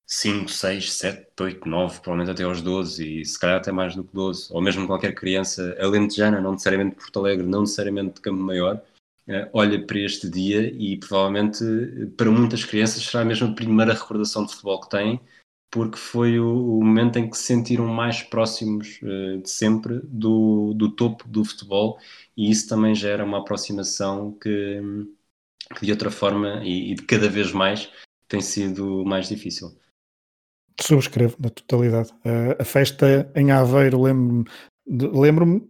5, 0.09 0.49
6, 0.49 0.93
7, 0.93 1.27
8, 1.41 1.69
9, 1.69 2.01
provavelmente 2.01 2.31
até 2.31 2.45
aos 2.45 2.63
12 2.63 3.21
e 3.21 3.25
se 3.25 3.39
calhar 3.39 3.57
até 3.57 3.73
mais 3.73 3.97
do 3.97 4.05
que 4.05 4.15
12, 4.15 4.49
ou 4.53 4.63
mesmo 4.63 4.87
qualquer 4.87 5.15
criança 5.15 5.77
alentejana, 5.81 6.41
não 6.41 6.53
necessariamente 6.53 6.97
de 6.97 7.03
Porto 7.03 7.19
Alegre, 7.19 7.47
não 7.47 7.63
necessariamente 7.63 8.15
de 8.15 8.21
Campo 8.21 8.41
Maior, 8.41 8.77
uh, 9.29 9.51
olha 9.53 9.85
para 9.85 9.99
este 9.99 10.31
dia 10.31 10.73
e 10.73 10.97
provavelmente 10.97 11.65
para 12.17 12.31
muitas 12.31 12.65
crianças 12.65 13.03
será 13.03 13.23
a 13.23 13.55
primeira 13.55 13.95
recordação 13.95 14.47
de 14.47 14.53
futebol 14.53 14.81
que 14.81 14.91
têm, 14.91 15.21
porque 15.71 15.97
foi 15.97 16.39
o, 16.39 16.79
o 16.79 16.85
momento 16.85 17.19
em 17.19 17.29
que 17.29 17.37
se 17.37 17.45
sentiram 17.45 17.87
mais 17.87 18.23
próximos 18.23 19.01
uh, 19.03 19.41
de 19.43 19.51
sempre 19.51 20.01
do, 20.05 20.73
do 20.75 20.91
topo 20.91 21.29
do 21.29 21.45
futebol 21.45 21.99
e 22.37 22.51
isso 22.51 22.69
também 22.69 22.95
gera 22.95 23.25
uma 23.25 23.39
aproximação 23.39 24.33
que, 24.33 24.81
que 25.79 25.87
de 25.87 25.93
outra 25.93 26.11
forma 26.11 26.63
e, 26.65 26.95
de 26.95 27.03
cada 27.03 27.29
vez 27.29 27.53
mais 27.53 27.91
tem 28.29 28.41
sido 28.41 29.05
mais 29.05 29.29
difícil. 29.29 29.77
Subscrevo 30.81 31.37
na 31.41 31.49
totalidade. 31.49 32.11
Uh, 32.25 32.61
a 32.61 32.65
festa 32.65 33.31
em 33.35 33.51
Aveiro, 33.51 34.03
lembro-me, 34.03 34.45
lembro-me, 34.87 35.63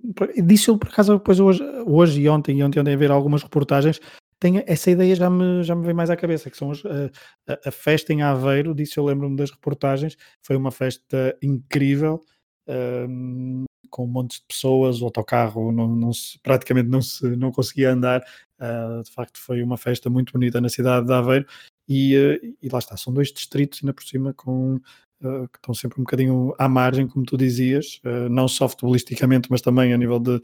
disse-lhe 0.45 0.79
por 0.79 0.89
acaso 0.89 1.17
depois 1.17 1.39
hoje, 1.39 1.63
hoje 1.87 2.21
e 2.21 2.29
ontem, 2.29 2.59
e 2.59 2.63
ontem 2.63 2.81
andei 2.81 2.95
a 2.95 2.99
ver 2.99 3.11
algumas 3.11 3.43
reportagens, 3.43 4.01
tem, 4.39 4.63
essa 4.67 4.91
ideia 4.91 5.15
já 5.15 5.31
me, 5.31 5.63
já 5.63 5.75
me 5.75 5.85
vem 5.85 5.95
mais 5.95 6.11
à 6.11 6.17
cabeça, 6.17 6.51
que 6.51 6.57
são 6.57 6.71
as, 6.71 6.83
a, 6.85 7.69
a, 7.69 7.71
festa 7.71 8.13
em 8.13 8.23
Aveiro, 8.23 8.75
disse 8.75 8.99
eu 8.99 9.05
lembro-me 9.05 9.37
das 9.37 9.51
reportagens, 9.51 10.17
foi 10.43 10.57
uma 10.57 10.71
festa 10.71 11.37
incrível, 11.43 12.21
um, 12.69 13.65
com 13.91 14.07
montes 14.07 14.41
de 14.41 14.45
pessoas, 14.47 15.01
o 15.01 15.05
autocarro 15.05 15.73
não, 15.73 15.89
não 15.89 16.13
se, 16.13 16.39
praticamente 16.41 16.89
não, 16.89 17.01
se, 17.01 17.25
não 17.37 17.51
conseguia 17.51 17.93
andar. 17.93 18.23
Uh, 18.61 19.03
de 19.03 19.11
facto, 19.11 19.39
foi 19.39 19.63
uma 19.63 19.77
festa 19.77 20.11
muito 20.11 20.33
bonita 20.33 20.61
na 20.61 20.69
cidade 20.69 21.07
de 21.07 21.13
Aveiro. 21.13 21.47
E, 21.89 22.17
uh, 22.17 22.57
e 22.61 22.69
lá 22.69 22.79
está, 22.79 22.97
são 22.97 23.13
dois 23.13 23.33
distritos, 23.33 23.81
ainda 23.83 23.95
por 23.95 24.05
cima, 24.05 24.35
com, 24.35 24.77
uh, 24.77 25.49
que 25.49 25.59
estão 25.59 25.75
sempre 25.75 26.01
um 26.01 26.05
bocadinho 26.05 26.55
à 26.59 26.69
margem, 26.69 27.07
como 27.07 27.25
tu 27.25 27.37
dizias, 27.37 28.01
não 28.31 28.49
só 28.49 28.69
futebolisticamente, 28.69 29.51
mas 29.51 29.63
também 29.63 29.95
a 29.95 29.97
nível 29.97 30.19
de, 30.19 30.43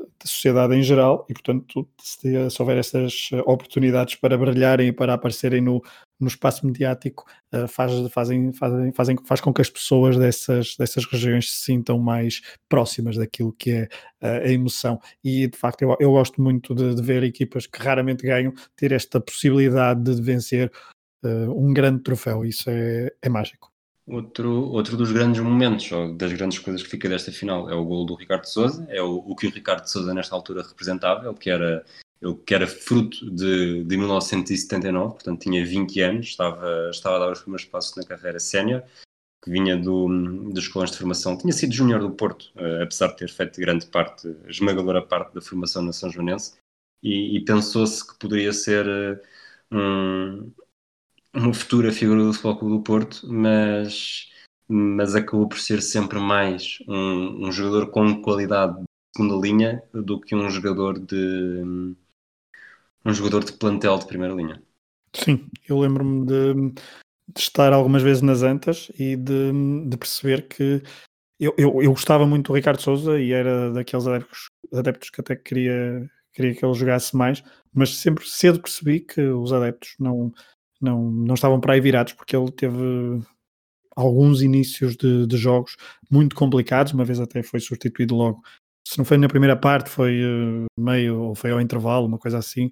da 0.00 0.26
sociedade 0.26 0.74
em 0.74 0.82
geral 0.82 1.26
e, 1.28 1.32
portanto, 1.32 1.88
se, 2.00 2.50
se 2.50 2.62
houver 2.62 2.78
essas 2.78 3.30
oportunidades 3.46 4.14
para 4.16 4.36
brilharem 4.36 4.88
e 4.88 4.92
para 4.92 5.14
aparecerem 5.14 5.60
no, 5.60 5.82
no 6.18 6.28
espaço 6.28 6.66
mediático, 6.66 7.24
uh, 7.54 7.66
faz, 7.66 7.92
fazem, 8.12 8.52
fazem, 8.52 8.92
fazem, 8.92 9.16
faz 9.24 9.40
com 9.40 9.52
que 9.52 9.62
as 9.62 9.70
pessoas 9.70 10.16
dessas, 10.16 10.76
dessas 10.76 11.04
regiões 11.06 11.50
se 11.50 11.64
sintam 11.64 11.98
mais 11.98 12.40
próximas 12.68 13.16
daquilo 13.16 13.52
que 13.52 13.70
é 13.70 13.82
uh, 14.22 14.46
a 14.46 14.48
emoção. 14.48 15.00
E, 15.24 15.46
de 15.46 15.56
facto, 15.56 15.82
eu, 15.82 15.96
eu 16.00 16.10
gosto 16.12 16.42
muito 16.42 16.74
de, 16.74 16.94
de, 16.94 17.02
ver 17.02 17.22
equipas 17.22 17.66
que 17.66 17.82
raramente 17.82 18.24
ganham 18.24 18.52
ter 18.76 18.92
esta 18.92 19.20
possibilidade 19.20 20.02
de 20.02 20.22
vencer 20.22 20.70
uh, 21.24 21.50
um 21.56 21.72
grande 21.72 22.02
troféu. 22.02 22.44
Isso 22.44 22.68
é, 22.68 23.10
é 23.22 23.28
mágico. 23.28 23.69
Outro, 24.10 24.50
outro 24.72 24.96
dos 24.96 25.12
grandes 25.12 25.40
momentos, 25.40 25.92
ou 25.92 26.12
das 26.12 26.32
grandes 26.32 26.58
coisas 26.58 26.82
que 26.82 26.88
fica 26.88 27.08
desta 27.08 27.30
final, 27.30 27.70
é 27.70 27.74
o 27.76 27.84
gol 27.84 28.04
do 28.04 28.16
Ricardo 28.16 28.44
Souza, 28.44 28.84
é 28.88 29.00
o, 29.00 29.18
o 29.18 29.36
que 29.36 29.46
o 29.46 29.50
Ricardo 29.50 29.86
Souza 29.86 30.12
nesta 30.12 30.34
altura 30.34 30.64
representava, 30.64 31.28
ele 31.28 31.38
que 31.38 31.48
era, 31.48 31.84
ele 32.20 32.34
que 32.34 32.52
era 32.52 32.66
fruto 32.66 33.30
de, 33.30 33.84
de 33.84 33.96
1979, 33.96 35.12
portanto 35.14 35.42
tinha 35.42 35.64
20 35.64 36.00
anos, 36.00 36.26
estava, 36.26 36.90
estava 36.90 37.16
a 37.16 37.18
dar 37.20 37.32
os 37.32 37.40
primeiros 37.40 37.64
passos 37.66 37.94
na 37.94 38.02
carreira 38.02 38.40
sénior, 38.40 38.82
que 39.44 39.48
vinha 39.48 39.76
do, 39.76 40.08
dos 40.50 40.64
escolões 40.64 40.90
de 40.90 40.98
formação, 40.98 41.38
tinha 41.38 41.52
sido 41.52 41.72
júnior 41.72 42.00
do 42.00 42.10
Porto, 42.10 42.50
uh, 42.56 42.82
apesar 42.82 43.08
de 43.08 43.16
ter 43.16 43.30
feito 43.30 43.60
grande 43.60 43.86
parte, 43.86 44.26
esmagadora 44.48 45.02
parte 45.02 45.34
da 45.34 45.40
formação 45.40 45.82
na 45.82 45.92
São 45.92 46.10
Joanense, 46.10 46.54
e, 47.00 47.36
e 47.36 47.44
pensou-se 47.44 48.04
que 48.04 48.18
poderia 48.18 48.52
ser 48.52 48.86
uh, 49.72 49.76
um, 49.76 50.52
uma 51.34 51.54
futura 51.54 51.92
figura 51.92 52.22
do 52.22 52.32
Futebol 52.32 52.58
Clube 52.58 52.76
do 52.76 52.82
Porto, 52.82 53.26
mas, 53.32 54.28
mas 54.68 55.14
acabou 55.14 55.48
por 55.48 55.58
ser 55.58 55.80
sempre 55.82 56.18
mais 56.18 56.78
um, 56.88 57.46
um 57.46 57.52
jogador 57.52 57.90
com 57.90 58.20
qualidade 58.22 58.80
de 58.80 58.84
segunda 59.16 59.46
linha 59.46 59.82
do 59.92 60.20
que 60.20 60.34
um 60.34 60.48
jogador 60.50 60.98
de 60.98 61.96
um 63.04 63.14
jogador 63.14 63.44
de 63.44 63.52
plantel 63.52 63.98
de 63.98 64.06
primeira 64.06 64.34
linha. 64.34 64.62
Sim, 65.14 65.48
eu 65.68 65.78
lembro-me 65.78 66.26
de, 66.26 66.54
de, 67.34 67.40
estar 67.40 67.72
algumas 67.72 68.02
vezes 68.02 68.22
nas 68.22 68.42
Antas 68.42 68.90
e 68.98 69.16
de, 69.16 69.52
de 69.88 69.96
perceber 69.96 70.46
que 70.48 70.82
eu, 71.38 71.54
eu, 71.56 71.82
eu, 71.82 71.90
gostava 71.90 72.26
muito 72.26 72.48
do 72.48 72.54
Ricardo 72.54 72.80
Souza 72.80 73.18
e 73.18 73.32
era 73.32 73.72
daqueles 73.72 74.06
adeptos, 74.06 74.50
adeptos 74.72 75.10
que 75.10 75.20
até 75.20 75.34
queria, 75.34 76.08
queria 76.32 76.54
que 76.54 76.64
ele 76.64 76.74
jogasse 76.74 77.16
mais, 77.16 77.42
mas 77.72 77.96
sempre 77.96 78.28
cedo 78.28 78.60
percebi 78.60 79.00
que 79.00 79.22
os 79.22 79.52
adeptos 79.52 79.94
não, 79.98 80.32
não, 80.80 81.10
não 81.10 81.34
estavam 81.34 81.60
para 81.60 81.74
aí 81.74 81.80
virados, 81.80 82.12
porque 82.12 82.36
ele 82.36 82.50
teve 82.50 82.78
alguns 83.94 84.40
inícios 84.42 84.96
de, 84.96 85.26
de, 85.26 85.36
jogos 85.36 85.76
muito 86.10 86.34
complicados, 86.34 86.92
uma 86.92 87.04
vez 87.04 87.20
até 87.20 87.42
foi 87.42 87.60
substituído 87.60 88.14
logo. 88.14 88.42
Se 88.86 88.96
não 88.98 89.04
foi 89.04 89.18
na 89.18 89.28
primeira 89.28 89.56
parte, 89.56 89.90
foi 89.90 90.20
uh, 90.24 90.66
meio 90.76 91.20
ou 91.20 91.34
foi 91.34 91.50
ao 91.50 91.60
intervalo, 91.60 92.06
uma 92.06 92.18
coisa 92.18 92.38
assim. 92.38 92.70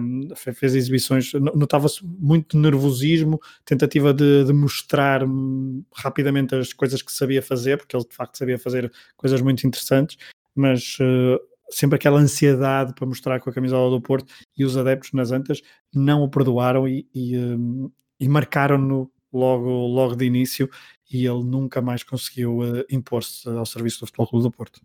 Um, 0.00 0.28
fez 0.34 0.74
exibições, 0.74 1.32
notava-se 1.32 2.04
muito 2.04 2.58
nervosismo, 2.58 3.38
tentativa 3.64 4.12
de, 4.12 4.44
de, 4.44 4.52
mostrar 4.52 5.22
hum, 5.22 5.84
rapidamente 5.94 6.56
as 6.56 6.72
coisas 6.72 7.00
que 7.00 7.12
sabia 7.12 7.40
fazer, 7.40 7.78
porque 7.78 7.96
ele 7.96 8.04
de 8.04 8.14
facto 8.14 8.36
sabia 8.36 8.58
fazer 8.58 8.92
coisas 9.16 9.40
muito 9.40 9.64
interessantes, 9.64 10.18
mas 10.56 10.98
uh, 11.00 11.38
sempre 11.70 11.96
aquela 11.96 12.18
ansiedade 12.18 12.94
para 12.94 13.06
mostrar 13.06 13.40
com 13.40 13.50
a 13.50 13.52
camisola 13.52 13.90
do 13.90 14.00
Porto 14.00 14.32
e 14.56 14.64
os 14.64 14.76
adeptos 14.76 15.12
nas 15.12 15.30
Antas 15.30 15.60
não 15.94 16.22
o 16.22 16.28
perdoaram 16.28 16.88
e, 16.88 17.06
e, 17.14 17.36
um, 17.36 17.90
e 18.18 18.28
marcaram-no 18.28 19.10
logo, 19.32 19.68
logo 19.86 20.16
de 20.16 20.24
início 20.24 20.68
e 21.10 21.26
ele 21.26 21.44
nunca 21.44 21.80
mais 21.80 22.02
conseguiu 22.02 22.58
uh, 22.58 22.84
impor-se 22.90 23.48
ao 23.48 23.66
serviço 23.66 24.00
do 24.00 24.06
Futebol 24.06 24.28
Clube 24.28 24.44
do 24.44 24.50
Porto. 24.50 24.80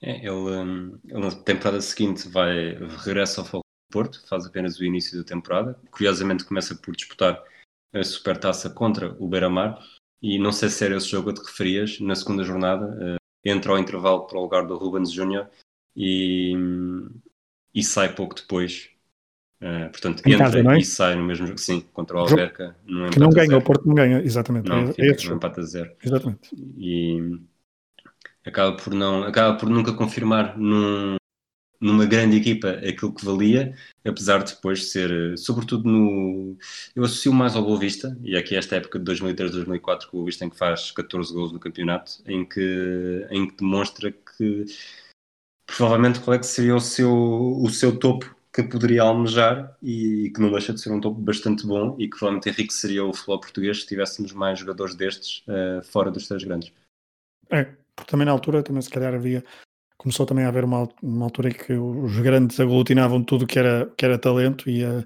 É, 0.00 0.18
ele, 0.18 0.30
um, 0.30 0.98
ele, 1.04 1.20
na 1.20 1.30
temporada 1.30 1.80
seguinte 1.80 2.28
vai 2.28 2.74
regressa 3.04 3.40
ao 3.40 3.44
Futebol 3.44 3.62
do 3.62 3.92
Porto, 3.92 4.28
faz 4.28 4.46
apenas 4.46 4.78
o 4.78 4.84
início 4.84 5.18
da 5.18 5.24
temporada. 5.24 5.78
Curiosamente 5.90 6.44
começa 6.44 6.74
por 6.76 6.94
disputar 6.94 7.42
a 7.92 8.04
Supertaça 8.04 8.70
contra 8.70 9.16
o 9.18 9.26
Beira-Mar 9.26 9.78
e 10.22 10.38
não 10.38 10.52
sei 10.52 10.68
se 10.68 10.84
era 10.84 10.96
esse 10.96 11.08
jogo 11.08 11.30
a 11.30 11.34
te 11.34 11.40
referias, 11.40 11.98
na 12.00 12.14
segunda 12.14 12.44
jornada 12.44 12.86
uh, 12.86 13.18
entra 13.44 13.72
ao 13.72 13.78
intervalo 13.78 14.26
para 14.26 14.38
o 14.38 14.42
lugar 14.42 14.66
do 14.66 14.76
Rubens 14.76 15.10
Júnior 15.10 15.48
e, 15.98 16.54
e 17.74 17.82
sai 17.82 18.14
pouco 18.14 18.34
depois 18.34 18.90
Uh, 19.60 19.90
portanto, 19.90 20.22
em 20.24 20.34
entra 20.34 20.44
casa, 20.44 20.60
é? 20.60 20.78
e 20.78 20.84
sai 20.84 21.16
no 21.16 21.24
mesmo 21.24 21.44
jogo, 21.44 21.58
sim, 21.58 21.80
contra 21.92 22.16
o 22.16 22.20
Alverca. 22.20 22.76
Que 23.12 23.18
não 23.18 23.28
ganha, 23.28 23.58
o 23.58 23.62
Porto 23.62 23.88
não 23.88 23.94
ganha, 23.94 24.20
exatamente. 24.20 24.68
Não, 24.68 24.90
é, 24.90 24.92
fica 24.92 25.32
é 25.32 25.34
empate 25.34 25.58
a 25.58 25.62
zero. 25.64 25.90
Exatamente. 26.00 26.50
E 26.76 27.40
acaba 28.44 28.76
por, 28.76 28.94
não, 28.94 29.24
acaba 29.24 29.58
por 29.58 29.68
nunca 29.68 29.92
confirmar 29.92 30.56
num, 30.56 31.16
numa 31.80 32.06
grande 32.06 32.36
equipa 32.36 32.70
aquilo 32.70 33.12
que 33.12 33.24
valia, 33.24 33.74
apesar 34.04 34.44
de 34.44 34.54
depois 34.54 34.92
ser, 34.92 35.36
sobretudo 35.36 35.90
no. 35.90 36.56
Eu 36.94 37.02
associo 37.02 37.32
mais 37.32 37.56
ao 37.56 37.64
Boa 37.64 37.80
Vista, 37.80 38.16
e 38.22 38.36
aqui 38.36 38.54
esta 38.54 38.76
época 38.76 39.00
de 39.00 39.12
2003-2004, 39.12 40.02
que 40.02 40.08
o 40.08 40.12
Boa 40.12 40.26
Vista 40.26 40.44
em 40.44 40.50
que 40.50 40.56
faz 40.56 40.92
14 40.92 41.34
gols 41.34 41.52
no 41.52 41.58
campeonato, 41.58 42.12
em 42.26 42.44
que, 42.44 43.26
em 43.28 43.48
que 43.48 43.56
demonstra 43.56 44.12
que 44.12 44.66
provavelmente 45.68 46.20
qual 46.20 46.34
é 46.34 46.38
que 46.38 46.46
seria 46.46 46.74
o 46.74 46.80
seu, 46.80 47.12
o 47.12 47.68
seu 47.68 47.96
topo 47.98 48.34
que 48.52 48.62
poderia 48.62 49.02
almejar 49.02 49.76
e 49.82 50.32
que 50.34 50.40
não 50.40 50.50
deixa 50.50 50.72
de 50.72 50.80
ser 50.80 50.90
um 50.90 51.00
topo 51.00 51.20
bastante 51.20 51.66
bom 51.66 51.94
e 51.98 52.08
que 52.08 52.16
provavelmente 52.16 52.48
enriqueceria 52.48 53.04
o 53.04 53.12
futebol 53.12 53.40
português 53.40 53.82
se 53.82 53.86
tivéssemos 53.86 54.32
mais 54.32 54.58
jogadores 54.58 54.94
destes 54.96 55.44
uh, 55.46 55.84
fora 55.84 56.10
dos 56.10 56.26
três 56.26 56.42
grandes. 56.42 56.72
É, 57.50 57.64
porque 57.94 58.10
também 58.10 58.26
na 58.26 58.32
altura 58.32 58.62
também 58.62 58.82
se 58.82 58.90
calhar 58.90 59.14
havia 59.14 59.44
começou 59.98 60.24
também 60.24 60.44
a 60.44 60.48
haver 60.48 60.64
uma, 60.64 60.88
uma 61.02 61.26
altura 61.26 61.50
em 61.50 61.52
que 61.52 61.72
os 61.72 62.18
grandes 62.20 62.58
aglutinavam 62.60 63.22
tudo 63.22 63.46
que 63.46 63.58
era, 63.58 63.92
que 63.96 64.04
era 64.04 64.18
talento 64.18 64.70
e, 64.70 64.84
uh, 64.84 65.04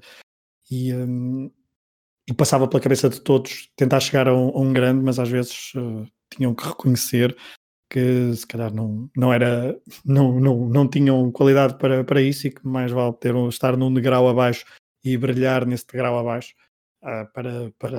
e, 0.71 0.95
um, 0.95 1.51
e, 2.29 2.35
passava 2.35 2.69
pela 2.69 2.83
cabeça 2.83 3.09
de 3.09 3.21
todos 3.21 3.71
tentar 3.75 4.01
chegar 4.01 4.29
a 4.29 4.35
um, 4.35 4.49
a 4.51 4.61
um 4.61 4.73
grande, 4.73 5.03
mas 5.03 5.19
às 5.19 5.31
vezes 5.31 5.73
uh, 5.75 6.07
tinham 6.31 6.55
que 6.55 6.67
reconhecer 6.67 7.35
que 7.93 8.35
se 8.35 8.47
calhar 8.47 8.73
não, 8.73 9.11
não 9.15 9.31
era 9.31 9.79
não, 10.03 10.41
não, 10.41 10.67
não 10.67 10.89
tinham 10.89 11.31
qualidade 11.31 11.77
para, 11.77 12.03
para 12.03 12.23
isso 12.23 12.47
e 12.47 12.51
que 12.51 12.67
mais 12.67 12.91
vale 12.91 13.13
ter 13.13 13.35
estar 13.49 13.77
num 13.77 13.93
degrau 13.93 14.27
abaixo 14.31 14.65
e 15.05 15.15
brilhar 15.19 15.67
nesse 15.67 15.87
degrau 15.87 16.19
abaixo 16.19 16.55
uh, 17.03 17.31
para, 17.35 17.71
para, 17.79 17.99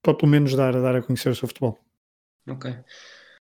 para 0.00 0.14
pelo 0.14 0.30
menos 0.30 0.54
dar, 0.54 0.72
dar 0.80 0.94
a 0.94 1.02
conhecer 1.02 1.30
o 1.30 1.34
seu 1.34 1.48
futebol. 1.48 1.76
Ok. 2.48 2.72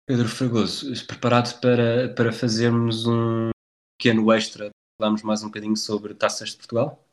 Pedro 0.07 0.29
Fragoso, 0.29 1.07
preparado 1.07 1.61
para, 1.61 2.15
para 2.15 2.33
fazermos 2.33 3.07
um 3.07 3.51
pequeno 3.99 4.33
extra, 4.33 4.71
falarmos 4.99 5.23
mais 5.23 5.43
um 5.43 5.49
bocadinho 5.49 5.77
sobre 5.77 6.15
taças 6.15 6.51
de 6.51 6.57
Portugal? 6.57 7.06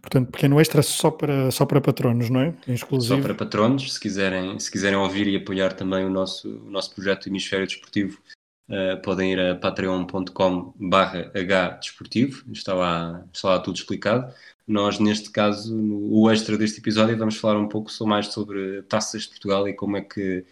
Portanto, 0.00 0.30
pequeno 0.30 0.60
extra 0.60 0.82
só 0.82 1.10
para, 1.10 1.50
só 1.50 1.66
para 1.66 1.80
patronos, 1.80 2.30
não 2.30 2.40
é? 2.40 2.54
Exclusivo. 2.68 3.16
Só 3.16 3.22
para 3.22 3.34
patronos, 3.34 3.94
se 3.94 4.00
quiserem, 4.00 4.58
se 4.58 4.70
quiserem 4.70 4.96
ouvir 4.96 5.26
e 5.26 5.36
apoiar 5.36 5.72
também 5.72 6.04
o 6.04 6.10
nosso, 6.10 6.48
o 6.48 6.70
nosso 6.70 6.94
projeto 6.94 7.28
Hemisfério 7.28 7.66
Desportivo, 7.66 8.20
uh, 8.68 9.00
podem 9.02 9.32
ir 9.32 9.40
a 9.40 9.56
patreon.com 9.56 10.74
barra 10.78 11.30
hdesportivo, 11.34 12.44
está 12.52 12.74
lá, 12.74 13.24
está 13.32 13.48
lá 13.48 13.58
tudo 13.58 13.76
explicado. 13.76 14.32
Nós, 14.66 14.98
neste 14.98 15.30
caso, 15.30 15.74
no, 15.76 16.12
o 16.12 16.30
extra 16.30 16.56
deste 16.56 16.78
episódio, 16.78 17.16
vamos 17.16 17.36
falar 17.36 17.58
um 17.58 17.68
pouco 17.68 17.90
mais 18.04 18.28
sobre 18.28 18.82
taças 18.82 19.22
de 19.22 19.30
Portugal 19.30 19.68
e 19.68 19.74
como 19.74 19.96
é 19.96 20.00
que 20.02 20.44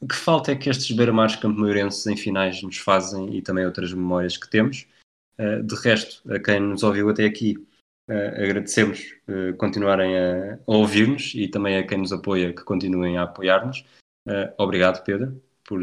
o 0.00 0.06
que 0.06 0.14
falta 0.14 0.50
é 0.52 0.56
que 0.56 0.70
estes 0.70 0.90
beira-mares 0.92 1.36
campo-maiorenses 1.36 2.06
em 2.06 2.16
finais 2.16 2.62
nos 2.62 2.78
fazem 2.78 3.36
e 3.36 3.42
também 3.42 3.66
outras 3.66 3.92
memórias 3.92 4.36
que 4.36 4.48
temos. 4.48 4.86
Uh, 5.38 5.62
de 5.62 5.74
resto, 5.76 6.22
a 6.32 6.38
quem 6.38 6.60
nos 6.60 6.82
ouviu 6.82 7.08
até 7.10 7.24
aqui, 7.24 7.56
uh, 8.10 8.42
agradecemos 8.42 9.14
uh, 9.28 9.56
continuarem 9.56 10.18
a, 10.18 10.54
a 10.54 10.58
ouvir-nos 10.66 11.32
e 11.34 11.48
também 11.48 11.78
a 11.78 11.86
quem 11.86 11.98
nos 11.98 12.12
apoia 12.12 12.52
que 12.52 12.64
continuem 12.64 13.16
a 13.16 13.22
apoiar-nos. 13.22 13.84
obrigado, 14.58 15.02
Pedro, 15.04 15.40
por, 15.64 15.80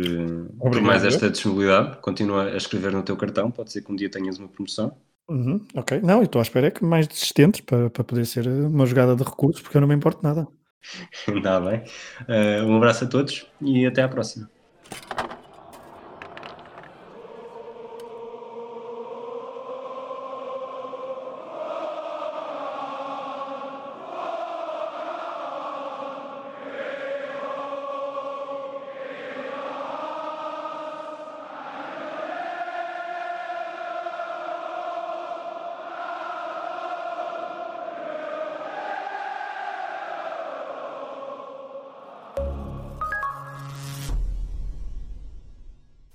por, 0.60 0.82
mais 0.82 1.04
esta 1.04 1.30
disponibilidade. 1.30 1.98
Continua 2.02 2.52
a 2.52 2.58
escrever 2.58 2.91
no 2.91 3.04
teu 3.04 3.18
cartão, 3.18 3.49
pode 3.49 3.72
ser 3.72 3.82
que 3.82 3.91
um 3.91 3.95
dia 3.95 4.10
tenhas 4.10 4.38
uma 4.38 4.48
promoção. 4.48 4.95
Uhum, 5.30 5.66
ok, 5.76 5.99
não, 6.02 6.24
estou 6.24 6.40
à 6.40 6.44
espera 6.44 6.68
é 6.68 6.72
que 6.72 6.86
mais 6.86 7.06
desistentes 7.06 7.60
para, 7.62 7.90
para 7.90 8.04
poder 8.04 8.26
ser 8.26 8.48
uma 8.48 8.86
jogada 8.86 9.14
de 9.14 9.24
recursos, 9.24 9.62
porque 9.62 9.76
eu 9.76 9.82
não 9.82 9.88
me 9.88 9.95
importo 9.95 10.24
nada. 10.24 10.48
Ainda 11.28 11.60
bem. 11.60 11.84
Uh, 12.22 12.66
um 12.66 12.78
abraço 12.78 13.04
a 13.04 13.08
todos 13.08 13.45
e 13.62 13.86
até 13.86 14.02
à 14.02 14.08
próxima. 14.08 14.49